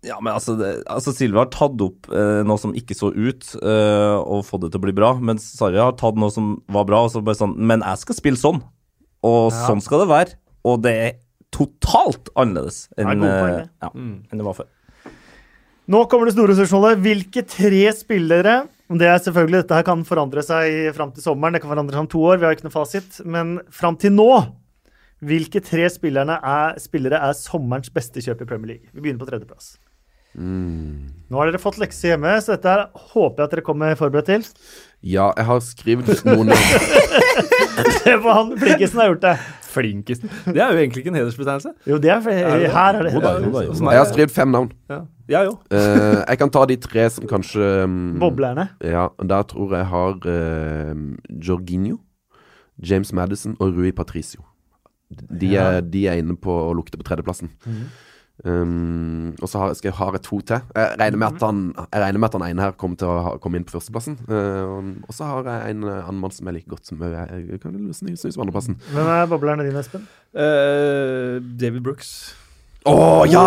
Ja, 0.03 0.17
men 0.23 0.33
altså, 0.33 0.55
det, 0.57 0.69
altså 0.89 1.11
Silva 1.13 1.43
har 1.43 1.51
tatt 1.53 1.79
opp 1.85 2.07
eh, 2.09 2.39
noe 2.47 2.57
som 2.59 2.71
ikke 2.75 2.95
så 2.97 3.11
ut, 3.13 3.49
eh, 3.61 4.15
og 4.23 4.41
fått 4.47 4.63
det 4.65 4.71
til 4.73 4.81
å 4.81 4.85
bli 4.87 4.95
bra. 4.95 5.11
Mens 5.21 5.45
Sarri 5.59 5.77
har 5.79 5.93
tatt 5.99 6.17
noe 6.19 6.33
som 6.33 6.55
var 6.71 6.87
bra, 6.89 7.03
og 7.05 7.11
så 7.13 7.21
bare 7.23 7.37
sånn 7.37 7.53
Men 7.61 7.83
jeg 7.85 8.01
skal 8.01 8.17
spille 8.17 8.39
sånn, 8.41 8.63
og 9.23 9.51
Ja. 9.53 9.67
sånn 9.67 9.83
skal 9.85 10.01
det 10.03 10.09
være. 10.09 10.39
Og 10.65 10.81
det 10.81 10.93
er 10.95 11.11
totalt 11.53 12.31
annerledes 12.35 12.87
er 12.97 13.09
enn 13.13 13.25
eh, 13.27 13.43
det. 13.49 13.67
ja, 13.85 13.91
enn 13.93 14.41
det 14.41 14.47
var 14.47 14.57
før. 14.57 14.69
Nå 15.93 16.05
kommer 16.07 16.29
det 16.29 16.35
store 16.37 16.55
spørsmålet. 16.55 17.01
Hvilke 17.03 17.43
tre 17.47 17.85
spillere 17.95 18.63
det 18.93 19.07
er 19.09 19.21
selvfølgelig, 19.23 19.63
Dette 19.63 19.77
her 19.79 19.85
kan 19.87 20.03
forandre 20.05 20.43
seg 20.45 20.91
fram 20.93 21.13
til 21.15 21.23
sommeren, 21.25 21.55
det 21.55 21.63
kan 21.63 21.71
forandre 21.71 21.95
seg 21.95 22.03
om 22.03 22.11
to 22.11 22.19
år. 22.27 22.37
vi 22.37 22.45
har 22.45 22.53
ikke 22.55 22.67
noe 22.67 22.75
fasit, 22.75 23.21
Men 23.25 23.55
fram 23.73 23.97
til 23.97 24.13
nå 24.13 24.29
hvilke 25.23 25.61
tre 25.63 25.85
er, 25.87 26.79
spillere 26.83 27.19
er 27.23 27.33
sommerens 27.37 27.89
beste 27.93 28.19
kjøp 28.19 28.43
i 28.43 28.45
Premier 28.49 28.73
League? 28.73 28.89
Vi 28.91 29.01
begynner 29.01 29.23
på 29.23 29.29
tredjeplass. 29.29 29.77
Nå 30.35 31.37
har 31.37 31.47
dere 31.49 31.61
fått 31.61 31.77
lekse 31.81 32.09
hjemme, 32.09 32.33
så 32.41 32.55
dette 32.55 32.71
her 32.71 32.87
håper 33.13 33.43
jeg 33.43 33.45
at 33.45 33.53
dere 33.53 33.65
kommer 33.65 33.95
forberedt 33.99 34.31
til. 34.31 34.47
Ja, 35.05 35.29
jeg 35.37 35.45
har 35.45 35.61
skrevet 35.63 36.25
noen 36.25 36.51
Se 38.01 38.15
på 38.23 38.33
han 38.33 38.55
flinkisen 38.59 38.99
har 38.99 39.13
gjort 39.13 39.23
det. 39.27 39.35
Flinkisen. 39.73 40.29
Det 40.45 40.61
er 40.61 40.71
jo 40.71 40.79
egentlig 40.79 41.03
ikke 41.03 41.11
en 41.13 41.19
hedersbetegnelse. 41.19 41.73
Jo, 41.89 41.97
det 42.01 42.13
er, 42.13 42.21
her 42.23 42.99
er 42.99 43.03
det. 43.07 43.13
Jo 43.15 43.21
jo 43.21 43.43
jo 43.49 43.51
Hos 43.71 43.81
da. 43.81 43.85
meg 43.87 43.97
Jeg 43.97 44.03
har 44.03 44.09
skrevet 44.11 44.35
fem 44.35 44.53
navn. 44.53 44.71
Ja, 44.91 45.01
jeg 45.33 45.51
òg. 45.51 45.59
uh, 45.73 46.21
jeg 46.21 46.39
kan 46.41 46.53
ta 46.53 46.65
de 46.69 46.77
tre 46.83 47.09
som 47.15 47.27
kanskje 47.29 47.67
um, 47.87 47.99
Boblerne. 48.21 48.69
Ja, 48.83 49.07
der 49.19 49.45
tror 49.49 49.75
jeg 49.77 49.89
har 49.91 50.17
uh, 50.23 51.03
Jorginho, 51.47 51.99
James 52.77 53.13
Madison 53.13 53.57
og 53.59 53.77
Rui 53.77 53.91
Patricio. 53.91 54.45
De 55.13 55.55
er, 55.55 55.81
de 55.81 56.07
er 56.09 56.17
inne 56.23 56.35
på 56.41 56.49
å 56.49 56.73
lukte 56.73 56.97
på 56.97 57.05
tredjeplassen. 57.05 57.51
Um, 58.41 59.35
og 59.37 59.45
så 59.45 59.61
har, 59.61 59.73
skal 59.77 59.91
jeg, 59.91 59.97
har 59.99 60.15
jeg 60.17 60.23
to 60.25 60.39
til. 60.41 60.61
Jeg 60.73 60.97
regner 60.99 61.19
med 61.21 61.35
at 61.37 61.43
han, 61.45 61.59
jeg 61.93 62.17
med 62.17 62.27
at 62.27 62.37
han 62.39 62.45
ene 62.47 62.65
her 62.65 62.73
kommer 62.81 62.97
til 62.99 63.11
å 63.11 63.17
ha, 63.27 63.33
komme 63.43 63.59
inn 63.59 63.67
på 63.67 63.75
førsteplassen. 63.75 64.17
Uh, 64.25 64.97
og 65.05 65.13
så 65.13 65.29
har 65.29 65.49
jeg 65.51 65.75
en 65.75 65.85
eh, 65.85 65.99
annen 66.01 66.21
mann 66.23 66.33
som 66.33 66.49
jeg 66.49 66.57
liker 66.57 66.73
godt, 66.73 66.89
som 66.89 67.03
jeg, 67.05 67.43
jeg 67.53 67.61
kan 67.63 67.77
synes 67.93 68.25
på 68.25 68.41
andreplassen. 68.41 68.79
Hvem 68.89 69.11
er 69.15 69.29
boblerne 69.31 69.67
dine, 69.67 69.83
Espen? 69.83 70.07
Uh, 70.33 71.37
David 71.61 71.85
Brooks. 71.85 72.13
Å 72.89 72.95
ja! 73.29 73.43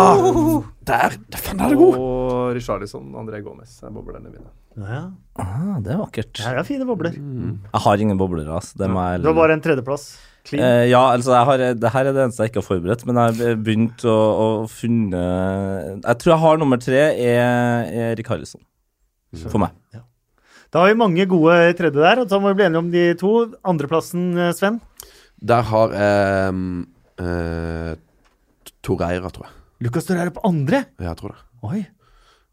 Der! 0.87 1.19
Faen, 1.35 1.59
der 1.59 1.67
er 1.67 1.75
det 1.75 1.77
god! 1.77 1.99
Og 2.01 2.55
Richarlison 2.57 3.11
André 3.19 3.43
Gomez 3.45 3.75
er 3.83 3.93
boblerne 3.93 4.31
mine. 4.31 4.49
Ja, 4.77 5.03
Ah, 5.37 5.77
det 5.85 5.91
er 5.93 5.99
vakkert. 6.01 6.31
det 6.33 6.49
er 6.49 6.65
fine 6.65 6.85
bobler. 6.89 7.13
Jeg 7.13 7.81
har 7.83 8.01
ingen 8.01 8.17
bobler, 8.17 8.47
altså. 8.49 8.73
Det 8.81 8.87
må 8.89 9.03
jeg 9.05 9.21
Du 9.21 9.29
har 9.29 9.35
bare 9.37 9.53
en 9.53 9.61
tredjeplass. 9.61 10.07
Clean. 10.47 10.63
Eh, 10.63 10.85
ja, 10.91 11.01
altså 11.11 11.33
jeg 11.35 11.47
har, 11.49 11.63
det 11.75 11.91
her 11.93 12.07
er 12.07 12.15
det 12.15 12.23
eneste 12.23 12.45
jeg 12.45 12.53
ikke 12.53 12.61
har 12.61 12.67
forberedt, 12.69 13.05
men 13.07 13.19
jeg 13.19 13.35
har 13.35 13.59
begynt 13.59 14.05
å, 14.07 14.15
å 14.15 14.47
funne 14.71 15.23
Jeg 15.99 16.19
tror 16.21 16.33
jeg 16.33 16.43
har 16.45 16.61
nummer 16.61 16.79
tre 16.81 17.01
er, 17.11 17.91
er 17.91 18.15
Rikarlison. 18.19 18.63
For 19.51 19.59
meg. 19.59 19.75
Da 20.71 20.81
har 20.81 20.91
vi 20.91 20.99
mange 20.99 21.27
gode 21.29 21.57
tredje 21.79 21.99
der, 21.99 22.23
og 22.23 22.31
så 22.31 22.39
må 22.41 22.51
vi 22.51 22.59
bli 22.59 22.67
enige 22.67 22.83
om 22.83 22.89
de 22.91 23.03
to. 23.19 23.33
Andreplassen, 23.67 24.29
eh, 24.39 24.53
Sven? 24.55 24.79
Der 25.37 25.67
har 25.69 25.93
jeg 25.93 26.55
um, 26.55 26.87
uh, 27.21 27.93
Torreira, 28.83 29.29
tror 29.29 29.45
jeg. 29.47 29.53
Lukas 29.85 30.07
Torreira 30.07 30.33
på 30.33 30.43
andre? 30.47 30.87
Ja, 30.97 31.11
jeg 31.11 31.19
tror 31.19 31.35
det. 31.35 31.43
Oi. 31.67 31.83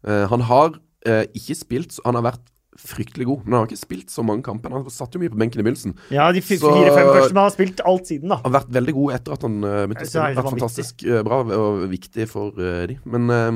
Eh, 0.05 0.25
han 0.29 0.43
har 0.45 0.75
eh, 1.07 1.23
ikke 1.37 1.55
spilt 1.57 1.97
Han 2.05 2.17
har 2.19 2.25
vært 2.27 2.43
fryktelig 2.79 3.25
god, 3.29 3.45
men 3.45 3.55
han 3.55 3.63
har 3.63 3.69
ikke 3.69 3.79
spilt 3.79 4.11
så 4.11 4.23
mange 4.25 4.43
kamper. 4.45 4.73
Han 4.75 4.85
satt 4.91 5.15
jo 5.15 5.21
mye 5.21 5.31
på 5.31 5.39
benken 5.39 5.61
i 5.61 5.65
begynnelsen. 5.65 5.95
Ja, 6.13 6.27
de 6.35 6.41
fire-fem 6.43 7.07
første, 7.07 7.31
men 7.31 7.39
han 7.39 7.47
har 7.47 7.55
spilt 7.55 7.81
alt 7.87 8.11
siden, 8.11 8.33
da. 8.33 8.39
Han 8.43 8.51
har 8.51 8.59
vært 8.59 8.75
veldig 8.75 8.95
god 8.97 9.15
etter 9.17 9.35
at 9.37 9.47
han 9.47 9.55
uh, 9.63 9.71
begynte 9.85 10.05
å 10.05 10.11
spille. 10.11 10.35
Vært 10.39 10.51
fantastisk 10.57 11.05
eh, 11.07 11.23
bra 11.25 11.39
og 11.55 11.85
viktig 11.91 12.27
for 12.31 12.59
eh, 12.59 12.83
de. 12.91 12.99
Men 13.15 13.31
eh, 13.31 13.49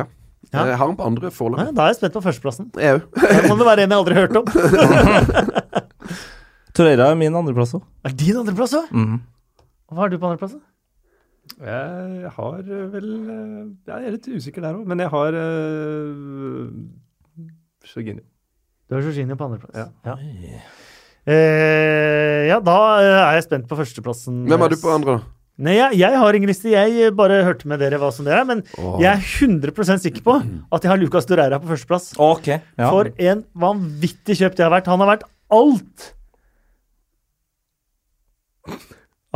ja. 0.00 0.06
Ja. 0.48 0.62
Jeg 0.70 0.78
har 0.80 0.86
han 0.86 0.96
på 0.96 1.04
andre 1.04 1.28
Ja, 1.28 1.34
foreløpig. 1.34 1.74
da 1.76 1.84
er 1.84 1.90
jeg 1.92 1.98
spent 1.98 2.14
på 2.14 2.22
førsteplassen. 2.24 2.70
Jeg 2.80 2.96
òg. 2.96 3.08
Det 3.42 3.50
må 3.50 3.58
det 3.60 3.66
være 3.68 3.84
en 3.84 3.92
jeg 3.92 3.98
aldri 3.98 4.16
har 4.16 4.28
hørt 4.28 4.38
om. 4.38 4.46
Torreira 6.78 7.10
er 7.10 7.18
min 7.20 7.36
andreplass 7.36 7.74
òg. 7.76 7.84
Er 8.06 8.14
det 8.14 8.20
din 8.22 8.38
andreplass 8.38 8.76
òg? 8.78 8.88
Mm. 8.94 9.18
Hva 9.90 10.04
har 10.04 10.12
du 10.12 10.16
på 10.16 10.30
andreplass? 10.30 10.56
Jeg 11.58 12.30
har 12.36 12.58
vel 12.92 13.10
Jeg 13.88 13.98
er 13.98 14.14
litt 14.14 14.28
usikker 14.28 14.64
der 14.64 14.76
òg, 14.78 14.88
men 14.88 15.00
jeg 15.02 15.10
har 15.12 15.36
uh, 15.36 16.66
Jorginho. 17.88 18.24
Du 18.88 18.96
har 18.96 19.04
Jorginho 19.04 19.36
på 19.36 19.44
andreplass. 19.44 19.76
Ja. 19.76 19.88
Ja. 20.08 20.60
Eh, 21.28 22.46
ja, 22.48 22.56
da 22.64 22.76
eh, 23.02 23.16
er 23.20 23.34
jeg 23.36 23.44
spent 23.44 23.66
på 23.68 23.76
førsteplassen. 23.76 24.46
Hvem 24.48 24.64
er 24.64 24.72
du 24.72 24.78
på 24.80 24.94
andre, 24.94 25.18
da? 25.18 25.34
Nei, 25.58 25.74
jeg, 25.74 25.98
jeg 25.98 26.20
har 26.22 26.36
ingen 26.38 26.48
liste. 26.48 26.70
Jeg 26.72 26.94
eh, 27.04 27.12
bare 27.12 27.42
hørte 27.44 27.68
med 27.68 27.82
dere 27.82 27.98
hva 28.00 28.08
som 28.14 28.24
det 28.24 28.32
er. 28.32 28.46
Men 28.48 28.62
Åh. 28.78 28.94
jeg 29.02 29.10
er 29.12 29.26
100 29.44 30.00
sikker 30.06 30.24
på 30.24 30.38
at 30.38 30.86
jeg 30.86 30.92
har 30.92 31.00
Lucas 31.02 31.28
Dureira 31.28 31.60
på 31.60 31.68
førsteplass. 31.68 32.14
Okay, 32.16 32.62
Ja. 32.80 32.88
For 32.88 33.12
en 33.12 33.44
vanvittig 33.52 34.38
kjøp 34.40 34.56
det 34.56 34.64
har 34.64 34.72
vært. 34.72 34.88
Han 34.88 35.04
har 35.04 35.12
vært 35.12 35.28
alt. 35.58 36.08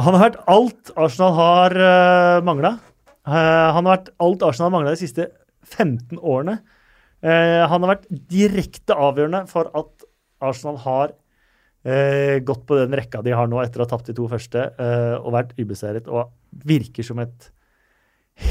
Han 0.01 0.16
har 0.16 0.23
vært 0.31 0.41
alt 0.49 0.91
Arsenal 0.97 1.35
har 1.37 1.74
uh, 1.77 2.39
mangla. 2.45 2.79
han 3.29 3.85
har 3.85 3.91
vært 3.91 4.09
alt 4.24 4.45
Arsenal 4.45 4.70
har 4.70 4.74
mangla 4.79 4.95
de 4.97 5.01
siste 5.05 5.29
15 5.69 6.16
årene. 6.19 6.62
Eh, 7.23 7.62
han 7.70 7.85
har 7.85 7.94
vært 7.94 8.09
direkte 8.31 8.97
avgjørende 8.99 9.44
for 9.51 9.70
at 9.78 10.07
Arsenal 10.43 10.78
har 10.82 11.12
eh, 11.86 12.39
gått 12.43 12.65
på 12.66 12.78
den 12.81 12.97
rekka 12.99 13.23
de 13.23 13.35
har 13.36 13.51
nå 13.51 13.61
etter 13.62 13.82
å 13.82 13.86
ha 13.86 13.93
tapt 13.94 14.11
de 14.11 14.16
to 14.19 14.27
første 14.31 14.65
eh, 14.70 15.15
og 15.19 15.35
vært 15.36 15.55
ubeseiret 15.59 16.11
og 16.11 16.32
virker 16.66 17.07
som 17.07 17.23
et 17.23 17.51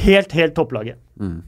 helt, 0.02 0.32
helt 0.38 0.56
topplaget. 0.56 1.02
Mm. 1.20 1.42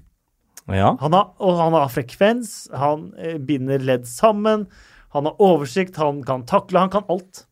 ja. 0.76 0.92
Han 1.00 1.16
har, 1.16 1.32
og 1.40 1.62
han 1.62 1.78
har 1.78 1.94
frekvens, 1.94 2.68
han 2.76 3.12
eh, 3.18 3.40
binder 3.40 3.84
ledd 3.84 4.08
sammen, 4.10 4.68
han 5.14 5.30
har 5.30 5.42
oversikt, 5.44 6.00
han 6.02 6.24
kan 6.28 6.46
takle, 6.50 6.82
han 6.82 6.94
kan 6.94 7.08
alt. 7.14 7.46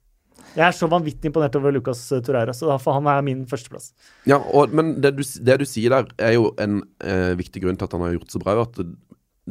Jeg 0.52 0.66
er 0.66 0.74
så 0.76 0.88
vanvittig 0.92 1.30
imponert 1.30 1.56
over 1.56 1.72
Lucas 1.72 2.02
Torreira, 2.10 2.52
så 2.52 2.68
derfor 2.68 2.98
han 2.98 3.08
er 3.08 3.22
min 3.24 3.46
førsteplass. 3.48 3.92
Ja, 4.28 4.42
og, 4.42 4.74
men 4.76 4.98
det 5.04 5.14
du, 5.16 5.22
det 5.24 5.62
du 5.62 5.68
sier 5.70 5.94
der, 5.94 6.10
er 6.20 6.36
jo 6.36 6.50
en 6.60 6.82
eh, 7.06 7.32
viktig 7.40 7.64
grunn 7.64 7.80
til 7.80 7.88
at 7.88 7.96
han 7.96 8.04
har 8.04 8.18
gjort 8.18 8.34
så 8.34 8.42
bra. 8.42 8.58
At 8.66 8.82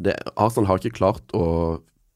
det, 0.01 0.17
Arsenal 0.37 0.69
har 0.71 0.81
ikke 0.83 0.97
klart 0.97 1.35
å 1.37 1.45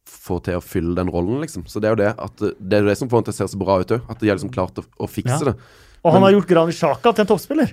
få 0.09 0.39
til 0.45 0.57
å 0.59 0.63
fylle 0.65 0.95
den 0.97 1.11
rollen, 1.13 1.41
liksom. 1.45 1.65
Så 1.69 1.81
det 1.83 1.91
er 1.91 1.95
jo 1.97 2.01
det 2.03 2.13
at 2.17 2.43
det 2.59 2.79
er 2.81 2.87
det 2.89 2.97
som 3.01 3.09
får 3.11 3.21
han 3.23 3.27
til 3.29 3.35
å 3.35 3.39
se 3.39 3.49
så 3.53 3.61
bra 3.61 3.79
ut 3.83 3.95
òg. 3.97 4.05
At 4.09 4.21
de 4.21 4.29
har 4.31 4.37
liksom 4.39 4.53
klart 4.55 4.79
å, 4.81 4.85
å 5.01 5.09
fikse 5.11 5.41
Ja. 5.41 5.53
det. 5.53 5.57
Og 6.05 6.13
han 6.13 6.21
Men- 6.21 6.29
har 6.29 6.41
gjort 6.41 6.49
Granit 6.53 6.77
Sjaka 6.77 7.13
til 7.15 7.25
en 7.25 7.31
toppspiller. 7.33 7.73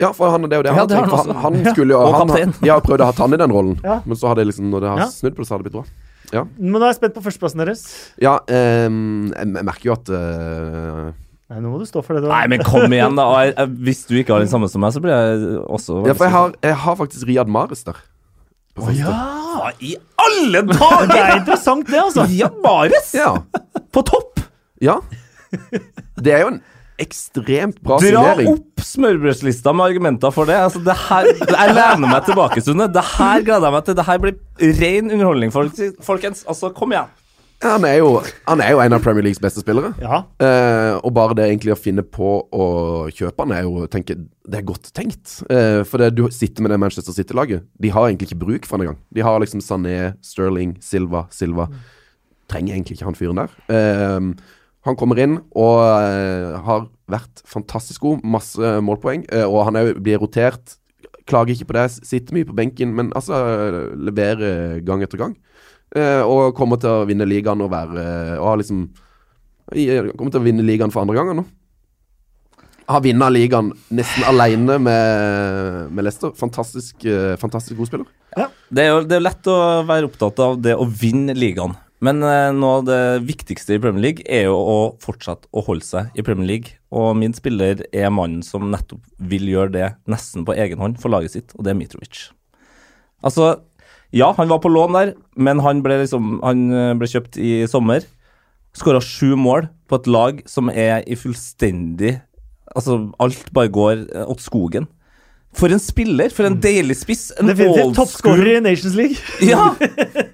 Ja, 0.00 0.12
for 0.16 0.30
han, 0.32 0.42
det 0.48 0.54
er 0.56 0.62
jo 0.62 0.62
det 0.64 0.70
Ja, 0.72 0.78
han, 0.80 0.88
det 0.88 0.96
har 0.96 1.06
han 1.10 1.34
han, 1.36 1.56
han 1.60 1.74
skulle 1.74 1.92
jo 1.92 2.00
ja, 2.00 2.12
han. 2.16 2.52
De 2.62 2.70
har 2.70 2.80
prøvd 2.80 3.02
å 3.04 3.08
ha 3.10 3.12
han 3.18 3.34
i 3.34 3.36
den 3.36 3.52
rollen, 3.52 3.80
Ja. 3.84 3.98
men 4.06 4.16
så 4.16 4.28
har 4.30 4.34
det 4.38 4.46
liksom 4.48 4.70
når 4.72 4.80
det 4.80 4.88
har 4.94 5.10
snudd 5.12 5.34
på 5.36 5.42
det, 5.42 5.46
så 5.48 5.54
har 5.54 5.58
det 5.62 5.68
blitt 5.70 5.76
bra. 5.76 5.84
Ja, 6.32 6.44
Men 6.56 6.72
nå 6.78 6.84
er 6.86 6.92
jeg 6.94 7.00
spent 7.00 7.14
på 7.18 7.22
førsteplassen 7.26 7.58
deres. 7.58 7.82
ja 8.22 8.38
ehm, 8.46 9.32
jeg, 9.34 9.64
merker 9.66 9.82
jo 9.90 9.92
at 9.98 10.08
eh, 10.14 11.10
Nei, 11.50 11.58
nå 11.58 11.72
må 11.72 11.80
du 11.80 11.84
stå 11.88 12.04
for 12.06 12.14
det 12.14 12.22
du 12.22 12.28
Nei, 12.30 12.44
men 12.46 12.62
kom 12.62 12.86
igjen, 12.94 13.16
da. 13.18 13.26
Jeg, 13.42 13.54
jeg, 13.58 13.68
hvis 13.88 14.02
du 14.06 14.14
ikke 14.20 14.36
har 14.36 14.44
den 14.44 14.48
samme 14.52 14.68
som 14.70 14.80
meg, 14.80 14.94
så 14.94 15.02
blir 15.02 15.10
jeg 15.10 15.58
også 15.66 16.06
Ja, 16.06 16.14
for 16.14 16.24
jeg 16.28 16.32
har, 16.36 16.54
jeg 16.62 16.76
har 16.86 16.96
faktisk 16.96 17.26
Riyad 17.26 17.50
Mahrez 17.50 17.82
der. 17.84 17.98
Første. 18.86 19.14
Hva 19.60 19.70
i 19.84 19.94
alle 20.24 20.62
Det 20.70 21.18
er 21.20 21.36
interessant, 21.40 21.86
det, 21.90 22.00
altså. 22.00 22.26
Ja, 22.34 22.48
Mahrez 22.64 23.12
Ja. 23.14 23.32
på 23.92 24.04
topp! 24.06 24.40
ja. 24.80 24.98
Det 26.20 26.32
er 26.32 26.44
jo 26.44 26.50
en 26.54 26.60
ekstremt 27.00 27.78
bra 27.82 27.96
Dra 27.98 28.04
signering. 28.06 28.48
opp 28.52 28.82
smørbrødslista 28.84 29.72
med 29.74 29.86
argumenter 29.90 30.32
for 30.34 30.44
det. 30.48 30.54
Altså, 30.60 30.82
det 30.84 30.94
her, 31.08 31.26
jeg 31.40 31.74
lener 31.74 32.06
meg 32.06 32.24
tilbake, 32.28 32.60
Sune. 32.64 32.86
Det 32.92 33.02
her 33.16 33.40
gleder 33.46 33.66
jeg 33.66 33.72
meg 33.76 33.84
til. 33.88 33.96
Det 33.98 34.04
her 34.06 34.18
blir 34.22 34.36
ren 34.82 35.10
underholdning, 35.10 35.52
folkens. 35.52 36.44
Altså, 36.46 36.70
kom 36.76 36.92
igjen. 36.92 37.08
Han 37.60 37.84
er, 37.84 37.98
jo, 38.00 38.14
han 38.48 38.60
er 38.64 38.70
jo 38.72 38.78
en 38.80 38.94
av 38.96 39.02
Premier 39.04 39.26
Leagues 39.26 39.40
beste 39.42 39.60
spillere. 39.60 39.90
Ja. 40.00 40.22
Eh, 40.40 40.94
og 41.04 41.12
bare 41.12 41.34
det 41.36 41.44
egentlig 41.50 41.74
å 41.74 41.76
finne 41.76 42.00
på 42.00 42.30
å 42.56 42.68
kjøpe 43.12 43.44
han, 43.44 43.52
er 43.52 43.66
jo 43.66 43.82
tenke, 43.92 44.16
Det 44.48 44.62
er 44.62 44.64
godt 44.64 44.88
tenkt. 44.96 45.34
Eh, 45.52 45.82
for 45.84 46.00
det 46.00 46.14
du 46.16 46.22
sitter 46.32 46.64
med 46.64 46.72
det 46.72 46.78
Manchester 46.80 47.12
City-laget, 47.12 47.66
de 47.76 47.92
har 47.92 48.08
egentlig 48.08 48.30
ikke 48.30 48.40
bruk 48.46 48.64
for 48.68 48.78
han 48.78 48.86
engang. 48.86 49.00
De 49.12 49.20
har 49.26 49.36
liksom 49.44 49.60
Sané, 49.60 50.14
Sterling, 50.24 50.78
Silva, 50.80 51.26
Silva. 51.30 51.68
trenger 52.48 52.74
egentlig 52.74 52.96
ikke 52.96 53.10
han 53.10 53.18
fyren 53.18 53.42
der. 53.42 53.52
Eh, 53.68 54.56
han 54.88 54.96
kommer 54.96 55.20
inn 55.20 55.36
og 55.52 55.84
eh, 55.84 56.56
har 56.64 56.88
vært 57.12 57.44
fantastisk 57.44 58.08
god. 58.08 58.24
Masse 58.24 58.72
målpoeng. 58.80 59.26
eh, 59.28 59.44
og 59.44 59.66
han 59.68 59.76
er, 59.76 59.92
blir 60.00 60.18
rotert. 60.18 60.78
Klager 61.28 61.52
ikke 61.52 61.68
på 61.68 61.76
det. 61.76 61.86
Sitter 62.08 62.34
mye 62.34 62.48
på 62.48 62.56
benken, 62.56 62.96
men 62.96 63.12
altså 63.12 63.36
leverer 64.00 64.80
gang 64.80 65.04
etter 65.04 65.20
gang. 65.20 65.36
Eh, 65.96 66.22
og 66.22 66.54
kommer 66.54 66.78
til 66.78 66.90
å 66.90 67.06
vinne 67.08 67.26
ligaen 67.26 67.58
og 67.64 67.70
være 67.72 68.02
Og 68.38 68.44
har 68.46 68.60
liksom 68.60 68.84
i- 69.74 69.88
Kommer 70.14 70.30
til 70.30 70.40
å 70.40 70.44
vinne 70.44 70.62
ligaen 70.62 70.92
for 70.94 71.02
andre 71.02 71.16
gangen 71.18 71.40
nå. 71.40 71.44
Har 72.90 73.00
vunnet 73.04 73.32
ligaen 73.34 73.68
nesten 73.94 74.24
alene 74.26 74.78
med, 74.82 75.90
med 75.94 76.04
Leicester. 76.06 76.32
Fantastisk, 76.34 77.04
eh, 77.06 77.36
fantastisk 77.38 77.76
god 77.78 77.86
spiller. 77.90 78.08
Det 78.70 78.82
er 78.82 78.88
jo 78.90 79.04
det 79.06 79.16
er 79.18 79.22
lett 79.22 79.46
å 79.50 79.58
være 79.86 80.08
opptatt 80.10 80.38
av 80.42 80.56
det 80.62 80.74
å 80.78 80.86
vinne 80.86 81.34
ligaen. 81.38 81.76
Men 82.02 82.22
eh, 82.24 82.48
noe 82.56 82.80
av 82.80 82.84
det 82.88 83.00
viktigste 83.28 83.76
i 83.76 83.78
Premier 83.82 84.02
League 84.08 84.24
er 84.26 84.46
jo 84.48 84.56
å 84.56 84.76
fortsette 85.04 85.46
å 85.54 85.62
holde 85.66 85.84
seg 85.86 86.10
i 86.18 86.24
Premier 86.26 86.48
League. 86.48 86.74
Og 86.90 87.12
min 87.18 87.34
spiller 87.36 87.84
er 87.92 88.10
mannen 88.10 88.42
som 88.46 88.66
nettopp 88.72 89.02
vil 89.30 89.46
gjøre 89.52 89.74
det 89.76 89.88
nesten 90.10 90.46
på 90.48 90.56
egen 90.58 90.80
hånd 90.82 90.98
for 91.02 91.12
laget 91.14 91.34
sitt, 91.36 91.54
og 91.58 91.62
det 91.66 91.74
er 91.74 91.78
Mitrovic. 91.78 92.30
Altså, 93.22 93.52
ja, 94.16 94.32
han 94.36 94.50
var 94.50 94.62
på 94.62 94.70
lån 94.72 94.96
der, 94.96 95.12
men 95.36 95.60
han 95.62 95.84
ble 95.84 96.00
liksom 96.02 96.40
Han 96.42 96.64
eh, 96.74 96.94
ble 96.98 97.08
kjøpt 97.10 97.38
i 97.38 97.52
sommer. 97.70 98.06
Skåra 98.76 99.02
sju 99.02 99.36
mål 99.38 99.68
på 99.90 99.98
et 100.00 100.08
lag 100.10 100.40
som 100.50 100.70
er 100.70 101.04
i 101.06 101.18
fullstendig 101.18 102.20
Altså, 102.70 103.00
alt 103.18 103.48
bare 103.54 103.70
går 103.74 104.04
eh, 104.14 104.26
åt 104.30 104.42
skogen. 104.44 104.86
For 105.58 105.72
en 105.74 105.82
spiller! 105.82 106.30
For 106.30 106.46
en 106.46 106.60
deilig 106.62 107.00
spiss. 107.00 107.30
En 107.40 107.50
Definitivt 107.50 107.96
toppskårer 107.98 108.52
i 108.52 108.60
Nations 108.62 108.94
League. 108.94 109.18
ja, 109.52 109.72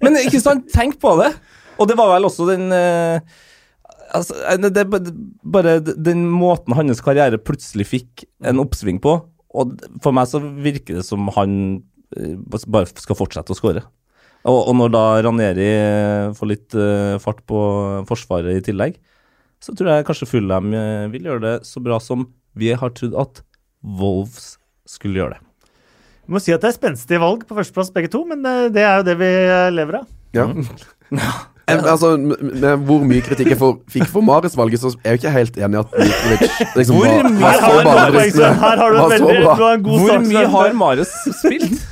men 0.04 0.18
ikke 0.26 0.42
sant? 0.42 0.68
Tenk 0.74 0.98
på 1.00 1.14
det. 1.22 1.30
Og 1.80 1.88
det 1.88 1.96
var 1.96 2.12
vel 2.14 2.28
også 2.28 2.48
den 2.50 2.68
eh, 2.72 3.20
Altså, 4.16 4.36
eh, 4.52 4.60
det 4.60 4.84
bare 5.42 5.78
den 5.80 6.26
måten 6.30 6.76
hans 6.76 7.00
karriere 7.04 7.40
plutselig 7.42 7.88
fikk 7.88 8.26
en 8.44 8.60
oppsving 8.62 9.00
på. 9.02 9.16
Og 9.56 9.72
for 10.04 10.14
meg 10.16 10.28
så 10.30 10.40
virker 10.40 11.00
det 11.00 11.06
som 11.08 11.30
han 11.36 11.56
eh, 11.72 11.80
bare 12.46 12.86
skal 12.88 13.18
fortsette 13.18 13.54
å 13.54 13.58
skåre. 13.58 13.82
Og, 14.46 14.60
og 14.70 14.76
når 14.78 14.92
da 14.94 15.04
Ranieri 15.26 15.66
eh, 15.66 16.34
får 16.36 16.50
litt 16.50 16.76
eh, 16.78 17.16
fart 17.22 17.42
på 17.50 17.60
forsvaret 18.06 18.60
i 18.60 18.62
tillegg, 18.68 19.00
så 19.62 19.74
tror 19.74 19.90
jeg 19.90 20.06
kanskje 20.06 20.28
Fulham 20.30 20.70
eh, 20.76 21.08
vil 21.10 21.26
gjøre 21.26 21.42
det 21.42 21.56
så 21.66 21.82
bra 21.82 21.98
som 22.02 22.28
vi 22.56 22.70
har 22.78 22.94
trodd 22.94 23.16
at 23.18 23.42
Wolves 23.82 24.54
skulle 24.88 25.20
gjøre 25.20 25.36
det. 25.36 25.42
Vi 26.26 26.34
må 26.34 26.42
si 26.42 26.54
at 26.54 26.62
det 26.62 26.72
er 26.72 26.78
spenstige 26.78 27.22
valg 27.22 27.44
på 27.46 27.54
førsteplass 27.58 27.92
begge 27.94 28.10
to, 28.12 28.22
men 28.28 28.46
eh, 28.46 28.68
det 28.74 28.86
er 28.86 29.00
jo 29.00 29.08
det 29.10 29.18
vi 29.20 29.32
eh, 29.32 29.68
lever 29.74 30.00
av. 30.02 30.08
Ja. 30.36 30.48
En, 31.66 31.80
altså, 31.82 32.12
med, 32.16 32.76
hvor 32.86 33.02
mye 33.02 33.22
kritikk 33.26 33.48
jeg 33.51 33.59
får, 33.59 33.72
fikk 33.90 34.06
for 34.06 34.22
Mares-valget, 34.22 34.78
så 34.78 34.93
er 35.02 35.16
jeg 35.16 35.16
jo 35.16 35.20
ikke 35.22 35.32
helt 35.34 35.56
enig 35.59 35.74
i 35.74 35.80
at 35.80 35.97
Mitrovic 35.98 36.60
liksom 36.76 37.01
Hvor 37.01 37.09
var, 37.09 37.26
mye 37.32 37.40
var 37.43 38.12
har. 38.14 38.52
Her 38.60 38.82
har 38.82 38.94
du 38.94 38.98
Var 39.01 39.09
veldig 39.14 39.40
du 39.43 39.48
har 39.64 39.72
en 39.72 39.82
god 39.88 40.05
Hvor 40.05 40.22
mye 40.28 40.44
har 40.55 40.76
Marius 40.78 41.14
spilt? 41.40 41.82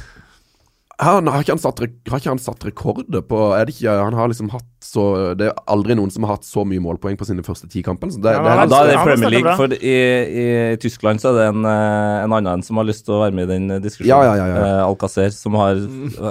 Han, 1.03 1.27
har, 1.27 1.43
ikke 1.43 1.57
han, 1.57 1.59
satt, 1.59 1.81
har 1.83 2.21
ikke 2.21 2.31
han 2.31 2.39
satt 2.39 2.65
rekorder 2.69 3.23
på 3.27 3.39
er 3.57 3.67
det 3.67 3.73
ikke, 3.75 3.91
Han 3.99 4.15
har 4.15 4.29
liksom 4.31 4.53
hatt 4.53 4.69
så 4.85 5.33
Det 5.35 5.49
er 5.49 5.57
aldri 5.73 5.97
noen 5.99 6.13
som 6.13 6.23
har 6.27 6.37
hatt 6.37 6.47
så 6.47 6.63
mye 6.69 6.83
målpoeng 6.85 7.17
på 7.19 7.27
sine 7.27 7.43
første 7.43 7.67
ti 7.73 7.83
kamper. 7.83 8.13
Så 8.15 8.21
det, 8.23 8.35
Ja, 8.37 8.43
det 8.61 8.69
Da 8.71 8.83
er 8.85 8.93
det 8.93 9.01
Premier 9.01 9.33
League, 9.33 9.55
for 9.59 9.75
i, 9.75 9.97
i 10.45 10.45
Tyskland 10.83 11.23
så 11.23 11.33
er 11.33 11.39
det 11.41 11.47
en, 11.55 11.67
eh, 11.67 12.21
en 12.27 12.37
annen 12.39 12.63
som 12.63 12.79
har 12.79 12.87
lyst 12.87 13.07
til 13.09 13.17
å 13.17 13.23
være 13.25 13.35
med 13.35 13.49
i 13.49 13.53
den 13.57 13.75
eh, 13.75 13.83
diskusjonen. 13.83 14.13
Ja, 14.13 14.21
ja, 14.29 14.37
ja, 14.39 14.47
ja. 14.53 14.63
Eh, 14.69 14.85
Alcacer, 14.85 15.35
som 15.35 15.57
har, 15.59 15.81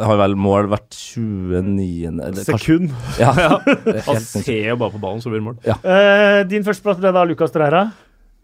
har 0.05 0.21
vel 0.21 0.37
mål 0.39 0.69
hvert 0.71 0.95
29. 0.95 2.13
eller 2.13 2.47
Sekund. 2.47 2.93
Ja, 3.19 3.33
Han 4.07 4.23
ser 4.23 4.71
jo 4.71 4.79
bare 4.79 4.93
på 4.95 5.01
ballen, 5.03 5.19
så 5.25 5.33
blir 5.33 5.41
det 5.41 5.49
mål. 5.49 5.59
Eh, 5.65 6.39
din 6.53 6.63
førsteplass 6.63 7.01
ble 7.03 7.11
da 7.17 7.25
Lucas 7.27 7.51
Dreira. 7.57 7.87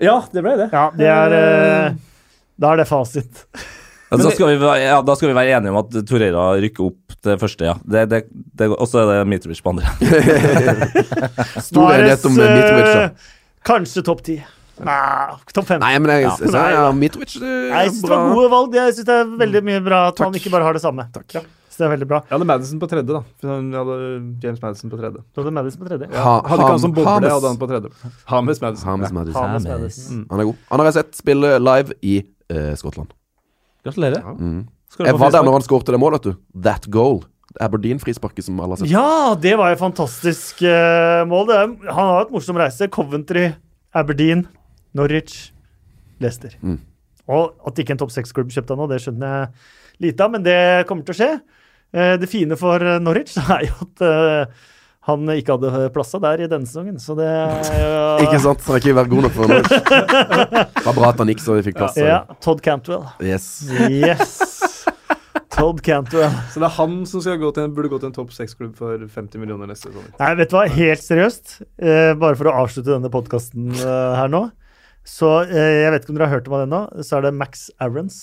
Ja, 0.04 0.20
det 0.34 0.44
ble 0.44 0.58
det. 0.66 0.72
Ja, 0.74 0.90
det 0.96 1.12
er 1.12 1.38
eh, 1.40 2.00
Da 2.60 2.74
er 2.74 2.82
det 2.82 2.90
fasit. 2.90 3.46
Altså, 4.10 4.26
da, 4.26 4.32
skal 4.34 4.48
vi, 4.50 4.70
ja, 4.82 5.02
da 5.06 5.14
skal 5.16 5.30
vi 5.30 5.36
være 5.38 5.58
enige 5.60 5.70
om 5.74 5.78
at 5.84 5.98
Torreira 6.10 6.46
rykker 6.58 6.86
opp 6.88 7.18
det 7.28 7.36
første, 7.42 7.66
ja. 7.68 7.76
Det, 7.86 8.06
det, 8.10 8.20
det, 8.58 8.70
og 8.74 8.88
så 8.90 9.04
er 9.04 9.10
det 9.12 9.28
Mitrovic 9.30 9.60
på 9.62 9.70
andre. 9.76 9.92
stor 11.70 11.92
enighet 11.94 12.26
om 12.26 12.34
Mitrovic. 12.34 12.88
da. 12.90 13.04
eh, 13.04 13.36
Kanskje 13.70 14.04
topp 14.08 14.24
ti. 14.26 14.38
Nei, 14.80 15.36
topp 15.54 15.68
fem. 15.68 15.82
Nei, 15.84 15.94
men 16.00 16.14
jeg, 16.16 16.24
Ja. 16.26 16.34
jeg, 16.40 16.52
jeg, 16.56 16.74
ja, 16.78 16.84
Mitrovic 16.96 17.34
det 17.42 17.50
Jeg 17.70 17.90
syns 17.92 18.02
det 18.06 18.10
var 18.14 18.30
gode 18.34 18.50
valg. 18.54 18.76
Jeg 18.80 18.94
synes 18.96 19.08
det 19.10 19.18
er 19.20 19.32
veldig 19.44 19.62
mye 19.70 19.82
bra 19.84 20.00
at 20.14 20.20
man 20.24 20.38
ikke 20.40 20.54
bare 20.54 20.64
har 20.70 20.74
det 20.78 20.82
samme. 20.86 21.06
Takk. 21.14 21.28
Ja, 21.36 21.42
så 21.70 21.84
det 21.84 21.86
er 21.90 21.94
veldig 21.98 22.08
bra. 22.10 22.22
Jeg 22.26 22.34
hadde 22.38 22.48
Madison 22.50 22.80
på 22.82 22.90
tredje, 22.90 23.12
da. 23.12 23.22
Jeg 23.44 23.76
hadde 23.76 24.00
James 24.48 24.62
Madison 24.64 24.90
på 24.96 25.02
tredje. 25.04 25.22
Du 25.36 25.42
hadde 25.44 25.54
Madison 25.60 25.84
på 25.84 25.92
tredje. 25.92 26.10
Ha, 26.16 26.34
Hadde 26.48 26.64
ikke 26.64 26.72
han 26.74 26.84
som 26.88 26.96
boble, 26.96 27.12
Hames- 27.12 27.36
hadde 27.36 27.52
han 27.54 27.60
på 27.62 27.70
tredje. 27.76 27.94
Hames 28.34 28.62
Madison. 28.64 28.90
Hames 28.90 29.10
Ja. 29.12 29.18
Madison. 29.20 29.44
Hames 29.44 29.68
Hames. 29.68 29.82
Madison. 29.84 30.26
Han 30.32 30.40
er 30.40 30.50
god. 30.50 30.56
Han 30.72 30.80
har 30.80 30.90
jeg 30.94 30.98
sett 31.02 31.16
spille 31.22 31.54
live 31.60 32.00
i 32.02 32.18
uh, 32.56 32.74
Skottland. 32.80 33.12
Gratulerer. 33.90 34.38
Mm. 34.38 34.62
Skal 34.90 35.10
Jeg 35.10 35.20
var 35.22 35.34
der 35.34 35.46
når 35.46 35.60
han 35.60 35.66
skåret 35.66 35.92
det 35.92 36.00
målet, 36.02 36.24
vet 36.24 36.34
du. 36.34 36.62
That 36.66 36.88
goal. 36.94 37.24
Aberdeen-frisparket 37.60 38.46
som 38.46 38.60
alle 38.62 38.78
har 38.78 38.82
sett. 38.82 38.92
Ja, 38.92 39.36
det 39.42 39.56
var 39.58 39.74
jo 39.74 39.80
fantastisk 39.82 40.62
uh, 40.62 41.26
mål. 41.30 41.50
Det 41.50 41.58
er, 41.58 41.72
han 41.90 42.12
har 42.14 42.28
et 42.28 42.34
morsom 42.34 42.60
reise. 42.62 42.90
Coventry, 42.94 43.50
Aberdeen, 43.98 44.46
Norwich, 44.98 45.50
Leicester. 46.22 46.54
Mm. 46.62 46.78
Og 47.30 47.70
at 47.70 47.82
ikke 47.82 47.96
en 47.96 48.02
topp 48.02 48.14
seks-klubb 48.14 48.54
kjøpte 48.54 48.74
han 48.74 48.82
nå, 48.82 48.90
det 48.90 49.02
skjønner 49.04 49.34
jeg 49.34 50.06
lite 50.06 50.26
av, 50.26 50.34
men 50.34 50.46
det 50.46 50.60
kommer 50.90 51.06
til 51.06 51.16
å 51.16 51.20
skje. 51.20 51.32
Uh, 51.90 52.14
det 52.22 52.30
fine 52.30 52.58
for 52.58 52.86
eh, 52.86 53.00
Norwich 53.02 53.34
er 53.56 53.66
jo 53.66 53.74
at 53.88 54.04
eh, 54.06 54.68
han 55.10 55.32
ikke 55.36 55.58
hadde 55.58 55.90
plassa 55.96 56.20
der 56.24 56.46
i 56.46 56.50
denne 56.52 56.70
sesongen, 56.70 57.00
så 57.02 57.16
det 57.18 57.28
ja. 57.28 58.16
Ikke 58.24 58.40
sant? 58.44 58.62
Han 58.66 58.76
har 58.76 58.84
ikke 58.84 58.96
vært 58.98 59.12
god 59.12 59.28
nok 59.28 59.36
for 59.36 59.52
Norwich. 59.52 59.74
Det 59.90 60.86
var 60.88 60.98
bra 60.98 61.12
at 61.12 61.24
han 61.24 61.34
gikk, 61.34 61.44
så 61.44 61.58
vi 61.58 61.66
fikk 61.70 61.80
plass. 61.82 62.00
Ja, 62.00 62.22
Todd 62.44 62.64
Cantwell. 62.66 63.06
Yes. 63.24 63.50
Yes. 63.90 64.38
Todd 65.54 65.82
Cantwell. 65.86 66.32
Så 66.54 66.62
det 66.62 66.70
er 66.70 66.76
han 66.78 67.00
som 67.10 67.24
skal 67.26 67.40
gå 67.42 67.52
til 67.56 67.68
en, 67.68 67.76
burde 67.76 67.92
gå 67.92 68.00
til 68.02 68.12
en 68.12 68.16
topp 68.16 68.32
seks-klubb 68.36 68.78
for 68.80 69.02
50 69.04 69.42
millioner 69.42 69.70
neste 69.70 69.90
sesong. 69.90 70.08
Nei, 70.22 70.32
vet 70.40 70.54
du 70.54 70.58
hva, 70.58 70.66
helt 70.78 71.06
seriøst, 71.06 71.60
eh, 71.82 72.14
bare 72.20 72.40
for 72.40 72.52
å 72.52 72.56
avslutte 72.64 72.94
denne 72.94 73.12
podkasten 73.14 73.74
her 73.80 74.32
nå, 74.32 74.46
så 75.08 75.40
eh, 75.46 75.86
jeg 75.86 75.94
vet 75.94 76.06
ikke 76.06 76.14
om 76.14 76.20
dere 76.20 76.30
har 76.30 76.38
hørt 76.40 76.50
om 76.50 76.58
han 76.58 76.68
ennå, 76.68 76.84
så 77.06 77.18
er 77.18 77.28
det 77.28 77.38
Max 77.38 77.70
Aarons. 77.82 78.20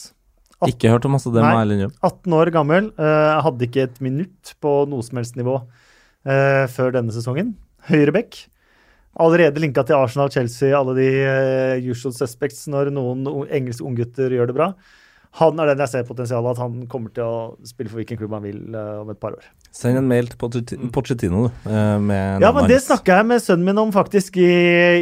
Ikke 0.64 0.88
hørt 0.88 1.04
om 1.04 1.16
altså 1.18 1.30
det 1.34 1.42
Nei. 1.44 1.50
jeg 1.52 1.64
ærlig 1.66 1.90
18 2.00 2.36
år 2.38 2.50
gammel, 2.54 2.86
eh, 2.96 3.32
hadde 3.44 3.66
ikke 3.66 3.88
et 3.90 3.98
minutt 4.04 4.54
på 4.64 4.72
noe 4.88 5.04
som 5.04 5.20
helst 5.20 5.36
nivå 5.36 5.58
eh, 6.26 6.66
før 6.72 6.92
denne 6.98 7.14
sesongen. 7.14 7.54
Høyrebekk. 7.88 8.42
Allerede 9.22 9.62
linka 9.62 9.86
til 9.86 9.96
Arsenal, 9.96 10.28
Chelsea, 10.34 10.74
alle 10.76 10.92
de 10.98 11.08
eh, 11.22 11.88
usual 11.88 12.12
suspects 12.16 12.66
når 12.68 12.92
noen 12.92 13.24
engelske 13.48 13.86
unggutter 13.86 14.34
gjør 14.34 14.50
det 14.50 14.58
bra. 14.58 14.72
Han 15.36 15.60
er 15.60 15.68
den 15.68 15.82
jeg 15.84 15.92
ser 15.92 16.06
potensialet 16.08 16.54
at 16.54 16.60
han 16.62 16.86
kommer 16.88 17.12
til 17.12 17.26
å 17.26 17.40
spille 17.66 17.90
for 17.90 18.00
hvilken 18.00 18.16
klubb 18.16 18.32
han 18.38 18.44
vil 18.46 18.60
uh, 18.72 19.02
om 19.02 19.10
et 19.12 19.18
par 19.20 19.34
år. 19.36 19.44
Send 19.74 19.98
en 20.00 20.08
mail 20.08 20.30
til 20.32 20.38
Pochettino, 20.94 21.42
du. 21.44 21.58
Uh, 21.68 21.98
Med 22.00 22.44
Ja, 22.44 22.52
men 22.56 22.68
det 22.70 22.78
snakka 22.86 23.18
jeg 23.18 23.28
med 23.28 23.42
sønnen 23.44 23.68
min 23.68 23.82
om 23.82 23.92
faktisk 23.92 24.38
i, 24.40 24.48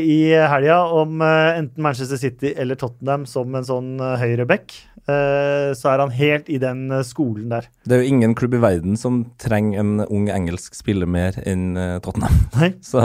i 0.00 0.18
helga, 0.34 0.80
om 0.90 1.22
uh, 1.22 1.54
enten 1.54 1.86
Manchester 1.86 2.18
City 2.18 2.50
eller 2.58 2.78
Tottenham 2.80 3.28
som 3.30 3.54
en 3.54 3.68
sånn 3.68 3.94
uh, 4.02 4.16
høyreback. 4.18 4.74
Eh, 5.04 5.70
så 5.76 5.90
er 5.92 6.00
han 6.00 6.12
helt 6.16 6.46
i 6.48 6.56
den 6.60 6.86
eh, 6.88 7.02
skolen 7.04 7.50
der. 7.52 7.66
Det 7.84 7.92
er 7.96 8.00
jo 8.00 8.12
ingen 8.14 8.32
klubb 8.38 8.54
i 8.56 8.60
verden 8.62 8.96
som 8.96 9.24
trenger 9.40 9.82
en 9.82 9.98
ung 10.06 10.30
engelsk 10.32 10.76
spiller 10.78 11.08
mer 11.10 11.36
enn 11.44 11.76
eh, 11.76 11.98
Tottenham. 12.04 12.38
Nei. 12.58 12.70
Så 12.84 13.02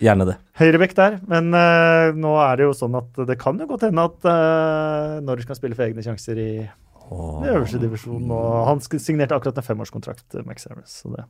gjerne 0.00 0.24
det. 0.30 0.38
Høyrebekk 0.56 0.94
der, 0.96 1.18
men 1.26 1.50
nå 1.50 2.32
er 2.38 2.58
det 2.58 2.68
jo 2.68 2.74
sånn 2.76 2.94
at 2.94 3.18
det 3.26 3.34
kan 3.40 3.58
jo 3.58 3.66
godt 3.66 3.82
hende 3.88 4.04
at 4.06 4.26
uh, 4.30 5.16
Norwich 5.26 5.48
kan 5.48 5.58
spille 5.58 5.74
for 5.74 5.88
egne 5.88 6.04
sjanser 6.06 6.38
i 6.38 6.50
den 6.62 7.48
øverste 7.50 7.80
divisjonen. 7.82 8.30
Og 8.30 8.62
han 8.68 8.82
signerte 8.86 9.34
akkurat 9.34 9.58
en 9.58 9.66
femårskontrakt, 9.66 10.38
Max 10.46 10.70
Harris, 10.70 11.00
så 11.02 11.10
det 11.16 11.26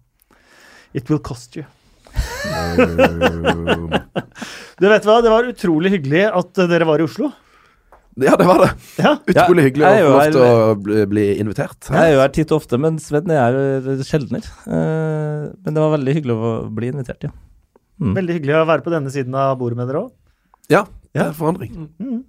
It 1.01 1.09
will 1.09 1.21
cost 1.25 1.57
you. 1.57 1.65
Du 4.79 4.87
vet 4.87 5.03
hva, 5.09 5.17
det 5.25 5.33
var 5.33 5.49
utrolig 5.49 5.91
hyggelig 5.97 6.29
at 6.29 6.61
dere 6.71 6.87
var 6.87 7.01
i 7.01 7.07
Oslo. 7.09 7.33
Ja, 8.27 8.37
det 8.39 8.47
var 8.49 8.63
det. 8.65 8.69
Ja. 8.99 9.13
Utrolig 9.31 9.65
hyggelig 9.69 9.87
å 9.87 9.91
er 9.91 10.03
få 10.03 10.13
lov 10.13 10.23
til 10.33 10.45
å 10.45 10.77
bli, 10.83 11.03
bli 11.11 11.27
invitert. 11.43 11.91
Jeg 11.93 11.99
er 11.99 12.17
jo 12.17 12.23
her 12.23 12.33
titt 12.35 12.55
og 12.55 12.63
ofte, 12.63 12.81
men 12.83 12.99
Sven 13.03 13.31
er 13.35 13.59
jo 13.59 13.97
sjeldnere. 14.07 14.55
Eh, 14.67 15.45
men 15.55 15.77
det 15.77 15.85
var 15.85 15.95
veldig 15.95 16.17
hyggelig 16.19 16.37
å 16.37 16.55
bli 16.75 16.91
invitert, 16.93 17.29
ja. 17.29 17.35
Mm. 17.99 18.15
Veldig 18.19 18.39
hyggelig 18.39 18.57
å 18.59 18.67
være 18.69 18.85
på 18.87 18.95
denne 18.95 19.13
siden 19.15 19.35
av 19.39 19.57
bordet 19.61 19.79
med 19.79 19.91
dere 19.91 20.05
òg. 20.07 20.13
Ja, 20.71 20.85
det 21.15 21.25
er 21.25 21.37
forandring. 21.37 21.89
Mm. 21.99 22.21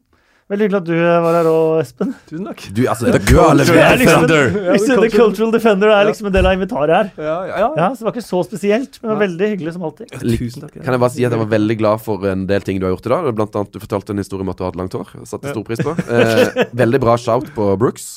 Veldig 0.49 0.65
hyggelig 0.65 0.77
at 0.79 0.85
du 0.87 0.95
var 0.97 1.35
her 1.37 1.47
òg, 1.47 1.79
Espen. 1.83 2.13
Tusen 2.25 2.47
takk. 2.49 2.63
Du, 2.73 2.79
altså, 2.89 3.05
the, 3.05 3.19
liksom, 3.19 3.75
Defender. 4.01 4.47
liksom, 4.73 5.01
The 5.03 5.09
Cultural 5.13 5.51
Defender 5.53 5.91
er 5.93 6.07
liksom 6.09 6.29
en 6.31 6.33
del 6.33 6.47
av 6.49 6.55
inventaret 6.57 6.95
her. 6.95 7.11
Ja, 7.21 7.35
ja, 7.45 7.59
ja. 7.61 7.67
Ja, 7.77 7.89
Så 7.93 8.01
det 8.01 8.07
var 8.07 8.15
ikke 8.15 8.23
så 8.25 8.39
spesielt, 8.47 8.97
men 8.97 9.05
det 9.05 9.11
var 9.13 9.21
veldig 9.27 9.49
hyggelig 9.51 9.73
som 9.75 9.85
alltid. 9.85 10.09
Tusen 10.15 10.63
takk. 10.65 10.73
Kan 10.79 10.97
jeg 10.97 11.03
bare 11.03 11.13
si 11.13 11.27
at 11.27 11.35
jeg 11.35 11.41
var 11.43 11.51
veldig 11.53 11.77
glad 11.83 12.01
for 12.01 12.25
en 12.31 12.47
del 12.49 12.65
ting 12.65 12.81
du 12.81 12.87
har 12.87 12.95
gjort 12.95 13.05
i 13.05 13.13
dag. 13.13 13.29
Blant 13.37 13.59
annet 13.61 13.77
du 13.77 13.79
fortalte 13.83 14.15
en 14.15 14.23
historie 14.23 14.47
om 14.47 14.49
at 14.49 14.57
du 14.57 14.65
har 14.65 14.71
hatt 14.73 14.79
langt 14.81 14.97
hår. 14.97 15.11
Satte 15.29 15.53
stor 15.53 15.67
pris 15.69 15.83
på. 15.85 15.93
Eh, 16.09 16.65
veldig 16.81 17.01
bra 17.05 17.13
shout 17.21 17.53
på 17.53 17.69
Brooks. 17.77 18.07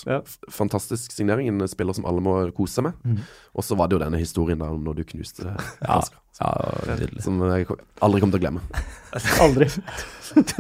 Fantastisk 0.57 1.13
signering. 1.13 1.53
En 1.53 1.69
spiller 1.69 1.93
som 2.01 2.09
alle 2.09 2.25
må 2.25 2.39
kose 2.57 2.81
seg 2.81 2.89
med. 2.89 2.97
Mhm. 3.05 3.21
Og 3.53 3.67
så 3.67 3.77
var 3.77 3.93
det 3.93 3.99
jo 3.99 4.05
denne 4.07 4.17
historien 4.17 4.57
der 4.63 4.73
om 4.73 4.81
når 4.81 5.03
du 5.03 5.05
knuste 5.13 5.45
Ja, 5.45 6.01
ja 6.41 6.97
nydelig. 6.97 7.21
Som 7.29 7.43
jeg 7.45 7.69
aldri 8.01 8.25
kommer 8.25 8.39
til 8.39 8.41
å 8.41 8.45
glemme. 8.47 8.65
Aldri. 9.45 9.69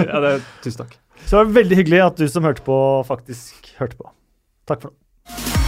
Ja, 0.04 0.20
det, 0.20 0.34
tusen 0.60 0.84
takk. 0.84 0.98
Så 1.26 1.38
det 1.38 1.44
var 1.44 1.56
veldig 1.62 1.78
hyggelig 1.78 2.02
at 2.04 2.20
du 2.20 2.26
som 2.28 2.44
hørte 2.44 2.64
på, 2.66 2.76
faktisk 3.08 3.72
hørte 3.80 3.96
på. 3.96 4.10
Takk 4.68 4.84
for 4.84 4.92
nå. 4.92 5.61